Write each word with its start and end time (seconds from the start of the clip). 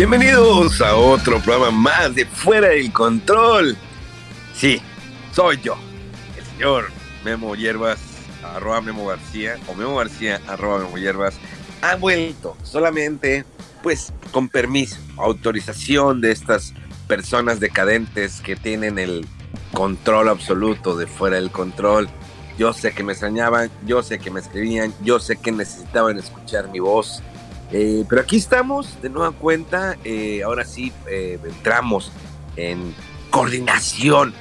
Bienvenidos 0.00 0.80
a 0.80 0.96
otro 0.96 1.42
programa 1.42 1.70
más 1.70 2.14
de 2.14 2.24
Fuera 2.24 2.68
del 2.68 2.90
Control. 2.90 3.76
Sí, 4.54 4.80
soy 5.30 5.60
yo, 5.60 5.76
el 6.38 6.44
señor 6.46 6.86
Memo 7.22 7.54
Hierbas, 7.54 8.00
arroba 8.42 8.80
Memo 8.80 9.04
García, 9.04 9.58
o 9.66 9.74
Memo 9.74 9.96
García, 9.96 10.40
arroba 10.48 10.78
Memo 10.78 10.96
Hierbas, 10.96 11.34
ha 11.82 11.96
vuelto 11.96 12.56
solamente, 12.62 13.44
pues, 13.82 14.14
con 14.30 14.48
permiso, 14.48 14.96
autorización 15.18 16.22
de 16.22 16.30
estas 16.32 16.72
personas 17.06 17.60
decadentes 17.60 18.40
que 18.40 18.56
tienen 18.56 18.98
el 18.98 19.26
control 19.74 20.30
absoluto 20.30 20.96
de 20.96 21.06
Fuera 21.06 21.36
del 21.36 21.50
Control. 21.50 22.08
Yo 22.56 22.72
sé 22.72 22.92
que 22.92 23.02
me 23.02 23.12
extrañaban, 23.12 23.70
yo 23.84 24.02
sé 24.02 24.18
que 24.18 24.30
me 24.30 24.40
escribían, 24.40 24.94
yo 25.02 25.20
sé 25.20 25.36
que 25.36 25.52
necesitaban 25.52 26.18
escuchar 26.18 26.70
mi 26.70 26.78
voz. 26.78 27.22
Eh, 27.72 28.04
pero 28.08 28.22
aquí 28.22 28.36
estamos 28.36 29.00
de 29.00 29.10
nueva 29.10 29.32
cuenta. 29.32 29.96
eh, 30.04 30.42
ahora 30.42 30.64
sí 30.64 30.92
eh, 31.08 31.38
entramos 31.44 32.12
en 32.56 32.94
coordinación 33.30 34.34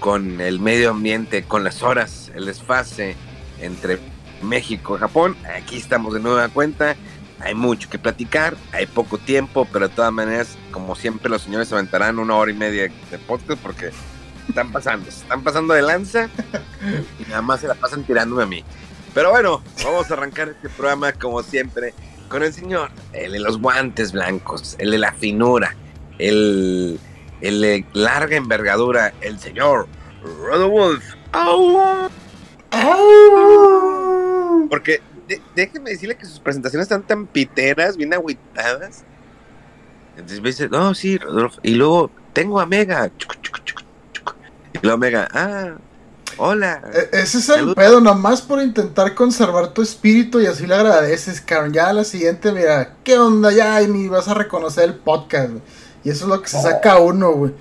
con 0.00 0.40
el 0.40 0.60
medio 0.60 0.90
ambiente, 0.90 1.44
con 1.44 1.64
las 1.64 1.82
horas, 1.82 2.30
el 2.34 2.46
desfase 2.46 3.16
entre 3.60 3.98
México 4.42 4.96
y 4.96 5.00
Japón. 5.00 5.36
Aquí 5.56 5.76
estamos 5.76 6.14
de 6.14 6.20
nueva 6.20 6.48
cuenta. 6.48 6.96
Hay 7.40 7.54
mucho 7.54 7.88
que 7.90 7.98
platicar, 7.98 8.56
hay 8.72 8.86
poco 8.86 9.18
tiempo, 9.18 9.68
pero 9.70 9.88
de 9.88 9.94
todas 9.94 10.12
maneras, 10.12 10.56
como 10.70 10.94
siempre, 10.96 11.30
los 11.30 11.42
señores 11.42 11.68
se 11.68 11.74
aventarán 11.74 12.18
una 12.18 12.34
hora 12.34 12.50
y 12.50 12.54
media 12.54 12.90
de 13.10 13.18
podcast 13.18 13.60
porque 13.62 13.90
están 14.48 14.72
pasando, 14.72 15.10
se 15.10 15.18
están 15.18 15.42
pasando 15.42 15.74
de 15.74 15.82
lanza 15.82 16.30
y 17.18 17.28
nada 17.28 17.42
más 17.42 17.60
se 17.60 17.68
la 17.68 17.74
pasan 17.74 18.04
tirándome 18.04 18.42
a 18.42 18.46
mí. 18.46 18.64
Pero 19.12 19.30
bueno, 19.30 19.62
vamos 19.84 20.10
a 20.10 20.14
arrancar 20.14 20.48
este 20.48 20.68
programa 20.70 21.12
como 21.12 21.42
siempre 21.42 21.94
con 22.28 22.42
el 22.42 22.52
señor, 22.52 22.90
el 23.12 23.32
de 23.32 23.40
los 23.40 23.60
guantes 23.60 24.12
blancos, 24.12 24.76
el 24.78 24.90
de 24.90 24.98
la 24.98 25.12
finura, 25.12 25.74
el, 26.18 26.98
el 27.40 27.60
de 27.60 27.84
larga 27.92 28.36
envergadura, 28.36 29.12
el 29.20 29.38
señor 29.38 29.86
Rodolfo. 30.42 31.16
¡Au! 31.32 32.08
Porque 34.68 35.00
de- 35.28 35.40
déjeme 35.54 35.90
decirle 35.90 36.16
que 36.16 36.26
sus 36.26 36.40
presentaciones 36.40 36.84
están 36.86 37.02
tan 37.02 37.26
piteras, 37.26 37.96
bien 37.96 38.12
agüitadas. 38.14 39.04
Entonces 40.16 40.40
me 40.40 40.48
dice, 40.48 40.68
no, 40.68 40.94
sí, 40.94 41.18
Rodolfo. 41.18 41.60
Y 41.62 41.74
luego 41.74 42.10
tengo 42.32 42.58
a 42.60 42.66
Mega. 42.66 43.10
Y 44.72 44.78
luego 44.82 44.98
Mega, 44.98 45.28
ah, 45.32 45.74
hola. 46.36 46.82
E- 46.92 47.08
Ese 47.12 47.38
es 47.38 47.48
el 47.48 47.56
Salud. 47.56 47.74
pedo, 47.74 48.00
nomás 48.00 48.42
por 48.42 48.60
intentar 48.62 49.14
conservar 49.14 49.68
tu 49.74 49.82
espíritu 49.82 50.40
y 50.40 50.46
así 50.46 50.66
le 50.66 50.74
agradeces, 50.74 51.40
cabrón. 51.40 51.72
Ya 51.72 51.88
a 51.88 51.92
la 51.92 52.04
siguiente, 52.04 52.52
mira, 52.52 52.96
¿qué 53.04 53.18
onda? 53.18 53.52
Ya 53.52 53.80
y 53.82 53.88
ni 53.88 54.08
vas 54.08 54.28
a 54.28 54.34
reconocer 54.34 54.84
el 54.84 54.94
podcast, 54.94 55.50
güey. 55.50 55.62
Y 56.04 56.10
eso 56.10 56.24
es 56.24 56.28
lo 56.30 56.40
que 56.42 56.48
se 56.48 56.60
saca 56.62 56.98
uno, 56.98 57.32
güey. 57.32 57.52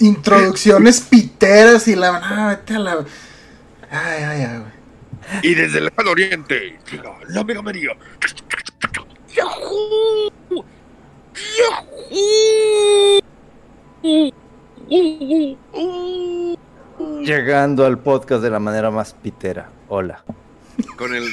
Introducciones 0.00 1.00
piteras 1.10 1.86
y 1.88 1.94
la. 1.96 2.16
Ah, 2.22 2.48
vete 2.48 2.74
a 2.74 2.78
la. 2.78 2.92
Ay, 3.90 4.22
ay, 4.22 4.42
ay, 4.42 4.58
güey. 4.58 4.70
Y 5.42 5.54
desde 5.54 5.78
el 5.78 5.84
lejano 5.84 6.10
oriente, 6.10 6.78
la 7.28 7.44
Mega 7.44 7.62
María. 7.62 7.90
¡Yahoo! 9.34 10.32
¡Yahoo! 11.58 13.20
Llegando 17.30 17.86
al 17.86 17.96
podcast 17.96 18.42
de 18.42 18.50
la 18.50 18.58
manera 18.58 18.90
más 18.90 19.14
pitera. 19.14 19.68
Hola. 19.88 20.24
Con 20.98 21.14
el. 21.14 21.28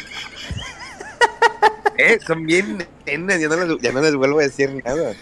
Eh, 1.97 2.19
son 2.23 2.45
bien 2.45 2.85
nenas, 3.07 3.41
ya 3.41 3.47
no, 3.47 3.55
les, 3.55 3.81
ya 3.81 3.91
no 3.91 4.01
les 4.01 4.13
vuelvo 4.13 4.37
a 4.37 4.43
decir 4.43 4.79
nada. 4.85 5.15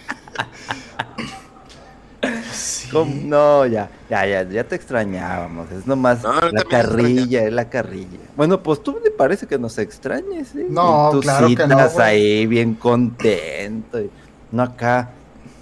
No, 3.23 3.65
ya, 3.65 3.89
ya, 4.09 4.25
ya, 4.25 4.43
ya 4.43 4.63
te 4.65 4.75
extrañábamos. 4.75 5.71
Es 5.71 5.87
nomás 5.87 6.23
No, 6.23 6.41
la 6.51 6.63
carrilla, 6.65 7.43
es 7.43 7.53
la 7.53 7.69
carrilla. 7.69 8.19
Bueno, 8.35 8.61
pues 8.61 8.83
tú 8.83 8.99
me 9.01 9.11
parece 9.11 9.47
que 9.47 9.57
nos 9.57 9.77
extrañes, 9.77 10.53
¿eh? 10.55 10.67
No, 10.69 11.09
tú 11.13 11.21
claro 11.21 11.47
que 11.47 11.67
no, 11.67 11.89
güey. 11.89 12.05
ahí 12.05 12.45
bien 12.47 12.73
contento. 12.73 14.01
y 14.01 14.11
no 14.51 14.63
acá 14.63 15.09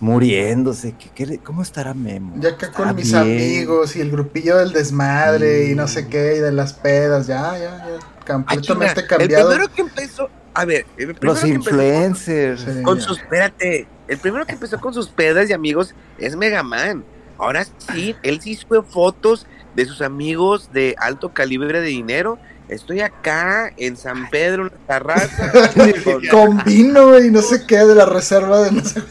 muriéndose. 0.04 0.94
¿Qué, 1.16 1.38
¿Cómo 1.40 1.62
estará 1.62 1.94
Memo? 1.94 2.36
Ya 2.38 2.50
acá 2.50 2.72
con 2.74 2.94
mis 2.94 3.12
bien. 3.12 3.22
amigos 3.24 3.96
y 3.96 4.02
el 4.02 4.12
grupillo 4.12 4.58
del 4.58 4.74
desmadre 4.74 5.70
y 5.70 5.76
no 5.76 5.88
sé 5.88 6.08
qué, 6.08 6.36
y 6.36 6.40
de 6.40 6.52
las 6.52 6.74
pedas, 6.74 7.28
ya, 7.28 7.58
ya, 7.58 7.78
ya. 7.78 8.34
Completamente 8.34 9.08
cambiado. 9.08 9.52
El 9.52 9.58
primero 9.58 9.74
que 9.74 9.82
empezó. 9.82 10.30
A 10.54 10.66
ver, 10.66 10.86
el 10.98 11.16
primero 11.16 11.34
Los 11.34 11.46
influencers. 11.46 12.62
Sí. 12.62 12.84
Con 12.84 13.00
sus, 13.00 13.18
espérate, 13.20 13.88
el 14.10 14.18
primero 14.18 14.46
que 14.46 14.52
empezó 14.52 14.78
con 14.80 14.94
sus 14.94 15.08
pedas 15.08 15.50
y 15.50 15.54
amigos 15.54 15.96
es 16.18 16.36
Megaman. 16.36 17.06
Ahora 17.38 17.66
sí, 17.94 18.16
él 18.24 18.42
sí 18.42 18.56
sube 18.56 18.82
fotos 18.84 19.48
de 19.74 19.86
sus 19.86 20.02
amigos 20.02 20.70
de 20.74 20.96
alto 21.00 21.30
calibre 21.34 21.80
de 21.80 21.88
dinero. 21.88 22.38
Estoy 22.68 23.00
acá 23.02 23.72
en 23.78 23.96
San 23.98 24.30
Pedro, 24.30 24.64
en 24.68 24.72
la 24.88 25.00
terraza. 25.00 25.52
con- 25.74 26.28
Con 26.30 26.64
vino, 26.66 27.10
güey, 27.10 27.28
y 27.28 27.32
no 27.32 27.42
sé 27.42 27.66
qué, 27.66 27.78
de 27.78 27.96
la 27.96 28.06
reserva 28.06 28.62
de 28.64 28.72
no 28.72 28.84
sé 28.84 29.02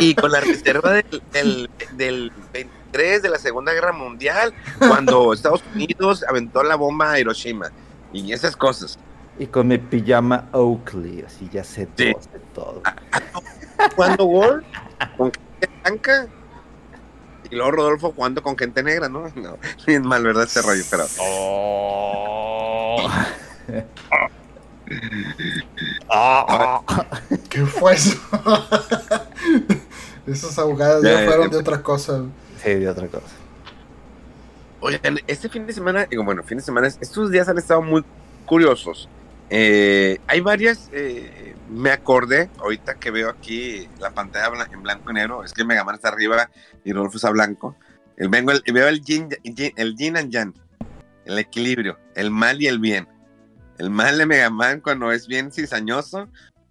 y 0.00 0.14
con 0.14 0.30
la 0.32 0.40
reserva 0.40 0.92
del, 0.92 1.22
del, 1.32 1.70
del 1.92 2.32
23 2.52 3.22
de 3.22 3.28
la 3.28 3.38
Segunda 3.38 3.72
Guerra 3.72 3.92
Mundial, 3.92 4.52
cuando 4.78 5.32
Estados 5.32 5.62
Unidos 5.74 6.24
aventó 6.28 6.62
la 6.62 6.76
bomba 6.76 7.12
a 7.12 7.18
Hiroshima. 7.20 7.70
Y 8.12 8.32
esas 8.32 8.56
cosas. 8.56 8.98
Y 9.38 9.46
con 9.46 9.68
mi 9.68 9.78
pijama 9.78 10.48
Oakley, 10.52 11.22
así 11.26 11.48
ya 11.52 11.62
sé 11.62 11.86
todo, 11.86 11.96
Sí. 11.96 12.14
sé 12.32 12.40
todo. 12.54 12.82
Jugando 13.94 14.24
War 14.24 14.64
con 15.16 15.30
gente 15.32 15.68
blanca. 15.84 16.26
Y 17.50 17.54
luego 17.54 17.70
Rodolfo 17.70 18.12
jugando 18.12 18.42
con 18.42 18.56
gente 18.58 18.82
negra, 18.82 19.08
¿no? 19.08 19.30
No, 19.36 19.58
es 19.86 20.00
mal, 20.02 20.22
¿verdad? 20.24 20.44
Ese 20.44 20.60
rollo, 20.62 20.82
pero. 20.90 21.04
¿Qué 27.48 27.64
fue 27.66 27.94
eso? 27.94 28.16
Esas 30.30 30.58
abogadas 30.58 31.02
Ya, 31.02 31.24
fueron 31.24 31.44
ya. 31.46 31.48
de 31.50 31.56
otra 31.58 31.82
cosa. 31.82 32.22
Sí, 32.62 32.74
de 32.74 32.88
otra 32.88 33.06
cosa. 33.08 33.26
Oigan, 34.80 35.18
este 35.26 35.48
fin 35.48 35.66
de 35.66 35.72
semana, 35.72 36.06
digo, 36.06 36.24
bueno, 36.24 36.42
fin 36.44 36.58
de 36.58 36.64
semana, 36.64 36.86
estos 36.86 37.30
días 37.30 37.48
han 37.48 37.58
estado 37.58 37.82
muy 37.82 38.04
curiosos. 38.46 39.08
Eh, 39.50 40.18
hay 40.26 40.40
varias, 40.40 40.88
eh, 40.92 41.54
me 41.70 41.90
acordé, 41.90 42.48
ahorita 42.58 42.94
que 42.96 43.10
veo 43.10 43.28
aquí 43.30 43.88
la 43.98 44.10
pantalla 44.10 44.66
en 44.70 44.82
blanco 44.82 45.10
y 45.10 45.14
negro, 45.14 45.42
es 45.42 45.52
que 45.52 45.64
Megaman 45.64 45.94
está 45.96 46.08
arriba 46.08 46.50
y 46.84 46.92
Rodolfo 46.92 47.16
está 47.16 47.30
blanco. 47.30 47.74
El, 48.16 48.28
vengo, 48.28 48.52
el- 48.52 48.62
veo 48.72 48.88
el 48.88 49.00
yin, 49.02 49.30
yin- 49.42 49.72
el 49.76 49.96
yin 49.96 50.16
and 50.16 50.30
yang, 50.30 50.54
el 51.24 51.38
equilibrio, 51.38 51.98
el 52.14 52.30
mal 52.30 52.60
y 52.62 52.66
el 52.66 52.78
bien. 52.78 53.08
El 53.78 53.90
mal 53.90 54.18
de 54.18 54.26
Megaman 54.26 54.80
cuando 54.80 55.10
es 55.12 55.26
bien 55.26 55.50
cizañoso 55.50 56.28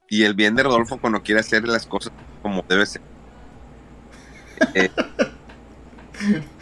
y 0.09 0.23
el 0.23 0.33
bien 0.33 0.55
de 0.55 0.63
Rodolfo 0.63 0.97
cuando 0.99 1.23
quiere 1.23 1.39
hacer 1.41 1.67
las 1.67 1.85
cosas 1.85 2.13
como 2.41 2.63
debe 2.69 2.85
ser. 2.85 3.01
Eh, 4.73 4.89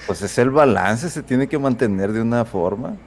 Pues 0.06 0.22
es 0.22 0.38
el 0.38 0.52
balance, 0.52 1.10
se 1.10 1.24
tiene 1.24 1.48
que 1.48 1.58
mantener 1.58 2.12
de 2.14 2.22
una 2.22 2.46
forma. 2.46 3.02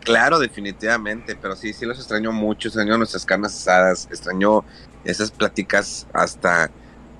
Claro, 0.00 0.38
definitivamente, 0.38 1.36
pero 1.36 1.54
sí, 1.56 1.72
sí 1.74 1.84
los 1.86 1.98
extraño 1.98 2.32
mucho, 2.32 2.68
extraño 2.68 2.96
nuestras 2.96 3.24
carnes 3.26 3.54
asadas, 3.54 4.06
extraño 4.10 4.64
esas 5.04 5.30
pláticas 5.30 6.08
hasta, 6.12 6.72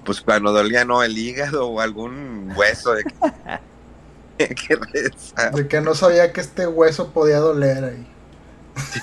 pues 0.04 0.20
cuando 0.22 0.52
dolía, 0.52 0.84
¿no? 0.84 1.02
El 1.02 1.16
hígado 1.18 1.68
o 1.68 1.80
algún 1.80 2.52
hueso 2.56 2.94
de 2.94 3.04
que, 4.38 4.54
que 4.54 4.76
rezar. 4.76 5.52
De 5.54 5.68
que 5.68 5.80
no 5.80 5.94
sabía 5.94 6.32
que 6.32 6.40
este 6.40 6.66
hueso 6.66 7.12
podía 7.12 7.38
doler 7.38 7.84
ahí. 7.84 8.06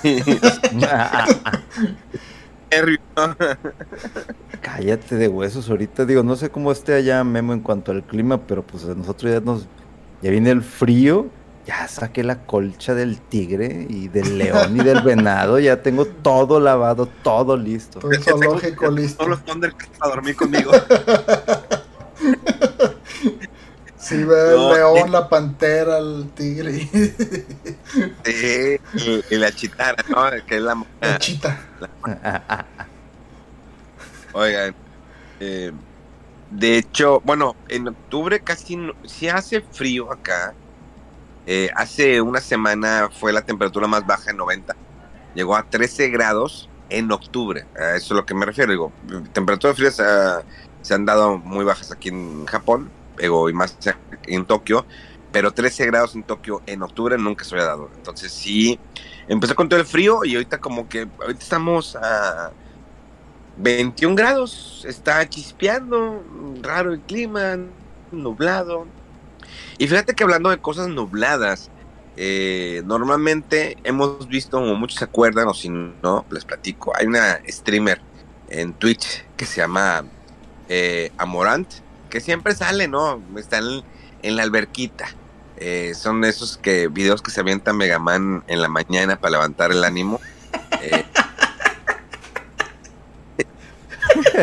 Cállate 4.61 5.15
de 5.15 5.27
huesos 5.27 5.69
ahorita. 5.69 6.05
Digo, 6.05 6.23
no 6.23 6.35
sé 6.35 6.49
cómo 6.49 6.71
esté 6.71 6.93
allá 6.93 7.23
Memo 7.23 7.53
en 7.53 7.61
cuanto 7.61 7.91
al 7.91 8.03
clima, 8.03 8.45
pero 8.45 8.63
pues 8.63 8.85
a 8.85 8.95
nosotros 8.95 9.31
ya 9.31 9.39
nos. 9.39 9.67
Ya 10.21 10.31
viene 10.31 10.49
el 10.49 10.63
frío 10.63 11.27
Ya 11.67 11.87
saqué 11.87 12.23
la 12.23 12.43
colcha 12.47 12.95
del 12.95 13.21
tigre 13.21 13.85
y 13.87 14.07
del 14.07 14.39
león 14.39 14.75
y 14.75 14.83
del 14.83 15.01
venado. 15.01 15.59
Ya 15.59 15.83
tengo 15.83 16.05
todo 16.05 16.59
lavado, 16.59 17.07
todo 17.23 17.55
listo. 17.55 17.99
Todo 17.99 18.11
listo. 18.89 19.17
Todos 19.17 19.29
los 19.29 19.45
Thundercats 19.45 19.97
a 20.01 20.07
dormir 20.07 20.35
conmigo. 20.35 20.71
Sí, 24.07 24.23
ve 24.23 24.35
No, 24.55 24.71
el 24.71 24.77
león, 24.77 25.11
la 25.11 25.27
pantera, 25.27 25.97
el 25.97 26.29
tigre. 26.33 26.87
Sí, 28.23 28.79
y, 28.93 29.23
y 29.29 29.37
la 29.37 29.51
chitara, 29.51 30.03
¿no? 30.07 30.29
Que 30.45 30.55
es 30.55 30.61
la 30.61 30.81
La 31.01 31.17
chita. 31.17 31.59
Oigan, 34.33 34.75
eh, 35.39 35.71
de 36.51 36.77
hecho, 36.77 37.21
bueno, 37.25 37.55
en 37.67 37.89
octubre 37.89 38.39
casi 38.39 38.77
no, 38.77 38.93
si 39.05 39.27
hace 39.27 39.61
frío 39.61 40.11
acá. 40.11 40.53
Eh, 41.45 41.69
hace 41.75 42.21
una 42.21 42.39
semana 42.39 43.09
fue 43.11 43.33
la 43.33 43.41
temperatura 43.41 43.87
más 43.87 44.05
baja 44.05 44.31
en 44.31 44.37
90. 44.37 44.75
Llegó 45.33 45.55
a 45.55 45.63
13 45.63 46.09
grados 46.09 46.69
en 46.89 47.11
octubre. 47.11 47.65
A 47.75 47.95
eso 47.95 48.05
es 48.05 48.11
a 48.11 48.15
lo 48.15 48.25
que 48.25 48.33
me 48.33 48.45
refiero. 48.45 48.71
Digo, 48.71 48.91
temperaturas 49.33 49.75
frías 49.75 50.01
se 50.81 50.93
han 50.93 51.05
dado 51.05 51.37
muy 51.37 51.65
bajas 51.65 51.91
aquí 51.91 52.09
en 52.09 52.45
Japón, 52.45 52.89
y 53.19 53.53
más 53.53 53.77
en 54.25 54.45
Tokio. 54.45 54.85
Pero 55.31 55.51
13 55.51 55.85
grados 55.87 56.15
en 56.15 56.23
Tokio 56.23 56.61
en 56.65 56.81
octubre 56.81 57.17
nunca 57.17 57.43
se 57.43 57.55
había 57.55 57.67
dado. 57.67 57.89
Entonces 57.95 58.31
sí, 58.31 58.79
empezó 59.27 59.55
con 59.55 59.69
todo 59.69 59.79
el 59.79 59.85
frío 59.85 60.23
y 60.23 60.35
ahorita 60.35 60.59
como 60.59 60.87
que, 60.87 61.07
ahorita 61.19 61.41
estamos 61.41 61.95
a 61.95 62.51
21 63.57 64.15
grados, 64.15 64.85
está 64.87 65.27
chispeando, 65.27 66.23
raro 66.61 66.93
el 66.93 67.01
clima, 67.01 67.57
nublado. 68.11 68.87
Y 69.77 69.87
fíjate 69.87 70.13
que 70.13 70.23
hablando 70.23 70.49
de 70.49 70.59
cosas 70.59 70.87
nubladas, 70.87 71.69
eh, 72.15 72.81
normalmente 72.85 73.77
hemos 73.83 74.27
visto, 74.27 74.59
como 74.59 74.75
muchos 74.75 74.99
se 74.99 75.05
acuerdan, 75.05 75.47
o 75.47 75.53
si 75.53 75.69
no, 75.69 76.25
les 76.31 76.45
platico, 76.45 76.93
hay 76.95 77.05
una 77.05 77.39
streamer 77.47 78.01
en 78.49 78.73
Twitch 78.73 79.25
que 79.35 79.45
se 79.45 79.61
llama 79.61 80.03
eh, 80.69 81.11
Amorant, 81.17 81.67
que 82.09 82.21
siempre 82.21 82.55
sale, 82.55 82.87
¿no? 82.87 83.21
Está 83.37 83.57
en, 83.59 83.83
en 84.23 84.35
la 84.35 84.43
alberquita. 84.43 85.05
Eh, 85.57 85.93
son 85.95 86.23
esos 86.23 86.57
que 86.57 86.87
videos 86.87 87.21
que 87.21 87.31
se 87.31 87.39
avienta 87.39 87.73
Megaman 87.73 88.43
en 88.47 88.61
la 88.61 88.69
mañana 88.69 89.19
para 89.19 89.31
levantar 89.31 89.71
el 89.71 89.83
ánimo. 89.83 90.19
Eh, 90.81 91.05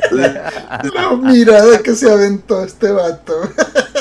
La 0.00 1.10
mirada 1.16 1.78
que 1.82 1.94
se 1.94 2.10
aventó 2.10 2.64
este 2.64 2.90
vato. 2.90 3.40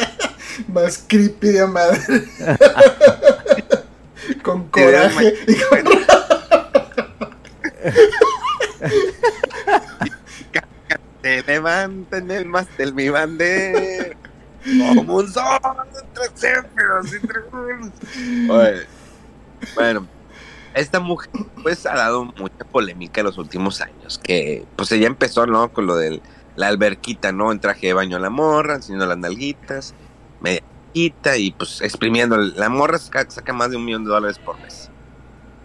Más 0.68 1.04
creepy 1.08 1.50
de 1.50 1.68
madre. 1.68 2.00
Con 4.44 4.68
coraje. 4.70 5.34
y 5.48 5.56
con- 5.56 5.84
te 11.24 11.42
levanten 11.42 12.30
el 12.30 12.46
mástil 12.46 12.94
mi 12.94 13.10
bandera 13.10 14.16
como 14.96 15.16
un 15.16 15.28
sol 15.28 15.60
entre 16.04 16.26
céfiros 16.36 17.12
y. 17.12 18.50
Oye, 18.50 18.86
bueno 19.74 20.08
esta 20.76 21.00
mujer 21.00 21.32
pues 21.64 21.86
ha 21.86 21.96
dado 21.96 22.26
mucha 22.26 22.66
polémica 22.72 23.22
en 23.22 23.26
los 23.28 23.38
últimos 23.40 23.82
años 23.82 24.20
que 24.22 24.66
pues 24.76 24.92
ella 24.92 25.08
empezó 25.08 25.48
no 25.48 25.74
con 25.74 25.88
lo 25.88 25.96
de 25.96 26.22
la 26.56 26.68
alberquita 26.68 27.32
no 27.32 27.52
en 27.52 27.60
traje 27.60 27.88
de 27.88 27.94
baño 27.94 28.18
a 28.18 28.20
la 28.20 28.30
morra 28.30 28.76
enseñando 28.76 29.08
las 29.08 29.18
nalguitas 29.18 29.96
medita 30.44 31.38
y 31.38 31.52
pues 31.52 31.82
exprimiendo. 31.82 32.38
La 32.38 32.70
morra 32.70 33.00
saca, 33.00 33.30
saca 33.30 33.54
más 33.54 33.72
de 33.72 33.78
un 33.78 33.86
millón 33.86 34.04
de 34.04 34.12
dólares 34.12 34.38
por 34.38 34.60
mes. 34.60 34.90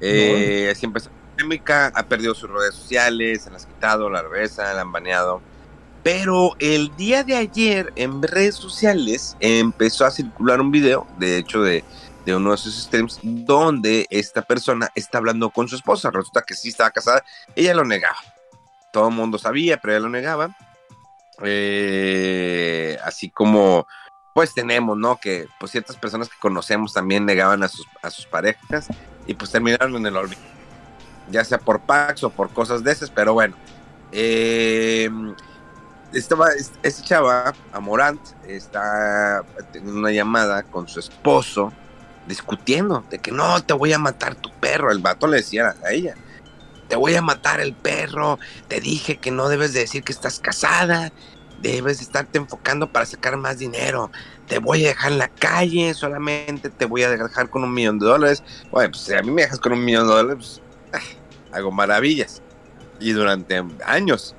Eh, 0.01 0.71
así 0.73 0.87
empezó 0.87 1.11
la 1.38 1.44
polémica 1.44 1.93
ha 1.94 2.02
perdido 2.05 2.35
sus 2.35 2.50
redes 2.50 2.75
sociales 2.75 3.43
se 3.43 3.50
las 3.50 3.64
ha 3.64 3.69
quitado 3.69 4.11
la 4.11 4.23
regresa 4.23 4.75
la 4.75 4.82
han 4.82 4.93
baneado 4.93 5.40
pero 6.02 6.56
el 6.58 6.94
día 6.96 7.25
de 7.25 7.37
ayer 7.37 7.93
en 7.96 8.23
redes 8.23 8.55
sociales 8.55 9.37
empezó 9.40 10.06
a 10.06 10.11
circular 10.11 10.61
un 10.61 10.70
video, 10.70 11.06
de 11.19 11.37
hecho 11.37 11.61
de, 11.62 11.85
de 12.25 12.35
uno 12.35 12.52
de 12.52 12.56
sus 12.56 12.82
streams, 12.82 13.20
donde 13.23 14.06
esta 14.11 14.43
persona 14.43 14.88
está 14.94 15.19
hablando 15.19 15.50
con 15.50 15.69
su 15.69 15.76
esposa. 15.76 16.11
Resulta 16.11 16.43
que 16.43 16.55
sí 16.55 16.69
estaba 16.69 16.90
casada, 16.93 17.25
ella 17.55 17.75
lo 17.75 17.85
negaba. 17.85 18.17
Todo 18.93 19.08
el 19.08 19.14
mundo 19.14 19.38
sabía, 19.38 19.79
pero 19.79 19.94
ella 19.94 20.02
lo 20.05 20.08
negaba. 20.08 20.56
Eh, 21.43 22.96
así 23.05 23.29
como, 23.29 23.87
pues 24.35 24.55
tenemos, 24.55 24.96
¿no? 24.96 25.19
Que 25.20 25.46
pues 25.61 25.73
ciertas 25.73 25.96
personas 25.96 26.29
que 26.29 26.38
conocemos 26.40 26.94
también 26.94 27.26
negaban 27.26 27.62
a 27.62 27.69
sus, 27.69 27.87
a 28.02 28.11
sus 28.11 28.26
parejas 28.26 28.88
y 29.26 29.35
pues 29.35 29.50
terminaron 29.50 29.94
en 29.96 30.06
el 30.06 30.17
olvido. 30.17 30.58
Ya 31.31 31.45
sea 31.45 31.59
por 31.59 31.81
Pax 31.81 32.25
o 32.25 32.31
por 32.31 32.51
cosas 32.51 32.83
de 32.83 32.93
esas, 32.93 33.11
pero 33.11 33.35
bueno. 33.35 33.55
Eh, 34.13 35.11
estaba 36.13 36.49
esta 36.83 37.03
chava, 37.03 37.55
Amorant, 37.73 38.21
está 38.47 39.45
en 39.75 39.91
una 39.91 40.11
llamada 40.11 40.63
con 40.63 40.89
su 40.89 41.01
esposo 41.01 41.73
discutiendo 42.27 43.05
de 43.11 43.19
que 43.19 43.33
no, 43.33 43.63
te 43.63 43.73
voy 43.73 43.93
a 43.93 43.99
matar 43.99 44.35
tu 44.35 44.51
perro. 44.53 44.91
El 44.91 45.01
vato 45.01 45.27
le 45.27 45.39
decía 45.39 45.75
a 45.85 45.93
ella, 45.93 46.15
te 46.89 46.97
voy 46.97 47.15
a 47.15 47.23
matar 47.23 47.61
el 47.61 47.75
perro, 47.75 48.39
te 48.69 48.81
dije 48.81 49.17
que 49.17 49.31
no 49.31 49.49
debes 49.49 49.73
de 49.73 49.81
decir 49.81 50.03
que 50.03 50.13
estás 50.13 50.41
casada, 50.41 51.13
debes 51.61 51.99
de 51.99 52.05
estarte 52.05 52.39
enfocando 52.39 52.93
para 52.93 53.07
sacar 53.07 53.37
más 53.37 53.59
dinero, 53.59 54.11
te 54.47 54.59
voy 54.59 54.85
a 54.85 54.89
dejar 54.89 55.13
en 55.13 55.19
la 55.19 55.29
calle, 55.29 55.93
solamente 55.95 56.71
te 56.71 56.85
voy 56.87 57.03
a 57.03 57.11
dejar 57.11 57.51
con 57.51 57.65
un 57.65 57.75
millón 57.75 57.99
de 57.99 58.07
dólares. 58.07 58.43
Bueno, 58.71 58.91
pues 58.91 59.03
si 59.03 59.15
a 59.15 59.23
mí 59.23 59.31
me 59.31 59.43
dejas 59.43 59.59
con 59.59 59.73
un 59.73 59.85
millón 59.85 60.07
de 60.07 60.15
dólares, 60.15 60.37
pues, 60.37 60.68
hago 61.52 61.70
maravillas. 61.70 62.43
Y 63.00 63.12
durante 63.12 63.62
años. 63.85 64.35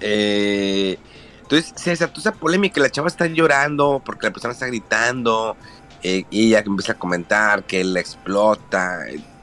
Eh, 0.00 0.98
entonces 1.42 1.72
se 1.76 1.90
desató 1.90 2.20
esa 2.20 2.32
polémica, 2.32 2.80
la 2.80 2.90
chava 2.90 3.08
está 3.08 3.26
llorando 3.26 4.02
porque 4.04 4.26
la 4.26 4.32
persona 4.32 4.52
está 4.52 4.66
gritando 4.66 5.56
eh, 6.02 6.24
y 6.28 6.48
ella 6.48 6.62
empieza 6.66 6.92
a 6.92 6.98
comentar 6.98 7.64
que 7.64 7.84
la 7.84 8.00
explota 8.00 8.98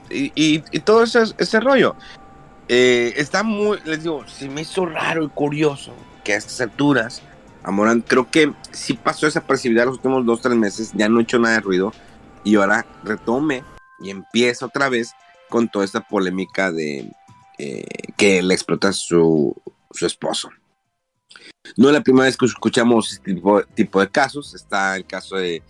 y, 0.10 0.32
y- 0.36 0.64
y 0.72 0.80
todo 0.80 1.04
ese, 1.04 1.24
ese 1.38 1.60
rollo. 1.60 1.96
Eh, 2.68 3.14
está 3.18 3.44
muy, 3.44 3.80
les 3.86 4.04
digo, 4.04 4.26
se 4.28 4.50
me 4.50 4.62
hizo 4.62 4.86
raro 4.86 5.24
y 5.24 5.30
curioso 5.30 5.94
que 6.24 6.34
a 6.34 6.38
estas 6.38 6.60
alturas, 6.62 7.22
Amorán, 7.64 8.02
creo 8.02 8.30
que 8.30 8.52
sí 8.72 8.94
pasó 8.94 9.26
esa 9.28 9.40
desapercibida 9.40 9.86
los 9.86 9.96
últimos 9.96 10.26
dos, 10.26 10.42
tres 10.42 10.56
meses, 10.56 10.92
ya 10.94 11.08
no 11.10 11.20
he 11.20 11.24
hecho 11.24 11.40
nada 11.40 11.56
de 11.56 11.62
ruido 11.62 11.94
y 12.44 12.56
ahora 12.56 12.86
retome 13.04 13.64
y 14.00 14.10
empieza 14.10 14.66
otra 14.66 14.90
vez 14.90 15.14
con 15.54 15.70
toda 15.70 15.86
esta 15.86 16.02
polémica 16.02 16.72
de 16.72 17.12
eh, 17.60 17.86
que 18.18 18.42
le 18.42 18.56
explota 18.56 18.92
su, 18.92 19.56
su 19.92 20.08
esposo. 20.08 20.50
No 21.78 21.90
es 21.90 21.94
la 21.94 22.02
primera 22.02 22.26
vez 22.26 22.36
que 22.36 22.48
escuchamos 22.48 23.14
este 23.14 23.36
tipo, 23.36 23.62
tipo 23.76 24.00
de 24.00 24.10
casos. 24.10 24.56
Está 24.56 24.96
el 24.96 25.06
caso 25.06 25.36
de 25.36 25.62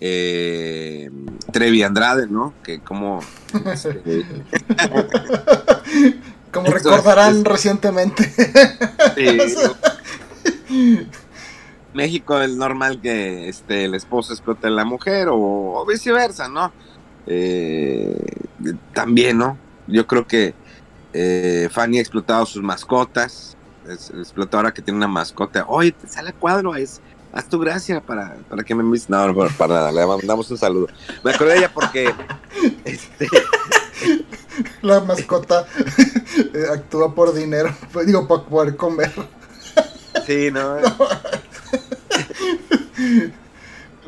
eh, 0.00 1.08
Trevi 1.52 1.84
Andrade, 1.84 2.26
¿no? 2.26 2.52
Que 2.64 2.80
como... 2.80 3.20
este, 3.72 4.02
Como 6.52 6.66
recordarán 6.72 7.36
es- 7.38 7.44
recientemente. 7.44 8.24
sí, 9.14 9.38
México 11.94 12.40
es 12.40 12.50
normal 12.56 13.00
que 13.00 13.48
este, 13.48 13.84
el 13.84 13.94
esposo 13.94 14.32
explote 14.32 14.66
a 14.66 14.70
la 14.70 14.84
mujer 14.84 15.28
o, 15.28 15.36
o 15.38 15.86
viceversa, 15.86 16.48
¿no? 16.48 16.72
Eh, 17.28 18.16
también, 18.94 19.38
¿no? 19.38 19.58
Yo 19.86 20.06
creo 20.06 20.26
que 20.26 20.54
eh, 21.12 21.68
Fanny 21.70 21.98
ha 21.98 22.00
explotado 22.00 22.46
sus 22.46 22.62
mascotas. 22.62 23.56
Es, 23.86 24.10
explotó 24.10 24.56
ahora 24.56 24.72
que 24.72 24.82
tiene 24.82 24.96
una 24.96 25.08
mascota. 25.08 25.64
Oye, 25.68 25.92
te 25.92 26.08
sale 26.08 26.30
a 26.30 26.32
cuadro, 26.32 26.74
es, 26.74 27.00
haz 27.32 27.48
tu 27.48 27.58
gracia 27.58 28.00
para, 28.00 28.36
para 28.48 28.64
que 28.64 28.74
me 28.74 28.82
envíes. 28.82 29.10
No, 29.10 29.26
no, 29.26 29.34
para, 29.34 29.74
nada, 29.74 29.92
le 29.92 30.06
mandamos 30.06 30.50
un 30.50 30.58
saludo. 30.58 30.88
Me 31.22 31.32
acordé 31.32 31.52
de 31.52 31.58
ella 31.58 31.70
porque 31.72 32.12
este, 32.84 33.28
La 34.82 35.00
mascota 35.00 35.66
eh, 36.54 36.64
actúa 36.72 37.14
por 37.14 37.34
dinero. 37.34 37.74
Pues 37.92 38.06
digo, 38.06 38.26
para 38.26 38.42
poder 38.42 38.76
comer. 38.76 39.12
Sí, 40.26 40.50
¿no? 40.50 40.76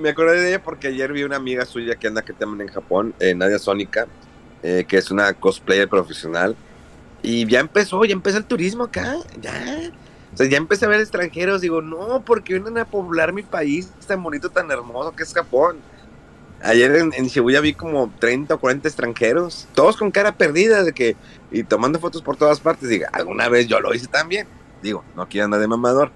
Me 0.00 0.10
acordé 0.10 0.40
de 0.40 0.48
ella 0.48 0.62
porque 0.62 0.88
ayer 0.88 1.12
vi 1.12 1.24
una 1.24 1.36
amiga 1.36 1.66
suya 1.66 1.96
que 1.96 2.06
anda 2.06 2.22
que 2.22 2.32
también 2.32 2.68
en 2.68 2.74
Japón, 2.74 3.14
eh, 3.20 3.34
Nadia 3.34 3.58
Sónica, 3.58 4.06
eh, 4.62 4.84
que 4.88 4.96
es 4.96 5.10
una 5.10 5.32
cosplayer 5.34 5.88
profesional. 5.88 6.56
Y 7.22 7.46
ya 7.46 7.60
empezó, 7.60 8.04
ya 8.06 8.14
empezó 8.14 8.38
el 8.38 8.46
turismo 8.46 8.84
acá, 8.84 9.16
ya. 9.40 9.90
O 10.32 10.36
sea, 10.36 10.48
ya 10.48 10.56
empecé 10.56 10.86
a 10.86 10.88
ver 10.88 11.00
extranjeros. 11.00 11.60
Digo, 11.60 11.82
no, 11.82 12.22
porque 12.24 12.54
vienen 12.54 12.78
a 12.78 12.86
poblar 12.86 13.34
mi 13.34 13.42
país 13.42 13.90
tan 14.06 14.22
bonito, 14.22 14.48
tan 14.48 14.70
hermoso 14.70 15.14
que 15.14 15.22
es 15.22 15.34
Japón. 15.34 15.76
Ayer 16.62 16.96
en, 16.96 17.12
en 17.14 17.26
Shibuya 17.26 17.60
vi 17.60 17.74
como 17.74 18.10
30 18.18 18.54
o 18.54 18.60
40 18.60 18.88
extranjeros, 18.88 19.66
todos 19.74 19.96
con 19.96 20.10
cara 20.10 20.32
perdida 20.32 20.82
de 20.82 20.92
que, 20.92 21.16
y 21.50 21.62
tomando 21.62 21.98
fotos 21.98 22.22
por 22.22 22.36
todas 22.36 22.60
partes. 22.60 22.88
Digo, 22.88 23.06
alguna 23.12 23.48
vez 23.48 23.66
yo 23.66 23.80
lo 23.80 23.92
hice 23.92 24.06
también. 24.06 24.46
Digo, 24.82 25.04
no 25.14 25.28
quiero 25.28 25.44
andar 25.44 25.60
de 25.60 25.68
mamador. 25.68 26.10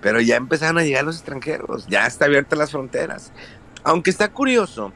Pero 0.00 0.20
ya 0.20 0.36
empezaron 0.36 0.78
a 0.78 0.84
llegar 0.84 1.04
los 1.04 1.16
extranjeros, 1.16 1.86
ya 1.88 2.06
está 2.06 2.26
abiertas 2.26 2.58
las 2.58 2.70
fronteras. 2.70 3.32
Aunque 3.82 4.10
está 4.10 4.28
curioso, 4.28 4.92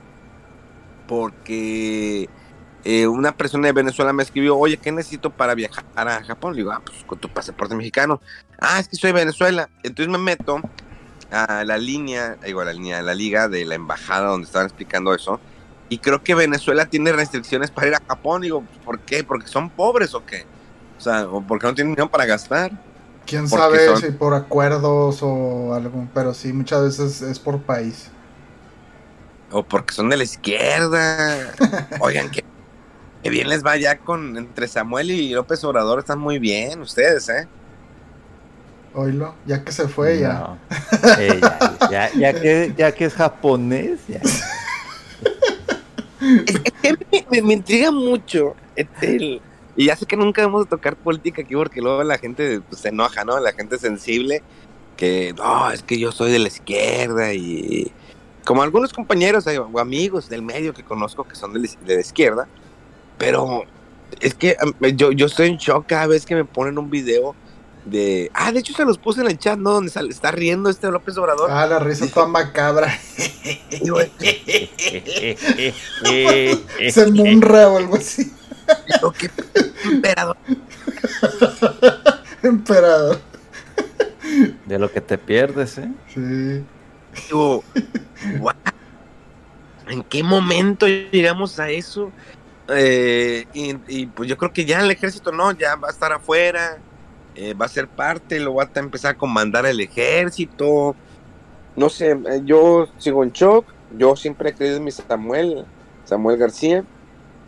porque 1.08 2.28
eh, 2.84 3.06
una 3.06 3.32
persona 3.36 3.68
de 3.68 3.72
Venezuela 3.72 4.12
me 4.12 4.22
escribió, 4.22 4.56
oye, 4.56 4.76
¿qué 4.76 4.90
necesito 4.90 5.30
para 5.30 5.54
viajar 5.54 5.84
a 5.96 6.22
Japón? 6.24 6.52
Le 6.52 6.58
digo, 6.58 6.72
ah, 6.72 6.82
pues 6.84 7.04
con 7.04 7.18
tu 7.18 7.28
pasaporte 7.28 7.74
mexicano. 7.74 8.20
Ah, 8.60 8.80
es 8.80 8.88
que 8.88 8.96
soy 8.96 9.12
Venezuela. 9.12 9.68
Entonces 9.82 10.10
me 10.10 10.18
meto 10.18 10.60
a 11.30 11.64
la 11.64 11.78
línea, 11.78 12.36
digo, 12.44 12.60
a 12.60 12.64
la 12.64 12.72
línea 12.72 12.98
de 12.98 13.02
la 13.02 13.14
liga 13.14 13.48
de 13.48 13.64
la 13.64 13.74
embajada 13.74 14.28
donde 14.28 14.46
estaban 14.46 14.66
explicando 14.66 15.14
eso. 15.14 15.40
Y 15.88 15.98
creo 15.98 16.22
que 16.22 16.34
Venezuela 16.34 16.86
tiene 16.86 17.12
restricciones 17.12 17.70
para 17.70 17.88
ir 17.88 17.94
a 17.94 18.02
Japón. 18.06 18.42
Digo, 18.42 18.64
¿por 18.84 19.00
qué? 19.00 19.24
¿Porque 19.24 19.46
son 19.46 19.70
pobres 19.70 20.14
o 20.14 20.24
qué? 20.24 20.46
O 20.98 21.00
sea, 21.00 21.28
¿o 21.28 21.42
porque 21.42 21.66
no 21.66 21.74
tienen 21.74 21.92
dinero 21.92 22.10
para 22.10 22.24
gastar? 22.24 22.72
Quién 23.26 23.48
sabe 23.48 23.84
son- 23.86 23.96
si 23.98 24.10
por 24.10 24.34
acuerdos 24.34 25.20
o 25.22 25.74
algo, 25.74 26.06
pero 26.14 26.34
sí, 26.34 26.52
muchas 26.52 26.82
veces 26.82 27.22
es 27.22 27.38
por 27.38 27.60
país. 27.62 28.08
O 29.50 29.62
porque 29.62 29.94
son 29.94 30.08
de 30.08 30.16
la 30.16 30.24
izquierda. 30.24 31.52
Oigan, 32.00 32.30
que, 32.30 32.42
que 33.22 33.30
bien 33.30 33.48
les 33.48 33.64
va 33.64 33.76
ya 33.76 33.98
con 33.98 34.36
entre 34.36 34.66
Samuel 34.68 35.10
y 35.10 35.30
López 35.30 35.62
Obrador. 35.64 35.98
Están 35.98 36.18
muy 36.18 36.38
bien 36.38 36.80
ustedes, 36.80 37.28
¿eh? 37.28 37.46
Oílo, 38.94 39.34
ya 39.46 39.64
que 39.64 39.72
se 39.72 39.88
fue, 39.88 40.18
ya. 40.18 40.56
Eh, 41.18 41.40
ya, 41.40 41.88
ya, 41.90 42.10
ya 42.14 42.32
que, 42.34 42.74
ya 42.76 42.92
que 42.92 43.04
es 43.06 43.14
japonés, 43.14 44.00
ya. 44.08 44.20
Es 46.46 46.60
que 46.60 46.92
me, 47.10 47.26
me- 47.30 47.42
me 47.42 47.52
intriga 47.54 47.90
mucho 47.90 48.54
el- 49.00 49.40
y 49.76 49.86
ya 49.86 49.96
sé 49.96 50.06
que 50.06 50.16
nunca 50.16 50.42
vamos 50.42 50.66
a 50.66 50.68
tocar 50.68 50.96
política 50.96 51.42
aquí 51.42 51.54
porque 51.54 51.80
luego 51.80 52.02
la 52.02 52.18
gente 52.18 52.60
pues, 52.60 52.80
se 52.80 52.88
enoja, 52.88 53.24
¿no? 53.24 53.40
La 53.40 53.52
gente 53.52 53.78
sensible 53.78 54.42
que 54.96 55.34
no, 55.36 55.70
es 55.70 55.82
que 55.82 55.98
yo 55.98 56.12
soy 56.12 56.30
de 56.30 56.38
la 56.38 56.48
izquierda 56.48 57.32
y 57.32 57.90
como 58.44 58.62
algunos 58.62 58.92
compañeros 58.92 59.46
eh, 59.46 59.58
o 59.58 59.78
amigos 59.78 60.28
del 60.28 60.42
medio 60.42 60.74
que 60.74 60.82
conozco 60.82 61.24
que 61.24 61.36
son 61.36 61.52
de 61.54 61.60
la, 61.86 62.00
izquierda, 62.00 62.48
pero 63.18 63.64
es 64.20 64.34
que 64.34 64.56
yo, 64.94 65.12
yo 65.12 65.26
estoy 65.26 65.48
en 65.48 65.56
shock 65.56 65.86
cada 65.86 66.06
vez 66.06 66.26
que 66.26 66.34
me 66.34 66.44
ponen 66.44 66.78
un 66.78 66.90
video 66.90 67.34
de... 67.84 68.30
Ah, 68.34 68.52
de 68.52 68.60
hecho 68.60 68.72
se 68.74 68.84
los 68.84 68.98
puse 68.98 69.20
en 69.20 69.26
el 69.28 69.38
chat, 69.38 69.58
¿no? 69.58 69.72
Donde 69.72 69.90
sale- 69.90 70.10
está 70.10 70.30
riendo 70.30 70.70
este 70.70 70.90
López 70.90 71.16
Obrador. 71.18 71.50
Ah, 71.50 71.66
la 71.66 71.78
risa 71.78 72.06
toda 72.06 72.26
macabra. 72.26 72.92
Digo, 73.70 73.98
Se 76.90 77.06
munra 77.10 77.68
o 77.68 77.78
algo 77.78 77.96
así. 77.96 78.32
qué 79.18 79.30
emperador. 79.84 80.36
Emperador. 82.42 83.20
De 84.66 84.78
lo 84.78 84.90
que 84.90 85.00
te 85.00 85.18
pierdes, 85.18 85.78
¿eh? 85.78 85.90
Sí. 86.12 86.64
Digo, 87.28 87.62
"What? 88.40 88.56
¿en 89.88 90.02
qué 90.04 90.22
momento 90.22 90.86
llegamos 90.86 91.58
a 91.60 91.68
eso? 91.70 92.10
Eh, 92.68 93.46
y, 93.52 93.76
y, 93.88 94.06
pues 94.06 94.28
yo 94.28 94.38
creo 94.38 94.52
que 94.52 94.64
ya 94.64 94.80
el 94.80 94.90
ejército 94.90 95.32
no, 95.32 95.52
ya 95.52 95.76
va 95.76 95.88
a 95.88 95.90
estar 95.90 96.12
afuera, 96.12 96.78
eh, 97.34 97.54
va 97.54 97.66
a 97.66 97.68
ser 97.68 97.88
parte, 97.88 98.40
lo 98.40 98.54
va 98.54 98.64
a 98.64 98.78
empezar 98.78 99.12
a 99.12 99.18
comandar 99.18 99.66
el 99.66 99.80
ejército. 99.80 100.94
No 101.76 101.88
sé, 101.88 102.10
eh, 102.10 102.42
yo 102.44 102.88
sigo 102.98 103.24
en 103.24 103.32
shock, 103.32 103.66
yo 103.96 104.16
siempre 104.16 104.50
he 104.50 104.54
creído 104.54 104.76
en 104.76 104.84
mi 104.84 104.90
Samuel, 104.90 105.64
Samuel 106.04 106.36
García, 106.36 106.84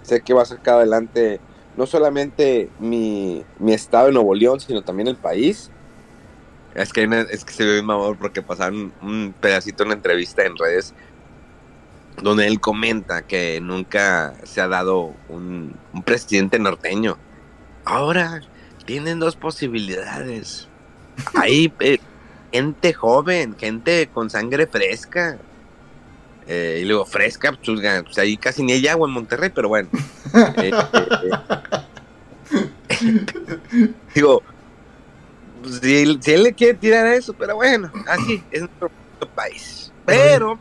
sé 0.03 0.21
que 0.21 0.35
va 0.35 0.43
a 0.43 0.47
sacar 0.47 0.77
adelante 0.77 1.41
no 1.77 1.87
solamente 1.87 2.71
mi, 2.79 3.45
mi 3.59 3.73
estado 3.73 4.07
de 4.07 4.13
Nuevo 4.13 4.35
León, 4.35 4.61
sino 4.61 4.83
también 4.83 5.09
el 5.09 5.17
país. 5.17 5.71
Es 6.75 6.93
que, 6.93 7.05
es 7.31 7.45
que 7.45 7.53
se 7.53 7.65
ve 7.65 7.73
bien 7.75 7.87
mamador 7.87 8.17
porque 8.19 8.43
pasaron 8.43 8.93
un 9.03 9.35
pedacito 9.41 9.83
en 9.83 9.89
una 9.89 9.97
entrevista 9.97 10.45
en 10.45 10.57
redes 10.57 10.95
donde 12.23 12.47
él 12.47 12.61
comenta 12.61 13.23
que 13.23 13.61
nunca 13.61 14.35
se 14.45 14.61
ha 14.61 14.69
dado 14.69 15.13
un, 15.29 15.77
un 15.93 16.03
presidente 16.03 16.59
norteño. 16.59 17.19
Ahora 17.85 18.41
tienen 18.87 19.19
dos 19.19 19.37
posibilidades. 19.37 20.69
Hay 21.35 21.73
eh, 21.81 21.99
gente 22.53 22.93
joven, 22.93 23.57
gente 23.59 24.09
con 24.13 24.31
sangre 24.31 24.67
fresca. 24.67 25.39
Eh, 26.47 26.81
y 26.83 26.85
luego 26.85 27.07
fresca, 27.07 27.53
pues, 27.53 27.81
pues, 28.05 28.19
ahí 28.19 28.37
casi 28.37 28.63
ni 28.63 28.73
hay 28.75 28.87
agua 28.87 29.09
en 29.09 29.15
Monterrey, 29.15 29.51
pero 29.55 29.69
bueno. 29.69 29.89
Eh. 30.57 30.73
Digo, 34.15 34.43
pues, 35.63 35.81
si, 35.83 36.03
él- 36.03 36.19
si 36.23 36.33
él 36.33 36.43
le 36.43 36.53
quiere 36.53 36.75
tirar 36.75 37.07
a 37.07 37.15
eso, 37.15 37.33
pero 37.35 37.57
bueno, 37.57 37.91
así 38.09 38.43
es 38.51 38.61
nuestro 38.61 38.91
país. 39.35 39.93
Pero, 40.05 40.59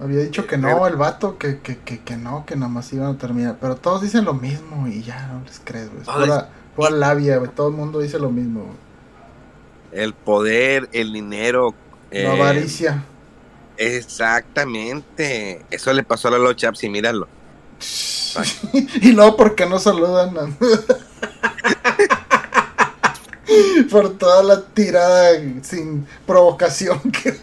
Había 0.00 0.20
dicho 0.20 0.46
que 0.46 0.56
no, 0.58 0.86
el 0.86 0.96
vato, 0.96 1.38
que, 1.38 1.60
que, 1.60 1.78
que, 1.80 2.02
que 2.02 2.16
no, 2.16 2.46
que 2.46 2.56
nada 2.56 2.68
más 2.72 2.92
iban 2.92 3.14
a 3.14 3.18
terminar. 3.18 3.58
Pero 3.60 3.76
todos 3.76 4.02
dicen 4.02 4.24
lo 4.24 4.34
mismo 4.34 4.88
y 4.88 5.02
ya 5.02 5.26
no 5.28 5.42
les 5.44 5.60
crees, 5.60 5.90
güey. 5.92 6.04
Pura, 6.06 6.54
pura 6.74 6.90
labia, 6.90 7.38
güey. 7.38 7.50
Todo 7.54 7.68
el 7.68 7.74
mundo 7.74 8.00
dice 8.00 8.18
lo 8.18 8.30
mismo, 8.30 8.64
güey. 8.64 8.78
el 9.90 10.14
poder, 10.14 10.88
el 10.92 11.12
dinero. 11.12 11.76
eh, 12.10 12.24
La 12.24 12.32
avaricia. 12.32 13.12
Exactamente. 13.76 15.66
Eso 15.70 15.92
le 15.92 16.04
pasó 16.04 16.28
a 16.28 16.32
Lalo 16.32 16.52
Chaps 16.54 16.84
y 16.84 16.88
míralo. 16.90 17.30
y 18.72 19.12
luego, 19.12 19.36
¿por 19.36 19.54
qué 19.54 19.66
no 19.66 19.78
saludan? 19.78 20.34
Por 23.90 24.16
toda 24.18 24.42
la 24.44 24.62
tirada 24.72 25.30
sin 25.62 26.06
provocación 26.24 27.00
que 27.10 27.36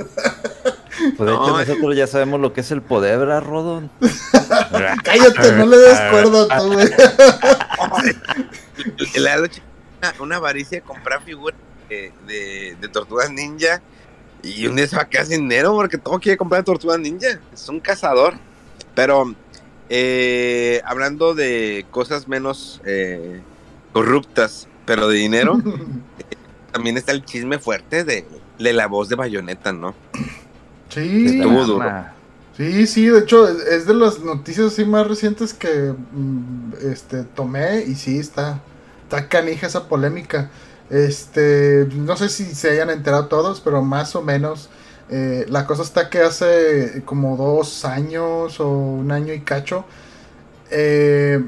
Pues 0.98 1.30
de 1.30 1.34
hecho 1.34 1.48
No, 1.48 1.58
nosotros 1.60 1.96
ya 1.96 2.08
sabemos 2.08 2.40
lo 2.40 2.54
que 2.54 2.62
es 2.62 2.72
el 2.72 2.82
poder, 2.82 3.20
¿verdad, 3.20 3.44
Rodón? 3.44 3.90
Cállate, 5.04 5.52
no 5.54 5.66
le 5.66 5.78
des 5.78 6.00
cuerda 6.12 6.60
tú, 6.60 6.74
güey. 6.74 6.88
El 9.14 9.24
Lalo 9.24 9.48
Chaps, 9.48 9.62
una, 10.02 10.14
una 10.20 10.36
avaricia 10.38 10.80
de 10.80 10.82
comprar 10.84 11.24
figuras 11.24 11.60
de, 11.90 12.12
de, 12.26 12.78
de 12.80 12.88
tortugas 12.90 13.32
ninja. 13.32 13.82
Y 14.44 14.68
un 14.68 14.76
día 14.76 14.88
se 14.88 14.96
va 14.96 15.04
a 15.04 15.10
quedar 15.10 15.26
sin 15.26 15.50
dinero 15.50 15.74
porque 15.74 15.98
todo 15.98 16.20
quiere 16.20 16.38
comprar 16.38 16.64
tortugas 16.64 17.00
ninja. 17.00 17.40
Es 17.54 17.68
un 17.70 17.80
cazador. 17.80 18.36
Pero 18.96 19.36
eh, 19.90 20.82
hablando 20.86 21.34
de 21.34 21.86
cosas 21.92 22.28
menos 22.28 22.82
eh, 22.86 23.42
corruptas, 23.94 24.68
pero 24.86 25.08
de 25.08 25.18
dinero, 25.18 25.62
también 26.72 26.98
está 26.98 27.12
el 27.12 27.24
chisme 27.24 27.60
fuerte 27.60 28.04
de, 28.04 28.26
de 28.60 28.74
la 28.74 28.88
voz 28.88 29.10
de 29.10 29.16
Bayonetta, 29.16 29.72
¿no? 29.72 29.96
Sí, 31.04 31.30
Estuvo 31.30 31.64
duro. 31.66 31.80
Drama. 31.80 32.14
sí, 32.56 32.88
sí, 32.88 33.08
de 33.08 33.20
hecho 33.20 33.48
es- 33.48 33.62
es 33.68 33.86
de 33.88 33.94
las 33.94 34.20
noticias 34.20 34.68
así 34.68 34.86
más 34.86 35.08
recientes 35.08 35.54
que 35.54 35.94
mm, 36.14 36.74
este 36.92 37.24
tomé 37.24 37.84
y 37.86 37.96
sí 37.96 38.20
está 38.20 38.62
está 39.04 39.30
canija 39.30 39.68
esa 39.68 39.88
polémica. 39.88 40.52
Este, 40.90 41.88
no 41.96 42.18
sé 42.18 42.30
si 42.30 42.46
se 42.56 42.72
hayan 42.72 42.90
enterado 42.90 43.28
todos, 43.28 43.62
pero 43.62 43.82
más 43.84 44.16
o 44.16 44.22
menos 44.22 44.70
eh, 45.10 45.46
la 45.50 45.66
cosa 45.68 45.84
está 45.84 46.10
que 46.10 46.22
hace 46.22 47.04
como 47.06 47.38
dos 47.38 47.86
años 47.86 48.60
o 48.60 48.70
un 48.70 49.12
año 49.12 49.34
y 49.34 49.42
cacho, 49.42 49.86
eh, 50.72 51.42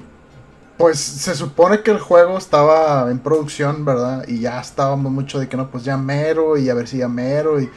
pues 0.78 1.00
se 1.00 1.36
supone 1.36 1.84
que 1.84 1.92
el 1.92 2.00
juego 2.00 2.38
estaba 2.38 3.12
en 3.12 3.20
producción, 3.20 3.84
¿verdad? 3.86 4.26
Y 4.28 4.40
ya 4.42 4.60
estábamos 4.62 5.12
mucho 5.12 5.40
de 5.40 5.50
que 5.50 5.58
no, 5.58 5.70
pues 5.72 5.84
ya 5.84 5.98
mero 5.98 6.58
y 6.58 6.70
a 6.70 6.74
ver 6.74 6.88
si 6.88 7.00
ya 7.00 7.10
mero 7.10 7.60
y 7.62 7.70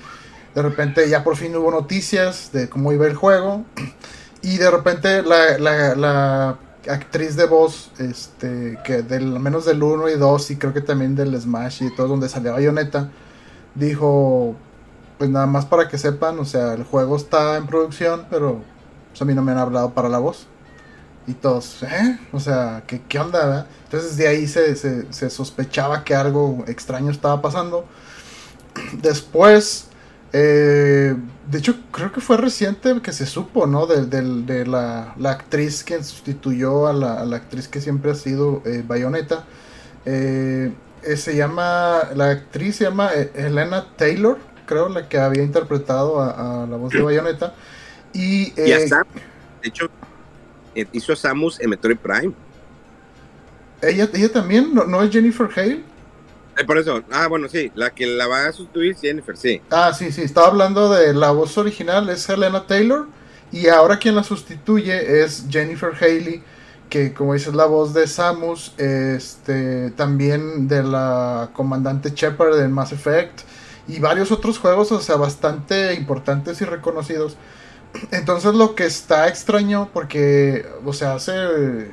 de 0.55 0.63
repente 0.63 1.09
ya 1.09 1.25
por 1.25 1.37
fin 1.37 1.57
hubo 1.57 1.71
noticias 1.71 2.51
de 2.53 2.69
cómo 2.69 2.93
iba 2.93 3.07
el 3.07 3.15
juego 3.15 3.65
y 4.43 4.59
de 4.59 4.71
repente 4.71 5.23
la, 5.23 5.59
la, 5.59 6.59
actriz 6.89 7.37
de 7.37 7.47
voz, 7.47 7.93
este, 7.99 8.77
que 8.85 9.03
del 9.03 9.37
al 9.37 9.41
menos 9.41 9.65
del 9.65 9.81
1 9.81 10.09
y 10.09 10.15
2 10.15 10.51
y 10.51 10.57
creo 10.57 10.75
que 10.75 10.81
también 10.81 11.15
del 11.15 11.41
Smash 11.41 11.85
y 11.85 11.95
todo 11.95 12.09
donde 12.09 12.29
salía 12.29 12.51
Bayonetta, 12.51 13.09
dijo, 13.77 14.57
pues 15.17 15.31
nada 15.31 15.47
más 15.47 15.65
para 15.65 15.89
que 15.89 15.97
sepan, 15.97 16.41
o 16.41 16.45
sea, 16.45 16.75
el 16.75 16.83
juego 16.83 17.15
está 17.15 17.57
en 17.57 17.69
producción, 17.69 18.27
pero 18.31 18.63
pues, 19.11 19.23
a 19.23 19.25
mí 19.25 19.33
no 19.33 19.43
me 19.43 19.53
han 19.53 19.59
hablado 19.59 19.95
para 19.95 20.09
la 20.09 20.19
voz. 20.19 20.49
Y 21.29 21.35
todos, 21.35 21.85
¿eh? 21.85 22.19
O 22.33 22.41
sea, 22.41 22.83
¿qué, 22.85 23.01
qué 23.09 23.21
onda? 23.21 23.69
Entonces 23.85 24.17
de 24.17 24.27
ahí 24.27 24.49
se, 24.49 24.75
se 24.75 25.31
sospechaba 25.31 26.03
que 26.03 26.17
algo 26.17 26.65
extraño 26.67 27.13
estaba 27.13 27.41
pasando. 27.41 27.87
Después, 29.01 29.87
eh, 30.33 31.15
de 31.51 31.59
hecho, 31.59 31.77
creo 31.91 32.13
que 32.13 32.21
fue 32.21 32.37
reciente 32.37 33.01
que 33.03 33.13
se 33.13 33.27
supo, 33.27 33.67
¿no? 33.67 33.87
De, 33.87 34.07
de 34.07 34.67
la, 34.67 35.15
la 35.19 35.31
actriz 35.33 35.85
que 35.85 36.03
sustituyó 36.03 36.87
a 36.87 36.93
la, 36.93 37.21
a 37.21 37.25
la 37.27 37.37
actriz 37.37 37.69
que 37.69 37.81
siempre 37.81 38.11
ha 38.13 38.15
sido 38.15 38.63
eh, 38.65 38.83
Bayonetta. 38.87 39.45
Eh, 40.05 40.73
eh, 41.03 41.17
se 41.17 41.37
llama, 41.37 42.11
la 42.15 42.31
actriz 42.31 42.77
se 42.77 42.85
llama 42.85 43.11
eh, 43.15 43.31
Helena 43.35 43.95
Taylor, 43.97 44.39
creo, 44.67 44.89
la 44.89 45.09
que 45.09 45.19
había 45.19 45.43
interpretado 45.43 46.21
a, 46.21 46.65
a 46.65 46.67
la 46.67 46.77
voz 46.77 46.95
de 46.95 47.03
Bayonetta. 47.03 47.55
Y, 48.13 48.55
Y 48.65 48.73
a 48.73 48.81
Sam, 48.81 49.05
de 49.63 49.69
hecho, 49.69 49.89
hizo 50.93 51.17
Samus 51.17 51.61
en 51.61 51.71
Metroid 51.71 51.99
Prime. 51.99 52.35
ella, 53.83 54.09
ella 54.13 54.33
también, 54.33 54.75
¿no, 54.75 54.85
no 54.85 55.03
es 55.03 55.11
Jennifer 55.11 55.49
Hale? 55.55 55.92
Eh, 56.63 56.67
por 56.67 56.79
eso, 56.79 57.03
ah, 57.11 57.27
bueno, 57.29 57.49
sí, 57.49 57.71
la 57.75 57.91
que 57.91 58.07
la 58.07 58.27
va 58.27 58.47
a 58.47 58.53
sustituir 58.53 58.93
es 58.93 59.01
Jennifer, 59.01 59.37
sí. 59.37 59.61
Ah, 59.71 59.93
sí, 59.93 60.13
sí, 60.13 60.23
estaba 60.23 60.47
hablando 60.47 60.91
de 60.91 61.13
la 61.13 61.31
voz 61.33 61.59
original, 61.59 62.09
es 62.09 62.29
Helena 62.29 62.67
Taylor. 62.67 63.09
Y 63.51 63.69
ahora 63.69 63.99
quien 63.99 64.15
la 64.15 64.25
sustituye 64.25 65.23
es 65.23 65.47
Jennifer 65.51 65.93
Haley, 66.01 66.43
que 66.89 67.13
como 67.13 67.35
dices 67.35 67.55
la 67.55 67.67
voz 67.67 67.93
de 67.93 68.07
Samus, 68.07 68.75
este, 68.79 69.91
también 69.91 70.69
de 70.69 70.83
la 70.83 71.51
comandante 71.53 72.13
Shepard 72.15 72.59
en 72.61 72.73
Mass 72.73 72.93
Effect 72.93 73.41
y 73.89 73.99
varios 73.99 74.33
otros 74.33 74.59
juegos, 74.59 74.91
o 74.93 75.01
sea, 75.01 75.17
bastante 75.17 75.93
importantes 75.95 76.61
y 76.63 76.65
reconocidos. 76.65 77.37
Entonces 78.11 78.55
lo 78.55 78.75
que 78.75 78.87
está 78.87 79.29
extraño, 79.29 79.91
porque, 79.93 80.67
o 80.85 80.95
sea, 80.95 81.15
hace, 81.15 81.91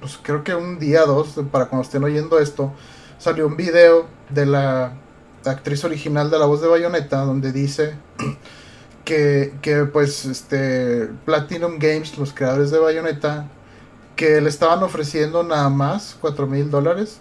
pues 0.00 0.18
creo 0.22 0.42
que 0.42 0.54
un 0.54 0.78
día, 0.78 1.04
dos, 1.04 1.34
para 1.50 1.66
cuando 1.66 1.84
estén 1.84 2.02
oyendo 2.02 2.38
esto, 2.38 2.72
salió 3.18 3.46
un 3.46 3.56
video 3.56 4.06
de 4.30 4.46
la 4.46 4.92
actriz 5.44 5.84
original 5.84 6.30
de 6.30 6.38
la 6.38 6.46
voz 6.46 6.60
de 6.60 6.68
Bayonetta, 6.68 7.18
donde 7.24 7.52
dice 7.52 7.94
que, 9.04 9.54
que 9.62 9.84
pues, 9.84 10.24
este, 10.24 11.08
Platinum 11.24 11.78
Games, 11.78 12.18
los 12.18 12.32
creadores 12.32 12.70
de 12.70 12.78
Bayonetta, 12.78 13.48
que 14.16 14.40
le 14.40 14.48
estaban 14.48 14.82
ofreciendo 14.82 15.42
nada 15.44 15.68
más 15.68 16.16
4 16.20 16.46
mil 16.46 16.70
dólares 16.70 17.20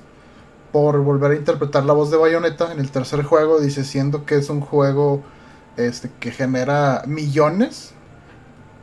por 0.71 0.99
volver 0.99 1.31
a 1.31 1.35
interpretar 1.35 1.85
la 1.85 1.93
voz 1.93 2.11
de 2.11 2.17
Bayonetta 2.17 2.71
en 2.71 2.79
el 2.79 2.91
tercer 2.91 3.23
juego, 3.23 3.59
dice 3.59 3.83
siendo 3.83 4.25
que 4.25 4.35
es 4.35 4.49
un 4.49 4.61
juego 4.61 5.23
este, 5.77 6.11
que 6.19 6.31
genera 6.31 7.03
millones. 7.05 7.93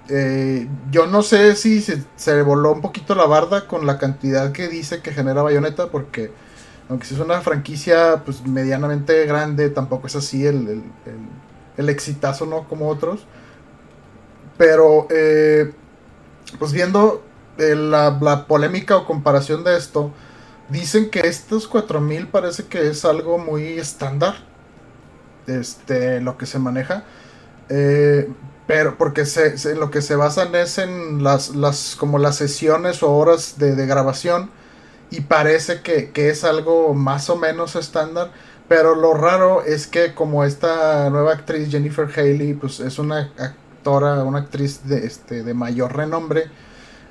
Eh, 0.08 0.68
yo 0.90 1.06
no 1.06 1.22
sé 1.22 1.56
si 1.56 1.80
se, 1.80 2.42
voló 2.42 2.72
un 2.72 2.80
poquito 2.80 3.14
la 3.14 3.26
barda 3.26 3.66
con 3.66 3.86
la 3.86 3.98
cantidad 3.98 4.52
que 4.52 4.68
dice 4.68 5.00
que 5.02 5.12
genera 5.12 5.42
Bayonetta, 5.42 5.88
porque 5.90 6.32
aunque 6.88 7.06
si 7.06 7.14
es 7.14 7.20
una 7.20 7.40
franquicia 7.40 8.22
pues 8.24 8.46
medianamente 8.46 9.24
grande, 9.26 9.70
tampoco 9.70 10.06
es 10.06 10.16
así 10.16 10.46
el, 10.46 10.82
el, 11.76 11.88
exitazo, 11.88 12.46
¿no? 12.46 12.68
Como 12.68 12.88
otros. 12.88 13.26
Pero, 14.56 15.06
eh, 15.10 15.72
pues 16.58 16.72
viendo 16.72 17.22
eh, 17.58 17.74
la, 17.74 18.18
la 18.20 18.46
polémica 18.46 18.96
o 18.96 19.06
comparación 19.06 19.64
de 19.64 19.76
esto, 19.76 20.12
Dicen 20.68 21.10
que 21.10 21.20
estos 21.20 21.68
4000 21.68 22.28
parece 22.28 22.64
que 22.64 22.88
es 22.88 23.04
algo 23.04 23.38
muy 23.38 23.78
estándar. 23.78 24.34
Este, 25.46 26.20
lo 26.20 26.38
que 26.38 26.46
se 26.46 26.58
maneja. 26.58 27.04
Eh, 27.68 28.30
pero 28.66 28.96
porque 28.96 29.26
se, 29.26 29.74
lo 29.74 29.90
que 29.90 30.00
se 30.00 30.16
basan 30.16 30.54
es 30.54 30.78
en 30.78 31.22
las, 31.22 31.54
las 31.54 31.96
como 31.96 32.18
las 32.18 32.36
sesiones 32.36 33.02
o 33.02 33.12
horas 33.12 33.58
de, 33.58 33.74
grabación. 33.86 34.50
Y 35.10 35.22
parece 35.22 35.80
que, 35.82 36.10
es 36.14 36.44
algo 36.44 36.94
más 36.94 37.30
o 37.30 37.36
menos 37.36 37.76
estándar. 37.76 38.30
Pero 38.68 38.94
lo 38.94 39.12
raro 39.14 39.62
es 39.62 39.86
que 39.86 40.14
como 40.14 40.44
esta 40.44 41.10
nueva 41.10 41.32
actriz 41.32 41.70
Jennifer 41.70 42.08
Haley, 42.14 42.54
pues 42.54 42.80
es 42.80 42.98
una 42.98 43.30
actora, 43.38 44.24
una 44.24 44.38
actriz 44.38 44.88
de, 44.88 45.06
este, 45.06 45.42
de 45.42 45.52
mayor 45.52 45.94
renombre 45.94 46.50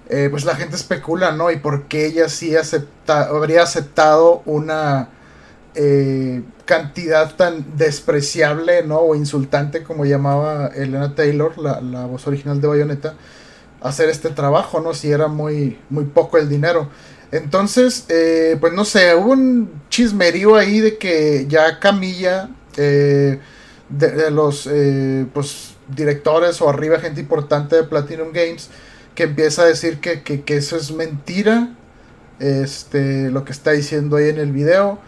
eh, 0.09 0.27
pues 0.29 0.43
la 0.43 0.55
gente 0.55 0.75
especula, 0.75 1.31
¿no? 1.31 1.49
Y 1.49 1.57
por 1.57 1.83
qué 1.83 2.05
ella 2.05 2.27
sí 2.27 2.55
acepta, 2.55 3.23
habría 3.23 3.63
aceptado 3.63 4.41
una 4.45 5.09
eh, 5.75 6.43
cantidad 6.65 7.35
tan 7.35 7.77
despreciable, 7.77 8.83
¿no? 8.85 8.99
O 8.99 9.15
insultante 9.15 9.83
como 9.83 10.05
llamaba 10.05 10.67
Elena 10.67 11.15
Taylor, 11.15 11.57
la, 11.57 12.05
voz 12.05 12.27
original 12.27 12.59
de 12.59 12.67
Bayonetta, 12.67 13.13
hacer 13.81 14.09
este 14.09 14.29
trabajo, 14.29 14.81
¿no? 14.81 14.93
Si 14.93 15.09
era 15.09 15.27
muy, 15.27 15.79
muy 15.89 16.03
poco 16.05 16.37
el 16.37 16.49
dinero. 16.49 16.89
Entonces, 17.33 18.05
eh, 18.09 18.57
pues 18.59 18.73
no 18.73 18.85
sé, 18.85 19.15
hubo 19.15 19.31
un 19.31 19.81
chismerío 19.89 20.55
ahí 20.55 20.79
de 20.79 20.99
que 20.99 21.47
ya 21.49 21.79
Camilla, 21.79 22.51
de, 22.75 23.39
de, 23.89 24.31
los 24.31 24.69
pues, 25.33 25.75
directores 25.87 26.61
o 26.61 26.69
arriba 26.69 26.99
gente 26.99 27.21
importante 27.21 27.75
de 27.75 27.83
Platinum 27.85 28.31
Games, 28.31 28.69
que 29.15 29.23
empieza 29.23 29.63
a 29.63 29.65
decir 29.65 29.99
que, 29.99 30.43
eso 30.45 30.77
es 30.77 30.91
mentira, 30.91 31.75
este, 32.39 33.31
lo 33.31 33.43
que 33.45 33.51
está 33.51 33.71
diciendo 33.71 34.17
ahí 34.17 34.29
en 34.29 34.37
el 34.37 34.51
video, 34.51 34.99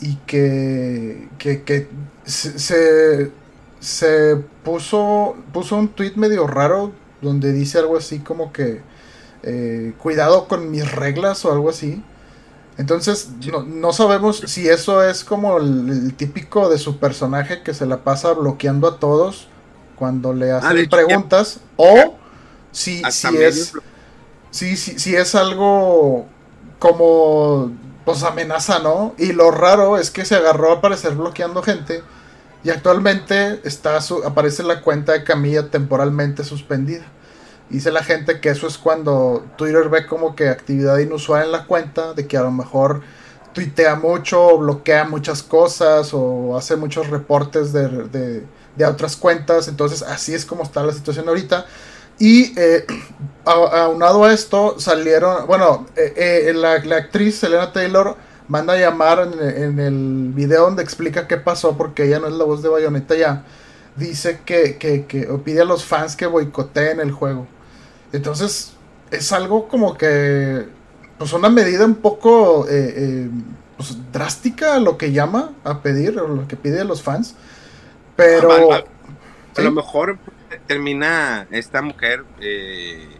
y 0.00 0.16
que, 0.26 1.28
que, 1.38 1.88
se, 2.24 3.30
se, 3.78 4.36
puso, 4.64 5.36
puso 5.52 5.76
un 5.76 5.88
tweet 5.90 6.14
medio 6.16 6.48
raro 6.48 6.92
donde 7.22 7.52
dice 7.52 7.78
algo 7.78 7.96
así 7.96 8.18
como 8.18 8.52
que 8.52 8.80
eh, 9.42 9.94
cuidado 9.98 10.48
con 10.48 10.70
mis 10.70 10.90
reglas 10.90 11.44
o 11.44 11.52
algo 11.52 11.70
así. 11.70 12.02
Entonces, 12.76 13.30
no, 13.66 13.92
sabemos 13.92 14.42
si 14.46 14.68
eso 14.68 15.02
es 15.02 15.24
como 15.24 15.58
el, 15.58 16.14
típico 16.14 16.68
de 16.68 16.78
su 16.78 16.98
personaje 16.98 17.62
que 17.62 17.74
se 17.74 17.86
la 17.86 18.04
pasa 18.04 18.32
bloqueando 18.32 18.86
a 18.86 18.98
todos 19.00 19.48
cuando 19.96 20.32
le 20.32 20.52
ah, 20.52 20.58
hacen 20.58 20.88
preguntas, 20.88 21.58
o 21.76 22.14
si, 22.70 23.02
si 23.10 23.36
es. 23.36 23.72
Si, 24.50 24.76
si, 24.76 25.16
es 25.16 25.34
algo 25.34 26.26
como. 26.78 27.72
Pues 28.04 28.22
amenaza, 28.22 28.78
¿no? 28.78 29.14
Y 29.18 29.32
lo 29.32 29.50
raro 29.50 29.98
es 29.98 30.10
que 30.10 30.24
se 30.24 30.36
agarró 30.36 30.70
a 30.70 30.76
aparecer 30.76 31.14
bloqueando 31.14 31.62
gente. 31.62 32.02
Y 32.64 32.70
actualmente 32.70 33.60
está 33.64 34.00
su, 34.00 34.24
aparece 34.24 34.62
la 34.62 34.80
cuenta 34.82 35.12
de 35.12 35.24
Camilla 35.24 35.68
temporalmente 35.68 36.44
suspendida. 36.44 37.04
Dice 37.70 37.90
la 37.92 38.02
gente 38.02 38.40
que 38.40 38.48
eso 38.48 38.66
es 38.66 38.78
cuando 38.78 39.44
Twitter 39.56 39.88
ve 39.88 40.06
como 40.06 40.34
que 40.34 40.48
actividad 40.48 40.98
inusual 40.98 41.44
en 41.44 41.52
la 41.52 41.66
cuenta, 41.66 42.14
de 42.14 42.26
que 42.26 42.36
a 42.36 42.42
lo 42.42 42.50
mejor 42.50 43.02
tuitea 43.52 43.96
mucho, 43.96 44.56
bloquea 44.58 45.04
muchas 45.04 45.42
cosas 45.42 46.10
o 46.12 46.56
hace 46.56 46.76
muchos 46.76 47.08
reportes 47.08 47.72
de, 47.72 47.88
de, 48.08 48.44
de 48.76 48.84
otras 48.86 49.16
cuentas. 49.16 49.68
Entonces 49.68 50.02
así 50.02 50.32
es 50.34 50.46
como 50.46 50.62
está 50.62 50.82
la 50.82 50.92
situación 50.92 51.28
ahorita. 51.28 51.66
Y 52.18 52.58
eh, 52.58 52.86
aunado 53.44 54.24
a 54.24 54.32
esto, 54.32 54.78
salieron, 54.78 55.46
bueno, 55.46 55.86
eh, 55.96 56.48
eh, 56.48 56.52
la, 56.54 56.72
actriz 56.96 57.38
Selena 57.38 57.72
Taylor 57.72 58.16
manda 58.48 58.72
a 58.74 58.78
llamar 58.78 59.28
en, 59.40 59.78
el 59.78 60.32
video 60.34 60.64
donde 60.64 60.82
explica 60.82 61.28
qué 61.28 61.36
pasó, 61.36 61.76
porque 61.76 62.04
ella 62.04 62.18
no 62.18 62.28
es 62.28 62.34
la 62.34 62.44
voz 62.44 62.62
de 62.62 62.68
Bayonetta 62.68 63.14
ya. 63.14 63.44
Dice 63.96 64.40
que, 64.44 64.78
que, 64.78 65.06
que 65.06 65.26
pide 65.44 65.62
a 65.62 65.64
los 65.64 65.84
fans 65.84 66.16
que 66.16 66.26
boicoteen 66.26 67.00
el 67.00 67.12
juego. 67.12 67.46
Entonces, 68.12 68.72
es 69.10 69.32
algo 69.32 69.68
como 69.68 69.96
que, 69.96 70.66
pues 71.18 71.32
una 71.32 71.48
medida 71.48 71.84
un 71.84 71.96
poco 71.96 72.66
pues, 73.76 73.96
drástica, 74.12 74.78
lo 74.78 74.98
que 74.98 75.12
llama 75.12 75.52
a 75.64 75.82
pedir, 75.82 76.18
o 76.18 76.28
lo 76.28 76.48
que 76.48 76.56
pide 76.56 76.80
a 76.80 76.84
los 76.84 77.02
fans. 77.02 77.34
Pero... 78.16 78.72
a 79.56 79.60
lo 79.60 79.72
mejor 79.72 80.18
termina 80.66 81.46
esta 81.50 81.82
mujer 81.82 82.24
eh, 82.40 83.18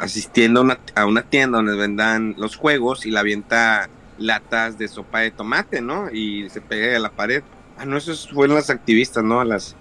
asistiendo 0.00 0.66
a 0.94 1.06
una, 1.06 1.22
tienda 1.22 1.58
donde 1.58 1.76
vendan 1.76 2.34
los 2.38 2.56
juegos 2.56 3.06
y 3.06 3.10
la 3.10 3.20
avienta 3.20 3.88
latas 4.18 4.78
de 4.78 4.88
sopa 4.88 5.20
de 5.20 5.30
tomate, 5.30 5.80
¿no? 5.80 6.10
Y 6.10 6.48
se 6.50 6.60
pega 6.60 6.96
a 6.96 7.00
la 7.00 7.10
pared. 7.10 7.42
Ah, 7.78 7.84
no, 7.84 7.96
esos 7.96 8.28
fueron 8.30 8.56
las 8.56 8.70
activistas, 8.70 9.24
¿no? 9.24 9.40
A 9.40 9.44
las... 9.44 9.74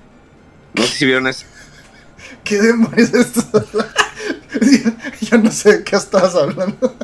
No 0.73 0.83
sé 0.83 0.89
si 0.95 1.05
vieron 1.05 1.27
eso. 1.27 1.45
¿Qué 2.43 2.61
demonios 2.61 3.13
es 3.13 3.37
esto? 3.37 3.65
Yo 5.21 5.37
no 5.37 5.51
sé 5.51 5.77
de 5.77 5.83
qué 5.83 5.95
estás 5.95 6.35
hablando. 6.35 6.95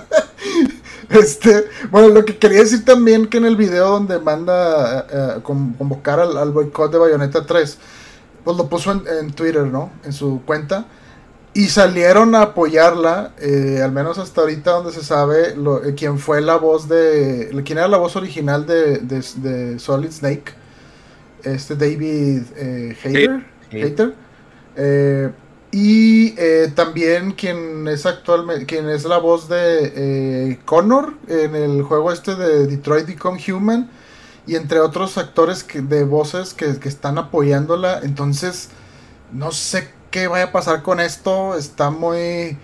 Este, 1.10 1.66
bueno, 1.90 2.10
lo 2.10 2.26
que 2.26 2.38
quería 2.38 2.60
decir 2.60 2.84
también 2.84 3.28
que 3.28 3.38
en 3.38 3.46
el 3.46 3.56
video 3.56 3.88
donde 3.88 4.20
manda 4.20 5.36
a 5.36 5.44
convocar 5.44 6.20
al, 6.20 6.38
al 6.38 6.52
boicot 6.52 6.92
de 6.92 6.98
Bayonetta 6.98 7.46
3, 7.46 7.78
pues 8.44 8.58
lo 8.58 8.70
puso 8.70 8.92
en, 8.92 9.32
Twitter, 9.34 9.66
¿no? 9.66 9.92
En 10.04 10.14
su 10.14 10.42
cuenta. 10.46 10.86
Y 11.54 11.68
salieron 11.68 12.36
a 12.36 12.44
apoyarla, 12.44 13.34
eh, 13.40 13.82
al 13.84 13.92
menos 13.92 14.20
hasta 14.20 14.42
ahorita 14.42 14.72
donde 14.72 14.92
se 14.92 15.04
sabe 15.04 15.56
lo, 15.56 15.84
eh, 15.84 15.96
quién 15.96 16.20
fue 16.20 16.40
la 16.40 16.56
voz 16.56 16.88
de... 16.88 17.50
quién 17.66 17.80
era 17.80 17.88
la 17.88 17.98
voz 17.98 18.16
original 18.16 18.66
de, 18.66 19.00
de, 19.00 19.80
Solid 19.80 20.12
Snake. 20.12 20.54
Este 21.44 21.76
David 21.76 22.44
eh, 22.56 22.96
Hater. 23.70 24.14
Y 25.72 26.32
también 26.76 27.32
quien 27.32 27.88
es 27.88 28.06
actualmente, 28.06 28.66
quien 28.66 28.90
es 28.90 29.06
la 29.06 29.18
voz 29.18 29.50
de 29.50 30.60
Connor 30.66 31.14
en 31.28 31.56
el 31.56 31.84
juego 31.84 32.12
este 32.12 32.36
de 32.36 32.68
Detroit 32.68 33.08
Become 33.08 33.40
Human 33.52 33.90
y 34.48 34.56
entre 34.56 34.80
otros 34.80 35.18
actores 35.18 35.64
que, 35.64 35.82
de 35.82 36.06
voces 36.06 36.54
que, 36.54 36.78
están 36.88 37.18
apoyándola. 37.18 38.00
Entonces, 38.02 38.70
no 39.32 39.52
sé 39.52 39.90
qué 40.10 40.28
vaya 40.28 40.46
a 40.46 40.52
pasar 40.54 40.82
con 40.82 41.00
esto. 41.00 41.56
Está 41.56 41.92
muy 41.92 42.58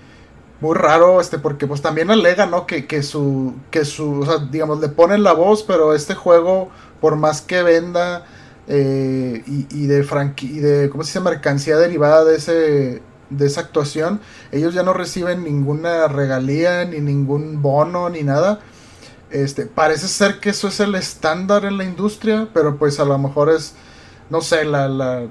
muy 0.62 0.76
raro, 0.76 1.20
este, 1.20 1.40
porque 1.40 1.68
pues 1.68 1.82
también 1.82 2.10
alega, 2.10 2.46
¿no? 2.46 2.66
Que, 2.66 2.88
que 2.88 3.04
su, 3.04 3.54
que 3.70 3.84
su, 3.84 4.22
o 4.22 4.26
sea, 4.26 4.38
digamos, 4.38 4.80
le 4.80 4.88
ponen 4.88 5.22
la 5.22 5.34
voz, 5.34 5.62
pero 5.62 5.94
este 5.94 6.16
juego, 6.16 6.70
por 7.02 7.18
más 7.18 7.42
que 7.42 7.62
venda 7.64 8.26
eh, 8.68 9.44
y, 9.46 9.68
y, 9.72 9.88
de 9.88 10.04
franqui 10.04 10.60
de, 10.60 10.90
¿cómo 10.90 11.04
se 11.04 11.10
dice? 11.10 11.20
Mercancía 11.20 11.78
derivada 11.78 12.24
de 12.24 12.38
ese, 12.38 13.02
de 13.30 13.46
esa 13.46 13.62
actuación, 13.62 14.22
ellos 14.52 14.74
ya 14.74 14.84
no 14.84 14.94
reciben 14.94 15.44
ninguna 15.44 16.08
regalía, 16.08 16.86
ni 16.86 17.00
ningún 17.00 17.62
bono, 17.62 18.10
ni 18.10 18.24
nada. 18.24 18.60
Este, 19.32 19.66
parece 19.66 20.08
ser 20.08 20.40
que 20.40 20.52
eso 20.52 20.68
es 20.68 20.80
el 20.80 20.96
estándar 20.96 21.66
en 21.66 21.78
la 21.78 21.84
industria, 21.84 22.50
pero 22.54 22.78
pues 22.78 23.00
a 23.00 23.06
lo 23.06 23.18
mejor 23.18 23.50
es, 23.50 23.74
no 24.30 24.42
sé, 24.42 24.64
la, 24.64 24.88
la, 24.88 25.24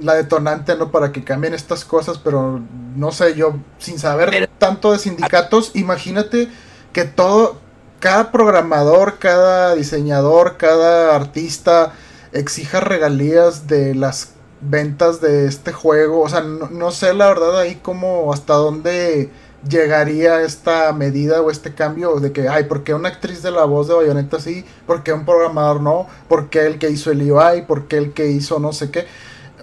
la 0.00 0.14
detonante, 0.14 0.76
¿no? 0.76 0.90
Para 0.90 1.12
que 1.12 1.24
cambien 1.24 1.54
estas 1.54 1.84
cosas, 1.84 2.18
pero 2.18 2.60
no 2.96 3.12
sé, 3.12 3.34
yo 3.34 3.56
sin 3.78 3.98
saber 3.98 4.48
tanto 4.58 4.92
de 4.92 4.98
sindicatos, 4.98 5.72
imagínate 5.74 6.48
que 6.92 7.04
todo, 7.04 7.58
cada 8.00 8.32
programador, 8.32 9.18
cada 9.18 9.74
diseñador, 9.74 10.56
cada 10.56 11.14
artista 11.14 11.92
exija 12.32 12.80
regalías 12.80 13.66
de 13.66 13.94
las 13.94 14.34
ventas 14.60 15.20
de 15.20 15.46
este 15.46 15.72
juego. 15.72 16.20
O 16.20 16.28
sea, 16.28 16.40
no, 16.40 16.90
sé 16.90 17.14
la 17.14 17.28
verdad 17.28 17.58
ahí 17.60 17.80
cómo, 17.82 18.32
hasta 18.32 18.54
dónde 18.54 19.30
llegaría 19.68 20.42
esta 20.42 20.92
medida 20.92 21.42
o 21.42 21.50
este 21.50 21.74
cambio 21.74 22.18
de 22.20 22.32
que, 22.32 22.48
ay, 22.48 22.64
¿por 22.64 22.82
qué 22.82 22.94
una 22.94 23.10
actriz 23.10 23.42
de 23.42 23.50
la 23.50 23.64
voz 23.64 23.88
de 23.88 23.94
Bayonetta 23.94 24.40
sí? 24.40 24.64
¿Por 24.86 25.02
qué 25.02 25.12
un 25.12 25.24
programador 25.24 25.80
no? 25.80 26.06
¿Por 26.28 26.48
qué 26.48 26.66
el 26.66 26.78
que 26.78 26.90
hizo 26.90 27.10
el 27.10 27.30
UI? 27.30 27.62
¿Por 27.66 27.86
qué 27.86 27.98
el 27.98 28.12
que 28.12 28.28
hizo 28.28 28.58
no 28.58 28.72
sé 28.72 28.90
qué? 28.90 29.06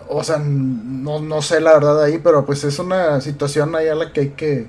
O 0.10 0.24
sea, 0.24 0.38
no, 0.38 1.20
no 1.20 1.42
sé 1.42 1.60
la 1.60 1.74
verdad 1.74 2.04
ahí, 2.04 2.20
pero 2.24 2.46
pues 2.46 2.64
es 2.64 2.80
una 2.80 3.20
situación 3.22 3.76
ahí 3.76 3.88
a 3.88 3.96
la 3.96 4.14
que 4.14 4.22
hay 4.22 4.30
que, 4.30 4.68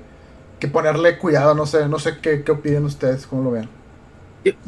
que 0.59 0.67
ponerle 0.67 1.17
cuidado, 1.17 1.55
no 1.55 1.65
sé, 1.65 1.87
no 1.87 1.99
sé 1.99 2.17
qué, 2.21 2.43
qué 2.43 2.51
opinan 2.51 2.85
ustedes, 2.85 3.25
cómo 3.25 3.43
lo 3.43 3.51
ven. 3.51 3.69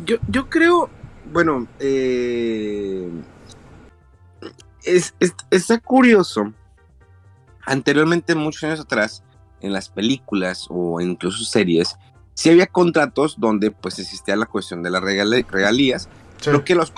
Yo, 0.05 0.17
yo, 0.27 0.49
creo, 0.49 0.89
bueno, 1.31 1.67
eh, 1.79 3.09
es, 4.83 5.13
está 5.49 5.79
curioso. 5.79 6.53
Anteriormente, 7.65 8.35
muchos 8.35 8.63
años 8.63 8.79
atrás, 8.79 9.23
en 9.61 9.73
las 9.73 9.89
películas 9.89 10.67
o 10.69 10.99
incluso 10.99 11.43
series, 11.43 11.97
sí 12.33 12.49
había 12.49 12.65
contratos 12.65 13.35
donde 13.39 13.71
pues 13.71 13.99
existía 13.99 14.35
la 14.35 14.45
cuestión 14.45 14.81
de 14.83 14.89
las 14.89 15.01
regalías. 15.03 16.09
Creo 16.41 16.63
que 16.63 16.75
los 16.75 16.91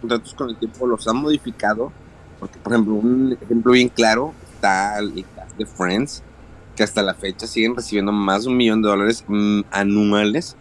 contratos 0.00 0.34
con 0.34 0.50
el 0.50 0.56
tiempo 0.56 0.86
los 0.86 1.06
han 1.08 1.16
modificado. 1.16 1.92
Porque, 2.40 2.58
por 2.58 2.72
ejemplo, 2.72 2.94
un 2.94 3.38
ejemplo 3.40 3.72
bien 3.72 3.88
claro 3.88 4.34
está 4.52 4.98
el 4.98 5.24
cast 5.34 5.56
de 5.56 5.66
Friends, 5.66 6.22
que 6.74 6.82
hasta 6.82 7.02
la 7.02 7.14
fecha 7.14 7.46
siguen 7.46 7.76
recibiendo 7.76 8.12
más 8.12 8.44
de 8.44 8.50
un 8.50 8.56
millón 8.56 8.82
de 8.82 8.88
dólares 8.88 9.24
mm, 9.26 9.60
anuales. 9.70 10.56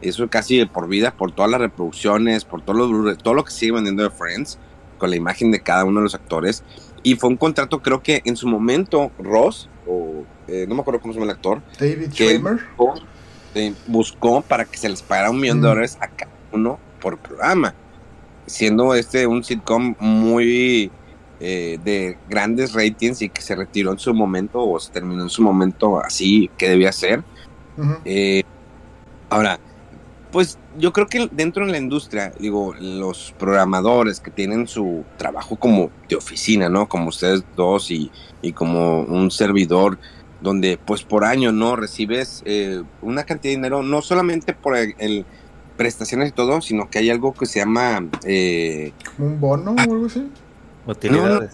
Eso 0.00 0.28
casi 0.28 0.58
de 0.58 0.66
por 0.66 0.88
vida, 0.88 1.12
por 1.16 1.32
todas 1.32 1.50
las 1.50 1.60
reproducciones, 1.60 2.44
por 2.44 2.62
todo 2.62 2.86
lo, 2.86 3.16
todo 3.16 3.34
lo 3.34 3.44
que 3.44 3.50
sigue 3.50 3.72
vendiendo 3.72 4.02
de 4.02 4.10
Friends 4.10 4.58
con 4.98 5.10
la 5.10 5.16
imagen 5.16 5.50
de 5.50 5.60
cada 5.60 5.84
uno 5.84 6.00
de 6.00 6.04
los 6.04 6.14
actores. 6.14 6.62
Y 7.02 7.14
fue 7.14 7.30
un 7.30 7.36
contrato, 7.36 7.80
creo 7.80 8.02
que 8.02 8.22
en 8.24 8.36
su 8.36 8.48
momento, 8.48 9.10
Ross, 9.18 9.68
o 9.86 10.24
eh, 10.48 10.66
no 10.68 10.74
me 10.74 10.80
acuerdo 10.82 11.00
cómo 11.00 11.14
se 11.14 11.20
llama 11.20 11.32
el 11.32 11.36
actor, 11.36 11.62
David 11.78 12.10
Schwimmer, 12.12 12.58
buscó, 13.86 14.42
para 14.42 14.64
que 14.64 14.76
se 14.76 14.88
les 14.88 15.02
pagara 15.02 15.30
un 15.30 15.40
millón 15.40 15.60
de 15.60 15.68
dólares 15.68 15.96
a 16.00 16.08
cada 16.08 16.30
uno 16.52 16.78
por 17.00 17.18
programa. 17.18 17.74
Siendo 18.46 18.94
este 18.94 19.26
un 19.26 19.44
sitcom 19.44 19.94
muy 19.98 20.90
eh, 21.40 21.78
de 21.84 22.18
grandes 22.28 22.72
ratings 22.72 23.22
y 23.22 23.28
que 23.28 23.42
se 23.42 23.54
retiró 23.54 23.92
en 23.92 23.98
su 23.98 24.12
momento 24.14 24.60
o 24.60 24.80
se 24.80 24.90
terminó 24.90 25.22
en 25.22 25.28
su 25.28 25.42
momento 25.42 26.00
así 26.00 26.50
que 26.56 26.68
debía 26.68 26.92
ser. 26.92 27.22
Eh, 28.04 28.42
ahora, 29.30 29.60
pues 30.30 30.58
yo 30.78 30.92
creo 30.92 31.06
que 31.06 31.28
dentro 31.32 31.64
de 31.64 31.72
la 31.72 31.78
industria, 31.78 32.32
digo, 32.38 32.74
los 32.78 33.34
programadores 33.38 34.20
que 34.20 34.30
tienen 34.30 34.68
su 34.68 35.04
trabajo 35.16 35.56
como 35.56 35.90
de 36.08 36.16
oficina, 36.16 36.68
¿no? 36.68 36.88
Como 36.88 37.08
ustedes 37.08 37.44
dos 37.56 37.90
y, 37.90 38.10
como 38.54 39.02
un 39.02 39.30
servidor, 39.30 39.98
donde 40.40 40.78
pues 40.78 41.02
por 41.02 41.24
año, 41.24 41.50
¿no? 41.52 41.76
Recibes 41.76 42.42
eh, 42.44 42.82
una 43.02 43.24
cantidad 43.24 43.52
de 43.52 43.56
dinero, 43.56 43.82
no 43.82 44.02
solamente 44.02 44.52
por 44.52 44.76
el, 44.76 45.26
prestaciones 45.76 46.30
y 46.30 46.32
todo, 46.32 46.60
sino 46.60 46.90
que 46.90 46.98
hay 46.98 47.10
algo 47.10 47.32
que 47.32 47.46
se 47.46 47.60
llama... 47.60 48.06
Eh, 48.24 48.92
¿Un 49.18 49.40
bono 49.40 49.72
o 49.72 49.80
algo 49.80 50.06
así? 50.06 50.28
Utilidades. 50.86 51.52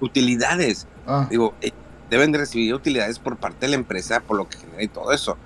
utilidades. 0.00 0.86
Ah. 1.06 1.26
Digo, 1.30 1.54
eh, 1.60 1.72
deben 2.10 2.32
de 2.32 2.38
recibir 2.38 2.74
utilidades 2.74 3.18
por 3.18 3.36
parte 3.36 3.66
de 3.66 3.68
la 3.68 3.76
empresa 3.76 4.20
por 4.20 4.36
lo 4.36 4.48
que 4.48 4.58
genera 4.58 4.82
y 4.82 4.88
todo 4.88 5.12
eso. 5.12 5.36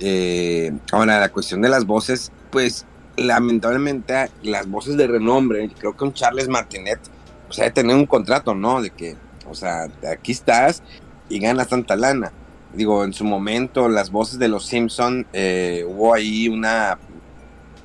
Eh, 0.00 0.72
ahora, 0.92 1.20
la 1.20 1.28
cuestión 1.30 1.60
de 1.62 1.68
las 1.68 1.84
voces, 1.84 2.32
pues 2.50 2.86
lamentablemente 3.16 4.30
las 4.42 4.68
voces 4.68 4.96
de 4.96 5.06
renombre, 5.06 5.68
creo 5.76 5.96
que 5.96 6.04
un 6.04 6.12
Charles 6.12 6.48
Martinet, 6.48 7.00
o 7.48 7.52
sea, 7.52 7.64
de 7.64 7.70
tener 7.72 7.96
un 7.96 8.06
contrato, 8.06 8.54
¿no? 8.54 8.80
De 8.80 8.90
que, 8.90 9.16
o 9.48 9.54
sea, 9.54 9.88
aquí 10.10 10.32
estás 10.32 10.82
y 11.28 11.38
ganas 11.38 11.68
tanta 11.68 11.96
lana. 11.96 12.32
Digo, 12.72 13.04
en 13.04 13.12
su 13.12 13.24
momento, 13.24 13.88
las 13.88 14.10
voces 14.10 14.38
de 14.38 14.48
los 14.48 14.66
Simpson 14.66 15.26
eh, 15.32 15.84
hubo 15.88 16.14
ahí 16.14 16.48
una 16.48 16.98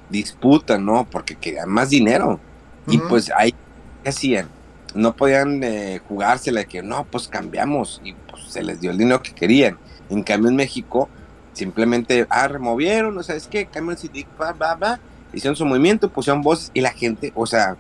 disputa, 0.10 0.78
¿no? 0.78 1.08
Porque 1.10 1.36
querían 1.36 1.70
más 1.70 1.90
dinero. 1.90 2.40
Y 2.88 2.98
pues 2.98 3.32
ahí, 3.36 3.56
¿qué 4.04 4.10
hacían? 4.10 4.50
No 4.94 5.16
podían 5.16 5.64
eh, 5.64 6.02
jugársela 6.08 6.60
de 6.60 6.66
que, 6.66 6.84
no, 6.84 7.06
pues 7.06 7.30
cambiamos. 7.30 8.02
Y 8.04 8.14
pues 8.14 8.44
se 8.50 8.62
les 8.62 8.82
dio 8.82 8.92
el 8.92 8.98
dinero 8.98 9.24
que 9.24 9.34
querían. 9.34 9.78
En 10.10 10.22
cambio, 10.22 10.50
en 10.50 10.58
México, 10.58 11.10
Simplemente, 11.54 12.26
ah, 12.30 12.48
removieron, 12.48 13.18
o 13.18 13.24
sea, 13.24 13.36
es 13.36 13.48
que 13.48 13.68
Cameron 13.68 13.98
City, 13.98 14.26
va, 14.42 14.54
va, 14.54 14.76
va, 14.76 15.00
hicieron 15.34 15.56
su 15.56 15.66
movimiento, 15.66 16.10
pusieron 16.10 16.42
voces 16.42 16.72
y 16.74 16.82
la 16.82 16.92
gente, 16.92 17.32
o 17.36 17.46
sea, 17.46 17.78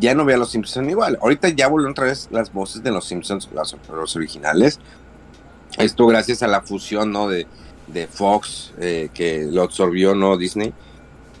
ya 0.00 0.14
no 0.14 0.24
ve 0.24 0.34
a 0.34 0.36
los 0.38 0.50
Simpsons 0.50 0.88
igual. 0.88 1.18
Ahorita 1.20 1.48
ya 1.48 1.68
volvieron 1.68 1.92
otra 1.92 2.06
vez 2.06 2.28
las 2.30 2.52
voces 2.52 2.82
de 2.82 2.90
los 2.90 3.04
Simpsons, 3.06 3.48
los 3.52 4.16
originales. 4.16 4.80
Esto 5.76 6.06
gracias 6.06 6.42
a 6.42 6.46
la 6.46 6.62
fusión, 6.62 7.12
¿no? 7.12 7.28
De, 7.28 7.46
de 7.88 8.06
Fox, 8.06 8.72
eh, 8.78 9.10
que 9.12 9.46
lo 9.50 9.62
absorbió, 9.62 10.14
¿no? 10.14 10.36
Disney. 10.36 10.72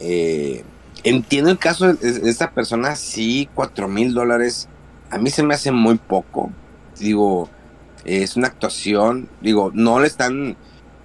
Eh, 0.00 0.64
entiendo 1.04 1.50
el 1.50 1.58
caso 1.58 1.94
de 1.94 2.30
esta 2.30 2.50
persona, 2.50 2.96
sí, 2.96 3.48
cuatro 3.54 3.88
mil 3.88 4.12
dólares. 4.12 4.68
A 5.10 5.18
mí 5.18 5.30
se 5.30 5.42
me 5.42 5.54
hace 5.54 5.70
muy 5.70 5.96
poco. 5.96 6.50
Digo, 6.98 7.48
es 8.04 8.36
una 8.36 8.48
actuación. 8.48 9.28
Digo, 9.40 9.70
no 9.72 10.00
le 10.00 10.06
están 10.06 10.56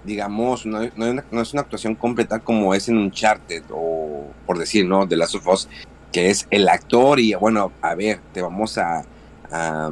digamos, 0.04 0.66
no, 0.66 0.80
no, 0.96 1.42
es 1.42 1.52
una 1.52 1.62
actuación 1.62 1.94
completa 1.94 2.38
como 2.38 2.74
es 2.74 2.88
en 2.88 2.96
un 2.96 3.04
Uncharted 3.04 3.64
o 3.70 4.26
por 4.46 4.58
decir, 4.58 4.86
¿no? 4.86 5.06
De 5.06 5.16
Last 5.16 5.36
of 5.36 5.46
Us, 5.46 5.68
que 6.12 6.30
es 6.30 6.46
el 6.50 6.68
actor 6.68 7.20
y 7.20 7.34
bueno, 7.34 7.72
a 7.82 7.94
ver, 7.94 8.20
te 8.32 8.42
vamos 8.42 8.78
a... 8.78 9.04
a 9.50 9.90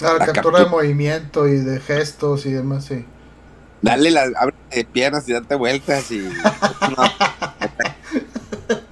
la 0.00 0.26
captura 0.26 0.60
de 0.60 0.66
movimiento 0.66 1.48
y 1.48 1.56
de 1.56 1.80
gestos 1.80 2.46
y 2.46 2.52
demás, 2.52 2.86
sí. 2.86 3.04
Dale 3.82 4.10
las 4.10 4.30
de 4.70 4.84
piernas 4.84 5.28
y 5.28 5.32
date 5.32 5.54
vueltas 5.54 6.10
y... 6.10 6.20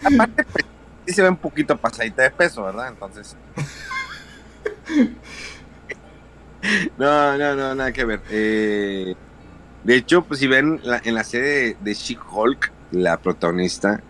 Aparte, 0.05 0.45
pues, 0.45 0.65
sí 1.07 1.13
se 1.13 1.23
ve 1.23 1.29
un 1.29 1.37
poquito 1.37 1.77
pasadita 1.77 2.23
de 2.23 2.31
peso, 2.31 2.65
¿verdad? 2.65 2.89
Entonces... 2.89 3.37
no, 6.99 7.37
no, 7.37 7.55
no, 7.55 7.75
nada 7.75 7.93
que 7.93 8.05
ver. 8.05 8.23
Eh, 8.31 9.15
de 9.85 9.97
hecho, 9.97 10.23
pues 10.23 10.41
si 10.41 10.47
ven 10.47 10.81
en 11.05 11.15
la 11.15 11.25
serie 11.25 11.77
de, 11.81 11.95
She-Hulk, 11.95 12.73
la 12.91 13.19
protagonista, 13.19 14.03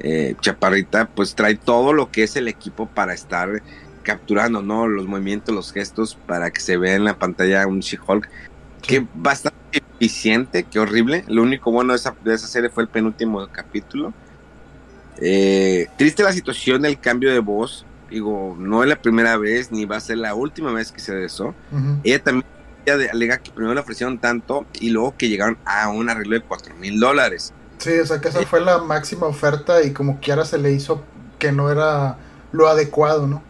eh, 0.00 0.34
Chaparrita, 0.40 1.06
pues 1.06 1.34
trae 1.34 1.56
todo 1.56 1.92
lo 1.92 2.10
que 2.10 2.24
es 2.24 2.36
el 2.36 2.48
equipo 2.48 2.86
para 2.86 3.14
estar 3.14 3.62
capturando, 4.02 4.62
¿no? 4.62 4.86
Los 4.86 5.06
movimientos, 5.06 5.54
los 5.54 5.72
gestos, 5.72 6.16
para 6.26 6.50
que 6.50 6.60
se 6.60 6.76
vea 6.76 6.94
en 6.94 7.04
la 7.04 7.18
pantalla 7.18 7.66
un 7.66 7.80
She-Hulk. 7.80 8.28
Que 8.82 9.06
bastante 9.14 9.56
eficiente, 9.72 10.64
que 10.64 10.78
horrible. 10.78 11.24
Lo 11.26 11.42
único 11.42 11.72
bueno 11.72 11.94
de 11.94 11.98
esa, 11.98 12.14
de 12.22 12.34
esa 12.34 12.46
serie 12.46 12.68
fue 12.68 12.82
el 12.82 12.88
penúltimo 12.88 13.48
capítulo. 13.50 14.12
Eh, 15.18 15.88
triste 15.96 16.22
la 16.22 16.32
situación 16.32 16.82
del 16.82 17.00
cambio 17.00 17.32
de 17.32 17.38
voz. 17.38 17.86
Digo, 18.10 18.56
no 18.58 18.82
es 18.82 18.88
la 18.88 18.96
primera 18.96 19.36
vez 19.36 19.72
ni 19.72 19.86
va 19.86 19.96
a 19.96 20.00
ser 20.00 20.18
la 20.18 20.34
última 20.34 20.70
vez 20.72 20.92
que 20.92 21.00
se 21.00 21.14
de 21.14 21.24
eso. 21.24 21.54
Ella 22.04 22.22
también 22.22 22.44
alega 22.90 23.38
que 23.38 23.50
primero 23.50 23.74
le 23.74 23.80
ofrecieron 23.80 24.18
tanto 24.18 24.66
y 24.80 24.90
luego 24.90 25.16
que 25.16 25.28
llegaron 25.28 25.58
a 25.64 25.88
un 25.88 26.08
arreglo 26.08 26.34
de 26.36 26.42
4 26.42 26.74
mil 26.76 27.00
dólares. 27.00 27.52
Sí, 27.78 27.98
o 27.98 28.06
sea 28.06 28.20
que 28.20 28.28
esa 28.28 28.42
fue 28.42 28.60
la 28.60 28.78
máxima 28.78 29.26
oferta 29.26 29.82
y 29.82 29.92
como 29.92 30.20
quiera 30.20 30.44
se 30.44 30.58
le 30.58 30.72
hizo 30.72 31.02
que 31.38 31.52
no 31.52 31.70
era 31.70 32.16
lo 32.52 32.68
adecuado, 32.68 33.26
¿no? 33.26 33.42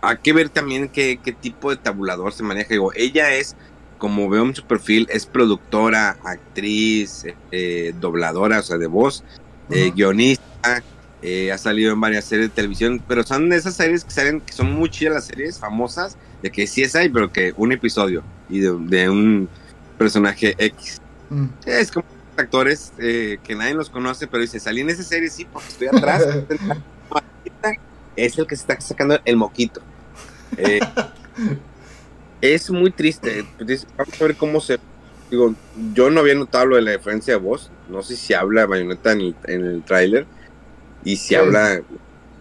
Hay 0.00 0.18
que 0.18 0.32
ver 0.32 0.48
también 0.48 0.88
qué, 0.88 1.18
tipo 1.40 1.70
de 1.70 1.76
tabulador 1.76 2.32
se 2.32 2.42
maneja. 2.42 2.68
Digo, 2.70 2.92
ella 2.94 3.34
es, 3.34 3.56
como 3.98 4.28
veo 4.28 4.44
en 4.44 4.54
su 4.54 4.64
perfil, 4.64 5.08
es 5.10 5.26
productora, 5.26 6.16
actriz, 6.24 7.26
eh, 7.50 7.92
dobladora, 8.00 8.60
o 8.60 8.62
sea, 8.62 8.78
de 8.78 8.86
voz, 8.86 9.24
eh, 9.70 9.92
guionista, 9.94 10.82
eh, 11.22 11.52
ha 11.52 11.58
salido 11.58 11.92
en 11.92 12.00
varias 12.00 12.24
series 12.24 12.48
de 12.48 12.54
televisión, 12.54 13.02
pero 13.06 13.22
son 13.24 13.52
esas 13.52 13.74
series 13.74 14.04
que 14.04 14.10
salen, 14.10 14.40
que 14.40 14.52
son 14.52 14.72
muy 14.72 14.90
chidas 14.90 15.14
las 15.14 15.26
series, 15.26 15.58
famosas, 15.58 16.16
de 16.42 16.50
que 16.50 16.66
sí 16.66 16.82
es 16.82 16.94
ahí, 16.94 17.08
pero 17.08 17.32
que 17.32 17.52
un 17.56 17.72
episodio 17.72 18.22
y 18.48 18.60
de, 18.60 19.08
un 19.08 19.48
personaje 19.98 20.54
X. 20.58 21.00
Mm. 21.28 21.46
Es 21.66 21.90
como 21.90 22.06
actores 22.36 22.92
eh, 22.98 23.38
que 23.44 23.54
nadie 23.54 23.74
los 23.74 23.90
conoce, 23.90 24.26
pero 24.26 24.42
dice, 24.42 24.58
salí 24.58 24.80
en 24.80 24.90
esa 24.90 25.02
serie, 25.02 25.28
sí, 25.28 25.46
porque 25.50 25.68
estoy 25.68 25.88
atrás. 25.88 26.24
es 28.16 28.38
el 28.38 28.46
que 28.46 28.56
se 28.56 28.62
está 28.62 28.80
sacando 28.80 29.20
el 29.24 29.36
moquito. 29.36 29.80
Eh, 30.56 30.80
es 32.40 32.70
muy 32.70 32.90
triste. 32.90 33.44
Vamos 33.96 34.20
a 34.20 34.24
ver 34.24 34.36
cómo 34.36 34.60
se... 34.60 34.78
Digo, 35.30 35.54
yo 35.94 36.10
no 36.10 36.20
había 36.20 36.34
notado 36.34 36.66
lo 36.66 36.76
de 36.76 36.82
la 36.82 36.90
diferencia 36.92 37.34
de 37.34 37.40
voz. 37.40 37.70
No 37.88 38.02
sé 38.02 38.16
si 38.16 38.34
habla 38.34 38.66
Bayonetta 38.66 39.12
en 39.12 39.20
el, 39.20 39.36
en 39.44 39.64
el 39.64 39.82
tráiler. 39.84 40.26
Y 41.04 41.16
si 41.16 41.36
habla 41.36 41.80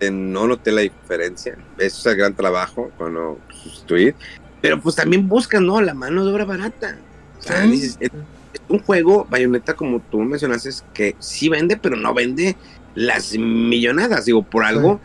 no 0.09 0.47
noté 0.47 0.71
la 0.71 0.81
diferencia. 0.81 1.57
Eso 1.77 1.99
es 1.99 2.05
el 2.05 2.15
gran 2.15 2.33
trabajo 2.33 2.91
cuando 2.97 3.37
sustituir, 3.63 4.15
pero 4.61 4.79
pues 4.81 4.95
también 4.95 5.27
buscan, 5.27 5.65
¿no? 5.65 5.81
La 5.81 5.93
mano 5.93 6.25
de 6.25 6.31
obra 6.33 6.45
barata. 6.45 6.97
O 7.39 7.41
sea, 7.41 7.61
dices, 7.61 7.97
es, 7.99 8.09
es 8.53 8.61
un 8.67 8.79
juego, 8.79 9.25
Bayonetta, 9.29 9.73
como 9.75 9.99
tú 10.01 10.19
mencionaste, 10.19 10.69
es 10.69 10.83
que 10.93 11.15
sí 11.19 11.47
vende, 11.49 11.77
pero 11.77 11.95
no 11.95 12.13
vende 12.13 12.55
las 12.95 13.37
millonadas. 13.37 14.25
Digo, 14.25 14.43
por 14.43 14.63
algo, 14.65 14.99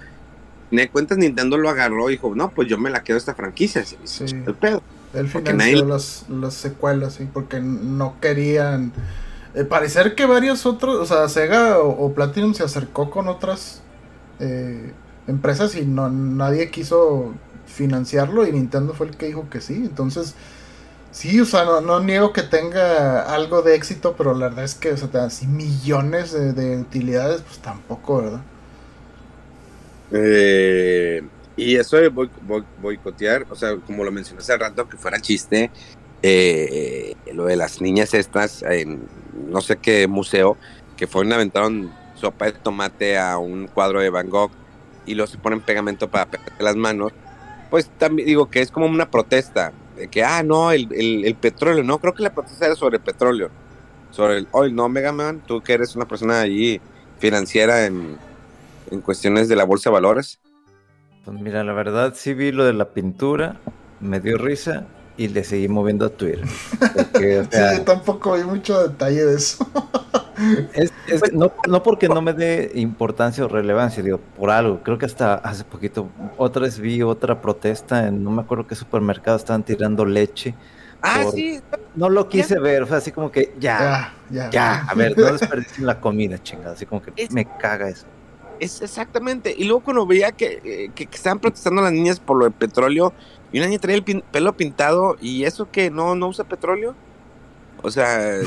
me 0.71 0.89
cuentas, 0.89 1.19
Nintendo 1.19 1.57
lo 1.57 1.69
agarró 1.71 2.09
y 2.09 2.15
dijo, 2.15 2.35
no, 2.35 2.51
pues 2.51 2.67
yo 2.69 2.79
me 2.79 2.91
la 2.91 3.03
quedo 3.05 3.17
esta 3.19 3.35
franquicia. 3.35 3.85
se 3.85 3.97
hizo 4.03 4.27
Sí. 4.29 4.35
El 4.47 4.55
pedo. 4.55 4.83
Él 5.13 5.29
financió 5.29 5.55
nadie- 5.55 5.85
las, 5.87 6.25
las 6.29 6.55
secuelas, 6.55 7.15
sí, 7.15 7.29
porque 7.33 7.61
no 7.61 8.17
querían. 8.21 8.93
eh, 9.55 9.63
parecer 9.63 10.17
que 10.17 10.27
varios 10.27 10.67
otros, 10.67 10.97
o 10.97 11.07
sea, 11.07 11.29
Sega 11.29 11.79
o, 11.79 11.91
o 12.07 12.13
Platinum 12.15 12.55
se 12.55 12.65
acercó 12.65 13.11
con 13.11 13.29
otras 13.29 13.81
eh, 14.41 14.93
empresas 15.29 15.77
y 15.77 15.87
no 15.87 16.11
nadie 16.11 16.73
quiso 16.73 17.33
financiarlo 17.75 18.47
y 18.47 18.53
Nintendo 18.53 18.95
fue 18.95 19.09
el 19.09 19.17
que 19.17 19.27
dijo 19.27 19.49
que 19.51 19.61
sí. 19.61 19.75
Entonces, 19.75 20.35
sí, 21.11 21.41
o 21.41 21.45
sea, 21.45 21.65
no, 21.65 21.81
no 21.81 22.01
niego 22.01 22.33
que 22.33 22.43
tenga 22.43 23.23
algo 23.35 23.63
de 23.63 23.75
éxito, 23.75 24.15
pero 24.17 24.35
la 24.35 24.49
verdad 24.49 24.65
es 24.65 24.75
que, 24.75 24.93
o 24.93 24.97
sea, 24.97 25.25
así 25.25 25.47
millones 25.47 26.33
de, 26.33 26.53
de 26.53 26.79
utilidades, 26.79 27.43
pues 27.43 27.59
tampoco, 27.59 28.23
¿verdad? 28.23 28.41
Eh, 30.13 31.23
y 31.57 31.77
eso 31.77 31.97
de 31.97 32.09
boicotear, 32.09 33.47
o 33.51 33.55
sea, 33.55 33.77
como 33.77 34.05
lo 34.05 34.11
mencioné 34.11 34.41
hace 34.41 34.57
rato, 34.57 34.89
que 34.89 34.97
fuera 34.97 35.21
chiste, 35.21 35.71
eh, 36.23 37.15
lo 37.33 37.47
de 37.47 37.57
las 37.57 37.81
niñas 37.81 38.15
estas 38.15 38.63
en 38.63 39.03
no 39.49 39.61
sé 39.61 39.77
qué 39.77 40.07
museo, 40.09 40.57
que 40.97 41.07
fueron 41.07 41.33
aventaron 41.33 41.93
sopa 42.15 42.47
de 42.47 42.53
tomate 42.53 43.19
a 43.19 43.39
un 43.39 43.67
cuadro 43.67 44.01
de 44.01 44.11
Van 44.11 44.31
Gogh 44.31 44.51
y 45.07 45.15
luego 45.15 45.31
se 45.31 45.39
ponen 45.39 45.61
pegamento 45.61 46.09
para 46.11 46.27
pegarse 46.27 46.63
las 46.63 46.77
manos, 46.77 47.13
pues 47.71 47.89
también 47.99 48.27
digo 48.27 48.51
que 48.51 48.61
es 48.61 48.71
como 48.71 48.87
una 48.87 49.11
protesta, 49.11 49.73
de 49.97 50.09
que, 50.09 50.25
ah, 50.25 50.43
no, 50.43 50.73
el, 50.73 50.89
el- 50.93 51.35
petróleo, 51.37 51.83
no, 51.85 51.99
creo 51.99 52.15
que 52.15 52.23
la 52.23 52.35
protesta 52.35 52.67
era 52.67 52.75
sobre 52.75 52.97
el 52.97 53.03
petróleo, 53.03 53.51
sobre 54.11 54.39
el 54.39 54.49
oil, 54.53 54.75
no, 54.75 54.89
Mega 54.89 55.13
Man, 55.13 55.43
tú 55.47 55.61
que 55.61 55.73
eres 55.75 55.95
una 55.97 56.07
persona 56.07 56.41
allí 56.41 56.81
financiera 57.19 57.87
en, 57.87 58.17
en 58.91 59.01
cuestiones 59.01 59.49
de 59.49 59.57
la 59.57 59.65
bolsa 59.65 59.91
de 59.91 59.95
valores. 59.95 60.39
Pues 61.25 61.41
mira, 61.41 61.65
la 61.65 61.73
verdad 61.73 62.13
sí 62.15 62.35
vi 62.35 62.53
lo 62.53 62.65
de 62.65 62.75
la 62.75 62.91
pintura, 62.91 63.57
me 64.01 64.21
dio 64.21 64.37
risa 64.37 64.87
y 65.17 65.29
le 65.29 65.45
seguí 65.45 65.69
moviendo 65.69 66.07
a 66.07 66.11
Twitter. 66.11 66.45
Porque, 66.79 67.39
o 67.41 67.45
sea, 67.51 67.71
Sí, 67.73 67.77
yo 67.79 67.85
tampoco 67.85 68.33
vi 68.35 68.43
mucho 68.45 68.89
detalle 68.89 69.25
de 69.25 69.37
eso. 69.37 69.67
es- 70.75 70.93
es- 71.07 71.33
no, 71.33 71.53
no 71.69 71.83
porque 71.83 72.09
no 72.09 72.21
me 72.23 72.33
dé 72.33 72.73
importancia 72.75 73.45
o 73.45 73.49
relevancia, 73.49 74.03
digo, 74.03 74.19
por 74.37 74.51
algo. 74.51 74.83
Creo 74.83 74.99
que 74.99 75.07
hasta 75.07 75.35
hace 75.35 75.65
poquito, 75.65 76.09
otra 76.37 76.63
vez 76.63 76.79
vi 76.79 77.03
otra 77.03 77.41
protesta 77.41 78.09
en 78.09 78.23
no 78.25 78.31
me 78.31 78.43
acuerdo 78.43 78.67
qué 78.67 78.75
supermercado 78.75 79.37
estaban 79.37 79.63
tirando 79.63 80.05
leche. 80.05 80.55
Ah, 81.03 81.21
Por- 81.25 81.35
sí, 81.35 81.61
No 81.95 82.09
lo 82.09 82.29
quise 82.29 82.59
ver, 82.59 82.87
fue 82.87 82.97
así 82.97 83.13
como 83.13 83.31
que 83.31 83.55
ya, 83.61 84.13
Ya, 84.31 84.45
ya. 84.47 84.51
ya, 84.51 84.85
a 84.89 84.95
ver, 84.95 85.17
no 85.17 85.33
desperdicien 85.33 85.87
la 85.87 86.01
comida, 86.01 86.43
chingada. 86.43 86.73
Así 86.73 86.87
como 86.87 87.03
que 87.03 87.13
Es- 87.17 87.31
me 87.31 87.45
caga 87.45 87.89
eso. 87.89 88.07
es 88.59 88.81
exactamente. 88.83 89.55
Y 89.57 89.65
luego 89.65 89.81
cuando 89.85 90.07
veía 90.07 90.33
que, 90.33 90.61
eh, 90.65 90.91
que, 90.95 91.07
que 91.07 91.17
estaban 91.17 91.39
protestando 91.41 91.83
las 91.83 91.93
niñas 91.93 92.19
por 92.21 92.39
lo 92.39 92.45
del 92.45 92.55
petróleo 92.55 93.13
y 93.55 93.59
una 93.59 93.69
niña 93.69 93.79
traía 93.79 93.99
el 93.99 94.23
pelo 94.33 94.57
pintado 94.57 95.17
y 95.21 95.45
eso 95.45 95.71
que 95.71 95.89
no, 95.89 96.17
no 96.17 96.27
usa 96.27 96.45
petróleo. 96.45 96.97
O 97.85 97.89
sea, 97.89 98.41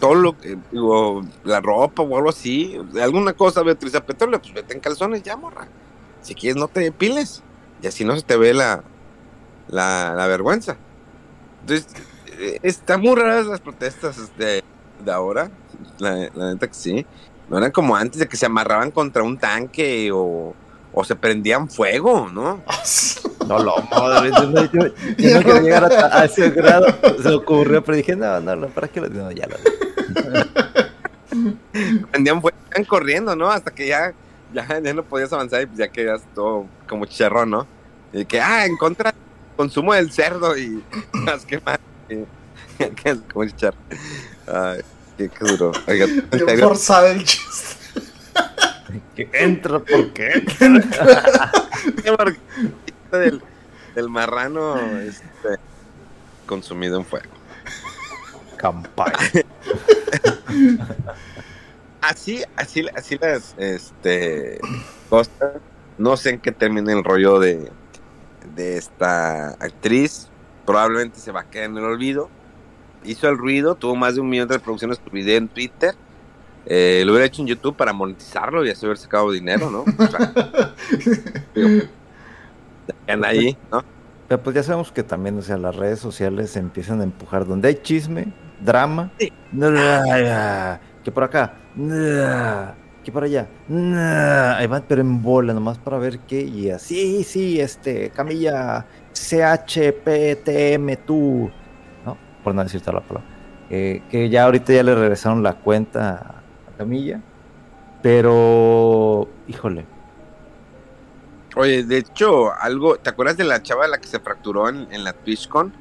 todo 0.00 0.16
lo 0.16 0.36
que, 0.36 0.58
digo, 0.72 1.22
la 1.44 1.60
ropa 1.60 2.02
o 2.02 2.16
algo 2.16 2.30
así, 2.30 2.76
alguna 3.00 3.32
cosa 3.34 3.60
debe 3.60 3.74
utilizar 3.74 4.04
petróleo, 4.04 4.40
pues 4.42 4.52
vete 4.52 4.74
en 4.74 4.80
calzones 4.80 5.22
ya, 5.22 5.36
morra. 5.36 5.68
Si 6.20 6.34
quieres 6.34 6.56
no 6.56 6.66
te 6.66 6.80
depiles 6.80 7.44
y 7.80 7.86
así 7.86 8.04
no 8.04 8.16
se 8.16 8.22
te 8.22 8.36
ve 8.36 8.52
la, 8.54 8.82
la, 9.68 10.14
la 10.16 10.26
vergüenza. 10.26 10.78
Entonces, 11.60 11.86
eh, 12.26 12.58
están 12.62 13.02
muy 13.02 13.14
raras 13.14 13.46
las 13.46 13.60
protestas 13.60 14.36
de, 14.36 14.64
de 14.98 15.12
ahora, 15.12 15.48
la, 15.98 16.28
la 16.34 16.54
neta 16.54 16.66
que 16.66 16.74
sí. 16.74 17.06
No 17.48 17.58
eran 17.58 17.70
como 17.70 17.94
antes 17.94 18.18
de 18.18 18.26
que 18.26 18.36
se 18.36 18.46
amarraban 18.46 18.90
contra 18.90 19.22
un 19.22 19.38
tanque 19.38 20.10
o, 20.12 20.56
o 20.94 21.04
se 21.04 21.16
prendían 21.16 21.68
fuego, 21.68 22.28
¿no? 22.32 22.62
No, 23.46 23.58
lo 23.58 23.76
no- 23.76 24.64
yo- 24.72 24.94
yo 25.18 25.34
no 25.34 25.40
quería 25.44 25.60
llegar 25.60 25.84
a, 25.92 26.20
a 26.20 26.24
ese 26.24 26.48
grado. 26.48 26.86
Se 27.22 27.28
me 27.28 27.34
ocurrió, 27.34 27.84
pero 27.84 27.94
dije, 27.98 28.16
no, 28.16 28.40
no, 28.40 28.56
no, 28.56 28.68
¿para 28.68 28.88
qué 28.88 29.02
lo 29.02 29.08
No, 29.10 29.30
ya 29.32 29.46
lo 29.46 29.56
Prendían 32.10 32.40
fuego, 32.40 32.56
iban 32.70 32.84
corriendo, 32.86 33.36
¿no? 33.36 33.50
Hasta 33.50 33.70
que 33.70 33.86
ya, 33.88 34.14
ya, 34.54 34.66
ya 34.80 34.94
no 34.94 35.02
podías 35.04 35.30
avanzar 35.32 35.60
y 35.62 35.66
pues 35.66 35.78
ya 35.78 35.88
quedas 35.88 36.22
todo 36.34 36.64
como 36.88 37.04
chicharrón, 37.04 37.50
¿no? 37.50 37.66
Y 38.14 38.24
que, 38.24 38.40
ah, 38.40 38.64
en 38.64 38.78
contra 38.78 39.10
del 39.12 39.20
consumo 39.56 39.92
del 39.92 40.10
cerdo 40.10 40.56
y 40.56 40.82
que 41.46 41.60
más. 41.60 41.78
como 43.32 43.44
chicharrón. 43.44 43.80
Ay, 44.46 44.80
qué, 45.18 45.28
qué 45.28 45.44
duro. 45.44 45.72
Oiga, 45.86 46.06
forzado 46.60 47.08
el 47.08 47.24
chiste. 47.24 47.74
Que 49.14 49.28
entra, 49.32 49.78
¿por 49.80 50.12
qué? 50.12 50.44
qué 50.58 52.12
mar- 52.16 52.36
del, 53.12 53.42
del 53.94 54.08
marrano 54.08 54.78
este, 55.00 55.58
consumido 56.46 56.98
en 56.98 57.04
fuego. 57.04 57.30
Campaña. 58.56 59.16
así, 62.00 62.42
así, 62.56 62.86
así 62.94 63.18
las 63.18 63.54
este, 63.58 64.58
cosas. 65.08 65.60
No 65.98 66.16
sé 66.16 66.30
en 66.30 66.40
qué 66.40 66.50
termine 66.52 66.92
el 66.92 67.04
rollo 67.04 67.38
de, 67.38 67.70
de 68.54 68.76
esta 68.76 69.50
actriz. 69.50 70.28
Probablemente 70.66 71.20
se 71.20 71.30
va 71.30 71.40
a 71.40 71.50
quedar 71.50 71.66
en 71.70 71.78
el 71.78 71.84
olvido. 71.84 72.30
Hizo 73.04 73.28
el 73.28 73.36
ruido, 73.38 73.74
tuvo 73.74 73.96
más 73.96 74.14
de 74.14 74.22
un 74.22 74.28
millón 74.28 74.48
de 74.48 74.54
reproducciones 74.54 74.98
por 74.98 75.12
video 75.12 75.36
en 75.36 75.48
Twitter. 75.48 75.94
Eh, 76.66 77.02
lo 77.04 77.12
hubiera 77.12 77.26
hecho 77.26 77.42
en 77.42 77.48
YouTube 77.48 77.76
para 77.76 77.92
monetizarlo 77.92 78.64
y 78.64 78.70
así 78.70 78.86
haber 78.86 78.98
sacado 78.98 79.30
dinero, 79.30 79.70
¿no? 79.70 79.80
O 79.82 80.06
sea, 80.06 80.32
digo, 81.54 81.84
ahí, 83.22 83.56
¿no? 83.70 83.84
Pero 84.28 84.42
pues 84.42 84.56
ya 84.56 84.62
sabemos 84.62 84.90
que 84.90 85.02
también, 85.02 85.38
o 85.38 85.42
sea, 85.42 85.58
las 85.58 85.76
redes 85.76 85.98
sociales 85.98 86.56
empiezan 86.56 87.00
a 87.00 87.04
empujar. 87.04 87.46
Donde 87.46 87.68
hay 87.68 87.74
chisme, 87.82 88.32
drama, 88.60 89.10
Sí. 89.18 89.30
que 91.04 91.12
por 91.12 91.24
acá, 91.24 91.54
que 91.76 93.12
por 93.12 93.24
allá, 93.24 93.46
ahí 94.56 94.66
van, 94.66 94.84
pero 94.88 95.02
en 95.02 95.20
bola, 95.22 95.52
nomás 95.52 95.76
para 95.78 95.98
ver 95.98 96.20
qué. 96.20 96.40
Y 96.40 96.70
así, 96.70 97.22
sí, 97.24 97.60
este, 97.60 98.08
Camilla, 98.10 98.86
CHPTM, 99.12 100.96
tú, 101.04 101.50
¿no? 102.06 102.16
Por 102.42 102.54
no 102.54 102.62
decir 102.62 102.80
toda 102.80 102.94
la 102.94 103.00
palabra. 103.02 103.28
Eh, 103.68 104.02
que 104.10 104.28
ya 104.30 104.44
ahorita 104.44 104.72
ya 104.72 104.82
le 104.82 104.94
regresaron 104.94 105.42
la 105.42 105.54
cuenta 105.54 106.10
a 106.16 106.43
Camilla. 106.76 107.20
Pero, 108.02 109.28
híjole, 109.46 109.86
Oye, 111.56 111.84
de 111.84 111.98
hecho, 111.98 112.52
algo, 112.52 112.98
¿te 112.98 113.10
acuerdas 113.10 113.36
de 113.36 113.44
la 113.44 113.62
chava 113.62 113.86
la 113.86 113.98
que 113.98 114.08
se 114.08 114.18
fracturó 114.18 114.68
en, 114.68 114.88
en 114.90 115.04
la 115.04 115.12
TwitchCon? 115.12 115.72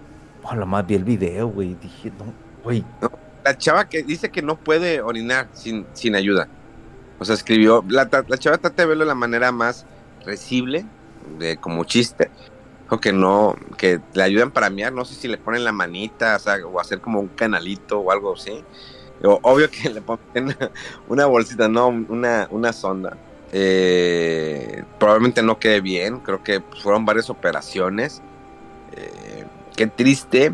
oh, 0.43 0.55
lo 0.55 0.65
más 0.67 0.85
vi 0.85 0.95
el 0.95 1.03
video, 1.03 1.47
güey. 1.47 1.75
Dije, 1.75 2.11
no, 2.11 2.33
güey. 2.63 2.85
La 3.43 3.57
chava 3.57 3.89
que 3.89 4.03
dice 4.03 4.29
que 4.31 4.41
no 4.41 4.55
puede 4.57 5.01
orinar 5.01 5.49
sin, 5.53 5.87
sin 5.93 6.15
ayuda. 6.15 6.47
O 7.19 7.25
sea, 7.25 7.35
escribió, 7.35 7.83
la, 7.87 8.07
la 8.27 8.37
chava 8.37 8.57
trata 8.57 8.83
de 8.83 8.87
verlo 8.87 9.03
de 9.03 9.09
la 9.09 9.15
manera 9.15 9.51
más 9.51 9.85
recible, 10.25 10.85
de 11.39 11.57
como 11.57 11.83
chiste. 11.85 12.29
O 12.89 12.99
que 12.99 13.11
no, 13.11 13.55
que 13.77 13.99
le 14.13 14.23
ayudan 14.23 14.51
para 14.51 14.69
miar, 14.69 14.93
no 14.93 15.05
sé 15.05 15.15
si 15.15 15.27
le 15.27 15.37
ponen 15.39 15.63
la 15.63 15.71
manita, 15.71 16.35
o 16.35 16.39
sea, 16.39 16.57
o 16.65 16.79
hacer 16.79 17.01
como 17.01 17.19
un 17.19 17.29
canalito 17.29 17.99
o 17.99 18.11
algo 18.11 18.33
así. 18.35 18.63
Obvio 19.21 19.69
que 19.69 19.89
le 19.93 20.01
ponen 20.01 20.55
una 21.07 21.25
bolsita, 21.25 21.67
no, 21.67 21.87
una, 21.87 22.47
una 22.51 22.73
sonda. 22.73 23.17
Eh, 23.51 24.83
probablemente 24.99 25.43
no 25.43 25.59
quede 25.59 25.79
bien, 25.79 26.19
creo 26.19 26.43
que 26.43 26.61
fueron 26.81 27.05
varias 27.05 27.29
operaciones. 27.29 28.21
Eh, 28.95 29.45
qué 29.75 29.87
triste. 29.87 30.53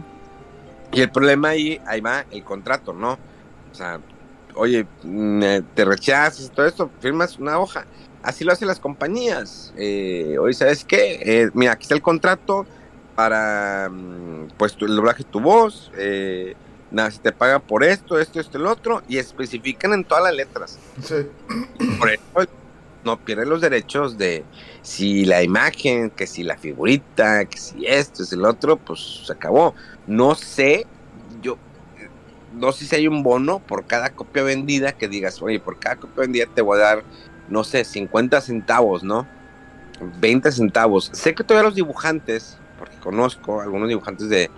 Y 0.92 1.02
el 1.02 1.12
problema 1.12 1.50
ahí, 1.50 1.80
ahí 1.86 2.02
va 2.02 2.26
el 2.32 2.44
contrato, 2.44 2.94
¿no? 2.94 3.14
O 3.72 3.76
sea, 3.76 4.00
oye, 4.56 4.86
mm, 5.04 5.44
eh, 5.44 5.64
te 5.76 5.86
rechazas 5.86 6.52
todo 6.52 6.66
esto, 6.66 6.90
firmas 7.00 7.38
una 7.40 7.60
hoja. 7.60 7.86
Así 8.22 8.44
lo 8.44 8.52
hacen 8.52 8.68
las 8.68 8.80
compañías. 8.80 9.74
Eh, 9.78 10.38
oye, 10.40 10.54
¿sabes 10.54 10.84
qué? 10.84 11.20
Eh, 11.24 11.50
mira, 11.54 11.74
aquí 11.74 11.84
está 11.84 11.96
el 11.96 12.02
contrato 12.02 12.66
para, 13.16 13.90
mm, 13.90 14.50
pues, 14.58 14.76
tu, 14.76 14.86
el 14.86 14.96
doblaje 14.96 15.24
de 15.24 15.30
tu 15.30 15.40
voz. 15.40 15.92
Eh, 15.98 16.56
nada, 16.92 17.12
se 17.12 17.20
te 17.20 17.32
paga 17.32 17.60
por 17.60 17.84
esto, 17.84 18.20
esto, 18.20 18.40
esto, 18.40 18.58
el 18.58 18.66
otro. 18.66 19.02
Y 19.08 19.18
especifican 19.18 19.94
en 19.94 20.04
todas 20.04 20.24
las 20.24 20.34
letras. 20.34 20.80
Sí. 21.02 21.16
Por 22.00 22.10
eso 22.10 22.22
no 23.04 23.18
pierde 23.18 23.46
los 23.46 23.62
derechos 23.62 24.18
de 24.18 24.44
si 24.82 25.26
la 25.26 25.42
imagen, 25.44 26.10
que 26.10 26.28
si 26.28 26.44
la 26.44 26.58
figurita, 26.58 27.46
que 27.46 27.58
si 27.58 27.86
esto 27.86 28.24
es 28.24 28.34
el 28.34 28.46
otro, 28.46 28.78
pues 28.78 29.24
se 29.26 29.34
acabó. 29.34 29.74
No 30.08 30.36
sé, 30.36 30.86
yo 31.42 31.58
no 32.54 32.72
sé 32.72 32.86
si 32.86 32.96
hay 32.96 33.08
un 33.08 33.24
bono 33.24 33.60
por 33.60 33.86
cada 33.86 34.10
copia 34.10 34.44
vendida 34.44 34.94
que 34.94 35.08
digas, 35.08 35.42
oye, 35.42 35.60
por 35.60 35.80
cada 35.80 35.98
copia 35.98 36.22
vendida 36.22 36.46
te 36.54 36.62
voy 36.62 36.80
a 36.80 36.82
dar, 36.82 37.04
no 37.48 37.64
sé, 37.64 37.86
50 37.86 38.42
centavos, 38.42 39.04
¿no? 39.04 39.28
20 40.20 40.52
centavos. 40.52 41.10
Sé 41.14 41.36
que 41.36 41.44
todavía 41.44 41.68
los 41.68 41.76
dibujantes 41.76 42.58
porque 42.80 42.98
conozco 42.98 43.62
algunos 43.62 43.90
dibujantes 43.90 44.30
de 44.30 44.50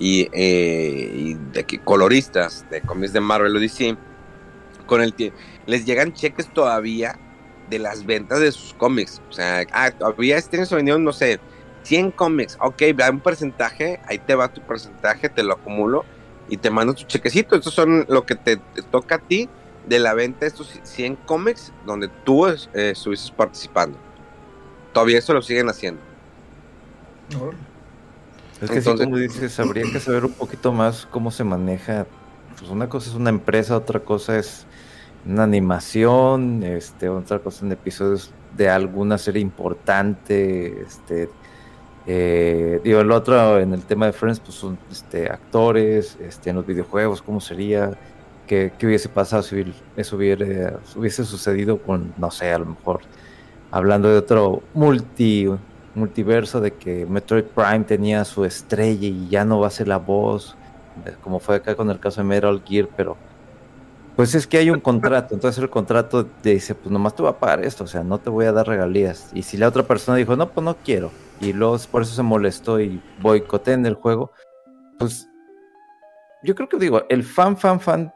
y, 0.00 0.28
eh, 0.32 1.12
y 1.14 1.34
de 1.52 1.64
que 1.64 1.78
coloristas 1.78 2.64
de 2.70 2.80
cómics 2.80 3.12
de 3.12 3.20
Marvel 3.20 3.54
o 3.54 3.60
DC, 3.60 3.96
con 4.86 5.02
el 5.02 5.14
les 5.66 5.84
llegan 5.84 6.12
cheques 6.14 6.52
todavía 6.52 7.16
de 7.68 7.78
las 7.78 8.04
ventas 8.04 8.40
de 8.40 8.50
sus 8.50 8.74
cómics. 8.74 9.22
O 9.28 9.32
sea, 9.32 9.64
ah, 9.72 9.90
todavía 9.92 10.36
este 10.36 10.56
año 10.56 10.66
se 10.66 10.74
vendieron, 10.74 11.04
no 11.04 11.12
sé, 11.12 11.38
100 11.84 12.10
cómics. 12.12 12.56
Ok, 12.60 12.82
da 12.96 13.10
un 13.10 13.20
porcentaje, 13.20 14.00
ahí 14.06 14.18
te 14.18 14.34
va 14.34 14.48
tu 14.48 14.62
porcentaje, 14.62 15.28
te 15.28 15.42
lo 15.42 15.52
acumulo 15.52 16.04
y 16.48 16.56
te 16.56 16.70
mando 16.70 16.94
tu 16.94 17.04
chequecito. 17.04 17.54
Estos 17.54 17.74
son 17.74 18.06
lo 18.08 18.26
que 18.26 18.34
te, 18.34 18.56
toca 18.90 19.16
a 19.16 19.18
ti 19.18 19.48
de 19.86 19.98
la 19.98 20.14
venta 20.14 20.40
de 20.40 20.46
estos 20.48 20.80
100 20.82 21.16
cómics 21.26 21.72
donde 21.86 22.08
tú 22.24 22.48
eh, 22.48 22.56
estuviste 22.72 23.32
participando. 23.36 23.98
Todavía 24.92 25.18
eso 25.18 25.34
lo 25.34 25.42
siguen 25.42 25.68
haciendo. 25.68 26.00
Es 28.60 28.70
que 28.70 28.78
Entonces, 28.78 29.06
como 29.06 29.16
dices, 29.16 29.58
habría 29.58 29.84
que 29.90 30.00
saber 30.00 30.24
un 30.24 30.32
poquito 30.32 30.72
más 30.72 31.06
cómo 31.10 31.30
se 31.30 31.44
maneja. 31.44 32.06
Pues 32.58 32.70
una 32.70 32.88
cosa 32.88 33.10
es 33.10 33.16
una 33.16 33.30
empresa, 33.30 33.76
otra 33.76 34.00
cosa 34.00 34.38
es 34.38 34.66
una 35.26 35.44
animación, 35.44 36.62
este, 36.62 37.08
otra 37.08 37.38
cosa 37.38 37.64
en 37.64 37.72
episodios 37.72 38.32
de 38.56 38.68
alguna 38.68 39.18
serie 39.18 39.40
importante, 39.40 40.82
este, 40.82 41.30
eh, 42.06 42.80
digo, 42.82 43.00
el 43.00 43.12
otro 43.12 43.58
en 43.58 43.72
el 43.72 43.82
tema 43.84 44.06
de 44.06 44.12
Friends, 44.12 44.40
pues 44.40 44.54
son 44.54 44.78
este, 44.90 45.30
actores, 45.30 46.18
este, 46.20 46.50
en 46.50 46.56
los 46.56 46.66
videojuegos, 46.66 47.22
cómo 47.22 47.40
sería, 47.40 47.92
qué, 48.46 48.72
qué 48.78 48.86
hubiese 48.86 49.08
pasado 49.08 49.42
si 49.42 49.72
eso 49.96 50.16
hubiera, 50.16 50.80
hubiese 50.96 51.24
sucedido 51.24 51.80
con, 51.82 52.12
no 52.18 52.30
sé, 52.30 52.52
a 52.52 52.58
lo 52.58 52.66
mejor 52.66 53.00
hablando 53.70 54.08
de 54.08 54.16
otro 54.16 54.62
multi 54.74 55.48
multiverso 55.94 56.60
de 56.60 56.72
que 56.72 57.06
Metroid 57.06 57.44
Prime 57.44 57.84
tenía 57.84 58.24
su 58.24 58.44
estrella 58.44 59.06
y 59.06 59.28
ya 59.28 59.44
no 59.44 59.60
va 59.60 59.68
a 59.68 59.70
ser 59.70 59.88
la 59.88 59.98
voz, 59.98 60.56
como 61.22 61.40
fue 61.40 61.56
acá 61.56 61.74
con 61.74 61.90
el 61.90 61.98
caso 61.98 62.20
de 62.20 62.28
Metal 62.28 62.62
Gear, 62.64 62.88
pero 62.96 63.16
pues 64.16 64.34
es 64.34 64.46
que 64.46 64.58
hay 64.58 64.70
un 64.70 64.80
contrato, 64.80 65.34
entonces 65.34 65.62
el 65.62 65.70
contrato 65.70 66.26
dice, 66.42 66.74
pues 66.74 66.90
nomás 66.90 67.14
te 67.14 67.22
voy 67.22 67.30
a 67.30 67.38
pagar 67.38 67.64
esto, 67.64 67.84
o 67.84 67.86
sea, 67.86 68.02
no 68.02 68.18
te 68.18 68.28
voy 68.28 68.44
a 68.44 68.52
dar 68.52 68.66
regalías. 68.66 69.30
Y 69.32 69.42
si 69.42 69.56
la 69.56 69.68
otra 69.68 69.84
persona 69.84 70.18
dijo, 70.18 70.36
no, 70.36 70.50
pues 70.50 70.62
no 70.64 70.76
quiero, 70.76 71.10
y 71.40 71.52
luego 71.52 71.78
por 71.90 72.02
eso 72.02 72.14
se 72.14 72.22
molestó 72.22 72.80
y 72.80 73.00
boicoté 73.20 73.72
en 73.72 73.86
el 73.86 73.94
juego, 73.94 74.32
pues 74.98 75.28
yo 76.42 76.54
creo 76.54 76.68
que 76.68 76.76
digo, 76.76 77.02
el 77.08 77.24
fan, 77.24 77.56
fan, 77.56 77.80
fan 77.80 78.12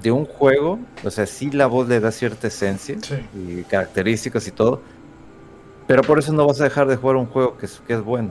de 0.00 0.10
un 0.10 0.24
juego, 0.24 0.78
o 1.04 1.10
sea, 1.10 1.26
sí 1.26 1.50
la 1.50 1.66
voz 1.66 1.88
le 1.88 2.00
da 2.00 2.10
cierta 2.10 2.48
esencia 2.48 2.96
y 3.34 3.62
características 3.62 4.46
y 4.48 4.50
todo, 4.50 4.82
pero 5.86 6.02
por 6.02 6.18
eso 6.18 6.32
no 6.32 6.46
vas 6.46 6.60
a 6.60 6.64
dejar 6.64 6.86
de 6.86 6.96
jugar 6.96 7.16
un 7.16 7.26
juego 7.26 7.56
que 7.58 7.66
es, 7.66 7.82
que 7.86 7.94
es 7.94 8.02
bueno. 8.02 8.30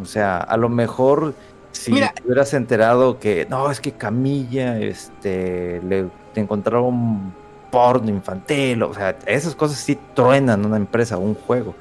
O 0.00 0.04
sea, 0.04 0.38
a 0.38 0.56
lo 0.56 0.68
mejor 0.68 1.34
si 1.72 1.92
te 1.92 2.22
hubieras 2.24 2.54
enterado 2.54 3.18
que 3.18 3.46
no, 3.48 3.70
es 3.70 3.80
que 3.80 3.92
Camilla 3.92 4.78
este, 4.78 5.80
le 5.82 6.08
encontraron 6.34 7.32
porno 7.70 8.08
infantil, 8.08 8.84
o 8.84 8.94
sea, 8.94 9.16
esas 9.26 9.54
cosas 9.56 9.78
sí 9.78 9.98
truenan 10.14 10.64
una 10.64 10.76
empresa 10.76 11.18
un 11.18 11.34
juego. 11.34 11.74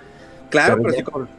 Claro, 0.49 0.77
pero, 0.81 0.93
si 0.93 1.03
con 1.03 1.29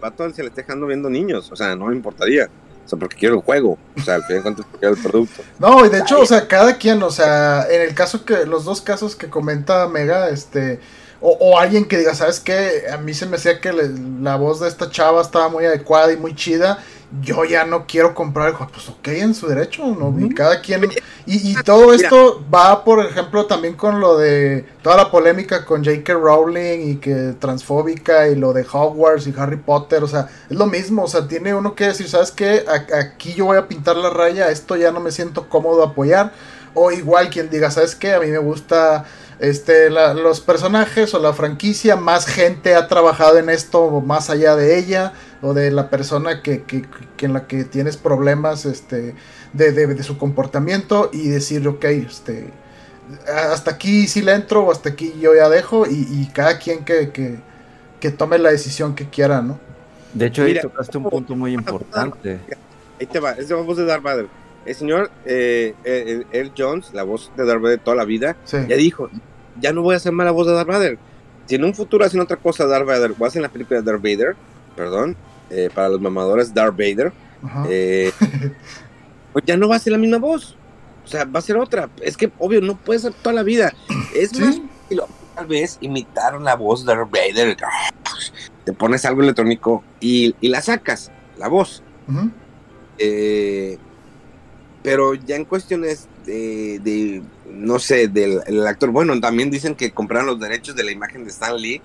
pato 0.00 0.30
se 0.30 0.42
le 0.42 0.48
está 0.48 0.62
dejando 0.62 0.86
viendo 0.86 1.10
niños, 1.10 1.52
o 1.52 1.56
sea, 1.56 1.76
no 1.76 1.86
me 1.86 1.94
importaría. 1.94 2.48
O 2.86 2.88
sea, 2.88 2.98
porque 2.98 3.16
quiero 3.16 3.34
el 3.34 3.42
juego. 3.42 3.76
O 3.98 4.00
sea, 4.00 4.14
al 4.14 4.22
final 4.22 4.36
de 4.36 4.42
cuentas, 4.42 4.66
quiero 4.78 4.94
el 4.94 5.02
producto. 5.02 5.42
No, 5.58 5.84
y 5.84 5.90
de 5.90 5.98
hecho, 5.98 6.20
o 6.20 6.24
sea, 6.24 6.48
cada 6.48 6.78
quien, 6.78 7.02
o 7.02 7.10
sea, 7.10 7.66
en 7.70 7.82
el 7.82 7.94
caso 7.94 8.24
que, 8.24 8.46
los 8.46 8.64
dos 8.64 8.80
casos 8.80 9.14
que 9.14 9.28
comenta 9.28 9.86
Mega, 9.88 10.30
este, 10.30 10.80
o, 11.20 11.58
alguien 11.58 11.86
que 11.86 11.98
diga, 11.98 12.14
¿sabes 12.14 12.38
qué? 12.38 12.84
A 12.92 12.96
mí 12.96 13.12
se 13.12 13.26
me 13.26 13.36
hacía 13.36 13.60
que 13.60 13.72
la 13.72 14.36
voz 14.36 14.60
de 14.60 14.68
esta 14.68 14.88
chava 14.88 15.20
estaba 15.20 15.48
muy 15.48 15.64
adecuada 15.64 16.12
y 16.12 16.16
muy 16.16 16.34
chida. 16.34 16.78
Yo 17.22 17.44
ya 17.44 17.64
no 17.64 17.86
quiero 17.86 18.14
comprar 18.14 18.48
el 18.48 18.54
juego. 18.54 18.70
Pues 18.72 18.88
ok, 18.88 19.08
en 19.08 19.34
su 19.34 19.48
derecho, 19.48 19.84
¿no? 19.86 20.14
cada 20.36 20.60
quien. 20.60 20.84
Y, 21.26 21.50
y 21.50 21.54
todo 21.64 21.92
esto 21.92 22.44
va, 22.54 22.84
por 22.84 23.04
ejemplo, 23.04 23.46
también 23.46 23.74
con 23.74 23.98
lo 23.98 24.16
de 24.16 24.64
toda 24.82 24.96
la 24.96 25.10
polémica 25.10 25.64
con 25.64 25.84
J.K. 25.84 26.12
Rowling 26.12 26.90
y 26.90 26.96
que 26.96 27.34
transfóbica 27.40 28.28
y 28.28 28.36
lo 28.36 28.52
de 28.52 28.64
Hogwarts 28.70 29.26
y 29.26 29.34
Harry 29.36 29.56
Potter. 29.56 30.04
O 30.04 30.08
sea, 30.08 30.28
es 30.48 30.56
lo 30.56 30.66
mismo. 30.66 31.04
O 31.04 31.08
sea, 31.08 31.26
tiene 31.26 31.52
uno 31.52 31.74
que 31.74 31.86
decir, 31.86 32.08
¿sabes 32.08 32.30
qué? 32.30 32.64
aquí 32.68 33.34
yo 33.34 33.46
voy 33.46 33.56
a 33.56 33.66
pintar 33.66 33.96
la 33.96 34.10
raya. 34.10 34.50
Esto 34.50 34.76
ya 34.76 34.92
no 34.92 35.00
me 35.00 35.10
siento 35.10 35.48
cómodo 35.48 35.82
apoyar. 35.82 36.32
O 36.74 36.92
igual 36.92 37.30
quien 37.30 37.50
diga, 37.50 37.72
¿sabes 37.72 37.96
qué? 37.96 38.12
A 38.12 38.20
mí 38.20 38.28
me 38.28 38.38
gusta 38.38 39.06
este, 39.40 39.90
los 39.90 40.40
personajes 40.40 41.14
o 41.14 41.20
la 41.20 41.32
franquicia, 41.32 41.96
más 41.96 42.26
gente 42.26 42.74
ha 42.74 42.88
trabajado 42.88 43.38
en 43.38 43.50
esto 43.50 44.00
más 44.00 44.30
allá 44.30 44.56
de 44.56 44.78
ella 44.78 45.12
o 45.42 45.54
de 45.54 45.70
la 45.70 45.90
persona 45.90 46.42
que, 46.42 46.64
que, 46.64 46.86
en 47.20 47.32
la 47.32 47.46
que 47.46 47.64
tienes 47.64 47.96
problemas 47.96 48.66
este, 48.66 49.14
de, 49.52 49.72
de, 49.72 50.02
su 50.02 50.18
comportamiento 50.18 51.10
y 51.12 51.28
decir, 51.28 51.66
ok, 51.68 51.84
este, 51.84 52.50
hasta 53.26 53.72
aquí 53.72 54.08
sí 54.08 54.22
le 54.22 54.32
entro 54.34 54.64
o 54.64 54.72
hasta 54.72 54.90
aquí 54.90 55.14
yo 55.20 55.34
ya 55.34 55.48
dejo 55.48 55.86
y, 55.86 56.26
cada 56.34 56.58
quien 56.58 56.84
que, 56.84 57.12
que, 58.00 58.10
tome 58.10 58.38
la 58.38 58.50
decisión 58.50 58.94
que 58.94 59.08
quiera, 59.08 59.40
¿no? 59.40 59.60
De 60.14 60.26
hecho, 60.26 60.42
ahí 60.42 60.58
tocaste 60.60 60.98
un 60.98 61.04
punto 61.04 61.36
muy 61.36 61.52
importante. 61.54 62.40
Ahí 62.98 63.06
te 63.06 63.20
va, 63.20 63.32
es 63.32 63.48
la 63.48 63.56
voz 63.56 63.76
de 63.76 63.84
Darth 63.84 64.02
Vader. 64.02 64.26
El 64.66 64.74
señor 64.74 65.10
eh, 65.24 65.74
eh 65.84 66.50
Jones, 66.56 66.92
la 66.92 67.04
voz 67.04 67.30
de 67.36 67.46
Darth 67.46 67.62
Vader 67.62 67.78
toda 67.78 67.96
la 67.96 68.04
vida, 68.04 68.36
ya 68.44 68.76
dijo, 68.76 69.08
ya 69.60 69.72
no 69.72 69.82
voy 69.82 69.94
a 69.94 69.96
hacer 69.96 70.12
mala 70.12 70.30
voz 70.30 70.46
de 70.46 70.52
Darth 70.54 70.68
Vader. 70.68 70.98
Si 71.46 71.54
en 71.54 71.64
un 71.64 71.74
futuro 71.74 72.04
hacen 72.04 72.20
otra 72.20 72.36
cosa 72.36 72.66
Darth 72.66 72.86
Vader, 72.86 73.14
o 73.18 73.24
hacen 73.24 73.42
la 73.42 73.48
película 73.48 73.80
de 73.80 73.90
Darth 73.90 74.02
Vader, 74.02 74.36
perdón, 74.76 75.16
eh, 75.50 75.70
para 75.74 75.88
los 75.88 76.00
mamadores 76.00 76.52
Darth 76.52 76.76
Vader, 76.76 77.12
eh, 77.68 78.12
pues 79.32 79.44
ya 79.46 79.56
no 79.56 79.68
va 79.68 79.76
a 79.76 79.78
ser 79.78 79.92
la 79.92 79.98
misma 79.98 80.18
voz. 80.18 80.56
O 81.04 81.08
sea, 81.08 81.24
va 81.24 81.38
a 81.38 81.42
ser 81.42 81.56
otra. 81.56 81.88
Es 82.02 82.16
que, 82.16 82.30
obvio, 82.38 82.60
no 82.60 82.76
puede 82.76 83.00
ser 83.00 83.14
toda 83.14 83.32
la 83.32 83.42
vida. 83.42 83.72
Es 84.14 84.38
más, 84.38 84.60
tal 85.34 85.46
vez 85.46 85.78
imitaron 85.80 86.44
la 86.44 86.54
voz 86.54 86.84
de 86.84 86.94
Darth 86.94 87.10
Vader. 87.10 87.56
Te 88.64 88.72
pones 88.74 89.06
algo 89.06 89.22
electrónico 89.22 89.82
y, 90.00 90.34
la 90.46 90.60
sacas, 90.60 91.10
la 91.38 91.48
voz. 91.48 91.82
eh, 92.98 93.78
pero 94.82 95.14
ya 95.14 95.36
en 95.36 95.44
cuestiones 95.44 96.08
de, 96.28 97.22
no 97.50 97.78
sé, 97.78 98.08
del 98.08 98.66
actor, 98.66 98.90
bueno, 98.90 99.18
también 99.20 99.50
dicen 99.50 99.74
que 99.74 99.90
compraron 99.92 100.26
los 100.26 100.40
derechos 100.40 100.76
de 100.76 100.84
la 100.84 100.92
imagen 100.92 101.24
de 101.24 101.30
Stan 101.30 101.56
Lee, 101.56 101.80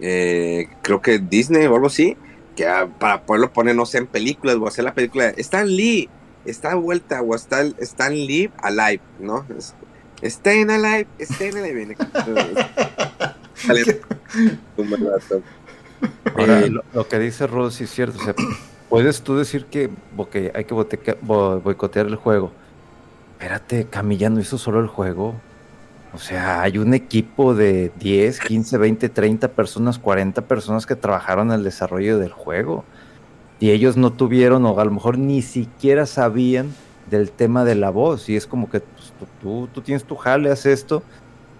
eh, 0.00 0.68
creo 0.82 1.00
que 1.00 1.18
Disney 1.18 1.66
o 1.66 1.74
algo 1.74 1.86
así, 1.86 2.16
que 2.56 2.66
para 2.98 3.22
poderlo 3.22 3.52
poner, 3.52 3.76
no 3.76 3.86
sé, 3.86 3.98
en 3.98 4.06
películas 4.06 4.56
o 4.56 4.66
hacer 4.66 4.84
la 4.84 4.94
película, 4.94 5.28
Stan 5.36 5.66
Lee, 5.66 6.08
está 6.44 6.70
de 6.70 6.74
vuelta, 6.76 7.22
o 7.22 7.34
está 7.34 7.62
Stan 7.78 8.12
Lee 8.12 8.50
alive, 8.58 9.00
¿no? 9.20 9.46
Staying 10.22 10.70
alive, 10.70 11.06
staying 11.20 11.56
alive. 11.58 11.96
Ahora, 16.36 16.66
lo, 16.66 17.08
que 17.08 17.18
dice 17.18 17.46
Rosy 17.46 17.84
es 17.84 17.90
cierto, 17.90 18.18
o 18.18 18.24
sea, 18.24 18.34
puedes 18.88 19.22
tú 19.22 19.36
decir 19.36 19.66
que 19.66 19.90
hay 20.54 20.64
que 20.64 20.74
boicotear 21.22 22.06
el 22.06 22.16
juego. 22.16 22.52
Espérate, 23.44 23.84
Camilla 23.84 24.30
no 24.30 24.40
hizo 24.40 24.56
solo 24.56 24.80
el 24.80 24.86
juego. 24.86 25.34
O 26.14 26.18
sea, 26.18 26.62
hay 26.62 26.78
un 26.78 26.94
equipo 26.94 27.54
de 27.54 27.92
10, 28.00 28.40
15, 28.40 28.78
20, 28.78 29.08
30 29.10 29.48
personas, 29.48 29.98
40 29.98 30.48
personas 30.48 30.86
que 30.86 30.96
trabajaron 30.96 31.48
en 31.48 31.56
el 31.56 31.62
desarrollo 31.64 32.18
del 32.18 32.32
juego. 32.32 32.86
Y 33.60 33.72
ellos 33.72 33.98
no 33.98 34.14
tuvieron, 34.14 34.64
o 34.64 34.80
a 34.80 34.84
lo 34.86 34.90
mejor 34.90 35.18
ni 35.18 35.42
siquiera 35.42 36.06
sabían 36.06 36.74
del 37.10 37.32
tema 37.32 37.66
de 37.66 37.74
la 37.74 37.90
voz. 37.90 38.30
Y 38.30 38.36
es 38.36 38.46
como 38.46 38.70
que 38.70 38.80
pues, 38.80 39.12
tú, 39.42 39.68
tú, 39.74 39.82
tienes 39.82 40.04
tu 40.04 40.16
jale, 40.16 40.50
haces 40.50 40.80
esto, 40.80 41.02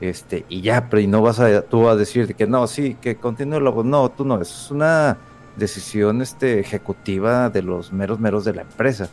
este, 0.01 0.47
y 0.49 0.63
ya, 0.63 0.89
pero 0.89 1.03
y 1.03 1.07
no 1.07 1.21
vas 1.21 1.39
a 1.39 1.61
tú 1.61 1.87
a 1.87 1.97
decir 1.97 2.35
que 2.35 2.47
no, 2.47 2.67
sí, 2.67 2.97
que 2.99 3.17
continúe 3.17 3.61
la 3.61 3.69
voz. 3.69 3.85
No, 3.85 4.11
tú 4.11 4.25
no, 4.25 4.41
eso 4.41 4.65
es 4.65 4.71
una 4.71 5.19
decisión 5.55 6.23
este, 6.23 6.61
ejecutiva 6.61 7.51
de 7.51 7.61
los 7.61 7.93
meros 7.93 8.21
meros 8.21 8.47
de 8.47 8.55
la 8.55 8.63
empresa. 8.63 9.11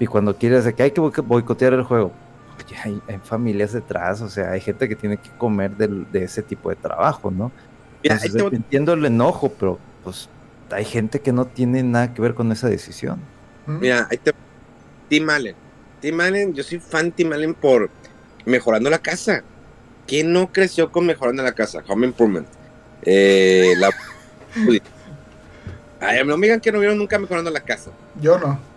Y 0.00 0.06
cuando 0.06 0.34
quieres 0.34 0.64
de 0.64 0.74
que 0.74 0.82
hay 0.82 0.90
que 0.90 1.00
boicotear 1.00 1.74
el 1.74 1.84
juego, 1.84 2.10
hay, 2.82 3.00
familias 3.22 3.72
detrás, 3.72 4.20
o 4.22 4.28
sea, 4.28 4.52
hay 4.52 4.60
gente 4.60 4.88
que 4.88 4.96
tiene 4.96 5.18
que 5.18 5.30
comer 5.30 5.76
de, 5.76 6.24
ese 6.24 6.42
tipo 6.42 6.70
de 6.70 6.76
trabajo, 6.76 7.30
¿no? 7.30 7.52
entiendo 8.02 8.94
el 8.94 9.04
enojo, 9.04 9.52
pero 9.58 9.78
pues 10.02 10.30
hay 10.70 10.86
gente 10.86 11.20
que 11.20 11.32
no 11.32 11.46
tiene 11.46 11.82
nada 11.82 12.14
que 12.14 12.22
ver 12.22 12.34
con 12.34 12.50
esa 12.50 12.68
decisión. 12.68 13.20
Mira, 13.66 14.08
ahí 14.10 14.16
te... 14.16 14.32
Tim 15.08 15.28
Allen. 15.28 15.54
Tim 16.00 16.18
Allen, 16.18 16.54
yo 16.54 16.62
soy 16.62 16.80
fan 16.80 17.06
de 17.06 17.10
Tim 17.12 17.32
Allen 17.32 17.52
por 17.52 17.90
mejorando 18.46 18.88
la 18.88 18.98
casa. 18.98 19.42
¿Quién 20.06 20.32
no 20.32 20.50
creció 20.50 20.90
con 20.90 21.04
mejorando 21.04 21.42
la 21.42 21.52
casa? 21.52 21.82
Home 21.86 22.06
Improvement. 22.06 22.48
Eh, 23.02 23.74
la... 23.76 23.90
Ay, 26.00 26.24
no 26.24 26.38
me 26.38 26.46
digan 26.46 26.60
que 26.60 26.72
no 26.72 26.78
vieron 26.78 26.96
nunca 26.96 27.18
mejorando 27.18 27.50
la 27.50 27.60
casa. 27.60 27.90
Yo 28.18 28.38
no. 28.38 28.69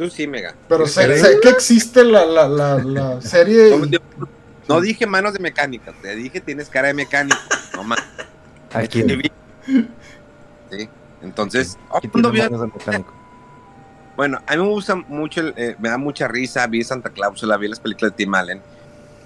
Tú 0.00 0.08
sí, 0.08 0.26
Mega. 0.26 0.54
Pero 0.66 0.86
sé, 0.86 1.06
que 1.42 1.50
existe 1.50 2.02
la, 2.02 2.24
la, 2.24 2.48
la, 2.48 3.20
serie. 3.20 3.70
No, 4.66 4.80
dije 4.80 5.06
manos 5.06 5.34
de 5.34 5.40
mecánica, 5.40 5.92
te 6.00 6.16
dije 6.16 6.40
tienes 6.40 6.70
cara 6.70 6.88
de 6.88 6.94
mecánico. 6.94 7.36
No 7.76 7.84
más. 7.84 7.98
Aquí. 8.72 9.04
Sí. 10.70 10.88
Entonces, 11.20 11.76
¿Qué 12.00 12.08
cuando 12.08 12.30
tiene 12.30 12.46
vi- 12.48 12.50
manos 12.54 12.72
de 12.72 12.78
mecánico? 12.78 13.12
bueno, 14.16 14.38
a 14.46 14.56
mí 14.56 14.62
me 14.62 14.68
gusta 14.70 14.94
mucho, 14.94 15.42
el- 15.42 15.52
eh, 15.58 15.76
me 15.78 15.90
da 15.90 15.98
mucha 15.98 16.26
risa, 16.28 16.66
vi 16.66 16.82
Santa 16.82 17.10
Cláusula, 17.10 17.58
vi 17.58 17.68
las 17.68 17.78
películas 17.80 18.12
de 18.12 18.16
Tim 18.24 18.34
Allen. 18.34 18.62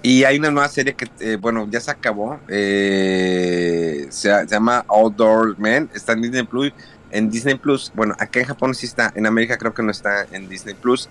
Y 0.03 0.25
hay 0.25 0.37
una 0.39 0.51
nueva 0.51 0.67
serie 0.67 0.93
que, 0.93 1.07
eh, 1.21 1.37
bueno, 1.39 1.69
ya 1.71 1.79
se 1.79 1.89
acabó. 1.89 2.37
eh, 2.49 4.07
se, 4.09 4.29
se 4.29 4.47
llama 4.47 4.83
Outdoor 4.89 5.57
Man. 5.57 5.89
Está 5.95 6.11
en 6.11 6.21
Disney 6.23 6.43
Plus. 6.43 6.73
En 7.15 7.29
Disney 7.29 7.55
Plus. 7.55 7.91
Bueno, 7.95 8.13
acá 8.19 8.41
en 8.41 8.45
Japón 8.45 8.75
sí 8.75 8.85
está. 8.85 9.13
En 9.15 9.25
América 9.25 9.57
creo 9.57 9.73
que 9.73 9.81
no 9.81 9.91
está 9.91 10.25
en 10.31 10.49
Disney 10.49 10.75
Plus. 10.75 11.09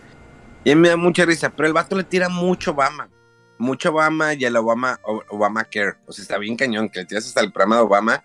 Y 0.62 0.74
me 0.74 0.90
da 0.90 0.96
mucha 0.96 1.24
risa. 1.24 1.48
Pero 1.50 1.66
el 1.66 1.72
vato 1.72 1.96
le 1.96 2.04
tira 2.04 2.28
mucho 2.28 2.72
Obama. 2.72 3.08
Mucho 3.58 3.90
Obama 3.90 4.34
y 4.34 4.44
el 4.44 4.54
Obama, 4.56 5.00
Obama 5.30 5.64
Care. 5.64 5.94
O 6.06 6.12
sea, 6.12 6.22
está 6.22 6.38
bien 6.38 6.56
cañón. 6.56 6.90
Que 6.90 7.00
le 7.00 7.06
tiras 7.06 7.26
hasta 7.26 7.40
el 7.40 7.52
programa 7.52 7.76
de 7.76 7.82
Obama. 7.82 8.24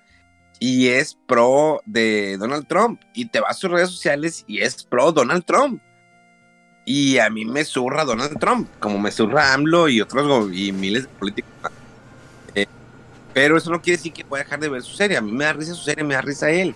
Y 0.59 0.89
es 0.89 1.17
pro 1.25 1.81
de 1.85 2.35
Donald 2.37 2.67
Trump. 2.67 3.01
Y 3.13 3.25
te 3.25 3.39
vas 3.39 3.51
a 3.51 3.59
sus 3.59 3.71
redes 3.71 3.89
sociales 3.89 4.43
y 4.45 4.59
es 4.61 4.83
pro 4.83 5.13
Donald 5.13 5.45
Trump. 5.45 5.81
Y 6.83 7.17
a 7.19 7.29
mí 7.29 7.45
me 7.45 7.63
zurra 7.63 8.03
Donald 8.03 8.39
Trump, 8.39 8.67
como 8.79 8.99
me 8.99 9.11
zurra 9.11 9.53
AMLO 9.53 9.89
y 9.89 10.01
otros 10.01 10.49
y 10.51 10.71
miles 10.71 11.03
de 11.03 11.09
políticos. 11.09 11.51
Eh, 12.55 12.65
pero 13.31 13.57
eso 13.57 13.69
no 13.69 13.81
quiere 13.81 13.97
decir 13.97 14.11
que 14.11 14.25
pueda 14.25 14.43
dejar 14.43 14.59
de 14.59 14.69
ver 14.69 14.81
su 14.81 14.95
serie. 14.95 15.15
A 15.15 15.21
mí 15.21 15.31
me 15.31 15.45
da 15.45 15.53
risa 15.53 15.75
su 15.75 15.83
serie, 15.83 16.03
me 16.03 16.15
da 16.15 16.21
risa 16.21 16.49
él. 16.49 16.75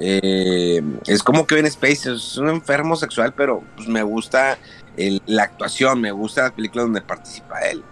Eh, 0.00 0.82
es 1.06 1.22
como 1.22 1.46
que 1.46 1.58
en 1.58 1.66
Space 1.66 2.12
es 2.12 2.38
un 2.38 2.48
enfermo 2.48 2.96
sexual, 2.96 3.34
pero 3.36 3.62
pues, 3.76 3.86
me 3.86 4.02
gusta 4.02 4.58
la 5.26 5.44
actuación, 5.44 6.00
me 6.00 6.10
gusta 6.10 6.42
las 6.42 6.52
películas 6.52 6.86
donde 6.86 7.02
participa 7.02 7.60
él. 7.60 7.82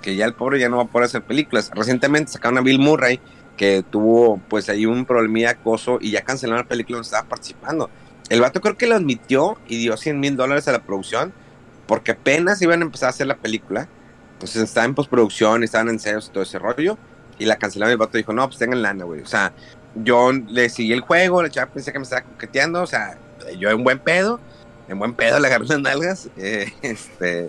Que 0.00 0.16
ya 0.16 0.24
el 0.24 0.34
pobre 0.34 0.60
ya 0.60 0.68
no 0.68 0.76
va 0.76 0.84
a 0.84 0.86
poder 0.86 1.06
hacer 1.06 1.22
películas. 1.22 1.70
Recientemente 1.74 2.32
sacaron 2.32 2.58
a 2.58 2.60
Bill 2.60 2.78
Murray, 2.78 3.20
que 3.56 3.84
tuvo 3.88 4.40
pues 4.48 4.68
ahí 4.68 4.86
un 4.86 5.04
problemilla 5.04 5.50
acoso 5.50 5.98
y 6.00 6.12
ya 6.12 6.22
cancelaron 6.22 6.62
la 6.62 6.68
película 6.68 6.96
donde 6.96 7.06
estaba 7.06 7.28
participando. 7.28 7.90
El 8.28 8.40
vato 8.40 8.60
creo 8.60 8.76
que 8.76 8.86
lo 8.86 8.94
admitió 8.94 9.58
y 9.66 9.78
dio 9.78 9.96
100 9.96 10.20
mil 10.20 10.36
dólares 10.36 10.68
a 10.68 10.72
la 10.72 10.82
producción 10.82 11.32
porque 11.86 12.12
apenas 12.12 12.62
iban 12.62 12.82
a 12.82 12.84
empezar 12.84 13.08
a 13.08 13.10
hacer 13.10 13.26
la 13.26 13.36
película. 13.36 13.88
Entonces 14.34 14.62
estaba 14.62 14.86
en 14.86 14.94
postproducción, 14.94 15.64
estaban 15.64 15.88
en 15.88 15.94
ensayos 15.94 16.28
y 16.28 16.30
todo 16.30 16.42
ese 16.44 16.58
rollo. 16.58 16.96
Y 17.38 17.46
la 17.46 17.56
cancelaron 17.56 17.90
y 17.90 17.94
el 17.94 17.98
vato 17.98 18.18
dijo, 18.18 18.32
no, 18.32 18.46
pues 18.46 18.58
tengan 18.58 18.82
lana, 18.82 19.04
güey. 19.04 19.22
O 19.22 19.26
sea, 19.26 19.52
yo 19.94 20.32
le 20.32 20.68
seguí 20.68 20.92
el 20.92 21.00
juego, 21.00 21.42
la 21.42 21.50
chava 21.50 21.70
pensé 21.72 21.92
que 21.92 21.98
me 21.98 22.04
estaba 22.04 22.22
coqueteando. 22.22 22.82
O 22.82 22.86
sea, 22.86 23.18
yo 23.58 23.70
en 23.70 23.82
buen 23.84 23.98
pedo, 23.98 24.40
en 24.88 24.98
buen 24.98 25.14
pedo 25.14 25.38
le 25.38 25.48
agarré 25.48 25.66
las 25.66 25.80
nalgas. 25.80 26.28
eh, 26.36 26.72
este, 26.82 27.48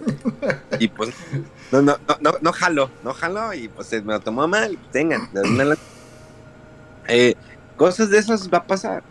y 0.80 0.88
pues, 0.88 1.14
no, 1.72 1.82
no, 1.82 1.98
no, 2.08 2.18
no, 2.20 2.32
no 2.42 2.54
jaló, 2.54 2.90
no 3.04 3.14
jaló. 3.14 3.54
Y 3.54 3.68
pues 3.68 3.92
me 4.04 4.14
lo 4.14 4.20
tomó 4.20 4.48
mal. 4.48 4.78
Tengan, 4.92 5.30
lana. 5.34 5.76
Eh, 7.08 7.36
cosas 7.76 8.10
de 8.10 8.20
esas 8.20 8.50
va 8.52 8.60
a 8.60 8.68
pasar. 8.68 9.04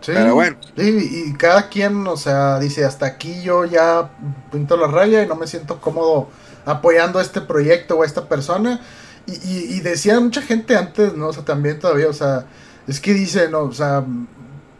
Sí. 0.00 0.12
Pero 0.14 0.34
bueno. 0.34 0.56
Sí, 0.76 1.26
y 1.28 1.32
cada 1.34 1.68
quien, 1.68 2.06
o 2.06 2.16
sea, 2.16 2.58
dice, 2.58 2.84
hasta 2.84 3.06
aquí 3.06 3.42
yo 3.42 3.64
ya 3.64 4.10
pinto 4.52 4.76
la 4.76 4.86
raya 4.86 5.22
y 5.22 5.26
no 5.26 5.34
me 5.34 5.46
siento 5.46 5.80
cómodo 5.80 6.28
apoyando 6.66 7.20
este 7.20 7.40
proyecto 7.40 7.96
o 7.96 8.02
a 8.02 8.06
esta 8.06 8.28
persona. 8.28 8.80
Y, 9.26 9.32
y, 9.32 9.76
y 9.76 9.80
decía 9.80 10.20
mucha 10.20 10.42
gente 10.42 10.76
antes, 10.76 11.14
¿no? 11.14 11.28
O 11.28 11.32
sea, 11.32 11.44
también 11.44 11.78
todavía, 11.78 12.08
o 12.08 12.12
sea, 12.12 12.46
es 12.86 13.00
que 13.00 13.14
dice, 13.14 13.48
¿no? 13.48 13.60
O 13.62 13.72
sea, 13.72 14.04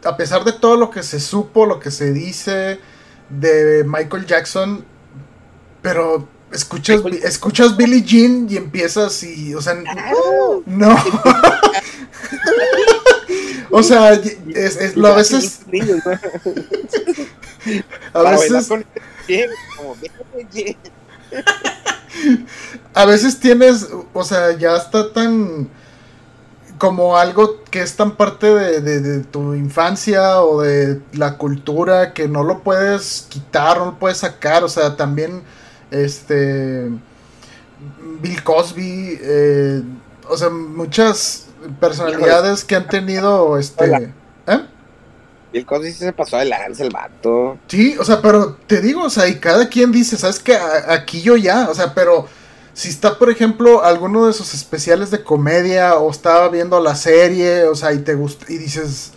a 0.03 0.17
pesar 0.17 0.43
de 0.43 0.53
todo 0.53 0.77
lo 0.77 0.91
que 0.91 1.03
se 1.03 1.19
supo, 1.19 1.65
lo 1.65 1.79
que 1.79 1.91
se 1.91 2.13
dice 2.13 2.79
de 3.29 3.83
Michael 3.85 4.25
Jackson, 4.25 4.85
pero 5.81 6.27
escuchas, 6.51 7.01
escuchas 7.23 7.75
Billie 7.75 8.03
Jean 8.03 8.47
y 8.49 8.57
empiezas 8.57 9.23
y, 9.23 9.55
o 9.55 9.61
sea, 9.61 9.75
no. 10.65 10.95
O 13.71 13.83
sea, 13.83 14.13
es, 14.13 14.37
es, 14.77 14.95
lo, 14.95 15.07
a 15.07 15.15
veces. 15.15 15.59
A 18.13 18.21
veces. 18.21 18.69
A 22.93 23.05
veces 23.05 23.39
tienes. 23.39 23.89
O 24.13 24.23
sea, 24.23 24.51
ya 24.57 24.75
está 24.75 25.11
tan. 25.11 25.69
Como 26.77 27.15
algo 27.17 27.63
que 27.71 27.81
es 27.81 27.95
tan 27.95 28.17
parte 28.17 28.47
de, 28.47 29.19
tu 29.23 29.53
infancia 29.53 30.41
o 30.41 30.61
de 30.61 31.01
la 31.13 31.37
cultura 31.37 32.13
que 32.13 32.27
no 32.27 32.43
lo 32.43 32.63
puedes 32.63 33.27
quitar, 33.29 33.77
no 33.77 33.85
lo 33.85 33.99
puedes 33.99 34.17
sacar. 34.19 34.63
O 34.63 34.69
sea, 34.69 34.95
también. 34.95 35.43
Este. 35.91 36.89
Bill 38.21 38.43
Cosby. 38.43 39.19
Eh, 39.21 39.83
o 40.27 40.37
sea, 40.37 40.49
muchas 40.49 41.47
personalidades 41.79 42.63
que 42.63 42.75
han 42.75 42.87
tenido 42.87 43.57
este 43.57 44.13
¿Eh? 45.55 45.59
Bill 45.59 45.65
Cosby 45.65 45.93
se 45.93 46.13
pasó 46.13 46.37
de 46.37 46.51
el 46.79 46.89
vato. 46.89 47.57
Sí, 47.67 47.95
o 47.97 48.03
sea, 48.03 48.21
pero 48.21 48.57
te 48.67 48.81
digo, 48.81 49.03
o 49.03 49.09
sea, 49.09 49.27
y 49.27 49.35
cada 49.35 49.69
quien 49.69 49.91
dice, 49.91 50.17
¿sabes 50.17 50.39
qué? 50.39 50.55
Aquí 50.55 51.21
yo 51.21 51.37
ya, 51.37 51.69
o 51.69 51.73
sea, 51.73 51.93
pero 51.93 52.27
si 52.73 52.89
está, 52.89 53.17
por 53.17 53.29
ejemplo, 53.29 53.83
alguno 53.83 54.25
de 54.25 54.31
esos 54.31 54.53
especiales 54.53 55.11
de 55.11 55.23
comedia 55.23 55.95
o 55.95 56.11
estaba 56.11 56.49
viendo 56.49 56.79
la 56.81 56.95
serie, 56.95 57.63
o 57.63 57.75
sea, 57.75 57.93
y 57.93 57.99
te 57.99 58.15
gusta 58.15 58.45
y 58.49 58.57
dices, 58.57 59.11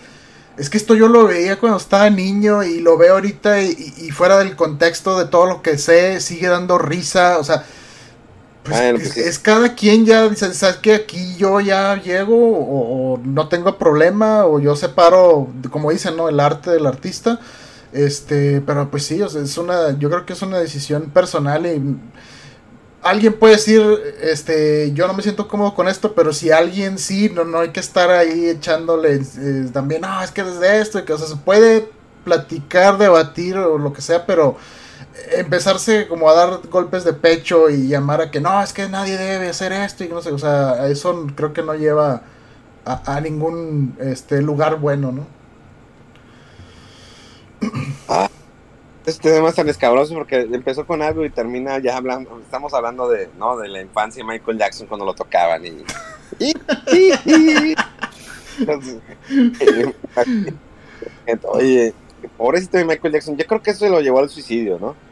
es 0.57 0.71
que 0.71 0.79
esto 0.79 0.95
yo 0.95 1.09
lo 1.09 1.27
veía 1.27 1.59
cuando 1.59 1.79
estaba 1.79 2.09
niño 2.11 2.63
y 2.63 2.81
lo 2.81 2.97
veo 2.97 3.15
ahorita 3.15 3.63
y, 3.63 3.95
y 3.99 4.11
fuera 4.11 4.39
del 4.39 4.55
contexto 4.55 5.19
de 5.19 5.27
todo 5.27 5.47
lo 5.47 5.63
que 5.63 5.77
sé, 5.77 6.21
sigue 6.21 6.47
dando 6.47 6.79
risa, 6.79 7.39
o 7.39 7.45
sea, 7.45 7.65
pues 8.69 8.81
bueno, 8.81 8.99
pues 8.99 9.09
es, 9.09 9.15
sí. 9.15 9.21
es, 9.21 9.39
cada 9.39 9.75
quien 9.75 10.07
ya 10.07 10.29
dice, 10.29 10.53
¿sabes 10.55 10.77
que 10.77 10.95
Aquí 10.95 11.37
yo 11.37 11.61
ya 11.61 12.01
llego 12.01 12.37
o, 12.37 13.15
o, 13.15 13.19
no 13.19 13.49
tengo 13.49 13.79
problema 13.79 14.47
o 14.47 14.61
yo 14.61 14.77
separo, 14.77 15.49
como 15.71 15.91
dicen, 15.91 16.17
¿no? 16.17 16.29
El 16.29 16.41
arte 16.41 16.71
del 16.71 16.87
artista. 16.87 17.41
Este, 17.93 18.61
pero 18.61 18.91
pues 18.91 19.05
sí, 19.05 19.21
o 19.23 19.29
sea, 19.29 19.43
es 19.43 19.57
una, 19.57 19.99
yo 19.99 20.11
creo 20.11 20.27
que 20.27 20.35
es 20.35 20.43
una 20.43 20.59
decisión 20.59 21.11
personal 21.11 21.67
y 21.67 21.81
alguien 23.03 23.33
puede 23.33 23.55
decir, 23.55 23.83
este, 24.21 24.93
yo 24.93 25.07
no 25.07 25.15
me 25.15 25.23
siento 25.23 25.49
cómodo 25.49 25.75
con 25.75 25.89
esto, 25.89 26.15
pero 26.15 26.33
si 26.33 26.51
alguien 26.51 26.99
sí, 26.99 27.31
no, 27.31 27.45
no 27.45 27.61
hay 27.61 27.71
que 27.71 27.81
estar 27.81 28.11
ahí 28.11 28.47
echándole 28.49 29.15
eh, 29.15 29.71
también, 29.73 30.03
no, 30.03 30.23
es 30.23 30.31
que 30.31 30.43
desde 30.43 30.81
esto, 30.81 30.99
y 30.99 31.05
que, 31.05 31.13
o 31.13 31.19
sea, 31.19 31.27
se 31.27 31.37
puede 31.37 31.89
platicar, 32.25 32.99
debatir 32.99 33.57
o 33.57 33.79
lo 33.79 33.93
que 33.93 34.03
sea, 34.03 34.27
pero 34.27 34.57
empezarse 35.33 36.09
como 36.09 36.29
a 36.29 36.35
dar 36.35 36.61
golpes 36.69 37.05
de 37.05 37.13
pecho 37.13 37.71
y 37.71 37.89
llamar 37.89 38.21
a 38.21 38.31
que 38.31 38.41
no, 38.41 38.63
es 38.63 38.73
que 38.73 38.89
nadie 38.89 39.17
debe 39.17 39.49
hacer 39.49 39.73
esto 39.73 40.05
y 40.05 40.09
no 40.09 40.23
sé, 40.23 40.33
o 40.33 40.39
sea, 40.39 40.89
eso 40.89 41.27
creo 41.35 41.53
que 41.53 41.63
no 41.63 41.75
lleva 41.75 42.23
a, 42.85 43.21
ningún 43.21 43.97
este 44.01 44.41
lugar 44.41 44.79
bueno, 44.79 45.13
¿no? 45.13 45.27
Ah, 48.09 48.31
este 49.05 49.31
tema 49.33 49.51
es 49.51 49.55
tan 49.55 49.69
escabroso 49.69 50.15
porque 50.15 50.41
empezó 50.41 50.87
con 50.87 51.03
algo 51.03 51.25
y 51.25 51.31
termina 51.31 51.79
ya 51.79 51.97
hablando, 51.97 52.41
estamos 52.41 52.73
hablando 52.73 53.09
de, 53.09 53.29
¿no? 53.39 53.57
de 53.59 53.69
la 53.69 53.83
infancia 53.83 54.23
de 54.23 54.31
Michael 54.31 54.59
Jackson 54.59 54.87
cuando 54.87 55.05
lo 55.05 55.15
tocaban 55.15 55.67
y... 55.67 55.85
Oye, 61.43 61.93
pobrecito 62.37 62.79
de 62.79 62.85
Michael 62.85 63.13
Jackson, 63.15 63.37
yo 63.37 63.47
creo 63.47 63.63
que 63.63 63.71
eso 63.71 63.89
lo 63.89 64.01
llevó 64.01 64.21
al 64.21 64.31
suicidio, 64.31 64.79
¿no? 64.79 65.08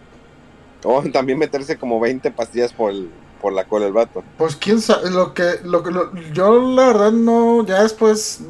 O 0.86 1.02
también 1.12 1.38
meterse 1.38 1.76
como 1.76 1.98
20 2.00 2.30
pastillas 2.30 2.72
por, 2.72 2.92
el, 2.92 3.10
por 3.40 3.52
la 3.52 3.64
cola 3.64 3.86
del 3.86 3.94
vato. 3.94 4.22
Pues 4.38 4.56
quién 4.56 4.80
sabe, 4.80 5.10
lo 5.10 5.34
que, 5.34 5.60
lo 5.64 5.80
lo, 5.80 6.14
yo 6.32 6.60
la 6.74 6.86
verdad 6.86 7.12
no, 7.12 7.66
ya 7.66 7.82
después 7.82 8.40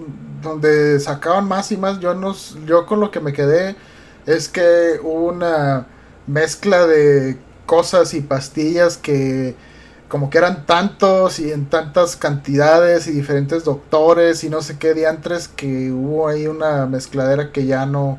donde 0.42 1.00
sacaban 1.00 1.48
más 1.48 1.72
y 1.72 1.76
más, 1.76 1.98
yo 1.98 2.14
no, 2.14 2.34
yo 2.66 2.86
con 2.86 3.00
lo 3.00 3.10
que 3.10 3.20
me 3.20 3.32
quedé 3.32 3.74
es 4.26 4.48
que 4.48 5.00
hubo 5.02 5.26
una 5.26 5.86
mezcla 6.26 6.86
de 6.86 7.38
cosas 7.64 8.14
y 8.14 8.20
pastillas 8.20 8.96
que 8.96 9.54
como 10.08 10.30
que 10.30 10.38
eran 10.38 10.66
tantos 10.66 11.40
y 11.40 11.50
en 11.50 11.66
tantas 11.66 12.16
cantidades 12.16 13.08
y 13.08 13.12
diferentes 13.12 13.64
doctores 13.64 14.44
y 14.44 14.50
no 14.50 14.62
sé 14.62 14.78
qué 14.78 14.94
diantres 14.94 15.48
que 15.48 15.90
hubo 15.90 16.28
ahí 16.28 16.46
una 16.46 16.86
mezcladera 16.86 17.50
que 17.50 17.66
ya 17.66 17.86
no 17.86 18.18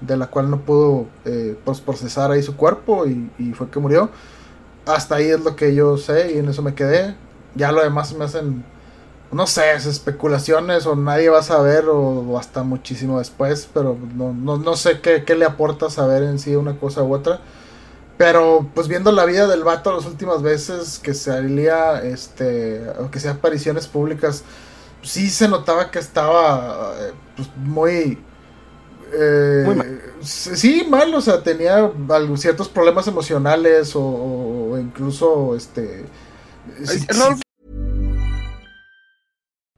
de 0.00 0.16
la 0.16 0.28
cual 0.28 0.50
no 0.50 0.60
pudo 0.60 1.06
eh, 1.24 1.58
pues, 1.64 1.80
procesar 1.80 2.30
ahí 2.30 2.42
su 2.42 2.56
cuerpo 2.56 3.06
y, 3.06 3.52
fue 3.54 3.70
que 3.70 3.78
murió. 3.78 4.10
Hasta 4.86 5.16
ahí 5.16 5.26
es 5.26 5.40
lo 5.40 5.56
que 5.56 5.74
yo 5.74 5.96
sé 5.96 6.32
y 6.34 6.38
en 6.38 6.48
eso 6.48 6.62
me 6.62 6.74
quedé. 6.74 7.16
Ya 7.54 7.72
lo 7.72 7.82
demás 7.82 8.14
me 8.14 8.24
hacen, 8.24 8.64
no 9.32 9.46
sé, 9.46 9.72
especulaciones 9.72 10.86
o 10.86 10.94
nadie 10.94 11.28
va 11.28 11.40
a 11.40 11.42
saber 11.42 11.86
o, 11.86 11.98
o 11.98 12.38
hasta 12.38 12.62
muchísimo 12.62 13.18
después, 13.18 13.68
pero 13.72 13.96
no, 14.14 14.32
no, 14.32 14.58
no 14.58 14.76
sé 14.76 15.00
qué, 15.00 15.24
qué, 15.24 15.34
le 15.34 15.44
aporta 15.44 15.90
saber 15.90 16.22
en 16.22 16.38
sí 16.38 16.54
una 16.54 16.78
cosa 16.78 17.02
u 17.02 17.14
otra. 17.14 17.40
Pero 18.18 18.70
pues 18.74 18.88
viendo 18.88 19.12
la 19.12 19.26
vida 19.26 19.46
del 19.46 19.64
vato 19.64 19.94
las 19.94 20.06
últimas 20.06 20.42
veces 20.42 20.98
que 20.98 21.12
salía, 21.14 22.02
este, 22.02 22.88
o 22.98 23.10
que 23.10 23.20
sea 23.20 23.32
apariciones 23.32 23.86
públicas, 23.88 24.42
sí 25.02 25.28
se 25.30 25.48
notaba 25.48 25.90
que 25.90 25.98
estaba 25.98 26.94
pues, 27.36 27.48
muy 27.56 28.18
eh, 29.12 29.62
Muy 29.64 29.74
mal. 29.74 30.02
Sí, 30.22 30.84
mal, 30.88 31.14
o 31.14 31.20
sea, 31.20 31.42
tenía 31.42 31.76
algo, 32.08 32.36
ciertos 32.36 32.68
problemas 32.68 33.06
emocionales 33.06 33.94
o, 33.94 34.02
o 34.02 34.78
incluso 34.78 35.54
este. 35.54 36.04
Sí, 36.84 37.06
no. 37.16 37.38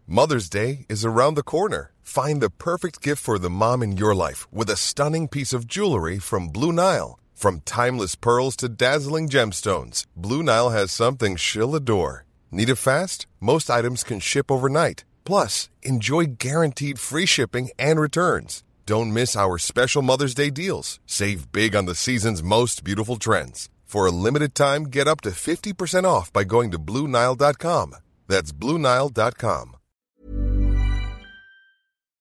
Mother's 0.06 0.48
Day 0.48 0.86
is 0.88 1.04
around 1.04 1.34
the 1.34 1.42
corner. 1.42 1.92
Find 2.02 2.40
the 2.40 2.48
perfect 2.48 3.02
gift 3.02 3.22
for 3.22 3.38
the 3.38 3.50
mom 3.50 3.82
in 3.82 3.98
your 3.98 4.14
life 4.14 4.48
with 4.50 4.70
a 4.70 4.76
stunning 4.76 5.28
piece 5.28 5.52
of 5.52 5.66
jewelry 5.66 6.18
from 6.18 6.48
Blue 6.48 6.72
Nile. 6.72 7.18
From 7.34 7.60
timeless 7.60 8.16
pearls 8.16 8.56
to 8.56 8.68
dazzling 8.68 9.28
gemstones, 9.28 10.06
Blue 10.16 10.42
Nile 10.42 10.70
has 10.70 10.90
something 10.90 11.36
she'll 11.36 11.76
adore. 11.76 12.24
Need 12.50 12.70
it 12.70 12.76
fast? 12.76 13.26
Most 13.38 13.68
items 13.68 14.02
can 14.02 14.18
ship 14.18 14.50
overnight. 14.50 15.04
Plus, 15.24 15.68
enjoy 15.82 16.24
guaranteed 16.38 16.98
free 16.98 17.26
shipping 17.26 17.68
and 17.78 18.00
returns. 18.00 18.64
Don't 18.89 19.12
miss 19.12 19.36
our 19.36 19.59
special 19.59 20.01
Mother's 20.01 20.32
Day 20.32 20.49
deals. 20.49 20.99
Save 21.05 21.53
big 21.53 21.76
on 21.76 21.84
the 21.84 21.95
season's 21.95 22.43
most 22.43 22.82
beautiful 22.82 23.18
trends. 23.18 23.68
For 23.84 24.07
a 24.07 24.11
limited 24.11 24.55
time, 24.55 24.84
get 24.84 25.07
up 25.07 25.20
to 25.24 25.28
50% 25.30 26.05
off 26.05 26.32
by 26.32 26.45
going 26.45 26.70
to 26.70 26.78
BlueNile.com. 26.78 27.97
That's 28.28 28.51
BlueNile.com. 28.51 29.74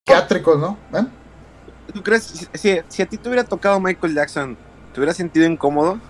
Psiquiátricos, 0.05 0.59
¿no? 0.59 0.78
¿Eh? 0.93 1.05
¿Tú 1.93 2.03
crees, 2.03 2.24
si, 2.26 2.45
si- 2.53 2.82
si 2.89 3.01
a 3.01 3.05
ti 3.05 3.18
te 3.18 3.30
hubiera 3.30 3.45
tocado 3.45 3.80
Michael 3.80 4.13
Jackson, 4.13 4.57
¿te 4.93 4.99
hubieras 4.99 5.15
sentido 5.15 5.45
incómodo? 5.45 6.01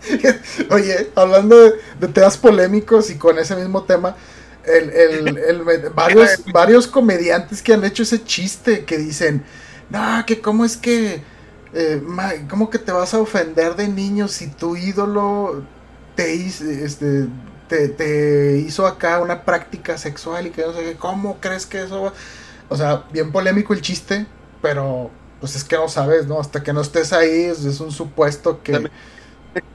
Oye, 0.70 1.10
hablando 1.14 1.58
de, 1.60 1.72
de 2.00 2.08
temas 2.08 2.38
polémicos 2.38 3.10
y 3.10 3.18
con 3.18 3.38
ese 3.38 3.54
mismo 3.54 3.82
tema, 3.84 4.16
el, 4.66 4.90
el- 4.90 5.38
el- 5.38 5.90
varios, 5.94 6.42
varios 6.46 6.86
comediantes 6.86 7.62
que 7.62 7.74
han 7.74 7.84
hecho 7.84 8.02
ese 8.02 8.24
chiste 8.24 8.84
que 8.84 8.98
dicen, 8.98 9.44
no, 9.90 10.24
que 10.26 10.40
cómo 10.40 10.64
es 10.64 10.76
que, 10.76 11.22
eh, 11.72 12.00
ma- 12.04 12.32
cómo 12.48 12.70
que 12.70 12.78
te 12.78 12.92
vas 12.92 13.14
a 13.14 13.20
ofender 13.20 13.76
de 13.76 13.88
niño 13.88 14.28
si 14.28 14.48
tu 14.50 14.76
ídolo 14.76 15.64
te 16.14 16.34
hizo, 16.34 16.64
este, 16.64 17.28
te, 17.68 17.88
te 17.88 18.58
hizo 18.58 18.86
acá 18.86 19.20
una 19.20 19.44
práctica 19.44 19.98
sexual 19.98 20.46
y 20.46 20.50
que 20.50 20.62
no 20.62 20.72
sé 20.72 20.82
qué, 20.84 20.96
¿cómo 20.96 21.40
crees 21.40 21.66
que 21.66 21.82
eso 21.82 22.02
va? 22.02 22.12
O 22.68 22.76
sea, 22.76 23.06
bien 23.12 23.32
polémico 23.32 23.74
el 23.74 23.82
chiste, 23.82 24.26
pero 24.62 25.10
pues 25.40 25.56
es 25.56 25.64
que 25.64 25.76
no 25.76 25.88
sabes, 25.88 26.26
¿no? 26.26 26.40
Hasta 26.40 26.62
que 26.62 26.72
no 26.72 26.80
estés 26.80 27.12
ahí, 27.12 27.44
es, 27.44 27.64
es 27.64 27.80
un 27.80 27.92
supuesto 27.92 28.62
que... 28.62 28.90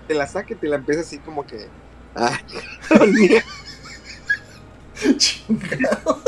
Te 0.08 0.14
la 0.14 0.30
y 0.48 0.56
te 0.56 0.68
la 0.68 0.76
empieza 0.78 1.02
así 1.02 1.20
como 1.20 1.46
que. 1.46 1.68
Ah, 2.16 2.38
Chingado. 5.18 6.22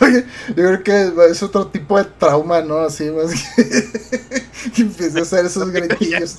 Oye, 0.00 0.24
yo 0.48 0.54
creo 0.54 0.82
que 0.82 1.12
es 1.30 1.42
otro 1.42 1.66
tipo 1.66 1.98
de 1.98 2.04
trauma, 2.04 2.62
¿no? 2.62 2.78
Así 2.80 3.10
más 3.10 3.32
que, 3.54 3.64
que 4.74 4.82
empiece 4.82 5.18
a 5.18 5.22
hacer 5.22 5.44
esos 5.46 5.70
gritillos. 5.70 6.38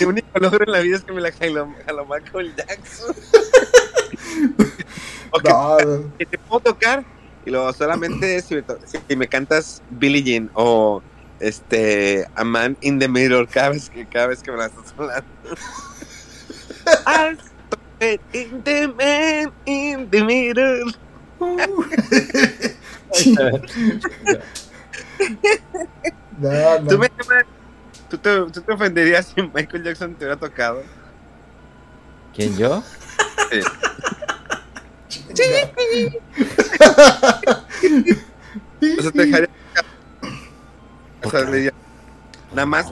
Mi 0.00 0.06
único 0.06 0.38
logro 0.38 0.64
en 0.64 0.72
la 0.72 0.80
vida 0.80 0.96
es 0.96 1.04
que 1.04 1.12
me 1.12 1.20
la 1.20 1.30
jaló, 1.30 1.66
Michael 2.08 2.54
Jackson. 2.56 3.14
Ok, 5.30 5.44
No, 5.48 5.78
no. 5.80 6.12
que 6.18 6.26
te 6.26 6.38
puedo 6.38 6.60
tocar 6.60 7.04
y 7.44 7.50
luego 7.50 7.72
solamente 7.72 8.40
si 8.40 8.54
me, 8.54 8.64
si 9.08 9.16
me 9.16 9.28
cantas 9.28 9.82
Billie 9.90 10.22
Jean 10.22 10.50
o 10.54 11.02
este 11.48 12.26
A 12.34 12.44
Man 12.44 12.76
in 12.80 12.98
the 12.98 13.08
Mirror 13.08 13.48
cada 13.48 13.70
vez 13.70 13.90
que 13.90 14.06
cada 14.06 14.28
vez 14.28 14.42
que 14.42 14.50
me 14.50 14.58
la 14.58 14.66
estás 14.66 14.94
hablando. 14.96 15.24
I'll 17.06 17.36
in 18.32 18.62
the 18.64 18.88
man 18.88 19.52
in 19.66 20.10
the 20.10 20.22
mirror. 20.22 20.84
Ching. 23.14 23.36
No, 26.36 26.80
no. 26.80 26.88
¿Tú, 26.88 26.98
me, 26.98 27.08
tú, 28.10 28.18
te, 28.18 28.50
tú 28.50 28.60
te 28.60 28.72
ofenderías 28.72 29.26
si 29.26 29.42
Michael 29.42 29.84
Jackson 29.84 30.14
te 30.14 30.24
hubiera 30.24 30.38
tocado? 30.38 30.82
¿Quién 32.34 32.56
yo? 32.56 32.78
O 32.78 32.82
sea, 38.96 39.12
te 39.12 39.22
dejaría. 39.22 39.48
O 41.24 41.30
sea, 41.30 41.40
le 41.42 41.56
diría, 41.56 41.72
nada 42.52 42.66
más 42.66 42.86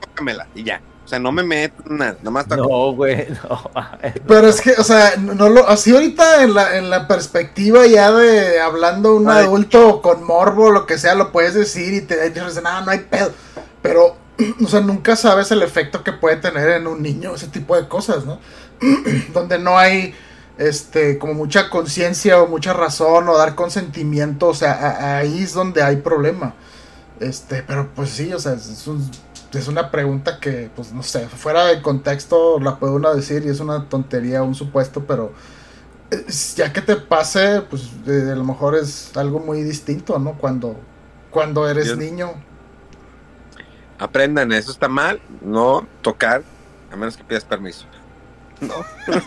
tócamela 0.00 0.46
y 0.54 0.64
ya. 0.64 0.80
O 1.04 1.06
sea, 1.08 1.18
no 1.18 1.32
me 1.32 1.42
meto 1.42 1.82
nada, 1.90 2.16
nada 2.20 2.30
más. 2.30 2.48
No, 2.48 2.92
güey, 2.92 3.28
no. 3.50 3.70
Pero 4.26 4.48
es 4.48 4.60
que, 4.62 4.72
o 4.72 4.84
sea, 4.84 5.16
no 5.18 5.50
lo, 5.50 5.68
así 5.68 5.92
ahorita 5.92 6.42
en 6.42 6.54
la, 6.54 6.78
en 6.78 6.88
la 6.88 7.06
perspectiva 7.06 7.86
ya 7.86 8.10
de 8.10 8.58
hablando 8.60 9.14
un 9.14 9.28
Ay. 9.28 9.44
adulto 9.44 10.00
con 10.00 10.24
morbo, 10.24 10.70
lo 10.70 10.86
que 10.86 10.96
sea, 10.96 11.14
lo 11.14 11.30
puedes 11.30 11.52
decir 11.52 11.92
y 11.92 12.00
te 12.00 12.30
dices, 12.30 12.62
no, 12.62 12.80
no 12.80 12.90
hay 12.90 13.00
pedo. 13.00 13.32
Pero, 13.82 14.16
o 14.64 14.66
sea, 14.66 14.80
nunca 14.80 15.14
sabes 15.14 15.50
el 15.50 15.62
efecto 15.62 16.02
que 16.02 16.12
puede 16.12 16.36
tener 16.36 16.70
en 16.70 16.86
un 16.86 17.02
niño 17.02 17.34
ese 17.34 17.48
tipo 17.48 17.76
de 17.76 17.86
cosas, 17.86 18.24
¿no? 18.24 18.40
Donde 19.34 19.58
no 19.58 19.76
hay, 19.78 20.14
este, 20.56 21.18
como 21.18 21.34
mucha 21.34 21.68
conciencia 21.68 22.40
o 22.40 22.46
mucha 22.48 22.72
razón 22.72 23.28
o 23.28 23.36
dar 23.36 23.54
consentimiento, 23.54 24.48
o 24.48 24.54
sea, 24.54 24.72
a- 24.72 25.18
ahí 25.18 25.42
es 25.42 25.52
donde 25.52 25.82
hay 25.82 25.96
problema. 25.96 26.54
Este, 27.20 27.62
pero 27.62 27.88
pues 27.94 28.10
sí, 28.10 28.32
o 28.32 28.38
sea, 28.38 28.54
es, 28.54 28.86
un- 28.86 29.10
es 29.52 29.68
una 29.68 29.90
pregunta 29.90 30.40
que, 30.40 30.70
pues 30.74 30.92
no 30.92 31.02
sé, 31.02 31.28
fuera 31.28 31.66
de 31.66 31.80
contexto 31.80 32.58
la 32.58 32.76
puede 32.78 32.92
uno 32.94 33.14
decir 33.14 33.44
y 33.46 33.48
es 33.50 33.60
una 33.60 33.88
tontería, 33.88 34.42
un 34.42 34.54
supuesto, 34.54 35.04
pero 35.06 35.32
ya 36.56 36.72
que 36.72 36.80
te 36.80 36.96
pase, 36.96 37.62
pues 37.70 37.82
eh, 38.06 38.30
a 38.32 38.34
lo 38.36 38.44
mejor 38.44 38.74
es 38.76 39.16
algo 39.16 39.38
muy 39.40 39.62
distinto, 39.62 40.18
¿no? 40.18 40.34
Cuando, 40.34 40.76
cuando 41.30 41.68
eres 41.68 41.96
niño. 41.96 42.32
Aprendan, 43.98 44.52
eso 44.52 44.72
está 44.72 44.88
mal, 44.88 45.20
no 45.40 45.86
tocar, 46.02 46.42
a 46.92 46.96
menos 46.96 47.16
que 47.16 47.24
pidas 47.24 47.44
permiso. 47.44 47.86
No. 48.60 48.74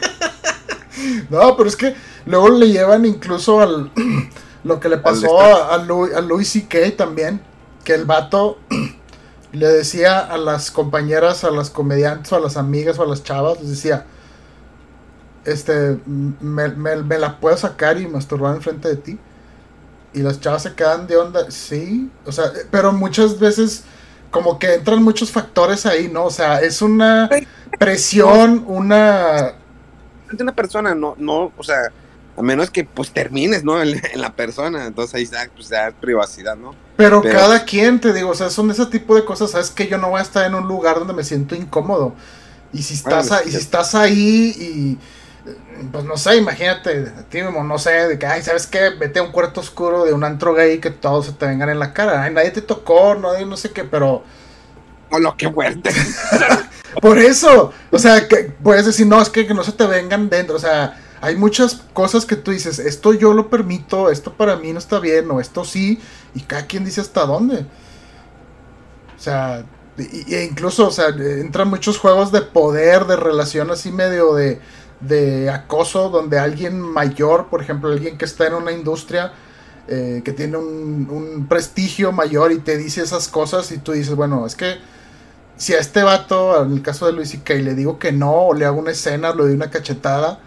No, 1.30 1.56
pero 1.56 1.70
es 1.70 1.76
que 1.76 1.96
luego 2.26 2.50
le 2.50 2.70
llevan 2.70 3.06
incluso 3.06 3.62
al 3.62 3.92
lo 4.64 4.80
que 4.80 4.90
le 4.90 4.98
pasó 4.98 5.40
a, 5.40 5.76
a, 5.76 5.78
Lu- 5.78 6.10
a 6.16 6.22
Louis 6.22 6.50
C.K. 6.50 6.98
también, 6.98 7.40
que 7.88 7.96
el 7.96 8.04
vato 8.06 8.60
le 9.54 9.68
decía 9.68 10.20
a 10.20 10.38
las 10.38 10.72
compañeras, 10.72 11.46
a 11.46 11.52
las 11.52 11.70
comediantes, 11.70 12.34
o 12.34 12.36
a 12.36 12.42
las 12.42 12.58
amigas 12.58 13.00
o 13.00 13.04
a 13.04 13.08
las 13.08 13.24
chavas, 13.24 13.60
les 13.62 13.70
decía, 13.70 14.06
este, 15.46 15.98
me, 16.06 16.70
me- 16.70 17.04
me 17.04 17.18
la 17.18 17.40
puedo 17.40 17.56
sacar 17.58 18.00
y 18.00 18.08
masturbar 18.08 18.56
enfrente 18.56 18.90
de 18.90 18.98
ti. 18.98 19.20
Y 20.14 20.22
las 20.22 20.40
chavas 20.42 20.64
se 20.64 20.76
quedan 20.76 21.08
de 21.08 21.18
onda, 21.18 21.52
sí, 21.52 22.12
o 22.26 22.32
sea, 22.32 22.46
eh, 22.48 22.68
pero 22.72 22.92
muchas 22.94 23.40
veces 23.40 23.86
como 24.32 24.60
que 24.60 24.76
entran 24.76 25.04
muchos 25.04 25.32
factores 25.32 25.86
ahí, 25.86 26.10
¿no? 26.10 26.26
O 26.26 26.32
sea, 26.32 26.62
es 26.62 26.82
una 26.82 27.30
presión, 27.78 28.64
una 28.68 29.56
Ante 30.30 30.44
una 30.44 30.56
persona, 30.56 30.96
no, 30.96 31.16
no, 31.18 31.54
o 31.58 31.64
sea, 31.64 31.94
a 32.38 32.42
menos 32.44 32.72
que 32.72 32.86
pues 32.86 33.14
termines, 33.14 33.64
¿no? 33.64 33.82
En, 33.82 34.02
en 34.14 34.22
la 34.22 34.36
persona, 34.36 34.88
entonces 34.88 35.16
ahí 35.16 35.24
está, 35.24 35.50
pues 35.56 35.70
ya 35.70 35.90
es 35.90 35.96
privacidad, 35.96 36.58
¿no? 36.58 36.80
Pero, 36.98 37.22
Pero- 37.22 37.38
cada 37.40 37.64
quien, 37.64 38.02
te 38.02 38.12
digo, 38.12 38.32
o 38.32 38.36
sea, 38.36 38.50
son 38.50 38.72
ese 38.72 38.88
tipo 38.88 39.16
de 39.16 39.24
cosas, 39.24 39.52
sabes 39.52 39.70
que 39.70 39.88
yo 39.88 39.98
no 39.98 40.10
voy 40.10 40.20
a 40.20 40.24
estar 40.24 40.46
en 40.46 40.56
un 40.56 40.68
lugar 40.68 40.98
donde 41.00 41.14
me 41.14 41.24
siento 41.24 41.56
incómodo. 41.56 42.16
Y 42.74 42.82
si 42.82 42.96
estás, 42.96 43.30
Bueno, 43.30 43.44
y 43.46 43.52
si 43.52 43.58
estás 43.58 43.96
ahí 43.96 44.54
y, 44.60 44.98
eh, 45.50 45.88
pues 45.92 46.04
no 46.04 46.18
sé, 46.18 46.36
imagínate, 46.36 47.14
mismo, 47.32 47.64
no 47.64 47.78
sé, 47.78 47.92
de 47.92 48.20
que, 48.20 48.26
ay, 48.26 48.42
¿sabes 48.42 48.68
qué? 48.68 48.90
Vete 48.90 49.20
a 49.20 49.24
un 49.24 49.32
cuarto 49.32 49.62
oscuro 49.62 50.04
de 50.06 50.14
un 50.14 50.24
antro 50.24 50.54
gay 50.54 50.80
que 50.80 50.90
todos 50.90 51.28
se 51.28 51.32
te 51.34 51.46
vengan 51.46 51.70
en 51.70 51.80
la 51.80 51.94
cara. 51.94 52.24
Ay, 52.24 52.34
nadie 52.34 52.52
te 52.52 52.62
tocó, 52.62 53.16
nadie, 53.16 53.46
no 53.46 53.56
sé 53.58 53.72
qué, 53.72 53.84
pero 53.84 54.24
O 55.12 55.20
lo 55.20 55.38
que 55.38 55.50
fuerte. 55.50 55.92
por 57.02 57.18
eso, 57.20 57.72
o 57.92 58.00
sea, 58.00 58.28
que 58.28 58.52
puedes 58.62 58.86
decir, 58.86 59.08
no, 59.08 59.22
es 59.22 59.30
que, 59.30 59.48
que 59.48 59.54
no 59.54 59.64
se 59.64 59.72
te 59.72 59.86
vengan 59.86 60.30
dentro, 60.30 60.56
o 60.56 60.60
sea, 60.60 61.00
hay 61.22 61.36
muchas 61.36 61.82
cosas 61.94 62.26
que 62.26 62.36
tú 62.36 62.52
dices, 62.52 62.80
esto 62.80 63.14
yo 63.14 63.34
lo 63.34 63.50
permito, 63.50 64.10
esto 64.10 64.34
para 64.34 64.56
mí 64.58 64.72
no 64.74 64.80
está 64.80 65.00
bien, 65.00 65.30
o 65.32 65.40
esto 65.40 65.66
sí, 65.66 66.00
y 66.36 66.42
cada 66.42 66.66
quien 66.66 66.86
dice 66.86 67.02
hasta 67.02 67.26
dónde. 67.26 67.66
O 69.16 69.20
sea, 69.20 69.66
e 69.98 70.48
incluso, 70.50 70.88
o 70.88 70.92
sea, 70.92 71.08
entran 71.10 71.70
muchos 71.70 71.98
juegos 71.98 72.32
de 72.32 72.42
poder, 72.42 73.06
de 73.06 73.16
relación 73.16 73.72
así 73.72 73.92
medio 73.92 74.36
de, 74.36 74.60
de 75.00 75.50
acoso, 75.50 76.10
donde 76.10 76.38
alguien 76.38 76.80
mayor, 76.80 77.48
por 77.48 77.62
ejemplo, 77.62 77.90
alguien 77.90 78.18
que 78.18 78.26
está 78.26 78.48
en 78.48 78.54
una 78.54 78.72
industria, 78.72 79.34
eh, 79.88 80.22
que 80.24 80.34
tiene 80.34 80.58
un, 80.58 81.08
un 81.10 81.48
prestigio 81.48 82.12
mayor 82.12 82.52
y 82.52 82.60
te 82.60 82.78
dice 82.78 83.02
esas 83.02 83.28
cosas 83.28 83.72
y 83.72 83.80
tú 83.80 83.94
dices, 83.94 84.16
bueno, 84.16 84.46
es 84.46 84.56
que 84.56 84.78
si 85.58 85.74
a 85.74 85.80
este 85.80 86.04
vato, 86.04 86.64
en 86.64 86.74
el 86.74 86.82
caso 86.82 87.08
de 87.08 87.14
Luis 87.14 87.34
y 87.34 87.54
le 87.54 87.74
digo 87.74 87.98
que 87.98 88.12
no, 88.12 88.48
o 88.48 88.54
le 88.54 88.66
hago 88.66 88.80
una 88.80 88.92
escena, 88.92 89.34
le 89.34 89.44
doy 89.44 89.54
una 89.54 89.72
cachetada, 89.72 90.40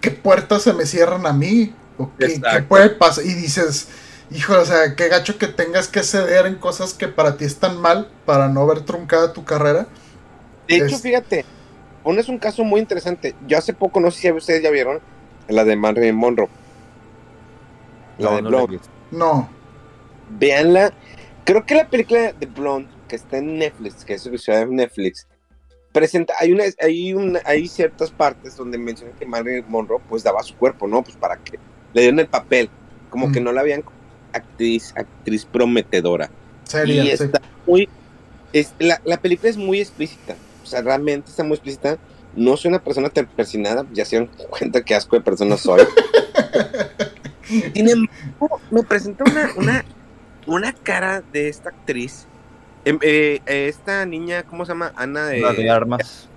¿qué 0.00 0.10
puertas 0.10 0.62
se 0.62 0.72
me 0.72 0.86
cierran 0.86 1.26
a 1.26 1.32
mí? 1.32 1.74
¿O 1.98 2.10
qué, 2.18 2.40
puede 2.68 2.90
pasar? 2.90 3.24
Y 3.24 3.34
dices, 3.34 3.88
hijo, 4.30 4.58
o 4.58 4.64
sea, 4.64 4.96
qué 4.96 5.08
gacho 5.08 5.38
que 5.38 5.46
tengas 5.48 5.88
que 5.88 6.02
ceder 6.02 6.46
en 6.46 6.56
cosas 6.56 6.94
que 6.94 7.08
para 7.08 7.36
ti 7.36 7.44
están 7.44 7.80
mal 7.80 8.10
para 8.24 8.48
no 8.48 8.66
ver 8.66 8.82
truncada 8.84 9.32
tu 9.32 9.44
carrera. 9.44 9.88
De 10.68 10.76
hecho, 10.76 10.96
Es- 10.96 11.02
fíjate, 11.02 11.46
pones 12.02 12.28
un 12.28 12.38
caso 12.38 12.64
muy 12.64 12.80
interesante. 12.80 13.36
Yo 13.40 13.58
hace 13.58 13.74
poco, 13.74 14.00
no 14.00 14.10
sé 14.10 14.20
si 14.20 14.32
ustedes 14.32 14.62
ya 14.62 14.70
vieron, 14.70 15.02
la 15.48 15.64
de 15.64 15.76
Marilyn 15.76 16.14
Monroe. 16.16 16.50
La 18.16 18.30
No, 18.30 18.36
de 18.36 18.42
Blonde. 18.42 18.80
No, 19.10 19.56
Véanla. 20.28 20.94
Creo 21.44 21.66
que 21.66 21.74
la 21.74 21.90
película 21.90 22.32
de 22.32 22.46
Blonde, 22.46 22.90
que 23.08 23.16
está 23.16 23.38
en 23.38 23.58
Netflix, 23.58 24.04
que 24.04 24.14
es 24.14 24.22
exclusiva 24.26 24.58
de 24.58 24.66
Netflix, 24.66 25.28
presenta, 25.92 26.34
hay 26.38 26.52
una, 26.52 26.64
hay 26.80 27.14
una, 27.14 27.40
hay 27.44 27.68
ciertas 27.68 28.10
partes 28.10 28.56
donde 28.56 28.78
menciona 28.78 29.12
que 29.18 29.26
Marilyn 29.26 29.64
Monroe 29.68 30.00
pues 30.08 30.22
daba 30.22 30.42
su 30.42 30.54
cuerpo, 30.56 30.86
¿no? 30.86 31.02
Pues 31.02 31.16
para 31.16 31.36
que 31.36 31.58
le 31.92 32.02
dieron 32.02 32.20
el 32.20 32.28
papel, 32.28 32.70
como 33.08 33.32
que 33.32 33.40
Mm. 33.40 33.44
no 33.44 33.52
la 33.52 33.60
habían 33.62 33.84
actriz, 34.32 34.92
actriz 34.96 35.44
prometedora. 35.44 36.30
Y 36.86 36.92
sí. 36.92 37.10
está 37.10 37.40
muy, 37.66 37.88
es, 38.52 38.72
la, 38.78 39.00
la 39.04 39.16
película 39.16 39.50
es 39.50 39.56
muy 39.56 39.80
explícita, 39.80 40.36
o 40.62 40.66
sea, 40.66 40.82
realmente 40.82 41.30
está 41.30 41.42
muy 41.42 41.54
explícita. 41.54 41.98
No 42.36 42.56
soy 42.56 42.68
una 42.68 42.82
persona 42.82 43.08
tan 43.10 43.26
persinada, 43.26 43.84
ya 43.92 44.04
se 44.04 44.18
dieron 44.18 44.30
cuenta 44.50 44.82
que 44.84 44.94
asco 44.94 45.16
de 45.16 45.22
persona 45.22 45.56
soy. 45.56 45.82
Sin 47.74 47.88
embargo, 47.88 48.60
me 48.70 48.82
presenta 48.84 49.24
una, 49.24 49.50
una, 49.56 49.84
una 50.46 50.72
cara 50.72 51.20
de 51.32 51.48
esta 51.48 51.70
actriz. 51.70 52.28
Em, 52.84 52.98
eh, 53.02 53.42
eh, 53.46 53.68
esta 53.68 54.06
niña, 54.06 54.44
¿cómo 54.44 54.64
se 54.64 54.72
llama? 54.72 54.92
Ana 54.96 55.26
de, 55.26 55.40
La 55.40 55.52
de 55.52 55.70
armas. 55.70 56.30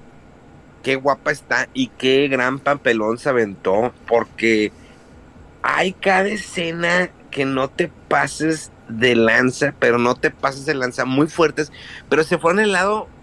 qué 0.82 0.96
guapa 0.96 1.32
está 1.32 1.70
y 1.74 1.89
qué 1.91 2.28
gran 2.28 2.60
papelón 2.60 3.18
se 3.18 3.30
aventó, 3.30 3.96
porque 4.06 4.74
hay 5.62 5.96
cada 5.96 6.30
escena 6.30 7.12
que 7.30 7.46
no 7.46 7.70
te 7.70 7.94
pases 8.08 8.74
de 8.88 9.16
lanza, 9.16 9.76
pero 9.80 9.98
no 10.00 10.16
te 10.16 10.32
pases 10.32 10.66
de 10.66 10.76
lanza 10.76 11.06
muy 11.06 11.28
fuertes, 11.30 11.72
pero 12.10 12.24
se 12.24 12.39
fueron 12.39 12.60
en 12.60 12.66
el 12.68 12.72
lado, 12.74 13.14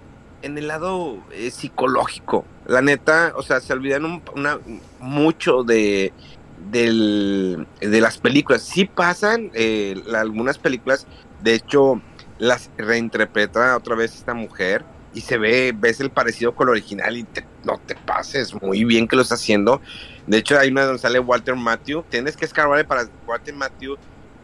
en 0.43 0.59
el 0.59 0.68
lado 0.68 1.27
eh, 1.31 1.51
psicológico. 1.51 2.51
La 2.64 2.83
neta, 2.83 3.33
o 3.37 3.43
sea, 3.43 3.61
se 3.61 3.73
olvidan 3.73 4.05
un- 4.05 4.23
una, 4.35 4.61
mucho 4.99 5.64
de, 5.64 6.14
del- 6.57 7.68
de 7.81 8.01
las 8.01 8.18
películas. 8.18 8.64
Sí 8.64 8.87
pasan 8.87 9.51
eh, 9.55 9.95
la- 10.07 10.21
algunas 10.21 10.59
películas, 10.59 11.07
de 11.39 11.55
hecho, 11.55 12.05
las 12.41 12.70
reinterpreta 12.76 13.76
otra 13.76 13.95
vez 13.95 14.14
esta 14.16 14.34
mujer 14.34 14.84
y 15.14 15.20
se 15.20 15.38
ve, 15.38 15.72
ves 15.76 16.01
el 16.01 16.11
parecido 16.11 16.55
con 16.55 16.68
el 16.68 16.72
original 16.72 17.16
y 17.16 17.22
te- 17.24 17.47
no 17.64 17.78
te 17.78 17.95
pases 17.95 18.61
muy 18.61 18.84
bien 18.84 19.07
que 19.07 19.14
lo 19.16 19.22
está 19.22 19.34
haciendo. 19.36 19.80
De 20.26 20.38
hecho, 20.38 20.59
hay 20.59 20.70
una 20.70 20.84
donde 20.84 20.99
sale 21.01 21.18
Walter 21.20 21.55
Matthew. 21.57 22.05
Tienes 22.09 22.36
que 22.36 22.45
escarbarle 22.45 22.84
para 22.84 23.09
Walter 23.26 23.55
Matthew. 23.55 23.97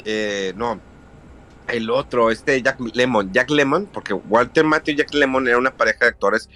eh, 0.05 0.53
no, 0.57 0.81
el 1.69 1.91
otro, 1.91 2.31
este 2.31 2.63
Jack 2.63 2.79
Lemon. 2.95 3.33
Jack 3.33 3.51
Lemon, 3.51 3.87
porque 3.93 4.13
Walter 4.15 4.65
Matthew 4.65 4.95
y 4.95 4.99
Jack 4.99 5.13
Lemon 5.15 5.49
era 5.49 5.59
una 5.59 5.73
pareja 5.77 6.05
de 6.05 6.09
actores 6.11 6.49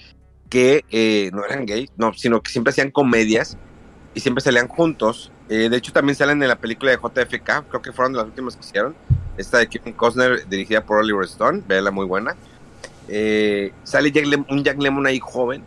que 0.48 0.84
eh, 0.90 1.30
no 1.32 1.44
eran 1.44 1.66
gays, 1.66 1.90
no, 1.96 2.12
sino 2.14 2.40
que 2.42 2.50
siempre 2.52 2.70
hacían 2.70 2.90
comedias 2.92 3.56
y 4.14 4.20
siempre 4.20 4.42
salían 4.42 4.68
juntos. 4.68 5.32
Eh, 5.48 5.68
de 5.68 5.76
hecho, 5.76 5.92
también 5.92 6.14
salen 6.16 6.40
en 6.42 6.48
la 6.48 6.56
película 6.60 6.90
de 6.92 6.98
JFK, 6.98 7.68
creo 7.68 7.82
que 7.82 7.92
fueron 7.92 8.12
de 8.12 8.18
las 8.18 8.26
últimas 8.26 8.54
que 8.56 8.62
hicieron. 8.66 8.94
Esta 9.36 9.58
de 9.58 9.68
Kevin 9.68 9.94
Costner, 9.94 10.48
dirigida 10.48 10.84
por 10.84 10.98
Oliver 10.98 11.24
Stone, 11.24 11.62
véala 11.66 11.90
muy 11.90 12.06
buena. 12.06 12.36
Eh, 13.08 13.72
sale 13.82 14.12
un 14.48 14.62
Jack 14.62 14.80
Lemon 14.80 15.06
ahí 15.06 15.18
joven, 15.18 15.64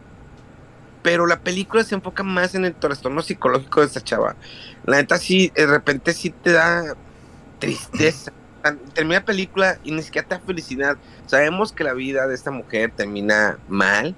pero 1.01 1.27
la 1.27 1.39
película 1.39 1.83
se 1.83 1.95
enfoca 1.95 2.23
más 2.23 2.55
en 2.55 2.65
el 2.65 2.73
trastorno 2.73 3.21
psicológico 3.21 3.81
de 3.81 3.87
esta 3.87 4.01
chava. 4.01 4.35
La 4.85 4.97
neta, 4.97 5.17
sí, 5.17 5.51
de 5.53 5.67
repente 5.67 6.13
sí 6.13 6.29
te 6.29 6.53
da 6.53 6.95
tristeza. 7.59 8.31
Termina 8.93 9.19
la 9.19 9.25
película 9.25 9.77
y 9.83 9.91
ni 9.91 10.01
siquiera 10.01 10.27
te 10.27 10.35
da 10.35 10.41
felicidad. 10.41 10.97
Sabemos 11.25 11.73
que 11.73 11.83
la 11.83 11.93
vida 11.93 12.27
de 12.27 12.35
esta 12.35 12.51
mujer 12.51 12.93
termina 12.95 13.57
mal, 13.67 14.15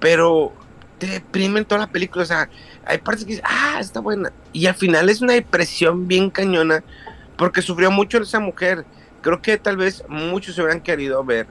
pero 0.00 0.54
te 0.98 1.06
deprimen 1.06 1.66
toda 1.66 1.82
la 1.82 1.90
película. 1.90 2.22
O 2.22 2.26
sea, 2.26 2.48
hay 2.86 2.98
partes 2.98 3.24
que 3.24 3.32
dices, 3.32 3.44
ah, 3.46 3.76
está 3.78 4.00
buena. 4.00 4.32
Y 4.54 4.66
al 4.66 4.74
final 4.74 5.10
es 5.10 5.20
una 5.20 5.34
depresión 5.34 6.08
bien 6.08 6.30
cañona 6.30 6.82
porque 7.36 7.62
sufrió 7.62 7.90
mucho 7.90 8.18
esa 8.18 8.40
mujer. 8.40 8.84
Creo 9.20 9.40
que 9.40 9.56
tal 9.56 9.76
vez 9.76 10.04
muchos 10.08 10.58
hubieran 10.58 10.80
querido 10.80 11.24
ver, 11.24 11.46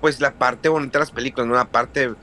pues, 0.00 0.20
la 0.20 0.32
parte 0.32 0.68
bonita 0.68 0.98
de 0.98 1.02
las 1.04 1.10
películas, 1.10 1.48
¿no? 1.48 1.54
La 1.54 1.64
parte 1.64 2.14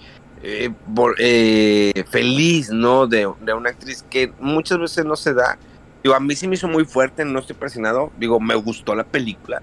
eh, 0.42 0.72
eh, 1.20 2.04
feliz, 2.10 2.70
¿no? 2.70 3.08
De, 3.08 3.30
de 3.42 3.54
una 3.54 3.70
actriz 3.70 4.04
que 4.10 4.32
muchas 4.40 4.78
veces 4.78 5.06
no 5.06 5.16
se 5.16 5.34
da. 5.34 5.58
Digo, 6.04 6.16
a 6.16 6.20
mí 6.20 6.36
sí 6.36 6.48
me 6.50 6.56
hizo 6.56 6.68
muy 6.68 6.84
fuerte, 6.84 7.24
no 7.24 7.40
estoy 7.40 7.56
presionado. 7.56 8.12
Digo, 8.18 8.40
me 8.40 8.56
gustó 8.56 8.94
la 8.94 9.06
película, 9.06 9.62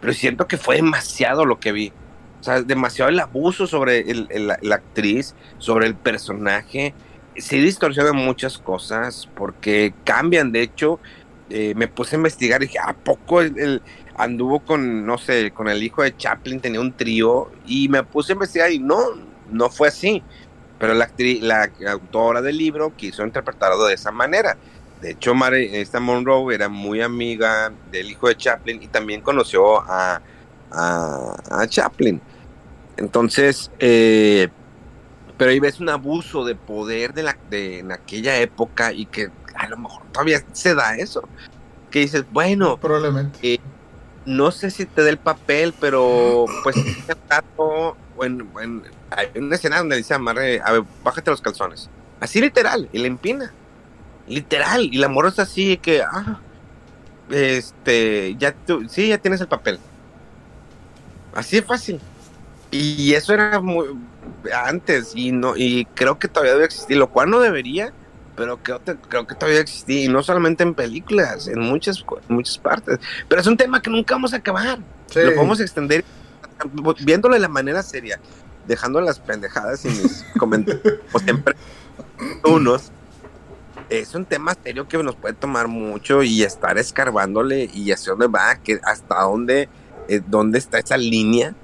pero 0.00 0.12
siento 0.12 0.46
que 0.46 0.56
fue 0.56 0.76
demasiado 0.76 1.44
lo 1.44 1.58
que 1.58 1.72
vi. 1.72 1.92
O 2.40 2.42
sea, 2.44 2.62
demasiado 2.62 3.10
el 3.10 3.18
abuso 3.18 3.66
sobre 3.66 4.04
la, 4.38 4.58
la 4.62 4.74
actriz, 4.76 5.34
sobre 5.58 5.86
el 5.86 5.94
personaje. 5.94 6.94
Sí 7.36 7.58
distorsionan 7.60 8.16
muchas 8.16 8.56
cosas 8.56 9.28
porque 9.34 9.92
cambian. 10.04 10.52
De 10.52 10.62
hecho, 10.62 11.00
eh, 11.50 11.74
me 11.76 11.88
puse 11.88 12.16
a 12.16 12.18
investigar 12.18 12.62
y 12.62 12.66
dije, 12.66 12.78
¿a 12.78 12.92
poco 12.92 13.40
anduvo 14.16 14.60
con, 14.60 15.04
no 15.04 15.18
sé, 15.18 15.50
con 15.50 15.68
el 15.68 15.82
hijo 15.82 16.02
de 16.02 16.16
Chaplin, 16.16 16.60
tenía 16.60 16.80
un 16.80 16.92
trío? 16.92 17.50
Y 17.66 17.88
me 17.88 18.02
puse 18.02 18.32
a 18.32 18.34
investigar 18.34 18.70
y 18.72 18.78
no, 18.78 18.98
no 19.50 19.68
fue 19.70 19.88
así. 19.88 20.22
Pero 20.78 20.94
la, 20.94 21.04
actriz, 21.04 21.42
la 21.42 21.70
autora 21.88 22.40
del 22.40 22.56
libro 22.56 22.96
quiso 22.96 23.24
interpretarlo 23.24 23.84
de 23.84 23.94
esa 23.94 24.10
manera. 24.10 24.56
De 25.02 25.12
hecho, 25.12 25.34
esta 25.52 26.00
Monroe 26.00 26.54
era 26.54 26.68
muy 26.68 27.00
amiga 27.00 27.72
del 27.90 28.10
hijo 28.10 28.28
de 28.28 28.36
Chaplin 28.36 28.82
y 28.82 28.88
también 28.88 29.20
conoció 29.20 29.80
a 29.80 30.20
Chaplin. 31.68 32.20
Entonces, 33.00 33.70
eh, 33.78 34.48
pero 35.38 35.52
ahí 35.52 35.58
ves 35.58 35.80
un 35.80 35.88
abuso 35.88 36.44
de 36.44 36.54
poder 36.54 37.14
de 37.14 37.22
la, 37.22 37.36
de, 37.48 37.78
en 37.78 37.92
aquella 37.92 38.36
época 38.38 38.92
y 38.92 39.06
que 39.06 39.30
a 39.54 39.68
lo 39.68 39.76
mejor 39.76 40.02
todavía 40.12 40.42
se 40.52 40.74
da 40.74 40.96
eso. 40.96 41.22
Que 41.90 42.00
dices, 42.00 42.24
bueno, 42.30 42.76
Probablemente. 42.78 43.60
no 44.24 44.50
sé 44.52 44.70
si 44.70 44.86
te 44.86 45.02
dé 45.02 45.10
el 45.10 45.18
papel, 45.18 45.74
pero 45.80 46.44
pues 46.62 46.76
o 47.56 47.96
en, 48.20 48.48
en- 48.60 48.82
hay 49.10 49.26
una 49.36 49.56
escena 49.56 49.78
donde 49.78 49.96
dice 49.96 50.14
amarre, 50.14 50.60
a 50.64 50.72
ver, 50.72 50.82
bájate 51.02 51.30
los 51.30 51.40
calzones. 51.40 51.90
Así 52.20 52.40
literal, 52.40 52.88
y 52.92 52.98
le 52.98 53.08
empina. 53.08 53.52
Literal, 54.28 54.84
y 54.84 54.98
la 54.98 55.08
morra 55.08 55.30
está 55.30 55.42
así 55.42 55.76
que, 55.78 56.02
ah, 56.02 56.38
este, 57.30 58.36
ya 58.38 58.52
tú, 58.52 58.88
sí, 58.88 59.08
ya 59.08 59.18
tienes 59.18 59.40
el 59.40 59.48
papel. 59.48 59.80
Así 61.34 61.56
de 61.56 61.62
fácil. 61.62 62.00
Y 62.70 63.14
eso 63.14 63.32
era 63.34 63.60
muy 63.60 63.86
antes, 64.54 65.12
y 65.16 65.32
no, 65.32 65.56
y 65.56 65.86
creo 65.94 66.18
que 66.18 66.28
todavía 66.28 66.52
debe 66.52 66.66
existir, 66.66 66.96
lo 66.96 67.08
cual 67.10 67.30
no 67.30 67.40
debería, 67.40 67.92
pero 68.40 68.56
creo, 68.56 68.82
que- 68.82 68.96
creo 68.96 69.26
que 69.26 69.34
todavía 69.34 69.60
existe, 69.60 69.92
y 69.92 70.08
no 70.08 70.22
solamente 70.22 70.62
en 70.62 70.72
películas, 70.72 71.46
en 71.46 71.60
muchas, 71.60 71.98
en 72.26 72.34
muchas 72.34 72.56
partes. 72.56 72.98
Pero 73.28 73.38
es 73.42 73.46
un 73.46 73.54
tema 73.58 73.82
que 73.82 73.90
nunca 73.90 74.14
vamos 74.14 74.32
a 74.32 74.36
acabar. 74.36 74.78
Sí. 75.08 75.20
Lo 75.22 75.34
podemos 75.34 75.60
extender 75.60 76.02
viéndolo 77.04 77.34
de 77.34 77.40
la 77.40 77.48
manera 77.50 77.82
seria, 77.82 78.18
dejando 78.66 79.02
las 79.02 79.18
pendejadas 79.18 79.84
y 79.84 79.88
mis 79.88 80.24
comentarios, 80.38 80.82
como 81.12 81.22
siempre, 81.22 81.54
unos. 82.44 82.90
Es 83.90 84.14
un 84.14 84.24
tema 84.24 84.56
serio 84.64 84.88
que 84.88 84.96
nos 85.02 85.16
puede 85.16 85.34
tomar 85.34 85.68
mucho 85.68 86.22
y 86.22 86.42
estar 86.42 86.78
escarbándole 86.78 87.68
y 87.74 87.92
hacia 87.92 88.12
dónde 88.12 88.28
va, 88.28 88.56
que 88.56 88.80
hasta 88.84 89.20
dónde, 89.20 89.68
eh, 90.08 90.22
dónde 90.26 90.58
está 90.58 90.78
esa 90.78 90.96
línea 90.96 91.54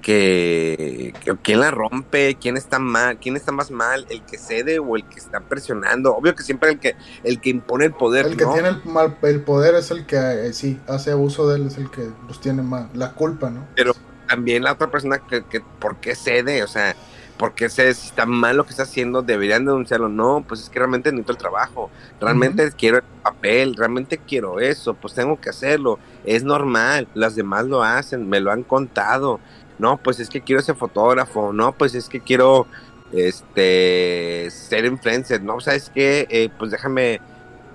que, 0.00 1.14
que 1.22 1.36
quién 1.42 1.60
la 1.60 1.70
rompe, 1.70 2.36
quién 2.40 2.56
está 2.56 2.78
mal, 2.78 3.18
quién 3.18 3.36
está 3.36 3.52
más 3.52 3.70
mal, 3.70 4.06
el 4.10 4.22
que 4.22 4.38
cede 4.38 4.78
o 4.78 4.96
el 4.96 5.04
que 5.04 5.18
está 5.18 5.40
presionando. 5.40 6.14
Obvio 6.14 6.34
que 6.34 6.42
siempre 6.42 6.70
el 6.70 6.78
que 6.78 6.96
el 7.24 7.40
que 7.40 7.50
impone 7.50 7.86
el 7.86 7.92
poder, 7.92 8.26
El 8.26 8.36
que 8.36 8.44
¿no? 8.44 8.52
tiene 8.52 8.68
el, 8.68 8.84
mal, 8.84 9.16
el 9.22 9.42
poder 9.42 9.74
es 9.74 9.90
el 9.90 10.06
que 10.06 10.16
eh, 10.16 10.52
sí 10.52 10.80
hace 10.86 11.12
abuso 11.12 11.48
de 11.48 11.56
él, 11.56 11.66
es 11.66 11.78
el 11.78 11.90
que 11.90 12.10
pues 12.26 12.40
tiene 12.40 12.62
más 12.62 12.94
la 12.94 13.12
culpa, 13.12 13.50
¿no? 13.50 13.66
pero 13.74 13.92
también 14.28 14.62
la 14.62 14.72
otra 14.72 14.90
persona 14.90 15.18
que, 15.18 15.44
que 15.44 15.60
¿por 15.60 15.96
qué 15.96 16.14
cede? 16.14 16.62
O 16.62 16.68
sea, 16.68 16.94
¿por 17.40 17.54
qué 17.54 17.70
cede? 17.70 17.94
Si 17.94 18.08
está 18.08 18.26
mal 18.26 18.58
lo 18.58 18.64
que 18.64 18.70
está 18.70 18.82
haciendo, 18.82 19.22
deberían 19.22 19.64
denunciarlo. 19.64 20.10
No, 20.10 20.44
pues 20.46 20.60
es 20.60 20.68
que 20.68 20.78
realmente 20.78 21.10
necesito 21.10 21.32
el 21.32 21.38
trabajo, 21.38 21.90
realmente 22.20 22.70
quiero 22.72 22.98
el 22.98 23.04
papel, 23.22 23.74
realmente 23.76 24.18
quiero 24.18 24.60
eso, 24.60 24.92
pues 24.92 25.14
tengo 25.14 25.40
que 25.40 25.48
hacerlo. 25.48 25.98
Es 26.24 26.44
normal, 26.44 27.08
las 27.14 27.34
demás 27.34 27.64
lo 27.64 27.82
hacen, 27.82 28.28
me 28.28 28.40
lo 28.40 28.52
han 28.52 28.62
contado. 28.62 29.40
No, 29.80 29.96
pues 29.96 30.20
es 30.20 30.28
que 30.28 30.42
quiero 30.42 30.60
ese 30.60 30.74
fotógrafo, 30.74 31.52
no, 31.52 31.72
pues 31.72 31.94
es 31.94 32.08
que 32.08 32.20
quiero 32.20 32.66
este 33.12 34.48
ser 34.50 34.84
influencer, 34.84 35.42
no, 35.42 35.60
sabes 35.60 35.90
qué, 35.94 36.26
Eh, 36.30 36.50
pues 36.58 36.70
déjame, 36.70 37.20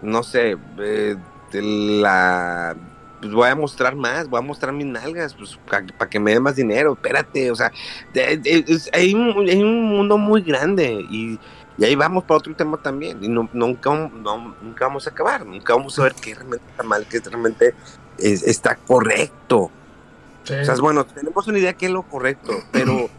no 0.02 0.24
sé, 0.24 0.56
eh, 0.80 1.18
la 1.52 2.76
pues 3.22 3.34
voy 3.34 3.50
a 3.50 3.56
mostrar 3.56 3.96
más, 3.96 4.30
voy 4.30 4.40
a 4.40 4.42
mostrar 4.42 4.74
mis 4.74 4.86
nalgas, 4.86 5.34
pues 5.34 5.58
para 5.66 6.10
que 6.10 6.20
me 6.20 6.32
dé 6.34 6.40
más 6.40 6.56
dinero, 6.56 6.94
espérate, 6.94 7.50
o 7.50 7.56
sea, 7.56 7.72
hay, 8.94 9.14
un, 9.16 9.90
mundo 9.90 10.18
muy 10.18 10.42
grande 10.44 11.04
y, 11.10 11.40
y 11.78 11.84
ahí 11.86 11.96
vamos 11.96 12.26
para 12.26 12.38
otro 12.38 12.56
tema 12.56 12.78
también, 12.78 13.24
y 13.24 13.28
no- 13.30 13.50
nunca, 13.54 13.90
nunca 14.62 14.86
vamos 14.86 15.08
a 15.08 15.10
acabar, 15.10 15.46
nunca 15.46 15.74
vamos 15.74 15.98
a 15.98 16.04
ver 16.04 16.14
qué 16.22 16.36
realmente 16.36 16.66
está 16.70 16.84
mal, 16.84 17.08
qué 17.10 17.20
realmente 17.20 17.74
es- 18.20 18.44
está 18.44 18.76
correcto. 18.76 19.72
Sí. 20.46 20.54
O 20.54 20.64
sea, 20.66 20.76
bueno, 20.76 21.06
tenemos 21.06 21.46
una 21.48 21.58
idea 21.60 21.72
de 21.74 21.78
qué 21.78 21.88
es 21.88 21.92
lo 21.92 22.04
correcto, 22.04 22.54
pero 22.72 23.10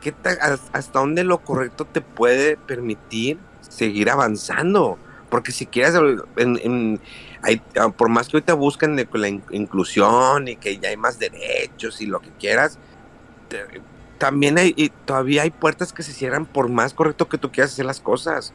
¿qué 0.00 0.10
ta- 0.12 0.36
has- 0.40 0.70
¿hasta 0.72 0.98
dónde 0.98 1.22
lo 1.24 1.38
correcto 1.38 1.84
te 1.84 2.00
puede 2.00 2.56
permitir 2.56 3.38
seguir 3.60 4.10
avanzando? 4.10 4.98
Porque 5.28 5.52
si 5.52 5.66
quieres, 5.66 5.94
en, 6.36 7.00
por 7.96 8.08
más 8.08 8.26
que 8.28 8.38
ahorita 8.38 8.54
busquen 8.54 8.96
la 8.96 9.28
inclusión 9.28 10.48
y 10.48 10.56
que 10.56 10.78
ya 10.78 10.88
hay 10.88 10.96
más 10.96 11.20
derechos 11.20 12.00
y 12.00 12.06
lo 12.06 12.18
que 12.18 12.30
quieras, 12.30 12.78
también 14.18 14.58
hay, 14.58 14.74
y 14.76 14.90
todavía 14.90 15.42
hay 15.42 15.50
puertas 15.50 15.92
que 15.92 16.02
se 16.02 16.12
cierran 16.12 16.46
por 16.46 16.68
más 16.68 16.94
correcto 16.94 17.28
que 17.28 17.38
tú 17.38 17.50
quieras 17.50 17.72
hacer 17.72 17.86
las 17.86 18.00
cosas. 18.00 18.52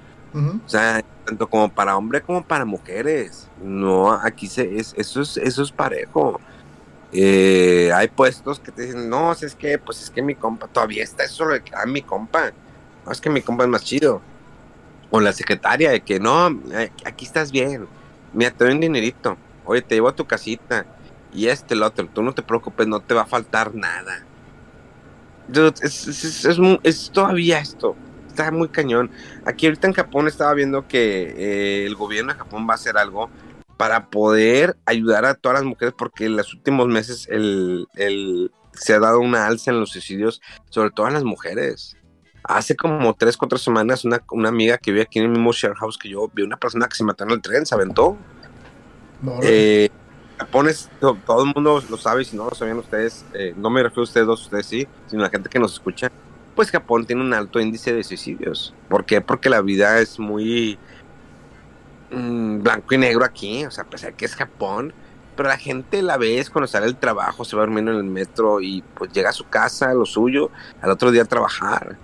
O 0.66 0.70
sea, 0.70 1.02
tanto 1.26 1.48
como 1.50 1.70
para 1.70 1.96
hombre 1.96 2.22
como 2.22 2.44
para 2.44 2.66
mujeres. 2.66 3.48
No, 3.64 4.12
aquí 4.12 4.48
se, 4.48 4.78
es, 4.78 4.94
eso, 4.98 5.22
es, 5.22 5.38
eso 5.38 5.64
es 5.64 5.72
parejo. 5.72 6.42
Eh, 7.18 7.94
hay 7.94 8.10
puestos 8.10 8.60
que 8.60 8.74
te 8.74 8.82
dicen, 8.82 9.10
no, 9.10 9.32
es 9.32 9.56
que, 9.56 9.78
pues 9.78 10.04
es 10.04 10.10
que 10.10 10.22
mi 10.22 10.36
compa 10.36 10.68
todavía 10.68 11.02
está, 11.02 11.24
eso 11.24 11.46
lo 11.46 11.64
que 11.64 11.72
mi 11.88 12.02
compa. 12.02 12.52
No, 13.06 13.12
es 13.12 13.22
que 13.22 13.30
mi 13.30 13.42
compa 13.42 13.64
es 13.64 13.70
más 13.70 13.86
chido. 13.86 14.22
O 15.12 15.22
la 15.22 15.32
secretaria 15.32 15.92
de 15.92 16.02
que, 16.02 16.20
no, 16.20 16.50
eh, 16.74 16.92
aquí 17.06 17.24
estás 17.24 17.54
bien. 17.54 17.88
Mira, 18.34 18.52
te 18.52 18.66
doy 18.66 18.74
un 18.74 18.82
dinerito. 18.82 19.38
Oye, 19.64 19.82
te 19.82 19.96
llevo 19.96 20.10
a 20.10 20.16
tu 20.16 20.26
casita. 20.26 20.86
Y 21.34 21.48
este, 21.48 21.74
el 21.74 21.84
otro. 21.84 22.06
Tú 22.14 22.22
no 22.22 22.34
te 22.34 22.42
preocupes, 22.42 22.86
no 22.86 23.00
te 23.00 23.14
va 23.14 23.22
a 23.22 23.26
faltar 23.26 23.74
nada. 23.74 24.26
Es, 25.82 26.08
es, 26.08 26.46
es, 26.84 27.12
todavía 27.12 27.60
esto. 27.60 27.96
Está 28.28 28.52
muy 28.52 28.68
cañón. 28.68 29.10
Aquí 29.46 29.68
ahorita 29.68 29.88
en 29.88 29.94
Japón 29.94 30.28
estaba 30.28 30.54
viendo 30.54 30.86
que 30.86 31.34
eh, 31.38 31.86
el 31.86 31.96
gobierno 31.96 32.34
de 32.34 32.40
Japón 32.40 32.68
va 32.68 32.74
a 32.74 32.76
hacer 32.76 32.98
algo 32.98 33.30
para 33.78 34.08
poder 34.10 34.78
ayudar 34.86 35.26
a 35.26 35.36
todas 35.36 35.60
las 35.60 35.66
mujeres 35.66 35.94
porque 35.98 36.26
en 36.26 36.38
los 36.38 36.54
últimos 36.54 36.88
meses 36.88 37.28
el, 37.30 37.88
se 38.74 38.94
ha 38.94 39.00
dado 39.00 39.20
una 39.20 39.48
alza 39.48 39.72
en 39.72 39.80
los 39.80 39.92
suicidios, 39.92 40.42
sobre 40.70 40.92
todo 40.92 41.08
en 41.08 41.14
las 41.14 41.24
mujeres. 41.24 41.98
Hace 42.44 42.76
como 42.76 43.14
tres, 43.16 43.38
cuatro 43.38 43.58
semanas, 43.58 44.06
una, 44.06 44.22
amiga 44.48 44.78
que 44.78 44.92
vive 44.92 45.04
aquí 45.04 45.20
en 45.20 45.26
el 45.26 45.32
mismo 45.32 45.52
share 45.52 45.76
house 45.76 45.98
que 45.98 46.10
yo, 46.10 46.30
vi 46.34 46.44
una 46.44 46.58
persona 46.58 46.88
que 46.88 46.96
se 46.96 47.04
mató 47.04 47.24
en 47.24 47.32
el 47.32 47.42
tren, 47.42 47.66
se 47.66 47.74
aventó. 47.74 48.18
Eh, 49.42 49.90
Japón 50.38 50.70
es, 50.70 50.90
todo, 51.00 51.44
el 51.44 51.54
mundo 51.54 51.82
lo 51.90 51.98
sabe, 51.98 52.24
si 52.24 52.36
no 52.38 52.46
lo 52.46 52.56
sabían 52.56 52.78
ustedes, 52.78 53.26
eh, 53.34 53.54
no 53.58 53.70
me 53.70 53.82
refiero 53.82 54.02
a 54.02 54.04
ustedes 54.04 54.28
dos, 54.28 54.44
ustedes 54.44 54.66
sí, 54.68 54.88
sino 55.08 55.24
a 55.24 55.26
la 55.26 55.32
gente 55.32 55.50
que 55.50 55.60
nos 55.60 55.74
escucha, 55.74 56.12
pues 56.56 56.70
Japón 56.70 57.06
tiene 57.06 57.22
un 57.22 57.34
alto 57.34 57.60
índice 57.60 57.94
de 57.94 58.04
suicidios. 58.04 58.74
¿Por 58.90 59.06
qué? 59.06 59.22
Porque 59.22 59.50
la 59.50 59.62
vida 59.62 60.00
es 60.00 60.20
muy 60.20 60.78
mm, 62.12 62.62
blanco 62.62 62.94
y 62.94 62.98
negro 62.98 63.26
aquí, 63.26 63.66
o 63.66 63.72
sea, 63.72 63.84
a 63.84 63.88
pesar 63.88 64.14
que 64.14 64.26
es 64.26 64.36
Japón, 64.36 64.94
pero 65.36 65.50
la 65.50 65.58
gente 65.58 66.02
la 66.02 66.18
ves 66.18 66.50
cuando 66.50 66.68
sale 66.68 66.86
del 66.86 66.96
trabajo, 66.96 67.44
se 67.44 67.56
va 67.56 67.64
durmiendo 67.64 67.92
en 67.92 67.98
el 67.98 68.04
metro 68.04 68.62
y 68.62 68.84
pues 68.96 69.12
llega 69.12 69.30
a 69.30 69.34
su 69.34 69.48
casa, 69.48 69.94
lo 69.94 70.06
suyo, 70.06 70.50
al 70.82 70.92
otro 70.92 71.12
día 71.12 71.24
a 71.24 71.26
trabajar. 71.26 71.98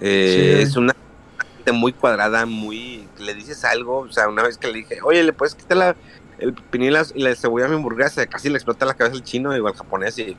Eh, 0.00 0.60
es 0.62 0.76
una 0.76 0.94
gente 1.56 1.72
muy 1.72 1.92
cuadrada, 1.92 2.46
muy... 2.46 3.08
Le 3.18 3.34
dices 3.34 3.64
algo, 3.64 4.00
o 4.00 4.12
sea, 4.12 4.28
una 4.28 4.42
vez 4.42 4.58
que 4.58 4.68
le 4.68 4.74
dije, 4.74 4.98
oye, 5.02 5.22
¿le 5.22 5.32
puedes 5.32 5.54
quitar 5.54 5.76
la, 5.78 5.96
el 6.38 6.54
pepino 6.54 6.84
y 6.84 6.90
la, 6.90 7.34
cebolla 7.34 7.66
a 7.66 7.68
mi 7.68 7.76
hamburguesa, 7.76 8.26
casi 8.26 8.48
le 8.48 8.56
explota 8.56 8.86
la 8.86 8.94
cabeza 8.94 9.16
al 9.16 9.24
chino 9.24 9.56
y 9.56 9.66
al 9.66 9.74
japonés 9.74 10.18
y... 10.18 10.36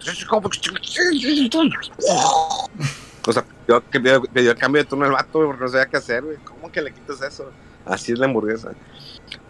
O 3.28 3.34
sea, 3.34 3.44
pidió, 3.92 4.24
pidió, 4.24 4.52
el 4.52 4.58
cambio 4.58 4.82
de 4.82 4.90
turno 4.90 5.06
al 5.06 5.12
vato, 5.12 5.46
porque 5.46 5.62
no 5.62 5.68
sabía 5.68 5.86
qué 5.88 5.98
hacer, 5.98 6.24
güey. 6.24 6.38
¿Cómo 6.38 6.72
que 6.72 6.82
le 6.82 6.92
quitas 6.92 7.22
eso? 7.22 7.52
Así 7.90 8.12
es 8.12 8.20
la 8.20 8.26
hamburguesa. 8.26 8.72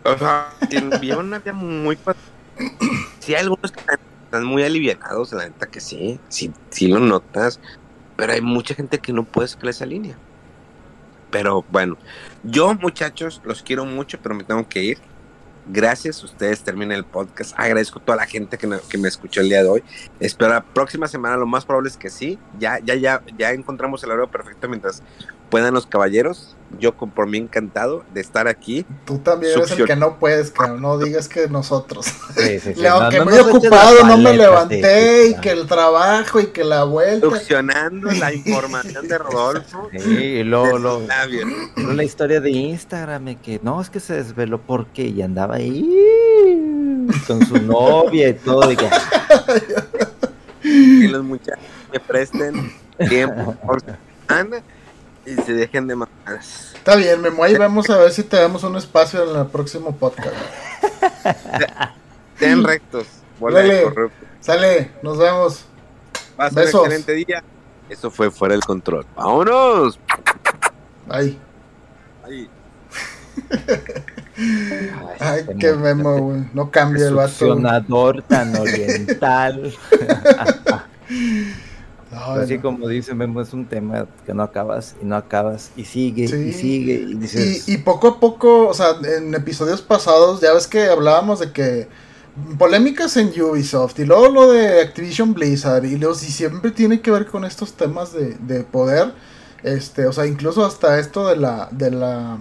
O 0.03 0.17
sea, 0.17 0.53
una 1.19 1.39
vida 1.39 1.53
muy... 1.53 1.97
Sí 3.19 3.35
hay 3.35 3.41
algunos 3.41 3.71
que 3.71 3.79
están 4.25 4.45
muy 4.45 4.63
alivianados, 4.63 5.33
la 5.33 5.45
neta 5.45 5.67
que 5.67 5.79
sí, 5.79 6.19
sí, 6.29 6.51
sí 6.69 6.87
lo 6.87 6.99
notas, 6.99 7.59
pero 8.15 8.33
hay 8.33 8.41
mucha 8.41 8.73
gente 8.73 8.99
que 8.99 9.13
no 9.13 9.23
puede 9.23 9.47
sacar 9.47 9.69
esa 9.69 9.85
línea. 9.85 10.17
Pero 11.31 11.65
bueno, 11.69 11.97
yo 12.43 12.73
muchachos, 12.75 13.41
los 13.43 13.61
quiero 13.61 13.85
mucho, 13.85 14.19
pero 14.21 14.35
me 14.35 14.43
tengo 14.43 14.67
que 14.67 14.83
ir. 14.83 14.97
Gracias, 15.67 16.23
ustedes 16.23 16.63
terminen 16.63 16.93
el 16.93 17.05
podcast. 17.05 17.53
Agradezco 17.57 17.99
a 17.99 18.05
toda 18.05 18.15
la 18.17 18.25
gente 18.25 18.57
que, 18.57 18.67
que, 18.89 18.97
me 18.97 19.07
escuchó 19.07 19.41
el 19.41 19.49
día 19.49 19.61
de 19.61 19.69
hoy. 19.69 19.83
Espero 20.19 20.51
la 20.51 20.63
próxima 20.63 21.07
semana, 21.07 21.37
lo 21.37 21.45
más 21.45 21.65
probable 21.65 21.89
es 21.89 21.97
que 21.97 22.09
sí. 22.09 22.39
Ya, 22.57 22.79
ya, 22.79 22.95
ya, 22.95 23.21
ya 23.37 23.51
encontramos 23.51 24.03
el 24.03 24.09
horario 24.09 24.31
perfecto 24.31 24.67
mientras 24.67 25.03
puedan 25.49 25.73
los 25.73 25.85
caballeros. 25.85 26.55
Yo 26.79 26.93
por 26.93 27.25
mí 27.25 27.39
encantado 27.39 28.03
de 28.13 28.21
estar 28.21 28.47
aquí. 28.47 28.85
Tú 29.05 29.17
también 29.17 29.53
eres 29.57 29.71
el 29.71 29.85
que 29.85 29.95
no 29.95 30.19
puedes, 30.19 30.51
que 30.51 30.67
no 30.67 30.99
digas 30.99 31.27
que 31.27 31.47
nosotros. 31.47 32.05
Sí, 32.37 32.59
sí, 32.59 32.73
que 33.09 33.21
muy 33.21 33.39
ocupado, 33.39 34.03
no 34.05 34.17
me 34.17 34.37
levanté 34.37 35.29
y 35.29 35.35
que 35.41 35.49
el 35.49 35.65
trabajo 35.65 36.39
y 36.39 36.47
que 36.47 36.63
la 36.63 36.83
vuelta. 36.83 37.27
Succionando 37.27 38.11
la 38.11 38.31
información 38.35 39.07
de 39.07 39.17
Rodolfo. 39.17 39.89
Sí, 39.91 40.13
y 40.13 40.43
luego, 40.43 40.77
luego, 40.77 41.07
la 41.75 42.03
historia 42.03 42.39
de 42.39 42.51
Instagram, 42.51 43.35
que 43.37 43.59
no, 43.63 43.81
es 43.81 43.89
que 43.89 43.99
se 43.99 44.13
desveló 44.13 44.61
porque 44.61 45.07
y 45.07 45.23
andaba 45.23 45.55
ahí 45.55 47.07
con 47.25 47.43
su 47.47 47.57
novia 47.57 48.29
y 48.29 48.33
todo. 48.35 48.71
Y 48.71 48.77
que... 48.77 48.89
los 51.07 51.23
muchachos 51.23 51.63
me 51.91 51.99
presten 51.99 52.71
tiempo 53.07 53.55
por 53.65 53.81
semana 53.81 54.61
y 55.29 55.41
se 55.43 55.53
dejen 55.53 55.87
de 55.87 55.95
mamadas. 55.95 56.73
Está 56.75 56.95
bien, 56.95 57.21
Memo, 57.21 57.43
ahí 57.43 57.55
vamos 57.55 57.89
a 57.89 57.97
ver 57.97 58.11
si 58.11 58.23
te 58.23 58.37
damos 58.37 58.63
un 58.63 58.75
espacio 58.75 59.29
en 59.29 59.39
el 59.39 59.47
próximo 59.47 59.95
podcast. 59.95 60.35
Sean 62.37 62.63
rectos. 62.63 63.07
sale, 64.39 64.91
nos 65.03 65.17
vemos. 65.17 65.65
Va 66.39 66.45
a 66.45 66.49
ser 66.49 66.63
un 66.75 66.81
excelente 66.81 67.13
día. 67.13 67.43
Eso 67.89 68.09
fue 68.09 68.31
fuera 68.31 68.53
del 68.53 68.63
control. 68.63 69.05
¡Vámonos! 69.15 69.99
Ay. 71.09 71.37
Ay. 72.23 72.49
Ay, 75.19 75.45
qué 75.59 75.73
memo, 75.73 76.17
güey. 76.17 76.45
No 76.53 76.71
cambia 76.71 77.07
el 77.07 77.15
vato. 77.15 77.57
tan 78.27 78.55
oriental. 78.55 79.73
Así 82.11 82.57
como 82.57 82.87
dice 82.87 83.13
Memo, 83.13 83.41
es 83.41 83.53
un 83.53 83.65
tema 83.65 84.07
que 84.25 84.33
no 84.33 84.41
acabas 84.41 84.95
y 85.01 85.05
no 85.05 85.15
acabas 85.15 85.71
y 85.75 85.85
sigue 85.85 86.23
y 86.23 86.53
sigue 86.53 86.93
y 86.93 87.13
dices... 87.15 87.67
Y, 87.69 87.77
poco 87.77 88.07
a 88.07 88.19
poco, 88.19 88.67
o 88.67 88.73
sea, 88.73 88.95
en 89.17 89.33
episodios 89.35 89.81
pasados 89.81 90.41
ya 90.41 90.53
ves 90.53 90.67
que 90.67 90.87
hablábamos 90.87 91.39
de 91.39 91.51
que 91.51 91.87
polémicas 92.57 93.15
en 93.17 93.29
Ubisoft 93.39 93.99
y 93.99 94.05
luego 94.05 94.29
lo 94.29 94.51
de 94.51 94.81
Activision 94.81 95.33
Blizzard 95.33 95.85
y, 95.85 95.97
luego, 95.97 96.15
si 96.15 96.31
siempre 96.31 96.71
tiene 96.71 97.01
que 97.01 97.11
ver 97.11 97.27
con 97.27 97.45
estos 97.45 97.73
temas 97.73 98.11
de, 98.13 98.35
de 98.35 98.63
poder, 98.63 99.13
este, 99.63 100.07
o 100.07 100.13
sea, 100.13 100.25
incluso 100.25 100.65
hasta 100.65 100.99
esto 100.99 101.27
de 101.27 101.35
la, 101.35 101.69
de 101.71 101.91
la, 101.91 102.37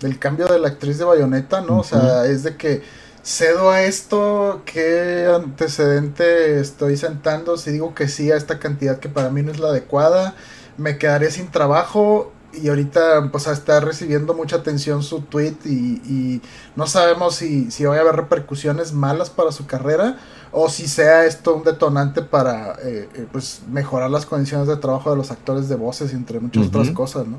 del 0.00 0.18
cambio 0.18 0.46
de 0.46 0.58
la 0.58 0.68
actriz 0.68 0.98
de 0.98 1.04
Bayonetta, 1.04 1.60
¿no? 1.60 1.78
O 1.78 1.84
sea, 1.84 2.26
es 2.26 2.42
de 2.42 2.56
que 2.56 2.82
cedo 3.26 3.72
a 3.72 3.82
esto, 3.82 4.62
qué 4.64 5.26
antecedente 5.34 6.60
estoy 6.60 6.96
sentando 6.96 7.56
si 7.56 7.72
digo 7.72 7.92
que 7.92 8.06
sí 8.06 8.30
a 8.30 8.36
esta 8.36 8.60
cantidad 8.60 9.00
que 9.00 9.08
para 9.08 9.30
mí 9.30 9.42
no 9.42 9.50
es 9.50 9.58
la 9.58 9.68
adecuada, 9.68 10.36
me 10.76 10.96
quedaré 10.96 11.32
sin 11.32 11.50
trabajo 11.50 12.32
y 12.52 12.68
ahorita 12.68 13.30
pues 13.32 13.48
está 13.48 13.80
recibiendo 13.80 14.32
mucha 14.32 14.56
atención 14.56 15.02
su 15.02 15.22
tweet 15.22 15.56
y, 15.64 16.40
no 16.76 16.86
sabemos 16.86 17.34
si, 17.34 17.72
si 17.72 17.84
va 17.84 17.96
a 17.96 18.00
haber 18.00 18.14
repercusiones 18.14 18.92
malas 18.92 19.28
para 19.28 19.50
su 19.50 19.66
carrera 19.66 20.18
o 20.52 20.68
si 20.68 20.86
sea 20.86 21.26
esto 21.26 21.56
un 21.56 21.64
detonante 21.64 22.22
para 22.22 22.74
eh, 22.74 23.08
eh, 23.12 23.26
pues 23.32 23.62
mejorar 23.68 24.08
las 24.08 24.24
condiciones 24.24 24.68
de 24.68 24.76
trabajo 24.76 25.10
de 25.10 25.16
los 25.16 25.32
actores 25.32 25.68
de 25.68 25.74
voces 25.74 26.12
entre 26.12 26.38
muchas 26.38 26.68
otras 26.68 26.90
cosas, 26.90 27.26
¿no? 27.26 27.38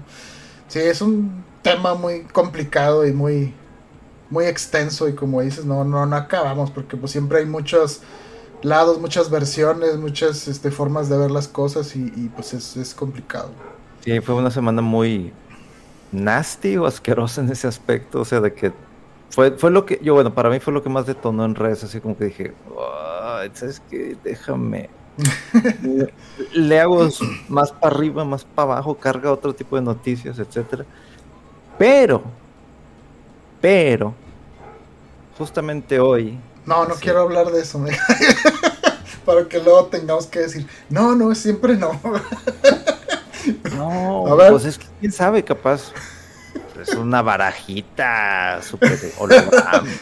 Sí, 0.68 0.80
es 0.80 1.02
un 1.02 1.46
tema 1.62 1.94
muy 1.94 2.24
complicado 2.24 3.08
y 3.08 3.14
muy 3.14 3.54
muy 4.30 4.46
extenso 4.46 5.08
y 5.08 5.14
como 5.14 5.42
dices, 5.42 5.66
no, 5.66 5.84
no, 5.84 6.06
no 6.06 6.16
acabamos 6.16 6.72
porque 6.72 6.98
pues 6.98 7.12
siempre 7.12 7.40
hay 7.40 7.46
muchos 7.46 8.02
lados, 8.62 9.00
muchas 9.00 9.30
versiones, 9.30 9.98
muchas 9.98 10.48
este, 10.48 10.72
formas 10.72 11.10
de 11.10 11.18
ver 11.18 11.32
las 11.32 11.48
cosas 11.48 11.96
y, 11.96 12.32
pues 12.36 12.54
es, 12.54 12.94
complicado. 12.94 13.50
Sí, 14.04 14.20
fue 14.22 14.36
una 14.36 14.52
semana 14.52 14.82
muy 14.82 15.32
nasty 16.12 16.78
o 16.78 16.86
asquerosa 16.86 17.42
en 17.42 17.52
ese 17.52 17.68
aspecto, 17.68 18.22
o 18.22 18.26
sea, 18.26 18.42
de 18.42 18.54
que 18.54 18.74
fue, 19.30 19.52
fue 19.52 19.72
lo 19.72 19.86
que, 19.86 20.00
yo 20.02 20.14
bueno, 20.14 20.34
para 20.34 20.50
mí 20.50 20.60
fue 20.60 20.74
lo 20.74 20.82
que 20.82 20.90
más 20.90 21.06
detonó 21.06 21.46
en 21.46 21.56
redes, 21.56 21.84
así 21.84 22.00
como 22.00 22.18
que 22.18 22.26
dije, 22.26 22.54
¿sabes 23.54 23.82
qué? 23.90 24.18
Déjame. 24.24 24.90
le 26.54 26.80
hago 26.80 27.10
más 27.50 27.72
para 27.72 27.96
arriba, 27.96 28.24
más 28.24 28.46
para 28.46 28.74
abajo, 28.74 28.96
carga 28.96 29.32
otro 29.32 29.54
tipo 29.54 29.76
de 29.76 29.82
noticias, 29.82 30.38
etcétera. 30.38 30.86
Pero 31.78 32.24
pero, 33.62 34.14
justamente 35.38 36.00
hoy. 36.00 36.38
No, 36.66 36.86
no 36.86 36.96
quiero 36.96 37.22
hablar 37.22 37.52
de 37.52 37.62
eso, 37.62 37.84
para 39.26 39.48
que 39.48 39.60
luego 39.60 39.86
tengamos 39.86 40.28
que 40.28 40.40
decir, 40.40 40.68
no, 40.90 41.16
no, 41.16 41.34
siempre 41.36 41.76
no. 41.76 42.00
no, 43.76 44.26
pues 44.50 44.66
es 44.66 44.78
que 44.78 44.86
quién 45.00 45.12
sabe, 45.12 45.44
capaz. 45.44 45.92
Es 46.82 46.94
una 46.94 47.24
barajita 47.24 48.62
super 48.62 49.00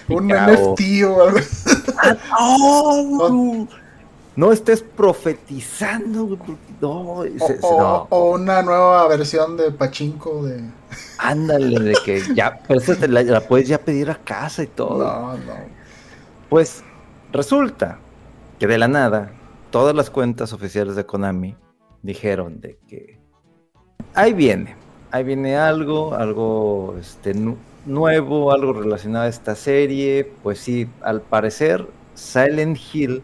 Un 0.10 0.28
NFT 0.28 1.03
o, 1.06 1.24
algo 1.24 1.39
ah, 1.97 3.68
no, 4.36 4.51
estés 4.51 4.82
profetizando. 4.82 6.38
No, 6.82 7.24
o, 7.62 8.32
una 8.32 8.62
nueva 8.62 9.08
versión 9.08 9.56
de 9.56 9.72
Pachinko 9.72 10.45
de. 10.45 10.62
Ándale, 11.18 11.80
de 11.80 11.95
que 12.03 12.22
ya, 12.34 12.59
pero 12.68 12.80
esta 12.80 12.95
te 12.95 13.07
la, 13.07 13.24
la 13.24 13.41
puedes 13.41 13.68
ya 13.68 13.80
pedir 13.80 14.09
a 14.09 14.16
casa 14.16 14.63
y 14.63 14.68
todo. 14.68 15.03
No, 15.03 15.38
no. 15.38 15.53
Pues 16.49 16.84
resulta 17.32 17.97
que 18.59 18.68
de 18.68 18.78
la 18.78 18.88
nada, 18.88 19.32
todas 19.72 19.95
las 19.95 20.09
cuentas 20.09 20.53
oficiales 20.53 20.95
de 20.95 21.05
Konami 21.05 21.55
dijeron 22.01 22.59
de 22.61 22.78
que 22.88 23.20
ahí 24.13 24.34
viene, 24.34 24.76
ahí 25.11 25.24
viene 25.24 25.57
algo, 25.57 26.13
algo 26.16 26.95
este, 26.99 27.34
nu- 27.34 27.57
nuevo, 27.86 28.51
algo 28.51 28.74
relacionado 28.74 29.26
a 29.26 29.30
esta 29.30 29.55
serie. 29.55 30.32
Pues 30.43 30.59
sí, 30.59 30.88
al 31.01 31.22
parecer 31.22 31.86
Silent 32.13 32.78
Hill 32.93 33.24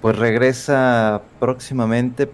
pues 0.00 0.16
regresa 0.18 1.20
próximamente, 1.38 2.26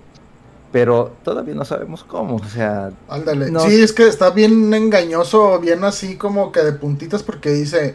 pero 0.77 1.17
todavía 1.25 1.55
no 1.55 1.65
sabemos 1.65 2.05
cómo. 2.05 2.37
O 2.37 2.45
sea, 2.49 2.91
Ándale. 3.09 3.51
No. 3.51 3.61
Sí, 3.61 3.81
es 3.83 3.95
que 3.95 4.07
está 4.07 4.29
bien 4.29 4.75
engañoso, 4.75 5.59
bien 5.59 5.85
así 5.85 6.17
como 6.17 6.53
que 6.53 6.61
de 6.61 6.73
puntitas 6.73 7.23
porque 7.23 7.49
dice, 7.49 7.95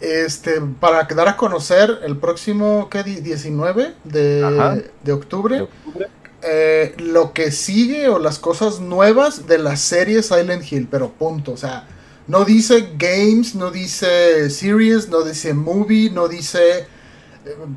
este, 0.00 0.60
para 0.78 1.02
dar 1.04 1.26
a 1.26 1.36
conocer 1.36 1.98
el 2.04 2.16
próximo, 2.18 2.88
¿qué? 2.88 3.02
di- 3.02 3.20
19 3.20 3.94
de, 4.04 4.44
Ajá. 4.44 4.76
de 5.02 5.12
octubre, 5.12 5.56
de 5.56 5.62
octubre. 5.62 6.06
eh, 6.42 6.94
lo 6.98 7.32
que 7.32 7.50
sigue 7.50 8.08
o 8.08 8.20
las 8.20 8.38
cosas 8.38 8.78
nuevas 8.78 9.48
de 9.48 9.58
la 9.58 9.76
serie 9.76 10.22
Silent 10.22 10.62
Hill, 10.70 10.86
pero 10.88 11.10
punto, 11.10 11.50
o 11.52 11.56
sea, 11.56 11.88
no 12.28 12.44
dice 12.44 12.90
games, 12.96 13.56
no 13.56 13.72
dice 13.72 14.50
series, 14.50 15.08
no 15.08 15.22
dice 15.22 15.52
movie, 15.52 16.10
no 16.10 16.28
dice 16.28 16.80
eh, 16.80 16.86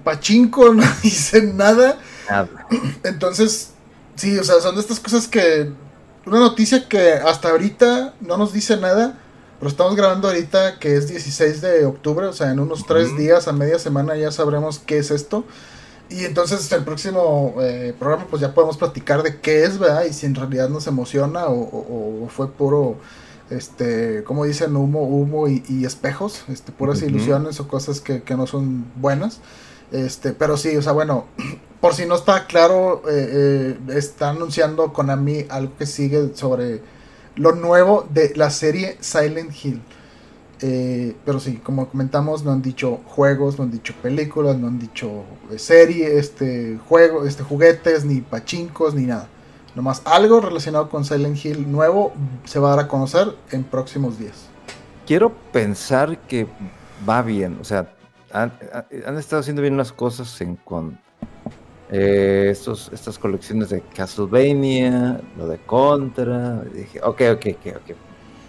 pachinko, 0.03 0.74
no 0.76 0.84
dice 1.01 1.41
nada. 1.41 1.97
nada. 2.30 2.49
Entonces, 3.03 3.72
sí, 4.16 4.38
o 4.38 4.43
sea, 4.43 4.59
son 4.61 4.76
de 4.76 4.82
estas 4.82 4.99
cosas 4.99 5.28
que. 5.28 5.72
Una 6.26 6.39
noticia 6.39 6.88
que 6.89 7.13
hasta 7.13 7.49
ahorita 7.49 8.16
no 8.22 8.36
nos 8.38 8.51
dice 8.51 8.78
nada, 8.78 9.16
pero 9.59 9.70
estamos 9.70 9.95
grabando 9.95 10.28
ahorita 10.28 10.80
que 10.80 10.95
es 10.97 11.07
16 11.07 11.61
de 11.61 11.86
octubre, 11.86 12.26
o 12.26 12.34
sea, 12.34 12.49
en 12.51 12.59
unos 12.59 12.88
tres 12.88 13.09
Ujú. 13.09 13.18
días, 13.20 13.47
a 13.47 13.51
media 13.53 13.78
semana 13.78 14.16
ya 14.16 14.32
sabremos 14.32 14.80
qué 14.80 14.97
es 14.97 15.11
esto. 15.11 15.45
Y 16.09 16.24
entonces 16.26 16.72
el 16.72 16.84
próximo 16.84 17.55
eh, 17.61 17.93
programa 17.99 18.26
pues 18.28 18.41
ya 18.41 18.55
podemos 18.55 18.78
platicar 18.78 19.22
de 19.22 19.39
qué 19.39 19.66
es, 19.66 19.78
¿verdad? 19.78 20.05
Y 20.05 20.13
si 20.13 20.26
en 20.26 20.34
realidad 20.34 20.68
nos 20.70 20.88
emociona 20.88 21.45
o, 21.45 21.59
o- 21.61 22.26
o 22.26 22.28
fue 22.30 22.49
puro, 22.51 22.97
este, 23.51 24.24
como 24.24 24.45
dicen, 24.45 24.76
humo, 24.76 25.03
humo 25.03 25.47
y, 25.47 25.63
y 25.70 25.86
espejos, 25.86 26.43
este, 26.47 26.72
puras 26.72 26.97
Ujú. 26.99 27.07
ilusiones 27.07 27.59
o 27.59 27.68
cosas 27.68 28.01
que, 28.01 28.24
que 28.24 28.36
no 28.36 28.47
son 28.47 28.86
buenas. 28.95 29.39
Este, 29.91 30.32
pero 30.34 30.57
sí, 30.57 30.76
o 30.76 30.82
sea, 30.82 30.91
bueno, 30.93 31.26
por 31.86 31.94
si 31.94 32.08
no 32.08 32.16
está 32.16 32.48
claro, 32.48 33.04
eh, 33.08 33.78
eh, 33.88 33.96
está 33.96 34.32
anunciando 34.32 34.92
Konami 34.92 35.46
algo 35.50 35.74
que 35.78 35.86
sigue 35.86 36.32
sobre 36.34 36.82
lo 37.36 37.52
nuevo 37.52 38.08
de 38.10 38.34
la 38.36 38.50
serie 38.50 38.98
Silent 39.02 39.54
Hill. 39.64 39.84
Eh, 40.64 41.16
pero 41.24 41.40
sí, 41.40 41.58
como 41.58 41.88
comentamos, 41.88 42.44
no 42.44 42.52
han 42.52 42.64
dicho 42.64 43.02
juegos, 43.06 43.60
no 43.60 43.66
han 43.66 43.72
dicho 43.72 43.94
películas, 44.02 44.58
no 44.58 44.66
han 44.66 44.80
dicho 44.80 45.26
eh, 45.52 45.60
serie, 45.60 46.18
este 46.18 46.80
juego, 46.90 47.24
este 47.24 47.44
juguetes, 47.44 48.04
ni 48.04 48.22
pachincos, 48.22 48.96
ni 48.96 49.06
nada. 49.06 49.28
Nomás 49.76 50.02
algo 50.06 50.42
relacionado 50.42 50.90
con 50.90 51.06
Silent 51.06 51.46
Hill 51.46 51.72
nuevo 51.72 52.14
se 52.46 52.58
va 52.58 52.70
a 52.74 52.76
dar 52.78 52.86
a 52.86 52.88
conocer 52.88 53.28
en 53.52 53.64
próximos 53.64 54.18
días. 54.18 54.48
quiero 55.06 55.32
pensar 55.52 56.18
que 56.22 56.48
va 57.08 57.22
bien. 57.22 57.60
O 57.62 57.64
sea, 57.64 57.94
han, 58.32 58.52
estado 59.20 59.42
haciendo 59.42 59.62
bien 59.62 59.78
las 59.78 59.92
cosas 59.92 60.42
en 60.42 60.56
con 60.56 61.05
eh, 61.92 62.50
estos, 62.52 62.90
estas 62.94 63.18
colecciones 63.20 63.70
de 63.70 63.82
Castlevania, 63.82 65.22
lo 65.38 65.48
de 65.48 65.58
Contra. 65.60 66.64
y 66.74 66.78
dije, 66.80 67.00
ok, 67.04 67.22
ok, 67.34 67.46
ok, 67.60 67.76
ok. 67.78 67.96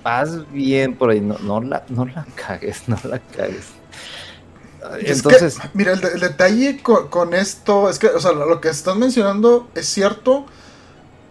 Vas 0.05 0.51
bien 0.53 0.95
por 0.97 1.11
ahí. 1.11 1.21
No, 1.21 1.37
no, 1.39 1.61
la, 1.61 1.85
no 1.89 2.05
la 2.07 2.27
cagues, 2.35 2.83
no 2.89 2.97
la 3.05 3.19
cagues. 3.19 3.67
Es 5.01 5.17
Entonces, 5.19 5.59
que, 5.59 5.69
mira, 5.75 5.93
el, 5.93 6.01
de- 6.01 6.09
el 6.13 6.21
detalle 6.21 6.81
con, 6.83 7.09
con 7.09 7.35
esto 7.35 7.91
es 7.91 7.99
que, 7.99 8.07
o 8.09 8.21
sea, 8.21 8.33
lo 8.33 8.61
que 8.61 8.69
estás 8.69 8.95
mencionando 8.97 9.69
es 9.75 9.87
cierto, 9.89 10.47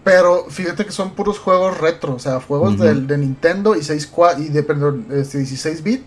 pero 0.03 0.45
fíjate 0.49 0.85
que 0.85 0.91
son 0.91 1.11
puros 1.15 1.39
juegos 1.39 1.77
retro, 1.79 2.15
o 2.15 2.19
sea, 2.19 2.41
juegos 2.41 2.77
del- 2.77 3.07
de, 3.07 3.17
Nintendo 3.17 3.75
y, 3.75 3.83
6, 3.83 4.11
cua- 4.11 4.37
y 4.39 4.49
de 4.49 4.61
perdón, 4.63 5.07
este, 5.11 5.37
16 5.39 5.83
bit, 5.83 6.05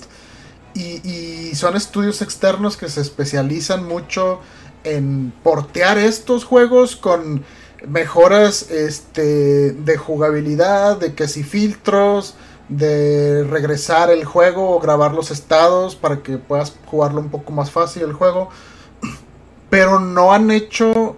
y, 0.75 1.01
y 1.09 1.55
son 1.55 1.75
estudios 1.77 2.21
externos 2.23 2.77
que 2.77 2.89
se 2.89 3.01
especializan 3.01 3.85
mucho 3.87 4.41
en 4.85 5.33
portear 5.43 5.99
estos 5.99 6.45
juegos 6.45 6.97
con 6.97 7.45
mejoras 7.87 8.70
este, 8.70 9.72
de 9.72 9.97
jugabilidad, 9.97 10.99
de 10.99 11.14
que 11.14 11.29
si 11.29 11.43
filtros, 11.43 12.35
de 12.68 13.45
regresar 13.45 14.11
el 14.11 14.24
juego 14.24 14.76
o 14.76 14.81
grabar 14.81 15.14
los 15.14 15.31
estados 15.31 15.97
para 15.97 16.22
que 16.22 16.37
puedas 16.37 16.74
jugarlo 16.87 17.20
un 17.20 17.31
poco 17.31 17.53
más 17.53 17.70
fácil 17.70 18.03
el 18.03 18.12
juego. 18.12 18.51
Pero 19.70 20.01
no 20.01 20.33
han 20.33 20.51
hecho 20.51 21.16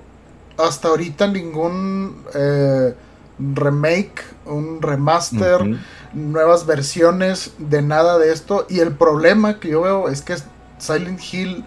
hasta 0.58 0.88
ahorita 0.88 1.26
ningún 1.28 2.24
eh, 2.34 2.94
remake, 3.38 4.22
un 4.44 4.82
remaster, 4.82 5.78
nuevas 6.12 6.66
versiones 6.66 7.52
de 7.58 7.82
nada 7.82 8.18
de 8.18 8.32
esto. 8.32 8.66
Y 8.68 8.80
el 8.80 8.92
problema 8.92 9.58
que 9.58 9.70
yo 9.70 9.82
veo 9.82 10.08
es 10.08 10.22
que 10.22 10.36
Silent 10.78 11.20
Hill 11.32 11.64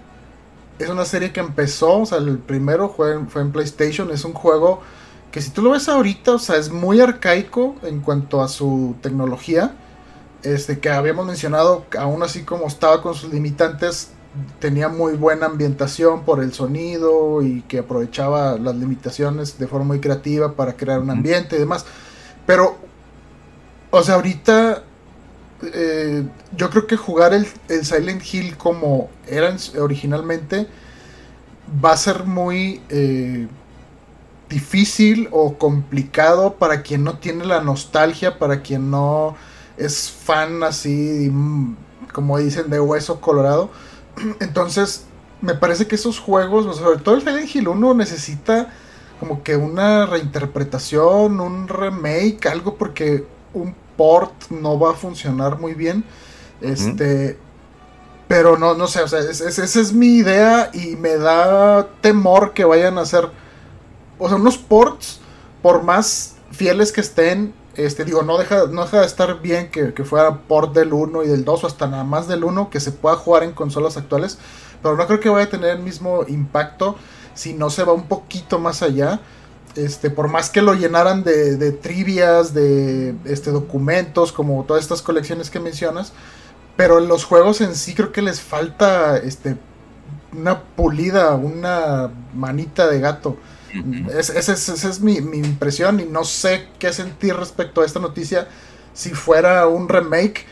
es 0.79 0.89
una 0.89 1.05
serie 1.05 1.31
que 1.31 1.39
empezó, 1.39 1.99
o 2.01 2.05
sea, 2.05 2.17
el 2.19 2.37
primero 2.39 2.89
fue, 2.89 3.13
en- 3.13 3.27
fue 3.29 3.41
en 3.41 3.51
PlayStation, 3.51 4.11
es 4.11 4.25
un 4.25 4.33
juego 4.33 4.81
que 5.31 5.41
si 5.41 5.49
tú 5.51 5.61
lo 5.61 5.71
ves 5.71 5.89
ahorita, 5.89 6.33
o 6.33 6.39
sea, 6.39 6.57
es 6.57 6.71
muy 6.71 6.99
arcaico 7.01 7.75
en 7.83 8.01
cuanto 8.01 8.41
a 8.41 8.47
su 8.47 8.95
tecnología. 9.01 9.75
Este 10.43 10.79
que 10.79 10.89
habíamos 10.89 11.25
mencionado, 11.25 11.85
aún 11.97 12.21
así 12.23 12.43
como 12.43 12.67
estaba 12.67 13.01
con 13.01 13.15
sus 13.15 13.31
limitantes, 13.33 14.09
tenía 14.59 14.89
muy 14.89 15.13
buena 15.13 15.45
ambientación 15.47 16.23
por 16.23 16.43
el 16.43 16.53
sonido 16.53 17.41
y 17.41 17.61
que 17.63 17.79
aprovechaba 17.79 18.57
las 18.57 18.75
limitaciones 18.75 19.57
de 19.59 19.67
forma 19.67 19.85
muy 19.87 19.99
creativa 20.01 20.53
para 20.53 20.73
crear 20.75 20.99
un 20.99 21.09
ambiente 21.11 21.55
y 21.55 21.59
demás. 21.59 21.85
Pero, 22.45 22.75
o 23.91 24.03
sea, 24.03 24.15
ahorita 24.15 24.83
eh, 25.73 26.23
yo 26.55 26.69
creo 26.69 26.87
que 26.87 26.97
jugar 26.97 27.33
el, 27.33 27.47
el 27.69 27.85
Silent 27.85 28.21
Hill 28.31 28.57
como 28.57 29.09
eran 29.27 29.57
originalmente 29.79 30.67
va 31.83 31.91
a 31.93 31.97
ser 31.97 32.25
muy 32.25 32.81
eh, 32.89 33.47
difícil 34.49 35.29
o 35.31 35.57
complicado 35.57 36.55
para 36.55 36.81
quien 36.81 37.03
no 37.03 37.17
tiene 37.17 37.45
la 37.45 37.61
nostalgia, 37.61 38.37
para 38.37 38.61
quien 38.61 38.91
no 38.91 39.35
es 39.77 40.11
fan 40.11 40.63
así, 40.63 41.29
mm, 41.31 41.75
como 42.11 42.37
dicen, 42.37 42.69
de 42.69 42.79
hueso 42.79 43.21
colorado. 43.21 43.69
Entonces, 44.39 45.05
me 45.41 45.55
parece 45.55 45.87
que 45.87 45.95
esos 45.95 46.19
juegos, 46.19 46.77
sobre 46.77 46.99
todo 46.99 47.15
el 47.15 47.21
Silent 47.21 47.53
Hill 47.53 47.67
1, 47.67 47.93
necesita 47.95 48.73
como 49.19 49.43
que 49.43 49.55
una 49.55 50.05
reinterpretación, 50.05 51.39
un 51.39 51.67
remake, 51.67 52.45
algo 52.47 52.75
porque 52.75 53.25
un 53.53 53.75
port 53.97 54.31
no 54.49 54.79
va 54.79 54.91
a 54.91 54.93
funcionar 54.93 55.59
muy 55.59 55.73
bien. 55.73 56.03
Este. 56.61 57.37
Pero 58.27 58.57
no, 58.57 58.73
no 58.73 58.87
sé, 58.87 59.01
o 59.01 59.07
sea, 59.07 59.19
es- 59.19 59.41
es- 59.41 59.59
esa 59.59 59.79
es 59.81 59.93
mi 59.93 60.15
idea 60.17 60.69
y 60.73 60.95
me 60.95 61.17
da 61.17 61.87
temor 62.01 62.53
que 62.53 62.65
vayan 62.65 62.97
a 62.97 63.01
hacer. 63.01 63.29
O 64.17 64.27
sea, 64.27 64.37
unos 64.37 64.57
ports, 64.57 65.19
por 65.61 65.83
más 65.83 66.35
fieles 66.51 66.91
que 66.91 67.01
estén, 67.01 67.53
este, 67.75 68.05
digo, 68.05 68.23
no 68.23 68.37
deja, 68.37 68.65
no 68.67 68.83
deja 68.83 69.01
de 69.01 69.05
estar 69.05 69.41
bien 69.41 69.69
que, 69.71 69.93
que 69.93 70.03
fuera 70.03 70.37
port 70.47 70.73
del 70.73 70.93
1 70.93 71.23
y 71.23 71.27
del 71.27 71.43
2 71.43 71.63
o 71.63 71.67
hasta 71.67 71.87
nada 71.87 72.03
más 72.03 72.27
del 72.27 72.43
1 72.43 72.69
que 72.69 72.79
se 72.79 72.91
pueda 72.91 73.15
jugar 73.17 73.43
en 73.43 73.51
consolas 73.53 73.97
actuales. 73.97 74.37
Pero 74.81 74.95
no 74.95 75.05
creo 75.07 75.19
que 75.19 75.29
vaya 75.29 75.45
a 75.45 75.49
tener 75.49 75.71
el 75.77 75.79
mismo 75.83 76.23
impacto 76.27 76.95
si 77.35 77.53
no 77.53 77.69
se 77.69 77.83
va 77.83 77.93
un 77.93 78.07
poquito 78.07 78.59
más 78.59 78.81
allá. 78.83 79.19
Este, 79.75 80.09
por 80.11 80.27
más 80.29 80.49
que 80.49 80.61
lo 80.61 80.73
llenaran 80.75 81.23
de, 81.23 81.57
de 81.57 81.71
trivias, 81.71 82.53
de 82.53 83.15
este, 83.25 83.51
documentos, 83.51 84.31
como 84.31 84.63
todas 84.65 84.83
estas 84.83 85.01
colecciones 85.01 85.49
que 85.49 85.59
mencionas. 85.59 86.13
Pero 86.75 86.99
en 86.99 87.07
los 87.07 87.25
juegos 87.25 87.61
en 87.61 87.75
sí 87.75 87.95
creo 87.95 88.11
que 88.11 88.21
les 88.21 88.41
falta 88.41 89.17
este, 89.17 89.57
una 90.33 90.63
pulida, 90.75 91.35
una 91.35 92.11
manita 92.33 92.87
de 92.87 92.99
gato. 92.99 93.37
Es- 94.07 94.29
Esa 94.29 94.53
es, 94.53 94.69
esa 94.69 94.89
es 94.89 94.99
mi, 95.01 95.21
mi 95.21 95.37
impresión 95.39 95.99
y 95.99 96.05
no 96.05 96.23
sé 96.25 96.69
qué 96.79 96.93
sentir 96.93 97.35
respecto 97.35 97.81
a 97.81 97.85
esta 97.85 97.99
noticia. 97.99 98.47
Si 98.93 99.11
fuera 99.11 99.67
un 99.67 99.89
remake, 99.89 100.45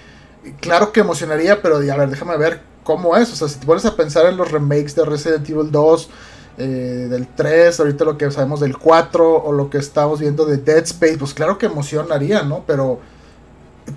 claro 0.60 0.92
que 0.92 1.02
emocionaría, 1.02 1.62
pero 1.62 1.78
a 1.78 1.80
ver, 1.80 2.10
déjame 2.10 2.38
ver 2.38 2.64
cómo 2.84 3.16
es. 3.18 3.32
O 3.32 3.36
sea, 3.36 3.48
si 3.48 3.60
te 3.60 3.66
pones 3.66 3.86
a 3.86 3.96
pensar 3.96 4.26
en 4.26 4.38
los 4.38 4.52
remakes 4.52 4.96
de 4.96 5.06
Resident 5.06 5.48
Evil 5.50 5.72
2, 5.72 6.10
eh, 6.58 7.08
del 7.10 7.28
3, 7.28 7.80
ahorita 7.80 8.06
lo 8.06 8.18
que 8.18 8.30
sabemos 8.32 8.60
del 8.60 8.78
4 8.78 9.36
o 9.44 9.52
lo 9.52 9.70
que 9.70 9.78
estamos 9.78 10.20
viendo 10.20 10.46
de 10.46 10.58
Dead 10.58 10.84
Space, 10.84 11.18
pues 11.18 11.34
claro 11.34 11.58
que 11.58 11.66
emocionaría, 11.68 12.44
¿no? 12.44 12.64
Pero 12.68 13.00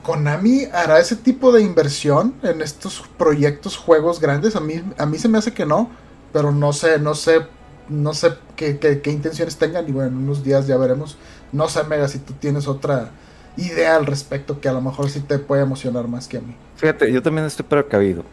Konami 0.03 0.65
hará 0.73 0.99
ese 0.99 1.17
tipo 1.17 1.53
de 1.53 1.63
inversión 1.63 2.35
en 2.43 2.63
estos 2.63 3.05
proyectos, 3.19 3.77
juegos 3.77 4.21
grandes. 4.21 4.57
A 4.57 4.61
mí, 4.61 4.83
a 4.99 5.07
mí 5.07 5.19
se 5.19 5.29
me 5.29 5.39
hace 5.39 5.53
que 5.53 5.67
no, 5.67 5.91
pero 6.33 6.51
no 6.53 6.73
sé, 6.73 6.99
no 6.99 7.15
sé, 7.15 7.41
no 7.89 8.15
sé 8.15 8.33
qué, 8.57 8.79
qué- 8.79 9.01
qué 9.01 9.11
intenciones 9.11 9.57
tengan. 9.57 9.89
Y 9.89 9.93
bueno, 9.93 10.09
en 10.11 10.17
unos 10.17 10.43
días 10.43 10.67
ya 10.67 10.77
veremos. 10.77 11.17
No 11.53 11.69
sé, 11.69 11.85
Mega, 11.85 12.09
si 12.09 12.19
tú 12.19 12.33
tienes 12.35 12.67
otra 12.67 13.11
idea 13.57 13.95
al 13.97 14.07
respecto 14.07 14.61
que 14.61 14.69
a 14.69 14.73
lo 14.73 14.81
mejor 14.81 15.09
sí 15.11 15.21
te 15.21 15.39
puede 15.39 15.63
emocionar 15.63 16.09
más 16.09 16.27
que 16.27 16.39
a 16.39 16.41
mí. 16.41 16.57
Fíjate, 16.77 17.13
yo 17.13 17.23
también 17.23 17.47
estoy 17.47 17.65
precavido. 17.67 18.25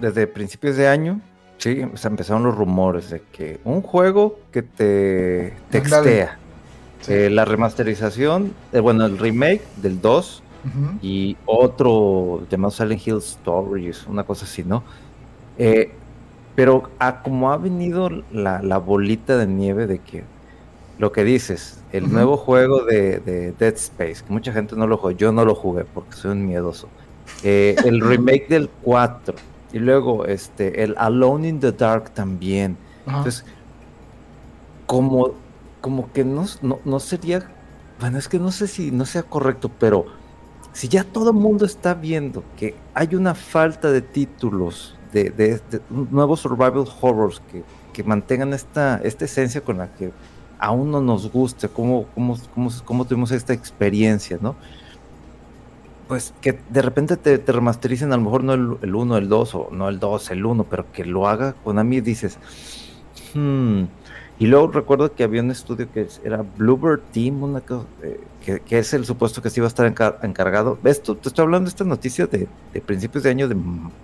Desde 0.00 0.26
principios 0.28 0.76
de 0.76 0.86
año, 0.86 1.20
sí, 1.60 1.82
empezaron 2.04 2.42
los 2.42 2.56
rumores 2.56 3.10
de 3.10 3.22
que 3.32 3.60
un 3.64 3.82
juego 3.82 4.38
que 4.50 4.62
te 4.62 5.52
textea, 5.70 6.38
eh, 7.06 7.30
la 7.30 7.44
remasterización, 7.44 8.52
eh, 8.72 8.80
bueno, 8.80 9.06
el 9.06 9.18
remake 9.18 9.62
del 9.76 10.00
2 10.00 10.42
y 11.00 11.38
otro 11.46 12.46
llamado 12.50 12.70
Silent 12.70 13.06
Hill 13.06 13.18
Stories, 13.18 14.06
una 14.06 14.24
cosa 14.24 14.44
así, 14.44 14.62
¿no? 14.62 14.82
Eh, 15.56 15.92
pero 16.54 16.90
a 16.98 17.22
como 17.22 17.52
ha 17.52 17.56
venido 17.56 18.10
la, 18.32 18.60
la 18.62 18.78
bolita 18.78 19.38
de 19.38 19.46
nieve 19.46 19.86
de 19.86 20.00
que 20.00 20.24
lo 20.98 21.12
que 21.12 21.24
dices, 21.24 21.82
el 21.92 22.12
nuevo 22.12 22.36
juego 22.36 22.84
de, 22.84 23.54
Dead 23.58 23.74
Space, 23.74 24.22
que 24.26 24.32
mucha 24.32 24.52
gente 24.52 24.76
no 24.76 24.86
lo 24.86 24.98
jugó, 24.98 25.12
yo 25.12 25.32
no 25.32 25.46
lo 25.46 25.54
jugué 25.54 25.84
porque 25.84 26.12
soy 26.12 26.32
un 26.32 26.46
miedoso. 26.46 26.88
El 27.42 28.00
remake 28.06 28.48
del 28.48 28.68
4 28.82 29.34
y 29.72 29.78
luego 29.78 30.26
este 30.26 30.82
el 30.82 30.94
Alone 30.98 31.48
in 31.48 31.60
the 31.60 31.72
Dark 31.72 32.10
también. 32.10 32.76
Entonces, 33.06 33.44
como, 34.86 35.32
como 35.80 36.12
que 36.12 36.24
no, 36.24 36.44
no, 36.62 37.00
sería, 37.00 37.48
bueno, 38.00 38.18
es 38.18 38.28
que 38.28 38.38
no 38.38 38.50
sé 38.52 38.66
si 38.66 38.90
no 38.90 39.04
sea 39.04 39.22
correcto, 39.22 39.70
pero 39.78 40.06
si 40.72 40.88
ya 40.88 41.04
todo 41.04 41.30
el 41.30 41.36
mundo 41.36 41.64
está 41.64 41.94
viendo 41.94 42.44
que 42.56 42.76
hay 42.94 43.14
una 43.14 43.34
falta 43.34 43.90
de 43.90 44.02
títulos 44.02 44.96
de, 45.12 45.30
de, 45.30 45.60
nuevos 45.88 46.40
survival 46.40 46.84
horrors 47.00 47.40
que, 47.50 47.64
que 47.92 48.04
mantengan 48.04 48.52
esta, 48.52 49.00
esta 49.02 49.24
esencia 49.24 49.60
con 49.60 49.78
la 49.78 49.92
que 49.92 50.12
aún 50.58 50.90
no 50.90 51.00
nos 51.00 51.30
guste, 51.32 51.68
cómo, 51.68 52.06
cómo, 52.14 52.36
cómo, 52.84 53.04
tuvimos 53.04 53.30
esta 53.32 53.52
experiencia, 53.52 54.38
¿no? 54.40 54.56
Pues 56.10 56.34
que 56.40 56.58
de 56.70 56.82
repente 56.82 57.16
te, 57.16 57.38
te 57.38 57.52
remastericen 57.52 58.12
a 58.12 58.16
lo 58.16 58.22
mejor 58.24 58.42
no 58.42 58.54
el 58.54 58.94
1, 58.96 59.16
el 59.16 59.28
2 59.28 59.54
o 59.54 59.68
no 59.70 59.88
el 59.88 60.00
2, 60.00 60.32
el 60.32 60.44
1, 60.44 60.64
pero 60.64 60.90
que 60.92 61.04
lo 61.04 61.28
haga 61.28 61.54
mí 61.84 62.00
dices, 62.00 62.36
hmm. 63.34 63.84
Y 64.40 64.46
luego 64.46 64.72
recuerdo 64.72 65.14
que 65.14 65.22
había 65.22 65.40
un 65.40 65.52
estudio 65.52 65.86
que 65.92 66.08
era 66.24 66.42
Bluebird 66.56 67.00
Team, 67.12 67.44
una 67.44 67.62
eh, 68.02 68.20
que, 68.44 68.58
que, 68.58 68.78
es 68.80 68.92
el 68.92 69.04
supuesto 69.04 69.40
que 69.40 69.50
sí 69.50 69.60
iba 69.60 69.66
a 69.66 69.68
estar 69.68 69.86
encargado. 70.22 70.78
¿Ves? 70.82 71.00
Te 71.00 71.12
estoy 71.12 71.44
hablando 71.44 71.66
de 71.66 71.68
esta 71.68 71.84
noticia 71.84 72.26
de, 72.26 72.48
de 72.72 72.80
principios 72.80 73.22
de 73.22 73.30
año 73.30 73.46
de 73.46 73.56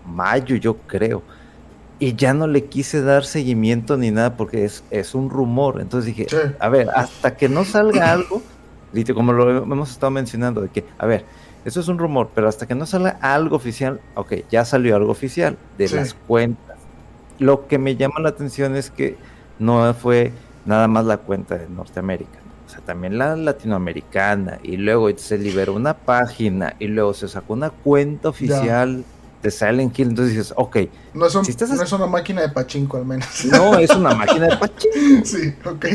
mayo, 0.06 0.54
yo 0.54 0.76
creo 0.86 1.22
y 1.98 2.14
ya 2.14 2.34
no 2.34 2.46
le 2.46 2.66
quise 2.66 3.00
dar 3.00 3.24
seguimiento 3.24 3.96
ni 3.96 4.10
nada 4.10 4.36
porque 4.36 4.64
es, 4.64 4.84
es 4.90 5.14
un 5.14 5.30
rumor. 5.30 5.80
Entonces 5.80 6.14
dije, 6.14 6.26
a 6.60 6.68
ver, 6.68 6.88
hasta 6.94 7.36
que 7.36 7.48
no 7.48 7.64
salga 7.64 8.12
algo, 8.12 8.42
como 9.14 9.32
lo 9.32 9.62
hemos 9.62 9.90
estado 9.90 10.10
mencionando, 10.10 10.60
de 10.60 10.68
que, 10.68 10.84
a 10.98 11.06
ver, 11.06 11.24
eso 11.66 11.80
es 11.80 11.88
un 11.88 11.98
rumor, 11.98 12.30
pero 12.32 12.48
hasta 12.48 12.66
que 12.66 12.76
no 12.76 12.86
salga 12.86 13.18
algo 13.20 13.56
oficial, 13.56 14.00
ok, 14.14 14.34
ya 14.48 14.64
salió 14.64 14.94
algo 14.94 15.10
oficial 15.10 15.58
de 15.76 15.88
las 15.88 16.14
cuentas. 16.14 16.76
Lo 17.40 17.66
que 17.66 17.78
me 17.78 17.96
llama 17.96 18.20
la 18.20 18.28
atención 18.28 18.76
es 18.76 18.88
que 18.88 19.16
no 19.58 19.92
fue 19.94 20.32
nada 20.64 20.86
más 20.86 21.04
la 21.06 21.16
cuenta 21.18 21.58
de 21.58 21.68
Norteamérica, 21.68 22.38
o 22.64 22.70
sea, 22.70 22.82
también 22.82 23.18
la 23.18 23.34
latinoamericana, 23.34 24.60
y 24.62 24.76
luego 24.76 25.10
se 25.18 25.38
liberó 25.38 25.74
una 25.74 25.94
página, 25.94 26.76
y 26.78 26.86
luego 26.86 27.14
se 27.14 27.26
sacó 27.26 27.54
una 27.54 27.70
cuenta 27.70 28.28
oficial 28.28 29.04
de 29.46 29.50
Silent 29.52 29.98
Hill, 29.98 30.08
entonces 30.08 30.36
dices, 30.36 30.52
ok. 30.56 30.76
No 31.14 31.26
es, 31.26 31.34
no 31.34 31.82
es 31.82 31.92
una 31.92 32.06
máquina 32.06 32.42
de 32.42 32.48
pachinko 32.48 32.96
al 32.98 33.06
menos. 33.06 33.26
No, 33.50 33.78
es 33.78 33.90
una 33.90 34.14
máquina 34.14 34.48
de 34.48 34.56
pachinko. 34.56 34.96
Sí, 35.24 35.54
ok. 35.64 35.86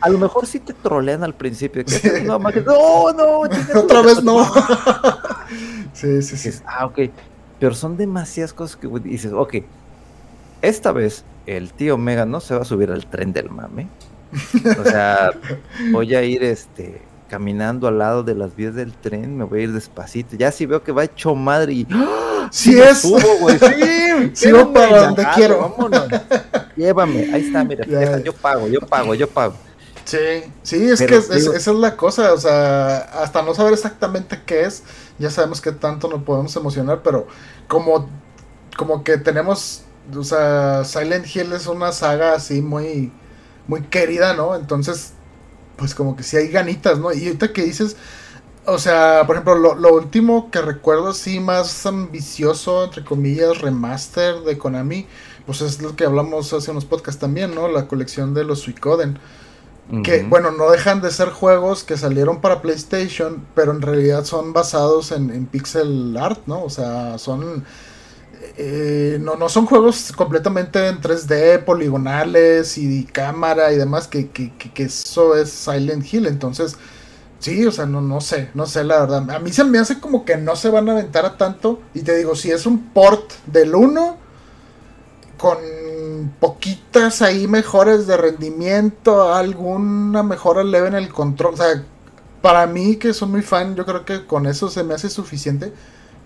a 0.00 0.08
lo 0.08 0.18
mejor 0.18 0.46
sí 0.46 0.60
te 0.60 0.72
trolean 0.74 1.24
al 1.24 1.34
principio. 1.34 1.84
Que 1.84 2.22
no, 2.22 2.38
no, 2.38 3.40
otra 3.74 4.02
vez 4.02 4.22
no. 4.22 4.44
sí, 5.92 6.22
sí, 6.22 6.36
sí. 6.36 6.50
ah, 6.66 6.86
ok. 6.86 7.10
Pero 7.58 7.74
son 7.74 7.96
demasiadas 7.96 8.52
cosas 8.52 8.76
que 8.76 8.86
dices, 9.00 9.32
ok, 9.32 9.56
esta 10.60 10.92
vez 10.92 11.24
el 11.46 11.72
tío 11.72 11.96
Mega 11.96 12.26
no 12.26 12.40
se 12.40 12.54
va 12.54 12.62
a 12.62 12.64
subir 12.64 12.90
al 12.90 13.06
tren 13.06 13.32
del 13.32 13.50
mame. 13.50 13.88
O 14.78 14.84
sea, 14.84 15.30
voy 15.92 16.14
a 16.14 16.22
ir 16.22 16.44
este 16.44 17.00
caminando 17.28 17.88
al 17.88 17.98
lado 17.98 18.22
de 18.22 18.34
las 18.34 18.54
vías 18.54 18.74
del 18.74 18.92
tren, 18.92 19.36
me 19.36 19.44
voy 19.44 19.60
a 19.60 19.62
ir 19.64 19.72
despacito. 19.72 20.36
Ya 20.36 20.50
si 20.52 20.66
veo 20.66 20.82
que 20.82 20.92
va 20.92 21.04
hecho 21.04 21.34
madre 21.34 21.72
y. 21.72 21.86
¡Ah! 21.90 22.48
¡Sí, 22.50 22.78
es! 22.78 23.02
Subo, 23.02 23.38
güey. 23.40 23.58
Sí, 24.34 24.50
para 24.72 25.06
donde 25.06 25.26
quiero. 25.34 25.60
Vámonos. 25.60 26.08
Llévame. 26.76 27.30
Ahí 27.32 27.46
está, 27.46 27.64
mira. 27.64 27.84
yo 28.20 28.32
pago, 28.32 28.66
yo 28.68 28.80
pago, 28.80 29.14
yo 29.14 29.28
pago. 29.28 29.54
Sí, 30.04 30.18
sí, 30.62 30.88
es 30.88 31.00
que 31.00 31.16
esa 31.16 31.56
es 31.56 31.66
la 31.66 31.96
cosa. 31.96 32.32
O 32.32 32.38
sea, 32.38 32.98
hasta 32.98 33.42
no 33.42 33.54
saber 33.54 33.72
exactamente 33.72 34.40
qué 34.46 34.62
es, 34.62 34.84
ya 35.18 35.30
sabemos 35.30 35.60
que 35.60 35.72
tanto 35.72 36.08
nos 36.08 36.22
podemos 36.22 36.54
emocionar, 36.54 37.00
pero 37.02 37.26
como, 37.68 38.08
como 38.76 39.02
que 39.02 39.18
tenemos. 39.18 39.82
O 40.14 40.22
sea, 40.22 40.84
Silent 40.84 41.26
Hill 41.34 41.52
es 41.52 41.66
una 41.66 41.90
saga 41.90 42.34
así 42.34 42.62
muy, 42.62 43.12
muy 43.66 43.82
querida, 43.82 44.34
¿no? 44.34 44.54
Entonces 44.54 45.14
pues 45.76 45.94
como 45.94 46.16
que 46.16 46.22
sí 46.22 46.36
hay 46.36 46.48
ganitas, 46.48 46.98
¿no? 46.98 47.12
Y 47.12 47.26
ahorita 47.26 47.52
que 47.52 47.64
dices, 47.64 47.96
o 48.66 48.78
sea, 48.78 49.22
por 49.26 49.36
ejemplo, 49.36 49.74
lo, 49.74 49.94
último 49.94 50.50
que 50.50 50.60
recuerdo 50.60 51.08
así 51.08 51.38
más 51.38 51.86
ambicioso, 51.86 52.84
entre 52.84 53.04
comillas, 53.04 53.60
remaster 53.60 54.40
de 54.40 54.58
Konami, 54.58 55.06
pues 55.46 55.60
es 55.60 55.80
lo 55.80 55.94
que 55.94 56.04
hablamos 56.04 56.52
hace 56.52 56.72
unos 56.72 56.84
podcasts 56.84 57.20
también, 57.20 57.54
¿no? 57.54 57.68
La 57.68 57.86
colección 57.86 58.34
de 58.34 58.44
los 58.44 58.60
Suicoden. 58.60 59.18
Que, 60.02 60.24
bueno, 60.24 60.50
no 60.50 60.68
dejan 60.68 61.00
de 61.00 61.12
ser 61.12 61.28
juegos 61.28 61.84
que 61.84 61.96
salieron 61.96 62.40
para 62.40 62.60
PlayStation, 62.60 63.46
pero 63.54 63.70
en 63.70 63.82
realidad 63.82 64.24
son 64.24 64.52
basados 64.52 65.12
en, 65.12 65.30
en 65.30 65.46
pixel 65.46 66.16
art, 66.16 66.40
¿no? 66.46 66.64
O 66.64 66.70
sea, 66.70 67.18
son 67.18 67.64
eh, 68.56 69.18
no, 69.20 69.36
no 69.36 69.48
son 69.48 69.66
juegos 69.66 70.12
completamente 70.16 70.88
en 70.88 71.00
3D, 71.00 71.64
poligonales 71.64 72.78
y 72.78 73.04
cámara 73.04 73.72
y 73.72 73.76
demás, 73.76 74.08
que, 74.08 74.28
que, 74.30 74.82
eso 74.82 75.36
es 75.36 75.50
Silent 75.50 76.12
Hill. 76.12 76.26
Entonces, 76.26 76.76
sí, 77.38 77.66
o 77.66 77.72
sea, 77.72 77.86
no, 77.86 78.00
no 78.00 78.20
sé, 78.20 78.50
no 78.54 78.66
sé 78.66 78.84
la 78.84 79.00
verdad. 79.00 79.30
A 79.30 79.38
mí 79.38 79.52
se 79.52 79.64
me 79.64 79.78
hace 79.78 80.00
como 80.00 80.24
que 80.24 80.36
no 80.36 80.56
se 80.56 80.70
van 80.70 80.88
a 80.88 80.92
aventar 80.92 81.26
a 81.26 81.36
tanto. 81.36 81.80
Y 81.94 82.02
te 82.02 82.16
digo, 82.16 82.34
si 82.34 82.50
es 82.50 82.66
un 82.66 82.90
port 82.90 83.32
del 83.46 83.74
1 83.74 84.16
con 85.38 85.58
poquitas 86.40 87.20
ahí 87.20 87.46
mejores 87.46 88.06
de 88.06 88.16
rendimiento, 88.16 89.34
alguna 89.34 90.22
mejora 90.22 90.64
leve 90.64 90.88
en 90.88 90.94
el 90.94 91.10
control. 91.10 91.54
O 91.54 91.56
sea, 91.56 91.84
para 92.40 92.66
mí 92.66 92.96
que 92.96 93.12
soy 93.12 93.28
muy 93.28 93.42
fan, 93.42 93.76
yo 93.76 93.84
creo 93.84 94.04
que 94.04 94.24
con 94.24 94.46
eso 94.46 94.70
se 94.70 94.82
me 94.82 94.94
hace 94.94 95.10
suficiente 95.10 95.72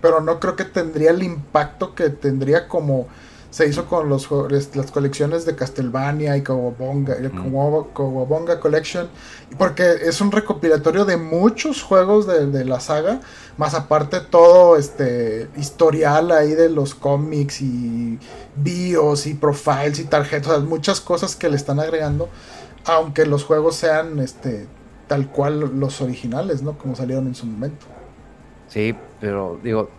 pero 0.01 0.21
no 0.21 0.39
creo 0.39 0.55
que 0.55 0.65
tendría 0.65 1.11
el 1.11 1.23
impacto 1.23 1.95
que 1.95 2.09
tendría 2.09 2.67
como 2.67 3.07
se 3.51 3.67
hizo 3.67 3.85
con 3.85 4.07
los, 4.07 4.29
las 4.73 4.91
colecciones 4.91 5.45
de 5.45 5.55
Castlevania 5.55 6.37
y 6.37 6.41
Cowabonga, 6.41 7.17
mm. 7.19 8.59
Collection, 8.61 9.09
porque 9.57 9.83
es 10.03 10.21
un 10.21 10.31
recopilatorio 10.31 11.03
de 11.03 11.17
muchos 11.17 11.83
juegos 11.83 12.25
de, 12.25 12.63
la 12.63 12.79
saga, 12.79 13.19
más 13.57 13.73
aparte 13.73 14.21
todo 14.21 14.77
este 14.77 15.49
historial 15.57 16.31
ahí 16.31 16.53
de 16.53 16.69
los 16.69 16.95
cómics 16.95 17.61
y 17.61 18.17
bios 18.55 19.27
y 19.27 19.33
profiles 19.33 19.99
y 19.99 20.05
tarjetas, 20.05 20.63
muchas 20.63 21.01
cosas 21.01 21.35
que 21.35 21.49
le 21.49 21.57
están 21.57 21.81
agregando, 21.81 22.29
aunque 22.85 23.25
los 23.25 23.43
juegos 23.43 23.75
sean 23.75 24.19
este 24.19 24.65
tal 25.07 25.27
cual 25.27 25.77
los 25.77 25.99
originales, 25.99 26.61
¿no? 26.61 26.77
Como 26.77 26.95
salieron 26.95 27.27
en 27.27 27.35
su 27.35 27.45
momento. 27.45 27.85
Sí, 28.71 28.95
pero 29.19 29.59
digo, 29.61 29.89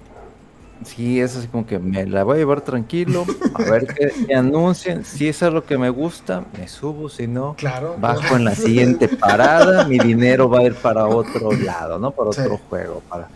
sí, 0.82 1.20
es 1.20 1.36
así 1.36 1.46
como 1.46 1.66
que 1.66 1.78
me 1.78 2.06
la 2.06 2.24
voy 2.24 2.36
a 2.36 2.38
llevar 2.38 2.62
tranquilo, 2.62 3.26
a 3.52 3.62
ver 3.64 3.86
qué 3.86 4.34
anuncien. 4.34 5.04
Si 5.04 5.28
eso 5.28 5.48
es 5.48 5.52
lo 5.52 5.66
que 5.66 5.76
me 5.76 5.90
gusta, 5.90 6.46
me 6.58 6.66
subo, 6.68 7.10
si 7.10 7.26
no, 7.26 7.54
claro, 7.54 7.96
bajo 8.00 8.34
en 8.34 8.46
la 8.46 8.54
siguiente 8.54 9.08
parada, 9.08 9.84
mi 9.84 9.98
dinero 9.98 10.48
va 10.48 10.60
a 10.60 10.62
ir 10.62 10.74
para 10.74 11.06
otro 11.06 11.52
lado, 11.52 11.98
¿no? 11.98 12.12
Para 12.12 12.30
otro 12.30 12.58
juego, 12.70 13.02
para 13.10 13.28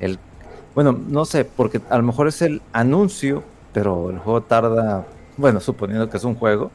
el... 0.00 0.18
Bueno, 0.74 0.98
no 1.06 1.26
sé, 1.26 1.44
porque 1.44 1.82
a 1.90 1.98
lo 1.98 2.02
mejor 2.02 2.26
es 2.26 2.40
el 2.40 2.62
anuncio, 2.72 3.42
pero 3.74 4.08
el 4.08 4.18
juego 4.18 4.42
tarda, 4.42 5.06
bueno, 5.36 5.60
suponiendo 5.60 6.08
que 6.08 6.16
es 6.16 6.24
un 6.24 6.34
juego, 6.34 6.70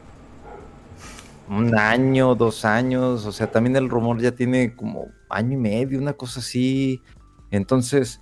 un 1.48 1.76
año, 1.76 2.36
dos 2.36 2.64
años, 2.64 3.26
o 3.26 3.32
sea, 3.32 3.50
también 3.50 3.74
el 3.74 3.90
rumor 3.90 4.20
ya 4.20 4.30
tiene 4.30 4.76
como 4.76 5.08
año 5.28 5.54
y 5.54 5.56
medio, 5.56 5.98
una 5.98 6.12
cosa 6.12 6.38
así. 6.38 7.02
Entonces, 7.56 8.18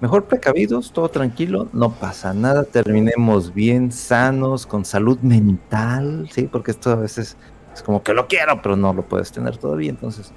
mejor 0.00 0.26
precavidos, 0.26 0.92
todo 0.92 1.08
tranquilo, 1.08 1.68
no 1.72 1.90
pasa 1.90 2.32
nada, 2.32 2.64
terminemos 2.64 3.52
bien, 3.52 3.90
sanos, 3.90 4.66
con 4.66 4.84
salud 4.84 5.18
mental, 5.20 6.28
¿sí? 6.30 6.48
Porque 6.50 6.70
esto 6.70 6.90
a 6.90 6.96
veces 6.96 7.36
es 7.74 7.82
como 7.82 8.02
que 8.02 8.14
lo 8.14 8.28
quiero, 8.28 8.62
pero 8.62 8.76
no 8.76 8.92
lo 8.92 9.02
puedes 9.02 9.32
tener 9.32 9.56
todavía, 9.56 9.90
entonces, 9.90 10.32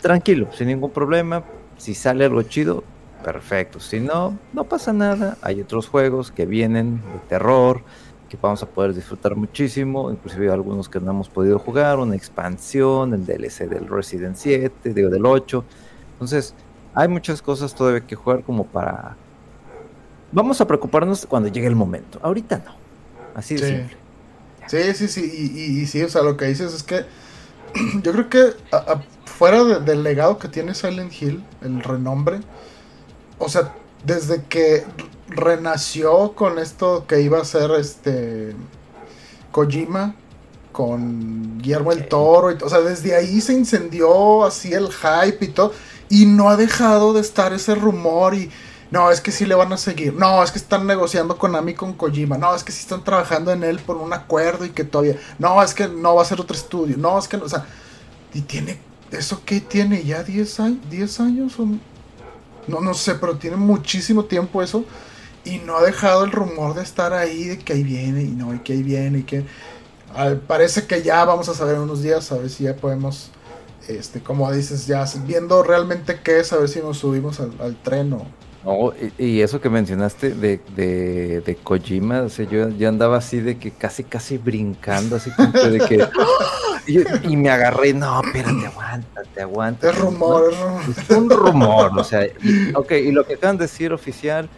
tranquilo, 0.00 0.48
sin 0.52 0.68
ningún 0.68 0.90
problema, 0.90 1.44
si 1.76 1.94
sale 1.94 2.24
algo 2.24 2.42
chido, 2.42 2.82
perfecto, 3.22 3.78
si 3.78 4.00
no, 4.00 4.36
no 4.52 4.64
pasa 4.64 4.92
nada, 4.92 5.36
hay 5.40 5.60
otros 5.60 5.88
juegos 5.88 6.32
que 6.32 6.46
vienen 6.46 6.96
de 6.96 7.18
terror, 7.28 7.82
que 8.28 8.36
vamos 8.42 8.60
a 8.64 8.66
poder 8.66 8.92
disfrutar 8.92 9.36
muchísimo, 9.36 10.10
inclusive 10.10 10.50
algunos 10.50 10.88
que 10.88 10.98
no 10.98 11.12
hemos 11.12 11.28
podido 11.28 11.60
jugar, 11.60 11.98
una 11.98 12.16
expansión, 12.16 13.14
el 13.14 13.24
DLC 13.24 13.68
del 13.68 13.86
Resident 13.86 14.34
7, 14.36 14.92
digo 14.92 15.10
del 15.10 15.24
8, 15.24 15.64
Entonces, 16.14 16.54
hay 16.96 17.08
muchas 17.08 17.42
cosas 17.42 17.74
todavía 17.74 18.00
que 18.00 18.16
jugar 18.16 18.42
como 18.42 18.64
para... 18.64 19.16
Vamos 20.32 20.60
a 20.62 20.66
preocuparnos 20.66 21.26
cuando 21.26 21.50
llegue 21.50 21.66
el 21.66 21.76
momento. 21.76 22.18
Ahorita 22.22 22.62
no. 22.64 22.74
Así 23.34 23.54
de 23.54 23.68
simple. 23.68 23.96
Sí, 24.66 24.94
sí, 24.94 25.08
sí. 25.08 25.52
Y, 25.54 25.86
sí, 25.86 26.02
o 26.02 26.08
sea, 26.08 26.22
lo 26.22 26.38
que 26.38 26.46
dices 26.46 26.72
es 26.72 26.82
que 26.82 27.04
yo 28.02 28.12
creo 28.12 28.28
que 28.30 28.54
fuera 29.26 29.62
del 29.80 30.02
legado 30.02 30.38
que 30.38 30.48
tiene 30.48 30.74
Silent 30.74 31.12
Hill, 31.20 31.44
el 31.60 31.82
renombre, 31.82 32.40
o 33.38 33.50
sea, 33.50 33.74
desde 34.02 34.44
que 34.44 34.84
renació 35.28 36.32
con 36.32 36.58
esto 36.58 37.04
que 37.06 37.20
iba 37.20 37.38
a 37.38 37.44
ser 37.44 37.72
este 37.72 38.54
Kojima 39.52 40.14
con 40.72 41.58
Guillermo 41.58 41.92
el 41.92 42.08
Toro, 42.08 42.52
y, 42.52 42.56
o 42.62 42.68
sea, 42.70 42.80
desde 42.80 43.14
ahí 43.14 43.42
se 43.42 43.52
incendió 43.52 44.44
así 44.44 44.72
el 44.72 44.88
hype 44.90 45.44
y 45.44 45.48
todo, 45.48 45.72
y 46.08 46.26
no 46.26 46.48
ha 46.48 46.56
dejado 46.56 47.12
de 47.12 47.20
estar 47.20 47.52
ese 47.52 47.74
rumor 47.74 48.34
y 48.34 48.50
no, 48.90 49.10
es 49.10 49.20
que 49.20 49.32
sí 49.32 49.46
le 49.46 49.54
van 49.54 49.72
a 49.72 49.76
seguir, 49.76 50.14
no, 50.14 50.42
es 50.42 50.52
que 50.52 50.58
están 50.58 50.86
negociando 50.86 51.36
con 51.36 51.56
Ami 51.56 51.74
con 51.74 51.92
Kojima, 51.92 52.38
no, 52.38 52.54
es 52.54 52.62
que 52.62 52.70
sí 52.70 52.80
están 52.80 53.02
trabajando 53.02 53.50
en 53.52 53.64
él 53.64 53.80
por 53.80 53.96
un 53.96 54.12
acuerdo 54.12 54.64
y 54.64 54.70
que 54.70 54.84
todavía, 54.84 55.16
no, 55.38 55.60
es 55.62 55.74
que 55.74 55.88
no 55.88 56.14
va 56.14 56.22
a 56.22 56.24
ser 56.24 56.40
otro 56.40 56.56
estudio, 56.56 56.96
no, 56.96 57.18
es 57.18 57.26
que, 57.26 57.36
o 57.36 57.48
sea, 57.48 57.66
y 58.32 58.42
tiene, 58.42 58.78
¿eso 59.10 59.42
qué 59.44 59.60
tiene? 59.60 60.04
¿Ya 60.04 60.22
10 60.22 60.60
años? 60.60 60.78
¿10 60.90 61.20
años? 61.20 61.58
O, 61.58 61.66
no, 62.66 62.80
no 62.80 62.94
sé, 62.94 63.14
pero 63.14 63.36
tiene 63.36 63.56
muchísimo 63.56 64.24
tiempo 64.24 64.62
eso. 64.62 64.84
Y 65.44 65.58
no 65.58 65.76
ha 65.76 65.82
dejado 65.82 66.24
el 66.24 66.32
rumor 66.32 66.74
de 66.74 66.82
estar 66.82 67.12
ahí, 67.12 67.44
de 67.44 67.58
que 67.58 67.72
ahí 67.72 67.84
viene, 67.84 68.22
y 68.22 68.30
no, 68.30 68.52
y 68.52 68.58
que 68.58 68.72
ahí 68.72 68.82
viene, 68.82 69.18
y 69.18 69.22
que... 69.22 69.46
parece 70.46 70.86
que 70.86 71.02
ya 71.02 71.24
vamos 71.24 71.48
a 71.48 71.54
saber 71.54 71.78
unos 71.78 72.02
días, 72.02 72.32
a 72.32 72.38
ver 72.38 72.50
si 72.50 72.64
ya 72.64 72.74
podemos, 72.74 73.30
este, 73.88 74.20
como 74.20 74.50
dices, 74.52 74.86
ya 74.86 75.04
viendo 75.26 75.62
realmente 75.62 76.20
qué 76.22 76.40
es, 76.40 76.52
a 76.52 76.58
ver 76.58 76.68
si 76.68 76.80
nos 76.80 76.98
subimos 76.98 77.40
al, 77.40 77.52
al 77.60 77.76
tren 77.76 78.12
o, 78.12 78.26
no, 78.66 78.92
y, 79.16 79.42
eso 79.42 79.60
que 79.60 79.70
mencionaste 79.70 80.30
de, 80.30 80.60
de, 80.74 81.40
de 81.40 81.54
Kojima, 81.54 82.22
o 82.22 82.28
sea, 82.28 82.48
yo, 82.50 82.68
yo, 82.70 82.88
andaba 82.88 83.18
así 83.18 83.38
de 83.38 83.58
que 83.58 83.70
casi, 83.70 84.02
casi 84.02 84.38
brincando, 84.38 85.14
así 85.14 85.30
como 85.30 85.52
de 85.52 85.78
que... 85.78 86.04
y, 87.28 87.36
me 87.36 87.48
agarré, 87.48 87.94
no, 87.94 88.20
espérate, 88.24 88.66
aguántate, 88.66 89.40
aguántate. 89.40 89.88
Es 89.88 89.98
rumor, 89.98 90.52
es 90.88 91.10
un 91.16 91.30
rumor, 91.30 91.92
o 91.96 92.02
sea, 92.02 92.26
y, 92.26 92.72
ok, 92.74 92.90
y 92.90 93.12
lo 93.12 93.24
que 93.24 93.34
acaban 93.34 93.56
de 93.56 93.66
decir 93.66 93.92
oficial, 93.92 94.48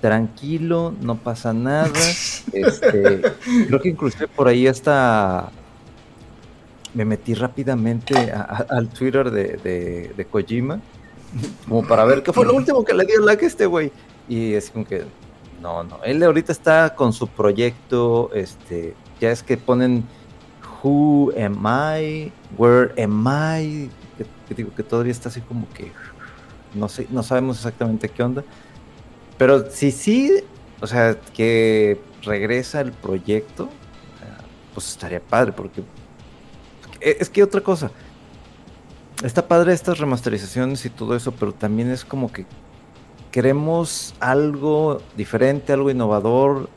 tranquilo, 0.00 0.92
no 1.00 1.16
pasa 1.16 1.52
nada. 1.52 1.92
Este, 2.52 3.22
creo 3.68 3.80
que 3.80 3.88
inclusive 3.88 4.26
por 4.26 4.48
ahí 4.48 4.66
hasta 4.66 5.52
me 6.94 7.04
metí 7.04 7.34
rápidamente 7.34 8.14
al 8.68 8.88
Twitter 8.88 9.30
de, 9.30 9.56
de, 9.56 10.12
de 10.16 10.24
Kojima 10.26 10.80
como 11.68 11.86
para 11.86 12.04
ver 12.04 12.22
qué 12.22 12.32
fue 12.32 12.44
lo 12.44 12.54
último 12.54 12.84
que 12.84 12.94
le 12.94 13.04
dio 13.04 13.20
like 13.20 13.44
a 13.44 13.48
este 13.48 13.66
güey. 13.66 13.92
Y 14.28 14.54
es 14.54 14.70
como 14.70 14.84
que, 14.84 15.04
no, 15.60 15.82
no, 15.82 16.02
él 16.04 16.22
ahorita 16.22 16.52
está 16.52 16.94
con 16.94 17.12
su 17.12 17.26
proyecto, 17.28 18.30
este, 18.34 18.94
ya 19.20 19.30
es 19.30 19.42
que 19.42 19.56
ponen 19.56 20.04
Who 20.82 21.32
am 21.38 21.64
I, 21.66 22.32
Where 22.56 22.92
am 23.02 23.26
I, 23.26 23.90
que, 24.48 24.54
digo 24.54 24.74
que 24.74 24.82
todavía 24.82 25.12
está 25.12 25.28
así 25.28 25.40
como 25.40 25.68
que, 25.70 25.92
no 26.74 26.88
sé, 26.88 27.06
no 27.10 27.22
sabemos 27.22 27.56
exactamente 27.58 28.08
qué 28.08 28.22
onda. 28.22 28.44
Pero 29.38 29.70
si 29.70 29.90
sí, 29.90 30.42
o 30.80 30.86
sea, 30.86 31.18
que 31.34 32.00
regresa 32.22 32.80
el 32.80 32.92
proyecto, 32.92 33.68
pues 34.74 34.88
estaría 34.88 35.20
padre, 35.20 35.52
porque 35.52 35.82
es 37.02 37.28
que 37.28 37.42
otra 37.42 37.60
cosa, 37.60 37.90
está 39.22 39.46
padre 39.46 39.72
estas 39.72 39.98
remasterizaciones 39.98 40.84
y 40.84 40.90
todo 40.90 41.16
eso, 41.16 41.32
pero 41.32 41.52
también 41.52 41.90
es 41.90 42.04
como 42.04 42.32
que 42.32 42.46
queremos 43.30 44.14
algo 44.20 45.00
diferente, 45.16 45.72
algo 45.72 45.90
innovador, 45.90 46.68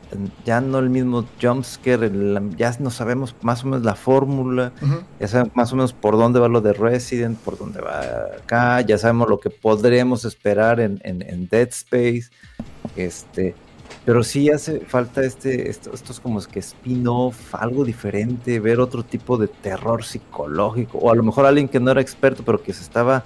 ya 0.46 0.62
no 0.62 0.78
el 0.78 0.88
mismo 0.88 1.26
jumpscare, 1.40 2.10
ya 2.56 2.74
no 2.80 2.90
sabemos 2.90 3.36
más 3.42 3.62
o 3.62 3.66
menos 3.66 3.84
la 3.84 3.94
fórmula, 3.94 4.72
ya 5.20 5.28
sabemos 5.28 5.54
más 5.54 5.72
o 5.72 5.76
menos 5.76 5.92
por 5.92 6.16
dónde 6.16 6.40
va 6.40 6.48
lo 6.48 6.62
de 6.62 6.72
Resident, 6.72 7.38
por 7.38 7.58
dónde 7.58 7.82
va 7.82 8.00
acá, 8.38 8.80
ya 8.80 8.96
sabemos 8.96 9.28
lo 9.28 9.38
que 9.38 9.50
podríamos 9.50 10.24
esperar 10.24 10.80
en, 10.80 10.98
en, 11.04 11.20
en 11.20 11.46
Dead 11.46 11.68
Space, 11.68 12.30
este, 12.96 13.54
pero 14.06 14.22
sí 14.22 14.48
hace 14.50 14.78
falta 14.80 15.24
este, 15.24 15.68
esto, 15.68 15.90
es 15.92 16.20
como 16.20 16.38
es 16.38 16.46
que 16.46 16.60
spin-off, 16.60 17.52
algo 17.56 17.84
diferente, 17.84 18.60
ver 18.60 18.78
otro 18.78 19.04
tipo 19.04 19.36
de 19.36 19.48
terror 19.48 20.04
psicológico, 20.04 20.98
o 20.98 21.10
a 21.10 21.16
lo 21.16 21.24
mejor 21.24 21.44
alguien 21.44 21.68
que 21.68 21.80
no 21.80 21.90
era 21.90 22.00
experto, 22.00 22.44
pero 22.44 22.62
que 22.62 22.72
se 22.72 22.84
estaba, 22.84 23.24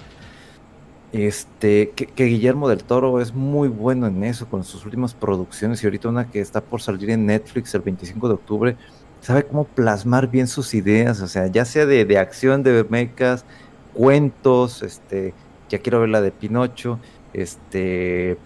este, 1.13 1.91
que, 1.91 2.25
Guillermo 2.25 2.67
del 2.67 2.83
Toro 2.83 3.21
es 3.21 3.35
muy 3.35 3.69
bueno 3.69 4.07
en 4.07 4.25
eso, 4.25 4.47
con 4.49 4.65
sus 4.65 4.83
últimas 4.87 5.13
producciones, 5.13 5.83
y 5.83 5.87
ahorita 5.87 6.09
una 6.09 6.31
que 6.31 6.41
está 6.41 6.63
por 6.63 6.81
salir 6.81 7.11
en 7.11 7.27
Netflix 7.27 7.75
el 7.75 7.83
25 7.83 8.29
de 8.29 8.35
octubre, 8.35 8.77
sabe 9.21 9.45
cómo 9.45 9.65
plasmar 9.65 10.31
bien 10.31 10.49
sus 10.49 10.73
ideas, 10.73 11.21
o 11.21 11.29
sea, 11.29 11.47
ya 11.49 11.67
sea 11.67 11.85
de, 11.85 12.07
de 12.07 12.17
acción, 12.17 12.63
de 12.63 12.87
mecas, 12.89 13.45
cuentos, 13.93 14.83
este, 14.83 15.35
ya 15.69 15.79
quiero 15.81 16.01
ver 16.01 16.09
la 16.09 16.23
de 16.23 16.31
Pinocho, 16.31 16.99
este 17.35 18.39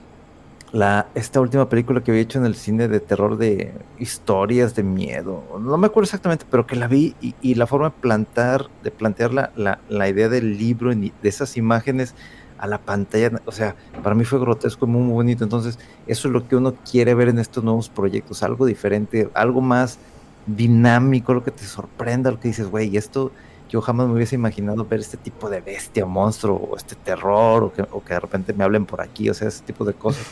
la, 0.75 1.07
esta 1.15 1.41
última 1.41 1.69
película 1.69 2.03
que 2.03 2.11
había 2.11 2.23
hecho 2.23 2.41
en 2.41 2.47
el 2.47 2.57
cine 2.57 2.89
de 2.89 2.99
terror 2.99 3.39
de 3.39 3.73
historias 4.01 4.75
de 4.75 4.83
miedo. 4.83 5.45
No 5.61 5.77
me 5.77 5.87
acuerdo 5.87 6.07
exactamente, 6.07 6.45
pero 6.51 6.67
que 6.67 6.75
la 6.75 6.89
vi 6.89 7.15
y, 7.21 7.55
la 7.55 7.69
forma 7.69 7.91
de 7.91 7.95
plantar, 8.01 8.67
de 8.83 8.91
plantear 8.91 9.33
la, 9.33 9.79
la, 9.89 10.09
idea 10.09 10.29
del 10.29 10.59
libro, 10.59 10.93
de 10.93 11.13
esas 11.23 11.57
imágenes 11.57 12.17
a 12.59 12.67
la 12.67 12.79
pantalla, 12.79 13.41
o 13.45 13.53
sea, 13.53 13.77
para 14.03 14.17
mí 14.17 14.25
fue 14.25 14.41
grotesco 14.41 14.87
y 14.87 14.89
muy, 14.89 15.03
muy 15.03 15.13
bonito. 15.13 15.45
Entonces, 15.45 15.79
eso 16.09 16.27
es 16.27 16.35
lo 16.35 16.49
que 16.49 16.57
uno 16.57 16.75
quiere 16.91 17.15
ver 17.15 17.29
en 17.29 17.39
estos 17.39 17.63
nuevos 17.63 17.89
proyectos, 17.89 18.43
algo 18.43 18.67
diferente, 18.67 19.31
algo 19.35 19.61
más 19.61 20.01
dinámico, 20.45 21.35
lo 21.35 21.45
que 21.45 21.53
te 21.53 21.63
sorprenda, 21.63 22.33
lo 22.33 22.41
que 22.41 22.49
dices, 22.49 22.67
güey, 22.67 22.97
esto 22.97 23.31
yo 23.71 23.81
jamás 23.81 24.09
me 24.09 24.15
hubiese 24.15 24.35
imaginado 24.35 24.85
ver 24.85 24.99
este 24.99 25.19
tipo 25.19 25.49
de 25.49 25.61
bestia, 25.61 26.05
monstruo, 26.05 26.57
o 26.57 26.77
este 26.77 26.97
terror, 26.97 27.63
o 27.63 27.73
que, 27.73 27.83
o 27.83 28.03
que 28.03 28.15
de 28.15 28.21
repente 28.21 28.53
me 28.53 28.65
hablen 28.65 28.87
por 28.87 29.01
aquí, 29.01 29.31
o 29.31 29.35
sea, 29.35 29.47
ese 29.47 29.63
tipo 29.63 29.85
de 29.85 29.95
cosas. 29.95 30.27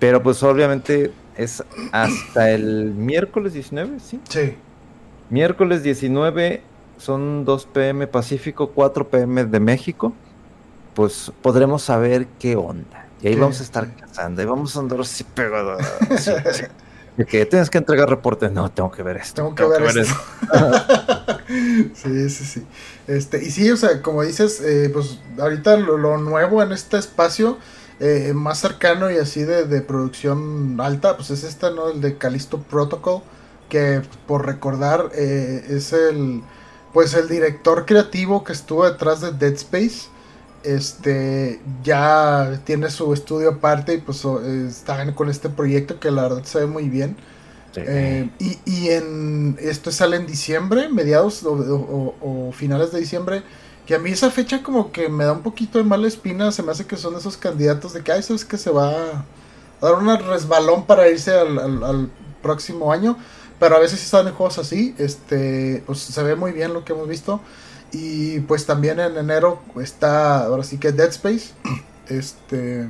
Pero 0.00 0.22
pues 0.22 0.42
obviamente 0.42 1.12
es 1.36 1.62
hasta 1.92 2.50
el 2.50 2.86
miércoles 2.96 3.52
19, 3.52 4.00
¿sí? 4.00 4.20
Sí. 4.28 4.56
Miércoles 5.28 5.82
19 5.84 6.62
son 6.98 7.44
2 7.44 7.66
pm 7.66 8.06
Pacífico, 8.06 8.70
4 8.70 9.08
pm 9.08 9.44
de 9.44 9.60
México. 9.60 10.12
Pues 10.94 11.30
podremos 11.42 11.82
saber 11.82 12.26
qué 12.38 12.56
onda. 12.56 13.06
Y 13.22 13.28
ahí 13.28 13.36
vamos 13.36 13.60
a 13.60 13.62
estar 13.62 13.94
cazando. 13.94 14.42
Y 14.42 14.46
vamos 14.46 14.74
a 14.74 14.80
andar 14.80 15.00
así 15.00 15.22
pegados. 15.22 15.82
De 17.16 17.26
que 17.26 17.44
tienes 17.44 17.68
que 17.68 17.76
entregar 17.76 18.08
reportes. 18.08 18.50
No, 18.50 18.70
tengo 18.70 18.90
que 18.90 19.02
ver 19.02 19.18
esto. 19.18 19.42
Tengo 19.42 19.54
que, 19.54 19.64
ver, 19.66 19.98
esto. 19.98 20.14
sí, 21.94 22.30
sí, 22.30 22.44
sí. 22.44 22.66
Este, 23.06 23.44
y 23.44 23.50
sí, 23.50 23.70
o 23.70 23.76
sea, 23.76 24.00
como 24.00 24.22
dices, 24.22 24.62
eh, 24.62 24.88
pues 24.90 25.18
ahorita 25.38 25.76
lo 25.76 26.16
nuevo 26.16 26.62
en 26.62 26.72
este 26.72 26.96
espacio 26.96 27.58
eh, 28.02 28.32
más 28.34 28.58
cercano 28.58 29.10
y 29.10 29.18
así 29.18 29.42
de, 29.42 29.82
producción 29.82 30.80
alta, 30.80 31.18
pues 31.18 31.28
es 31.30 31.44
este, 31.44 31.70
¿no? 31.70 31.90
El 31.90 32.00
de 32.00 32.16
Callisto 32.16 32.58
Protocol, 32.62 33.20
que 33.68 34.00
por 34.26 34.46
recordar 34.46 35.10
eh, 35.14 35.66
es 35.68 35.92
el, 35.92 36.42
pues 36.94 37.12
el 37.12 37.28
director 37.28 37.84
creativo 37.84 38.42
que 38.42 38.54
estuvo 38.54 38.88
detrás 38.88 39.20
de 39.20 39.32
Dead 39.32 39.52
Space. 39.52 40.08
Este 40.62 41.60
ya 41.82 42.60
tiene 42.64 42.88
su 42.90 43.12
estudio 43.12 43.50
aparte 43.50 43.94
y 43.94 43.98
pues 43.98 44.24
está 44.24 45.14
con 45.14 45.28
este 45.28 45.50
proyecto 45.50 46.00
que 46.00 46.10
la 46.10 46.22
verdad 46.22 46.44
se 46.44 46.60
ve 46.60 46.66
muy 46.66 46.88
bien. 46.88 47.18
Eh, 47.76 48.30
y, 48.38 48.58
y, 48.64 48.88
en 48.88 49.56
esto 49.60 49.92
sale 49.92 50.16
en 50.16 50.26
diciembre, 50.26 50.88
mediados 50.88 51.44
o 51.44 52.50
finales 52.54 52.92
de 52.92 53.00
diciembre. 53.00 53.42
Y 53.90 53.94
a 53.94 53.98
mí 53.98 54.12
esa 54.12 54.30
fecha 54.30 54.62
como 54.62 54.92
que 54.92 55.08
me 55.08 55.24
da 55.24 55.32
un 55.32 55.42
poquito 55.42 55.78
de 55.78 55.82
mala 55.82 56.06
espina, 56.06 56.52
se 56.52 56.62
me 56.62 56.70
hace 56.70 56.86
que 56.86 56.96
son 56.96 57.16
esos 57.16 57.36
candidatos 57.36 57.92
de 57.92 58.04
que, 58.04 58.12
ay, 58.12 58.22
sabes 58.22 58.44
que 58.44 58.56
se 58.56 58.70
va 58.70 58.88
a 58.90 59.24
dar 59.80 59.94
un 59.94 60.16
resbalón 60.16 60.86
para 60.86 61.08
irse 61.08 61.32
al, 61.32 62.08
próximo 62.40 62.92
año, 62.92 63.18
pero 63.58 63.74
a 63.74 63.80
veces 63.80 64.00
están 64.00 64.28
en 64.28 64.34
juegos 64.34 64.58
así, 64.58 64.94
este, 64.96 65.82
pues 65.86 65.98
se 65.98 66.22
ve 66.22 66.36
muy 66.36 66.52
bien 66.52 66.72
lo 66.72 66.84
que 66.84 66.92
hemos 66.92 67.08
visto. 67.08 67.40
Y 67.90 68.38
pues 68.40 68.64
también 68.64 69.00
en 69.00 69.16
enero 69.16 69.60
está, 69.80 70.44
ahora 70.44 70.62
sí 70.62 70.78
que 70.78 70.92
Dead 70.92 71.08
Space, 71.08 71.54
este, 72.06 72.88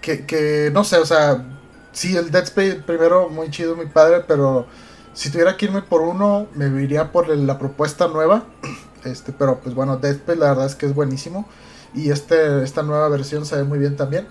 que, 0.00 0.24
que 0.24 0.70
no 0.72 0.82
sé, 0.82 0.96
o 0.96 1.04
sea, 1.04 1.44
sí, 1.92 2.16
el 2.16 2.30
Dead 2.30 2.44
Space 2.44 2.76
primero 2.86 3.28
muy 3.28 3.50
chido, 3.50 3.76
muy 3.76 3.86
padre, 3.86 4.24
pero 4.26 4.66
si 5.12 5.28
tuviera 5.28 5.58
que 5.58 5.66
irme 5.66 5.82
por 5.82 6.00
uno, 6.00 6.46
me 6.54 6.82
iría 6.82 7.12
por 7.12 7.28
la 7.28 7.58
propuesta 7.58 8.08
nueva. 8.08 8.44
Este, 9.10 9.32
pero 9.32 9.60
pues 9.60 9.74
bueno, 9.74 9.94
Space 10.02 10.36
la 10.36 10.50
verdad 10.50 10.66
es 10.66 10.74
que 10.74 10.86
es 10.86 10.94
buenísimo. 10.94 11.48
Y 11.94 12.10
este, 12.10 12.62
esta 12.62 12.82
nueva 12.82 13.08
versión 13.08 13.46
se 13.46 13.56
ve 13.56 13.64
muy 13.64 13.78
bien 13.78 13.96
también. 13.96 14.26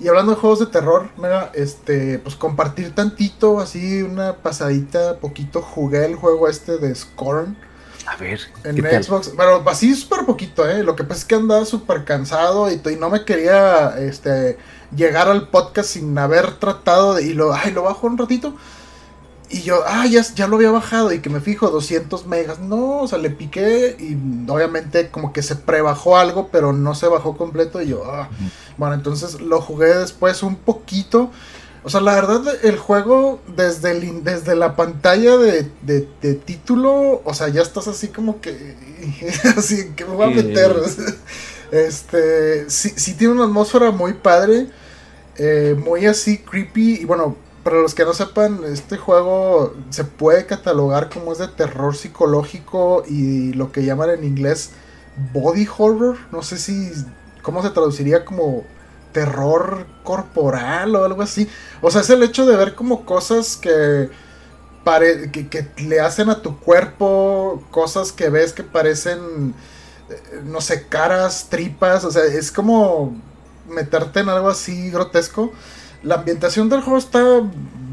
Y 0.00 0.08
hablando 0.08 0.32
de 0.32 0.40
juegos 0.40 0.58
de 0.58 0.66
terror, 0.66 1.10
mira, 1.16 1.50
este, 1.54 2.18
pues 2.18 2.34
compartir 2.34 2.92
tantito, 2.94 3.60
así 3.60 4.02
una 4.02 4.36
pasadita, 4.36 5.18
poquito, 5.18 5.62
jugué 5.62 6.04
el 6.04 6.16
juego 6.16 6.48
este 6.48 6.78
de 6.78 6.94
Scorn. 6.94 7.56
A 8.06 8.16
ver. 8.16 8.40
En 8.64 8.76
Xbox, 8.76 9.32
pero 9.36 9.62
así 9.68 9.94
súper 9.94 10.26
poquito, 10.26 10.68
¿eh? 10.68 10.82
Lo 10.82 10.96
que 10.96 11.04
pasa 11.04 11.20
es 11.20 11.24
que 11.26 11.36
andaba 11.36 11.64
súper 11.64 12.04
cansado 12.04 12.68
y, 12.70 12.80
y, 12.84 12.96
no 12.96 13.10
me 13.10 13.24
quería 13.24 13.96
este, 13.98 14.58
llegar 14.94 15.28
al 15.28 15.48
podcast 15.48 15.90
sin 15.90 16.18
haber 16.18 16.54
tratado 16.54 17.14
de... 17.14 17.22
Y 17.22 17.34
lo, 17.34 17.54
ay, 17.54 17.70
lo 17.70 17.84
bajo 17.84 18.08
un 18.08 18.18
ratito. 18.18 18.56
Y 19.52 19.60
yo, 19.60 19.82
ah, 19.86 20.06
ya, 20.06 20.22
ya 20.34 20.46
lo 20.46 20.56
había 20.56 20.70
bajado 20.70 21.12
y 21.12 21.20
que 21.20 21.28
me 21.28 21.40
fijo, 21.40 21.68
200 21.68 22.26
megas. 22.26 22.58
No, 22.58 23.02
o 23.02 23.06
sea, 23.06 23.18
le 23.18 23.28
piqué 23.28 23.96
y 24.00 24.16
obviamente 24.50 25.10
como 25.10 25.34
que 25.34 25.42
se 25.42 25.56
prebajó 25.56 26.16
algo, 26.16 26.48
pero 26.50 26.72
no 26.72 26.94
se 26.94 27.06
bajó 27.06 27.36
completo. 27.36 27.82
Y 27.82 27.88
yo, 27.88 28.02
ah, 28.06 28.30
bueno, 28.78 28.94
entonces 28.94 29.42
lo 29.42 29.60
jugué 29.60 29.94
después 29.94 30.42
un 30.42 30.56
poquito. 30.56 31.30
O 31.84 31.90
sea, 31.90 32.00
la 32.00 32.14
verdad, 32.14 32.42
el 32.62 32.78
juego 32.78 33.40
desde, 33.54 33.90
el, 33.90 34.24
desde 34.24 34.56
la 34.56 34.74
pantalla 34.74 35.36
de, 35.36 35.68
de, 35.82 36.34
título, 36.34 37.20
o 37.22 37.34
sea, 37.34 37.48
ya 37.48 37.60
estás 37.60 37.88
así 37.88 38.08
como 38.08 38.40
que, 38.40 38.76
así 39.56 39.90
que 39.94 40.06
me 40.06 40.14
voy 40.14 40.32
a 40.32 40.34
meter. 40.34 40.74
Este, 41.72 42.68
sí, 42.68 42.92
sí 42.96 43.14
tiene 43.14 43.32
una 43.32 43.44
atmósfera 43.44 43.90
muy 43.92 44.12
padre, 44.12 44.66
eh, 45.38 45.74
muy 45.82 46.04
así 46.04 46.36
creepy. 46.36 47.00
Y 47.00 47.04
bueno, 47.06 47.34
para 47.62 47.76
los 47.80 47.94
que 47.94 48.04
no 48.04 48.12
sepan, 48.12 48.60
este 48.64 48.96
juego 48.96 49.74
se 49.90 50.04
puede 50.04 50.46
catalogar 50.46 51.08
como 51.10 51.32
es 51.32 51.38
de 51.38 51.48
terror 51.48 51.94
psicológico 51.96 53.04
y 53.08 53.52
lo 53.52 53.70
que 53.70 53.84
llaman 53.84 54.10
en 54.10 54.24
inglés 54.24 54.70
body 55.32 55.68
horror. 55.78 56.16
No 56.32 56.42
sé 56.42 56.58
si, 56.58 56.90
¿cómo 57.42 57.62
se 57.62 57.70
traduciría 57.70 58.24
como 58.24 58.64
terror 59.12 59.86
corporal 60.02 60.96
o 60.96 61.04
algo 61.04 61.22
así? 61.22 61.48
O 61.80 61.90
sea, 61.90 62.00
es 62.00 62.10
el 62.10 62.22
hecho 62.24 62.46
de 62.46 62.56
ver 62.56 62.74
como 62.74 63.04
cosas 63.04 63.56
que, 63.56 64.10
que, 65.30 65.48
que 65.48 65.68
le 65.84 66.00
hacen 66.00 66.30
a 66.30 66.42
tu 66.42 66.58
cuerpo, 66.58 67.62
cosas 67.70 68.10
que 68.10 68.28
ves 68.28 68.52
que 68.52 68.64
parecen, 68.64 69.54
eh, 70.10 70.42
no 70.44 70.60
sé, 70.60 70.88
caras, 70.88 71.46
tripas, 71.48 72.04
o 72.04 72.10
sea, 72.10 72.24
es 72.24 72.50
como 72.50 73.16
meterte 73.68 74.20
en 74.20 74.28
algo 74.30 74.48
así 74.48 74.90
grotesco 74.90 75.52
la 76.02 76.16
ambientación 76.16 76.68
del 76.68 76.82
juego 76.82 76.98
está 76.98 77.22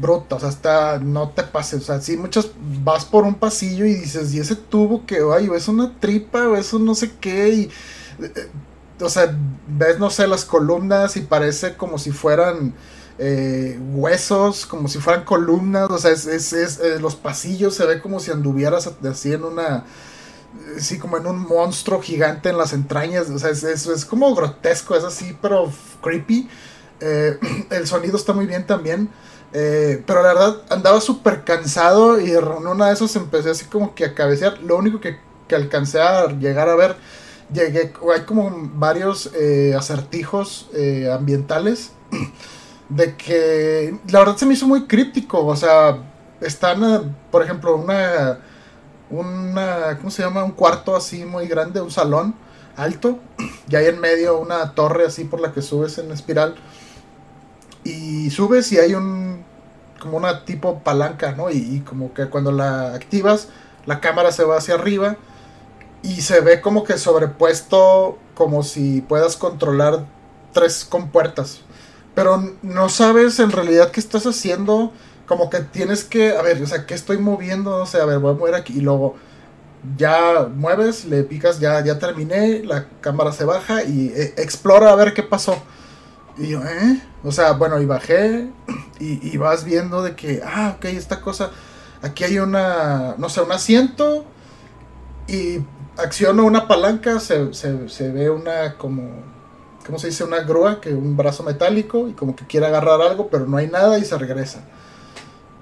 bruta, 0.00 0.36
o 0.36 0.40
sea, 0.40 0.48
está, 0.48 0.98
no 0.98 1.28
te 1.30 1.42
pases, 1.42 1.82
o 1.82 1.84
sea, 1.84 2.00
sí, 2.00 2.16
muchas, 2.16 2.50
vas 2.82 3.04
por 3.04 3.24
un 3.24 3.34
pasillo 3.34 3.84
y 3.84 3.94
dices, 3.94 4.32
y 4.34 4.40
ese 4.40 4.56
tubo 4.56 5.04
que, 5.06 5.20
ay, 5.34 5.48
o 5.48 5.54
es 5.54 5.68
una 5.68 5.98
tripa, 6.00 6.48
o 6.48 6.56
eso 6.56 6.78
no 6.78 6.94
sé 6.94 7.12
qué, 7.20 7.48
y, 7.50 7.70
eh, 8.22 8.48
o 9.00 9.08
sea, 9.08 9.36
ves, 9.68 9.98
no 9.98 10.10
sé, 10.10 10.26
las 10.26 10.44
columnas 10.44 11.16
y 11.16 11.20
parece 11.20 11.76
como 11.76 11.98
si 11.98 12.10
fueran 12.12 12.74
eh, 13.18 13.78
huesos, 13.92 14.66
como 14.66 14.88
si 14.88 14.98
fueran 14.98 15.24
columnas, 15.24 15.90
o 15.90 15.98
sea, 15.98 16.10
es, 16.12 16.26
es, 16.26 16.52
es 16.52 16.80
eh, 16.80 16.98
los 16.98 17.14
pasillos 17.14 17.74
se 17.74 17.84
ve 17.84 18.00
como 18.00 18.20
si 18.20 18.30
anduvieras 18.30 18.90
así 19.04 19.32
en 19.32 19.44
una, 19.44 19.84
sí, 20.78 20.98
como 20.98 21.18
en 21.18 21.26
un 21.26 21.38
monstruo 21.46 22.00
gigante 22.00 22.48
en 22.48 22.58
las 22.58 22.72
entrañas, 22.72 23.28
o 23.28 23.38
sea, 23.38 23.50
es, 23.50 23.62
es 23.64 24.04
como 24.06 24.34
grotesco, 24.34 24.96
es 24.96 25.04
así, 25.04 25.36
pero 25.40 25.70
creepy. 26.02 26.48
Eh, 27.00 27.38
el 27.70 27.86
sonido 27.86 28.16
está 28.16 28.32
muy 28.32 28.46
bien 28.46 28.66
también. 28.66 29.08
Eh, 29.52 30.02
pero 30.06 30.22
la 30.22 30.28
verdad 30.28 30.62
andaba 30.70 31.00
súper 31.00 31.42
cansado 31.42 32.20
y 32.20 32.30
en 32.30 32.44
una 32.44 32.86
de 32.86 32.92
esos 32.92 33.16
empecé 33.16 33.50
así 33.50 33.64
como 33.66 33.94
que 33.94 34.04
a 34.04 34.14
cabecear. 34.14 34.58
Lo 34.60 34.76
único 34.76 35.00
que, 35.00 35.18
alcancé 35.54 36.00
a 36.00 36.28
llegar 36.28 36.68
a 36.68 36.76
ver, 36.76 36.94
llegué, 37.52 37.92
hay 38.14 38.20
como 38.20 38.52
varios 38.74 39.32
eh, 39.34 39.74
acertijos 39.76 40.70
ambientales 41.12 41.90
de 42.88 43.16
que 43.16 43.98
la 44.08 44.20
verdad 44.20 44.36
se 44.36 44.46
me 44.46 44.54
hizo 44.54 44.68
muy 44.68 44.86
críptico. 44.86 45.44
O 45.44 45.56
sea, 45.56 45.98
están, 46.40 47.16
por 47.32 47.42
ejemplo, 47.42 47.74
una, 47.74 48.38
una, 49.10 49.98
¿cómo 49.98 50.10
se 50.12 50.22
llama? 50.22 50.44
Un 50.44 50.52
cuarto 50.52 50.94
así 50.94 51.24
muy 51.24 51.48
grande, 51.48 51.80
un 51.80 51.90
salón 51.90 52.36
alto 52.76 53.18
y 53.68 53.76
hay 53.76 53.86
en 53.86 54.00
medio 54.00 54.38
una 54.38 54.74
torre 54.74 55.06
así 55.06 55.24
por 55.24 55.40
la 55.40 55.52
que 55.52 55.62
subes 55.62 55.98
en 55.98 56.10
espiral 56.12 56.54
y 57.84 58.30
subes 58.30 58.70
y 58.72 58.78
hay 58.78 58.94
un 58.94 59.44
como 60.00 60.16
una 60.16 60.44
tipo 60.44 60.80
palanca, 60.80 61.32
¿no? 61.32 61.50
Y, 61.50 61.80
como 61.80 62.12
que 62.12 62.26
cuando 62.26 62.50
la 62.50 62.94
activas, 62.94 63.48
la 63.86 64.00
cámara 64.00 64.32
se 64.32 64.44
va 64.44 64.56
hacia 64.56 64.74
arriba 64.74 65.16
y 66.02 66.22
se 66.22 66.40
ve 66.40 66.60
como 66.60 66.82
que 66.84 66.98
sobrepuesto 66.98 68.18
como 68.34 68.62
si 68.62 69.02
puedas 69.02 69.36
controlar 69.36 70.06
tres 70.52 70.84
compuertas. 70.84 71.60
Pero 72.14 72.54
no 72.62 72.88
sabes 72.88 73.38
en 73.38 73.52
realidad 73.52 73.90
qué 73.90 74.00
estás 74.00 74.26
haciendo. 74.26 74.92
Como 75.26 75.48
que 75.48 75.60
tienes 75.60 76.02
que, 76.02 76.34
a 76.36 76.42
ver, 76.42 76.60
o 76.60 76.66
sea, 76.66 76.86
¿qué 76.86 76.94
estoy 76.94 77.18
moviendo? 77.18 77.76
O 77.76 77.86
sea, 77.86 78.02
a 78.02 78.06
ver, 78.06 78.18
voy 78.18 78.32
a 78.32 78.38
mover 78.38 78.54
aquí 78.54 78.78
y 78.78 78.80
luego 78.80 79.14
ya 79.96 80.48
mueves, 80.54 81.04
le 81.04 81.22
picas, 81.22 81.60
ya, 81.60 81.82
ya 81.84 81.98
terminé, 81.98 82.64
la 82.64 82.86
cámara 83.00 83.32
se 83.32 83.44
baja 83.44 83.84
y 83.84 84.08
eh, 84.08 84.34
explora 84.38 84.90
a 84.90 84.96
ver 84.96 85.14
qué 85.14 85.22
pasó. 85.22 85.56
Y 86.40 86.48
yo, 86.48 86.62
¿eh? 86.64 87.00
O 87.22 87.32
sea, 87.32 87.52
bueno, 87.52 87.80
y 87.82 87.84
bajé 87.84 88.48
y, 88.98 89.36
vas 89.36 89.64
viendo 89.64 90.02
de 90.02 90.16
que, 90.16 90.42
ah, 90.44 90.74
ok, 90.76 90.86
esta 90.86 91.20
cosa, 91.20 91.50
aquí 92.02 92.24
hay 92.24 92.38
una, 92.38 93.14
no 93.18 93.28
sé, 93.28 93.42
un 93.42 93.52
asiento 93.52 94.24
y 95.28 95.58
acciono 95.98 96.44
una 96.44 96.66
palanca, 96.66 97.20
se, 97.20 97.52
se, 97.52 98.10
ve 98.10 98.30
una 98.30 98.76
como, 98.78 99.10
¿cómo 99.84 99.98
se 99.98 100.06
dice? 100.08 100.24
Una 100.24 100.40
grúa, 100.40 100.80
que 100.80 100.94
un 100.94 101.14
brazo 101.14 101.42
metálico 101.42 102.08
y 102.08 102.12
como 102.12 102.34
que 102.34 102.46
quiere 102.46 102.66
agarrar 102.66 103.02
algo, 103.02 103.28
pero 103.28 103.46
no 103.46 103.58
hay 103.58 103.66
nada 103.66 103.98
y 103.98 104.04
se 104.04 104.16
regresa. 104.16 104.64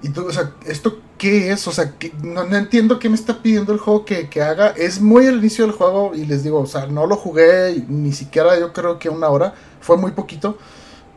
Y 0.01 0.09
tú, 0.09 0.27
o 0.27 0.31
sea, 0.31 0.53
¿esto 0.65 0.99
qué 1.17 1.51
es? 1.51 1.67
O 1.67 1.73
sea, 1.73 1.97
que 1.97 2.13
no, 2.23 2.43
entiendo 2.55 2.99
qué 2.99 3.09
me 3.09 3.15
está 3.15 3.41
pidiendo 3.41 3.73
el 3.73 3.79
juego 3.79 4.05
que, 4.05 4.29
que, 4.29 4.41
haga. 4.41 4.69
Es 4.69 5.01
muy 5.01 5.25
el 5.25 5.39
inicio 5.39 5.65
del 5.65 5.75
juego 5.75 6.13
y 6.15 6.25
les 6.25 6.43
digo, 6.43 6.61
o 6.61 6.67
sea, 6.67 6.87
no 6.87 7.05
lo 7.05 7.17
jugué 7.17 7.83
ni 7.89 8.13
siquiera 8.13 8.57
yo 8.57 8.71
creo 8.71 8.97
que 8.97 9.09
una 9.09 9.27
hora. 9.27 9.53
Fue 9.89 9.97
muy 9.97 10.11
poquito. 10.11 10.55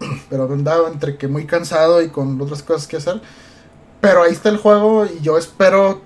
Pero 0.31 0.51
andaba 0.51 0.89
entre 0.89 1.19
que 1.19 1.29
muy 1.29 1.45
cansado 1.45 2.01
y 2.01 2.09
con 2.09 2.41
otras 2.41 2.63
cosas 2.63 2.87
que 2.89 2.97
hacer. 2.97 3.21
Pero 4.01 4.23
ahí 4.23 4.33
está 4.33 4.49
el 4.49 4.57
juego 4.57 5.05
y 5.05 5.21
yo 5.21 5.37
espero 5.37 6.01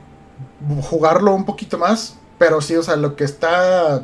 jugarlo 0.82 1.32
un 1.32 1.44
poquito 1.44 1.78
más. 1.78 2.16
Pero 2.38 2.60
sí, 2.60 2.74
o 2.74 2.82
sea, 2.82 2.96
lo 2.96 3.14
que 3.14 3.22
está 3.22 4.02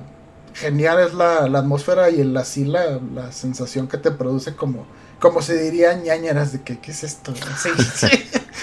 genial 0.55 1.01
es 1.01 1.13
la, 1.13 1.49
la 1.49 1.59
atmósfera 1.59 2.09
y 2.11 2.21
el, 2.21 2.37
así 2.37 2.65
la, 2.65 3.01
la 3.13 3.33
sensación 3.33 3.89
que 3.89 3.99
te 3.99 4.13
produce 4.13 4.55
como 4.55 4.87
como 5.19 5.41
se 5.41 5.57
diría 5.57 5.95
ñañeras 5.95 6.53
de 6.53 6.63
que, 6.63 6.81
¿qué 6.81 6.91
es 6.91 7.05
esto? 7.05 7.33
Sí, 7.57 8.09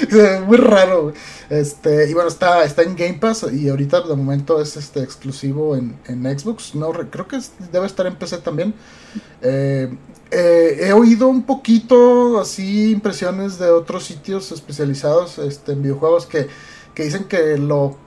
muy 0.45 0.57
raro. 0.57 1.13
Este, 1.49 2.09
y 2.09 2.13
bueno, 2.13 2.29
está, 2.29 2.63
está 2.63 2.83
en 2.83 2.95
Game 2.95 3.15
Pass 3.15 3.45
y 3.51 3.69
ahorita 3.69 4.01
de 4.01 4.15
momento 4.15 4.61
es 4.61 4.77
este 4.77 5.01
exclusivo 5.01 5.75
en, 5.75 5.97
Xbox. 6.07 6.75
No, 6.75 6.91
creo 6.91 7.27
que 7.27 7.39
debe 7.71 7.85
estar 7.85 8.05
en 8.07 8.15
PC 8.15 8.39
también. 8.39 8.73
Eh, 9.41 9.89
eh, 10.31 10.77
he 10.81 10.93
oído 10.93 11.27
un 11.27 11.43
poquito 11.43 12.39
así 12.39 12.91
impresiones 12.91 13.57
de 13.57 13.69
otros 13.69 14.03
sitios 14.03 14.51
especializados 14.51 15.39
este, 15.39 15.71
en 15.71 15.81
videojuegos 15.81 16.25
que, 16.25 16.47
que 16.93 17.03
dicen 17.03 17.23
que 17.23 17.57
lo 17.57 17.97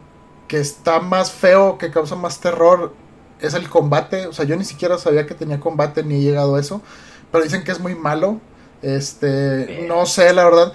que 0.46 0.60
está 0.60 1.00
más 1.00 1.32
feo, 1.32 1.78
que 1.78 1.90
causa 1.90 2.14
más 2.14 2.40
terror, 2.40 2.92
es 3.40 3.54
el 3.54 3.68
combate. 3.68 4.26
O 4.26 4.32
sea, 4.32 4.44
yo 4.44 4.56
ni 4.56 4.64
siquiera 4.64 4.98
sabía 4.98 5.26
que 5.26 5.34
tenía 5.34 5.58
combate 5.58 6.04
ni 6.04 6.16
he 6.16 6.20
llegado 6.20 6.54
a 6.54 6.60
eso 6.60 6.80
pero 7.32 7.42
dicen 7.42 7.64
que 7.64 7.72
es 7.72 7.80
muy 7.80 7.96
malo. 7.96 8.40
Este, 8.82 9.86
no 9.88 10.06
sé, 10.06 10.32
la 10.34 10.44
verdad. 10.44 10.72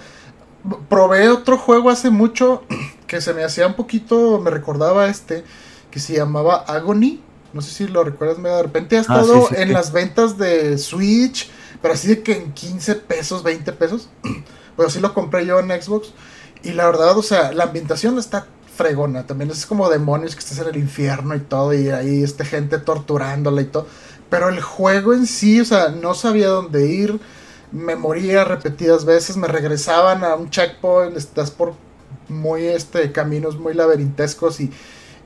Probé 0.88 1.28
otro 1.28 1.58
juego 1.58 1.90
hace 1.90 2.10
mucho 2.10 2.64
que 3.06 3.20
se 3.20 3.34
me 3.34 3.44
hacía 3.44 3.66
un 3.66 3.74
poquito, 3.74 4.40
me 4.40 4.50
recordaba 4.50 5.08
este, 5.08 5.44
que 5.90 6.00
se 6.00 6.14
llamaba 6.14 6.56
Agony. 6.66 7.20
No 7.52 7.62
sé 7.62 7.70
si 7.70 7.88
lo 7.88 8.04
recuerdas, 8.04 8.42
de 8.42 8.62
repente 8.62 8.96
ha 8.96 9.00
ah, 9.00 9.02
estado 9.02 9.48
en 9.52 9.72
las 9.72 9.92
ventas 9.92 10.36
de 10.36 10.76
Switch, 10.76 11.50
pero 11.80 11.94
así 11.94 12.08
de 12.08 12.22
que 12.22 12.32
en 12.32 12.52
15 12.52 12.94
pesos, 12.96 13.42
20 13.42 13.72
pesos. 13.72 14.08
Pero 14.76 14.90
sí 14.90 15.00
lo 15.00 15.12
compré 15.12 15.44
yo 15.44 15.58
en 15.58 15.70
Xbox. 15.70 16.12
Y 16.62 16.70
la 16.70 16.86
verdad, 16.86 17.18
o 17.18 17.22
sea, 17.22 17.50
la 17.50 17.64
ambientación 17.64 18.16
está 18.16 18.46
fregona. 18.76 19.26
También 19.26 19.50
es 19.50 19.66
como 19.66 19.90
demonios 19.90 20.34
que 20.34 20.38
estás 20.38 20.60
en 20.60 20.68
el 20.68 20.76
infierno 20.76 21.34
y 21.34 21.40
todo. 21.40 21.74
Y 21.74 21.90
ahí 21.90 22.22
está 22.22 22.44
gente 22.44 22.78
torturándola 22.78 23.60
y 23.60 23.64
todo. 23.64 23.88
Pero 24.30 24.48
el 24.48 24.60
juego 24.60 25.14
en 25.14 25.26
sí, 25.26 25.60
o 25.60 25.64
sea, 25.64 25.88
no 25.88 26.14
sabía 26.14 26.46
dónde 26.46 26.86
ir. 26.86 27.18
Me 27.72 27.96
moría 27.96 28.44
repetidas 28.44 29.04
veces. 29.04 29.36
Me 29.36 29.48
regresaban 29.48 30.24
a 30.24 30.34
un 30.34 30.50
checkpoint. 30.50 31.16
Estás 31.16 31.50
por 31.50 31.74
muy 32.28 32.66
este 32.66 33.10
caminos 33.12 33.58
muy 33.58 33.74
laberintescos 33.74 34.60
y 34.60 34.70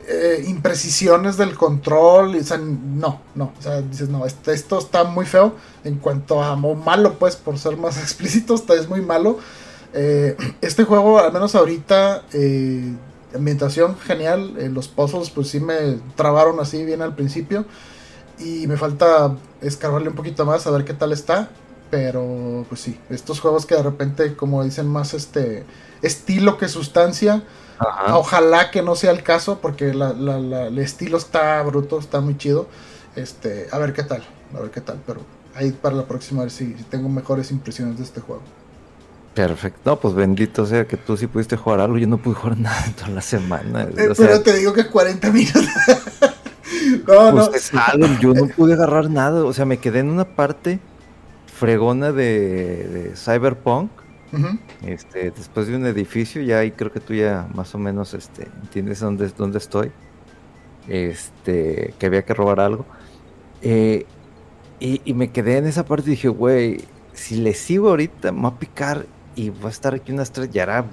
eh, 0.09 0.45
imprecisiones 0.49 1.37
del 1.37 1.55
control. 1.55 2.37
o 2.37 2.43
sea, 2.43 2.59
no, 2.59 3.21
no. 3.35 3.53
O 3.59 3.63
sea, 3.63 3.83
dices, 3.83 4.09
no, 4.09 4.27
esto, 4.27 4.51
esto, 4.51 4.79
está 4.79 5.05
muy 5.05 5.27
feo. 5.27 5.55
En 5.85 5.99
cuanto 5.99 6.43
a 6.43 6.57
malo, 6.57 7.19
pues, 7.19 7.37
por 7.37 7.59
ser 7.59 7.77
más 7.77 7.99
explícito, 8.03 8.55
está, 8.55 8.75
es 8.75 8.89
muy 8.89 9.01
malo. 9.01 9.39
Eh, 9.95 10.37
este 10.61 10.85
juego, 10.85 11.19
al 11.19 11.33
menos 11.33 11.55
ahorita, 11.55 12.23
eh, 12.33 12.95
ambientación 13.35 13.97
genial. 13.99 14.55
los 14.75 14.89
puzzles, 14.89 15.31
pues 15.31 15.49
sí 15.49 15.61
me 15.61 16.01
trabaron 16.17 16.59
así 16.61 16.85
bien 16.85 17.03
al 17.03 17.15
principio 17.15 17.65
y 18.39 18.67
me 18.67 18.77
falta 18.77 19.37
escarbarle 19.61 20.09
un 20.09 20.15
poquito 20.15 20.45
más 20.45 20.67
a 20.67 20.71
ver 20.71 20.85
qué 20.85 20.95
tal 20.95 21.13
está. 21.13 21.51
Pero, 21.93 22.65
pues 22.71 22.81
sí, 22.81 22.99
estos 23.11 23.39
juegos 23.39 23.67
que 23.67 23.75
de 23.75 23.83
repente, 23.83 24.35
como 24.35 24.65
dicen, 24.65 24.87
más 24.87 25.13
este 25.13 25.67
estilo 26.01 26.57
que 26.57 26.67
sustancia. 26.69 27.43
Ojalá 28.09 28.71
que 28.71 28.81
no 28.81 28.97
sea 28.97 29.11
el 29.11 29.23
caso, 29.23 29.59
porque 29.61 29.91
el 29.91 30.79
estilo 30.79 31.19
está 31.19 31.63
bruto, 31.63 31.99
está 31.99 32.23
muy 32.23 32.39
chido. 32.39 32.67
Este, 33.15 33.69
a 33.71 33.77
ver 33.77 33.93
qué 33.93 34.05
tal, 34.05 34.23
a 34.57 34.61
ver 34.61 34.71
qué 34.71 34.81
tal, 34.81 35.03
pero 35.07 35.21
ahí 35.55 35.71
para 35.71 35.95
la 35.95 36.07
próxima 36.07 36.41
a 36.41 36.45
ver 36.45 36.51
si, 36.51 36.73
tengo 36.89 37.11
mejores 37.11 37.51
impresiones 37.51 37.99
de 37.99 38.05
este 38.05 38.23
juego. 38.23 38.41
Perfecto, 39.35 40.01
pues 40.01 40.15
bendito 40.15 40.65
sea 40.65 40.87
que 40.87 40.97
tú 40.97 41.19
sí 41.19 41.27
pudiste 41.27 41.59
jugar 41.59 41.81
algo, 41.81 41.99
yo 41.99 42.07
no 42.07 42.17
pude 42.17 42.37
jugar 42.37 42.57
nada 42.59 42.87
en 42.87 42.95
toda 42.95 43.11
la 43.11 43.21
semana. 43.21 43.83
Eh, 43.83 44.15
pero 44.17 44.41
te 44.41 44.55
digo 44.55 44.73
que 44.73 44.87
40 44.87 45.31
minutos. 45.31 45.67
no, 47.07 47.51
pues 47.51 47.71
no. 47.75 48.19
yo 48.19 48.33
no 48.33 48.47
pude 48.47 48.73
agarrar 48.73 49.11
nada, 49.11 49.45
o 49.45 49.53
sea, 49.53 49.67
me 49.67 49.77
quedé 49.77 49.99
en 49.99 50.09
una 50.09 50.25
parte 50.25 50.81
fregona 51.63 52.11
de, 52.11 53.13
Cyberpunk. 53.15 53.89
este, 54.85 55.31
después 55.31 55.69
de 55.69 55.77
un 55.77 55.87
edificio, 55.87 56.43
ya 56.43 56.59
ahí 56.59 56.73
creo 56.73 56.91
que 56.91 56.99
tú 56.99 57.15
ya 57.15 57.47
más 57.55 57.73
o 57.77 57.79
menos 57.79 58.15
este, 58.15 58.49
entiendes 58.63 58.99
dónde, 58.99 59.29
dónde 59.29 59.59
estoy. 59.59 59.93
Este, 60.89 61.95
que 62.01 62.07
había 62.07 62.25
que 62.25 62.35
robar 62.35 62.59
algo. 62.59 62.85
Eh, 63.61 64.07
y, 64.81 65.15
me 65.15 65.31
quedé 65.31 65.59
en 65.59 65.67
esa 65.67 65.85
parte 65.85 66.09
y 66.09 66.11
dije, 66.11 66.27
güey, 66.27 66.81
si 67.13 67.37
le 67.37 67.55
sigo 67.55 67.91
ahorita, 67.91 68.33
me 68.33 68.43
va 68.43 68.49
a 68.49 68.59
picar 68.59 69.07
y 69.37 69.51
va 69.51 69.69
a 69.69 69.71
estar 69.71 69.95
aquí 69.95 70.11
una 70.11 70.25
estrella. 70.25 70.51
Ya 70.51 70.63
era, 70.65 70.85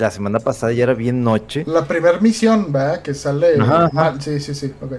la 0.00 0.10
semana 0.10 0.40
pasada 0.40 0.72
ya 0.72 0.82
era 0.82 0.94
bien 0.94 1.22
noche. 1.22 1.62
La 1.68 1.86
primera 1.86 2.18
misión, 2.18 2.72
¿verdad? 2.72 3.02
Que 3.02 3.14
sale. 3.14 3.54
sí, 4.18 4.40
sí, 4.40 4.54
sí, 4.56 4.74
ok. 4.80 4.94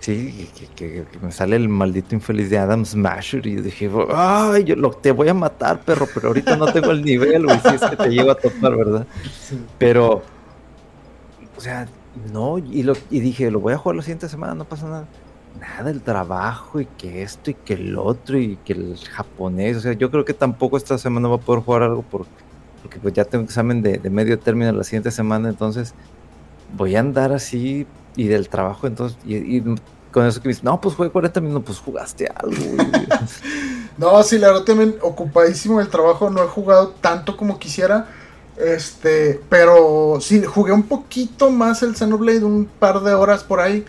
Sí, 0.00 0.48
que, 0.76 1.04
me 1.20 1.30
sale 1.30 1.56
el 1.56 1.68
maldito 1.68 2.14
infeliz 2.14 2.48
de 2.48 2.58
Adam 2.58 2.84
Smasher 2.84 3.46
y 3.46 3.56
dije, 3.56 3.90
ay, 4.14 4.64
yo 4.64 4.74
lo, 4.74 4.90
te 4.90 5.12
voy 5.12 5.28
a 5.28 5.34
matar, 5.34 5.80
perro, 5.82 6.08
pero 6.12 6.28
ahorita 6.28 6.56
no 6.56 6.72
tengo 6.72 6.90
el 6.90 7.02
nivel, 7.02 7.44
güey, 7.44 7.60
si 7.60 7.74
es 7.74 7.82
que 7.82 7.96
te 7.96 8.08
llevo 8.08 8.30
a 8.30 8.34
topar, 8.34 8.76
¿verdad? 8.76 9.06
Pero, 9.78 10.22
o 11.56 11.60
sea, 11.60 11.86
no, 12.32 12.56
y, 12.58 12.82
lo, 12.82 12.94
y 13.10 13.20
dije, 13.20 13.50
lo 13.50 13.60
voy 13.60 13.74
a 13.74 13.78
jugar 13.78 13.96
la 13.96 14.02
siguiente 14.02 14.28
semana, 14.28 14.54
no 14.54 14.64
pasa 14.64 14.88
nada 14.88 15.06
nada 15.58 15.90
el 15.90 16.02
trabajo 16.02 16.80
y 16.80 16.86
que 16.86 17.22
esto 17.22 17.50
y 17.50 17.54
que 17.54 17.74
el 17.74 17.96
otro 17.96 18.38
y 18.38 18.56
que 18.56 18.72
el 18.72 18.96
japonés. 18.98 19.76
O 19.76 19.80
sea, 19.80 19.92
yo 19.92 20.10
creo 20.10 20.24
que 20.24 20.34
tampoco 20.34 20.76
esta 20.76 20.98
semana 20.98 21.28
va 21.28 21.36
a 21.36 21.38
poder 21.38 21.62
jugar 21.62 21.82
algo 21.82 22.02
porque, 22.02 22.30
porque 22.82 22.98
pues 22.98 23.14
ya 23.14 23.24
tengo 23.24 23.44
examen 23.44 23.82
de, 23.82 23.98
medio 24.10 24.38
término 24.38 24.72
la 24.72 24.84
siguiente 24.84 25.10
semana. 25.10 25.48
Entonces 25.48 25.94
voy 26.76 26.96
a 26.96 27.00
andar 27.00 27.32
así 27.32 27.86
y 28.16 28.28
del 28.28 28.48
trabajo. 28.48 28.86
Entonces, 28.86 29.18
y, 29.24 29.62
con 30.10 30.26
eso 30.26 30.40
que 30.40 30.48
me 30.48 30.54
dice, 30.54 30.64
no, 30.64 30.80
pues 30.80 30.96
jugué 30.96 31.10
40 31.10 31.40
minutos, 31.40 31.64
pues 31.66 31.78
jugaste 31.78 32.28
algo. 32.34 32.56
no, 33.98 34.22
sí, 34.22 34.38
la 34.38 34.48
verdad 34.48 34.64
también 34.64 34.96
ocupadísimo 35.02 35.80
el 35.80 35.88
trabajo. 35.88 36.30
No 36.30 36.42
he 36.42 36.48
jugado 36.48 36.94
tanto 37.00 37.36
como 37.36 37.58
quisiera. 37.58 38.08
Este, 38.56 39.40
pero 39.48 40.18
sí, 40.20 40.42
jugué 40.44 40.72
un 40.72 40.82
poquito 40.82 41.50
más 41.50 41.82
el 41.82 41.96
Xenoblade, 41.96 42.44
un 42.44 42.66
par 42.66 43.00
de 43.00 43.14
horas 43.14 43.44
por 43.44 43.60
ahí. 43.60 43.84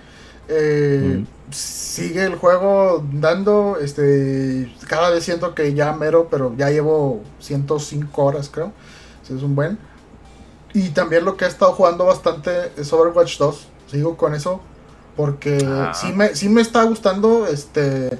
Eh, 0.47 1.25
sigue 1.51 2.23
el 2.23 2.35
juego 2.35 3.03
dando, 3.13 3.77
este, 3.81 4.73
cada 4.87 5.09
vez 5.09 5.23
siento 5.23 5.53
que 5.53 5.73
ya 5.73 5.93
mero, 5.93 6.27
pero 6.29 6.55
ya 6.57 6.69
llevo 6.69 7.21
105 7.39 8.23
horas 8.23 8.49
creo, 8.51 8.71
es 9.23 9.43
un 9.43 9.55
buen. 9.55 9.77
Y 10.73 10.89
también 10.89 11.25
lo 11.25 11.35
que 11.35 11.45
he 11.45 11.47
estado 11.47 11.73
jugando 11.73 12.05
bastante 12.05 12.71
es 12.77 12.91
Overwatch 12.93 13.37
2, 13.37 13.67
sigo 13.91 14.17
con 14.17 14.33
eso, 14.33 14.61
porque 15.15 15.65
ah. 15.67 15.93
sí, 15.93 16.13
me, 16.13 16.35
sí 16.35 16.49
me 16.49 16.61
está 16.61 16.83
gustando, 16.83 17.45
este, 17.45 18.17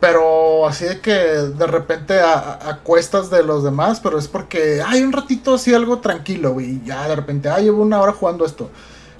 pero 0.00 0.66
así 0.66 0.86
de 0.86 1.00
que 1.00 1.12
de 1.12 1.66
repente 1.66 2.20
a, 2.20 2.80
cuestas 2.82 3.30
de 3.30 3.44
los 3.44 3.62
demás, 3.62 4.00
pero 4.00 4.18
es 4.18 4.26
porque 4.26 4.82
hay 4.84 5.02
un 5.02 5.12
ratito 5.12 5.54
así 5.54 5.72
algo 5.74 5.98
tranquilo, 5.98 6.60
y 6.60 6.82
ya 6.84 7.06
de 7.06 7.14
repente, 7.14 7.48
ah, 7.48 7.58
llevo 7.58 7.82
una 7.82 8.00
hora 8.00 8.12
jugando 8.12 8.44
esto. 8.44 8.70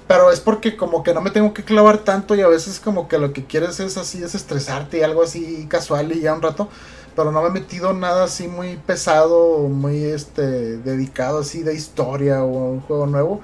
Pero 0.08 0.30
es 0.30 0.40
porque 0.40 0.76
como 0.76 1.02
que 1.02 1.14
no 1.14 1.20
me 1.20 1.30
tengo 1.30 1.54
que 1.54 1.64
clavar 1.64 1.98
tanto 1.98 2.34
y 2.34 2.42
a 2.42 2.48
veces 2.48 2.80
como 2.80 3.08
que 3.08 3.18
lo 3.18 3.32
que 3.32 3.46
quieres 3.46 3.80
es 3.80 3.96
así, 3.96 4.22
es 4.22 4.34
estresarte 4.34 4.98
y 4.98 5.02
algo 5.02 5.22
así 5.22 5.66
casual 5.70 6.12
y 6.12 6.20
ya 6.20 6.34
un 6.34 6.42
rato. 6.42 6.68
Pero 7.14 7.30
no 7.30 7.42
me 7.42 7.48
he 7.48 7.52
metido 7.52 7.92
nada 7.92 8.24
así 8.24 8.48
muy 8.48 8.76
pesado, 8.76 9.60
muy 9.68 10.04
este 10.04 10.78
dedicado 10.78 11.38
así 11.40 11.62
de 11.62 11.74
historia 11.74 12.42
o 12.42 12.72
un 12.72 12.80
juego 12.80 13.06
nuevo. 13.06 13.40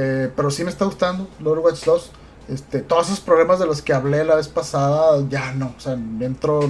Eh, 0.00 0.30
pero 0.36 0.48
sí 0.52 0.62
me 0.62 0.70
está 0.70 0.84
gustando 0.84 1.28
Lord 1.40 1.58
Watch 1.58 1.84
2. 1.84 2.10
Este, 2.50 2.82
todos 2.82 3.08
esos 3.08 3.18
problemas 3.18 3.58
de 3.58 3.66
los 3.66 3.82
que 3.82 3.92
hablé 3.92 4.24
la 4.24 4.36
vez 4.36 4.46
pasada, 4.46 5.20
ya 5.28 5.52
no. 5.54 5.74
O 5.76 5.80
sea, 5.80 5.94
entro 5.94 6.60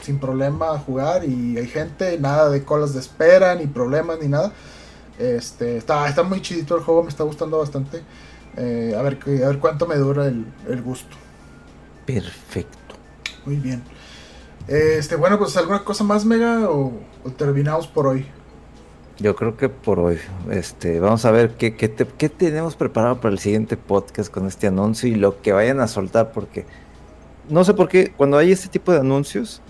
sin 0.00 0.18
problema 0.18 0.70
a 0.74 0.78
jugar 0.78 1.24
y 1.24 1.58
hay 1.58 1.66
gente, 1.66 2.18
nada 2.18 2.48
de 2.48 2.64
colas 2.64 2.94
de 2.94 3.00
espera, 3.00 3.54
ni 3.54 3.66
problemas, 3.66 4.18
ni 4.20 4.28
nada. 4.28 4.52
Este, 5.18 5.76
está, 5.76 6.08
está 6.08 6.22
muy 6.22 6.40
chidito 6.40 6.76
el 6.76 6.82
juego, 6.82 7.02
me 7.02 7.10
está 7.10 7.24
gustando 7.24 7.58
bastante. 7.58 8.02
Eh, 8.56 8.94
a, 8.96 9.02
ver, 9.02 9.18
a 9.44 9.48
ver 9.48 9.58
cuánto 9.58 9.86
me 9.86 9.96
dura 9.96 10.26
el, 10.26 10.82
gusto. 10.82 11.14
Perfecto. 12.06 12.94
Muy 13.44 13.56
bien. 13.56 13.82
Este, 14.66 15.14
bueno, 15.16 15.38
pues 15.38 15.54
alguna 15.58 15.84
cosa 15.84 16.04
más, 16.04 16.24
Mega, 16.24 16.70
o, 16.70 16.92
terminamos 17.36 17.86
por 17.86 18.06
hoy. 18.06 18.26
Yo 19.20 19.34
creo 19.34 19.56
que 19.56 19.68
por 19.68 19.98
hoy. 19.98 20.18
Este, 20.50 21.00
vamos 21.00 21.24
a 21.24 21.30
ver 21.30 21.56
qué, 21.56 21.74
qué, 21.74 21.90
qué, 21.90 22.28
tenemos 22.28 22.76
preparado 22.76 23.20
para 23.20 23.32
el 23.32 23.40
siguiente 23.40 23.76
podcast 23.76 24.30
con 24.32 24.46
este 24.46 24.68
anuncio 24.68 25.08
y 25.08 25.16
lo 25.16 25.42
que 25.42 25.52
vayan 25.52 25.80
a 25.80 25.88
soltar, 25.88 26.30
porque 26.32 26.66
no 27.48 27.64
sé 27.64 27.74
por 27.74 27.88
qué, 27.88 28.12
cuando 28.16 28.38
hay 28.38 28.52
este 28.52 28.68
tipo 28.68 28.92
de 28.92 28.98
anuncios, 28.98 29.60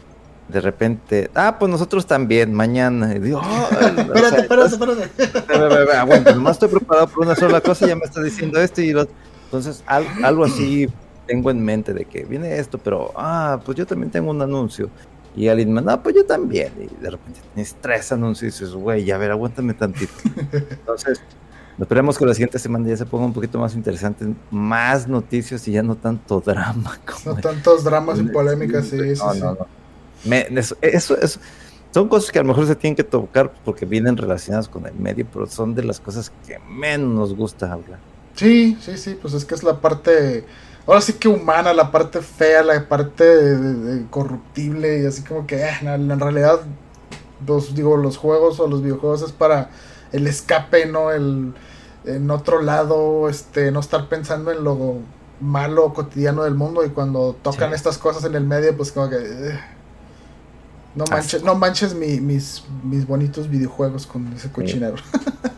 de 0.48 0.60
repente, 0.60 1.30
ah, 1.34 1.56
pues 1.58 1.70
nosotros 1.70 2.06
también, 2.06 2.52
mañana. 2.52 3.14
Y 3.14 3.20
digo, 3.20 3.40
espérate, 3.70 4.40
espérate, 4.42 4.74
espérate. 4.74 6.04
Bueno, 6.06 6.34
nomás 6.34 6.52
estoy 6.52 6.68
preparado 6.68 7.08
por 7.08 7.24
una 7.24 7.34
sola 7.34 7.60
cosa, 7.60 7.86
ya 7.86 7.96
me 7.96 8.04
está 8.04 8.22
diciendo 8.22 8.60
esto 8.60 8.82
y 8.82 8.92
lo... 8.92 9.06
Entonces, 9.44 9.82
algo 9.86 10.44
así 10.44 10.88
tengo 11.26 11.50
en 11.50 11.64
mente 11.64 11.94
de 11.94 12.04
que 12.04 12.24
viene 12.24 12.58
esto, 12.58 12.76
pero, 12.76 13.12
ah, 13.16 13.60
pues 13.64 13.78
yo 13.78 13.86
también 13.86 14.10
tengo 14.10 14.30
un 14.30 14.42
anuncio. 14.42 14.90
Y 15.36 15.48
alguien 15.48 15.72
me, 15.72 15.82
no, 15.82 16.02
pues 16.02 16.14
yo 16.14 16.24
también. 16.24 16.72
Y 16.78 17.02
de 17.02 17.10
repente 17.10 17.40
tienes 17.55 17.76
tres 17.80 18.10
anuncios 18.12 18.60
y 18.60 18.64
dices, 18.64 18.74
güey, 18.74 19.10
a 19.10 19.18
ver, 19.18 19.30
aguántame 19.30 19.74
tantito. 19.74 20.12
Entonces, 20.52 21.20
esperemos 21.78 22.18
que 22.18 22.26
la 22.26 22.34
siguiente 22.34 22.59
semana 22.59 22.88
ya 22.88 22.96
se 22.96 23.06
ponga 23.06 23.26
un 23.26 23.32
poquito 23.32 23.59
más 23.59 23.74
interesante, 23.74 24.26
más 24.50 25.06
noticias 25.06 25.66
y 25.68 25.72
ya 25.72 25.82
no 25.82 25.96
tanto 25.96 26.40
drama. 26.40 26.98
no 27.24 27.36
tantos 27.36 27.84
dramas 27.84 28.18
y 28.18 28.24
polémicas, 28.24 28.86
sí, 28.86 28.98
sí, 28.98 29.22
sí. 30.24 30.74
eso, 30.80 31.18
eso, 31.20 31.40
son 31.90 32.09
cosas 32.09 32.30
que 32.30 32.38
a 32.38 32.42
lo 32.42 32.48
mejor 32.48 32.66
se 32.66 32.76
tienen 32.76 32.96
que 32.96 33.05
tocar 33.05 33.52
porque 33.64 33.86
vienen 33.86 34.16
relacionadas 34.16 34.68
con 34.68 34.86
el 34.86 34.94
medio, 34.94 35.26
pero 35.32 35.46
son 35.46 35.74
de 35.74 35.84
las 35.84 36.00
cosas 36.00 36.30
que 36.46 36.59
menos 36.68 37.14
nos 37.14 37.34
gusta 37.34 37.72
hablar. 37.72 37.98
Sí, 38.34 38.76
sí, 38.80 38.96
sí, 38.96 39.18
pues 39.20 39.34
es 39.34 39.44
que 39.44 39.55
es 39.55 39.62
la 39.62 39.80
parte, 39.80 40.44
ahora 40.89 41.01
sí 41.02 41.12
que 41.12 41.28
humana, 41.28 41.74
la 41.74 41.93
parte 41.93 42.23
fea, 42.23 42.62
la 42.62 42.89
parte 42.89 44.06
corruptible 44.10 45.02
y 45.02 45.06
así 45.06 45.23
como 45.23 45.47
que 45.47 45.56
eh, 45.62 45.70
en 45.82 46.19
realidad 46.19 46.60
los, 47.47 47.74
digo, 47.74 47.97
los 47.97 48.16
juegos 48.16 48.59
o 48.59 48.66
los 48.66 48.82
videojuegos 48.82 49.23
es 49.23 49.32
para 49.32 49.70
el 50.12 50.27
escape, 50.27 50.86
¿no? 50.86 51.12
El, 51.12 51.52
en 52.05 52.31
otro 52.31 52.62
lado, 52.62 53.28
este, 53.28 53.70
no 53.70 53.81
estar 53.81 54.09
pensando 54.09 54.51
en 54.51 54.65
lo 54.65 54.97
malo 55.40 55.93
cotidiano 55.93 56.44
del 56.44 56.55
mundo 56.55 56.85
y 56.85 56.89
cuando 56.89 57.36
tocan 57.43 57.74
estas 57.74 57.98
cosas 57.98 58.24
en 58.24 58.35
el 58.35 58.44
medio, 58.44 58.77
pues 58.77 58.90
como 58.90 59.10
que... 59.10 59.16
Eh, 59.16 59.60
no 60.94 61.05
manches, 61.10 61.43
no 61.43 61.55
manches 61.55 61.94
mis, 61.94 62.65
mis 62.82 63.06
bonitos 63.06 63.48
videojuegos 63.48 64.06
con 64.06 64.32
ese 64.32 64.51
cochinero. 64.51 64.97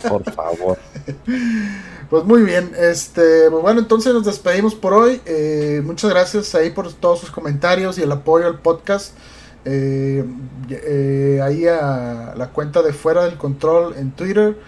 Por 0.08 0.30
favor. 0.32 0.78
Pues 2.10 2.24
muy 2.24 2.42
bien, 2.42 2.72
este, 2.76 3.48
pues 3.50 3.62
bueno, 3.62 3.78
entonces 3.78 4.12
nos 4.12 4.24
despedimos 4.24 4.74
por 4.74 4.92
hoy. 4.94 5.20
Eh, 5.26 5.80
muchas 5.84 6.10
gracias 6.10 6.56
ahí 6.56 6.70
por 6.70 6.92
todos 6.92 7.20
sus 7.20 7.30
comentarios 7.30 7.98
y 7.98 8.02
el 8.02 8.10
apoyo 8.10 8.48
al 8.48 8.58
podcast. 8.58 9.16
Eh, 9.64 10.24
eh, 10.68 11.40
ahí 11.40 11.68
a 11.68 12.34
la 12.36 12.48
cuenta 12.48 12.82
de 12.82 12.92
Fuera 12.92 13.26
del 13.26 13.36
Control 13.36 13.94
en 13.96 14.10
Twitter. 14.10 14.58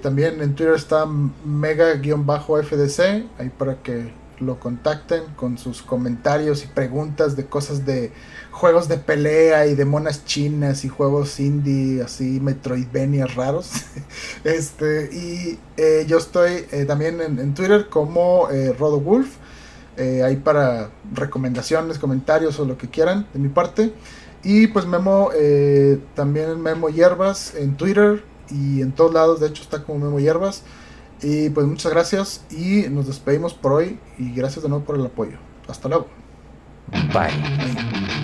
también 0.00 0.40
en 0.40 0.54
Twitter 0.54 0.76
está 0.76 1.06
mega-fdc, 1.06 3.00
ahí 3.40 3.50
para 3.58 3.82
que 3.82 4.12
lo 4.38 4.60
contacten 4.60 5.24
con 5.34 5.58
sus 5.58 5.82
comentarios 5.82 6.62
y 6.62 6.68
preguntas 6.68 7.34
de 7.34 7.46
cosas 7.46 7.84
de 7.84 8.12
juegos 8.54 8.86
de 8.86 8.98
pelea 8.98 9.66
y 9.66 9.74
de 9.74 9.84
monas 9.84 10.24
chinas 10.24 10.84
y 10.84 10.88
juegos 10.88 11.40
indie 11.40 12.02
así 12.02 12.40
Metroidvania 12.40 13.26
raros. 13.26 13.72
este 14.44 15.10
y 15.12 15.58
eh, 15.76 16.04
yo 16.06 16.18
estoy 16.18 16.64
eh, 16.70 16.84
también 16.86 17.20
en, 17.20 17.54
Twitter 17.54 17.88
como 17.88 18.48
eh, 18.50 18.72
RodoWolf. 18.72 19.28
ahí 19.98 20.36
para 20.36 20.90
recomendaciones, 21.12 21.98
comentarios 21.98 22.58
o 22.60 22.64
lo 22.64 22.78
que 22.78 22.88
quieran 22.88 23.26
de 23.32 23.40
mi 23.40 23.48
parte. 23.48 23.92
Y 24.44 24.68
pues 24.68 24.86
Memo, 24.86 25.30
también 26.14 26.60
Memo 26.60 26.90
Hierbas 26.90 27.54
en 27.54 27.76
Twitter 27.76 28.22
y 28.50 28.82
en 28.82 28.92
todos 28.92 29.14
lados, 29.14 29.40
de 29.40 29.48
hecho 29.48 29.62
está 29.62 29.82
como 29.82 30.04
Memo 30.04 30.20
Hierbas. 30.20 30.62
Y 31.22 31.48
pues 31.50 31.66
muchas 31.66 31.92
gracias 31.92 32.44
y 32.50 32.88
nos 32.90 33.06
despedimos 33.06 33.54
por 33.54 33.72
hoy 33.72 33.98
y 34.18 34.32
gracias 34.32 34.62
de 34.62 34.68
nuevo 34.68 34.84
por 34.84 34.96
el 34.96 35.06
apoyo. 35.06 35.38
Hasta 35.66 35.88
luego. 35.88 36.06
Bye. 37.12 38.23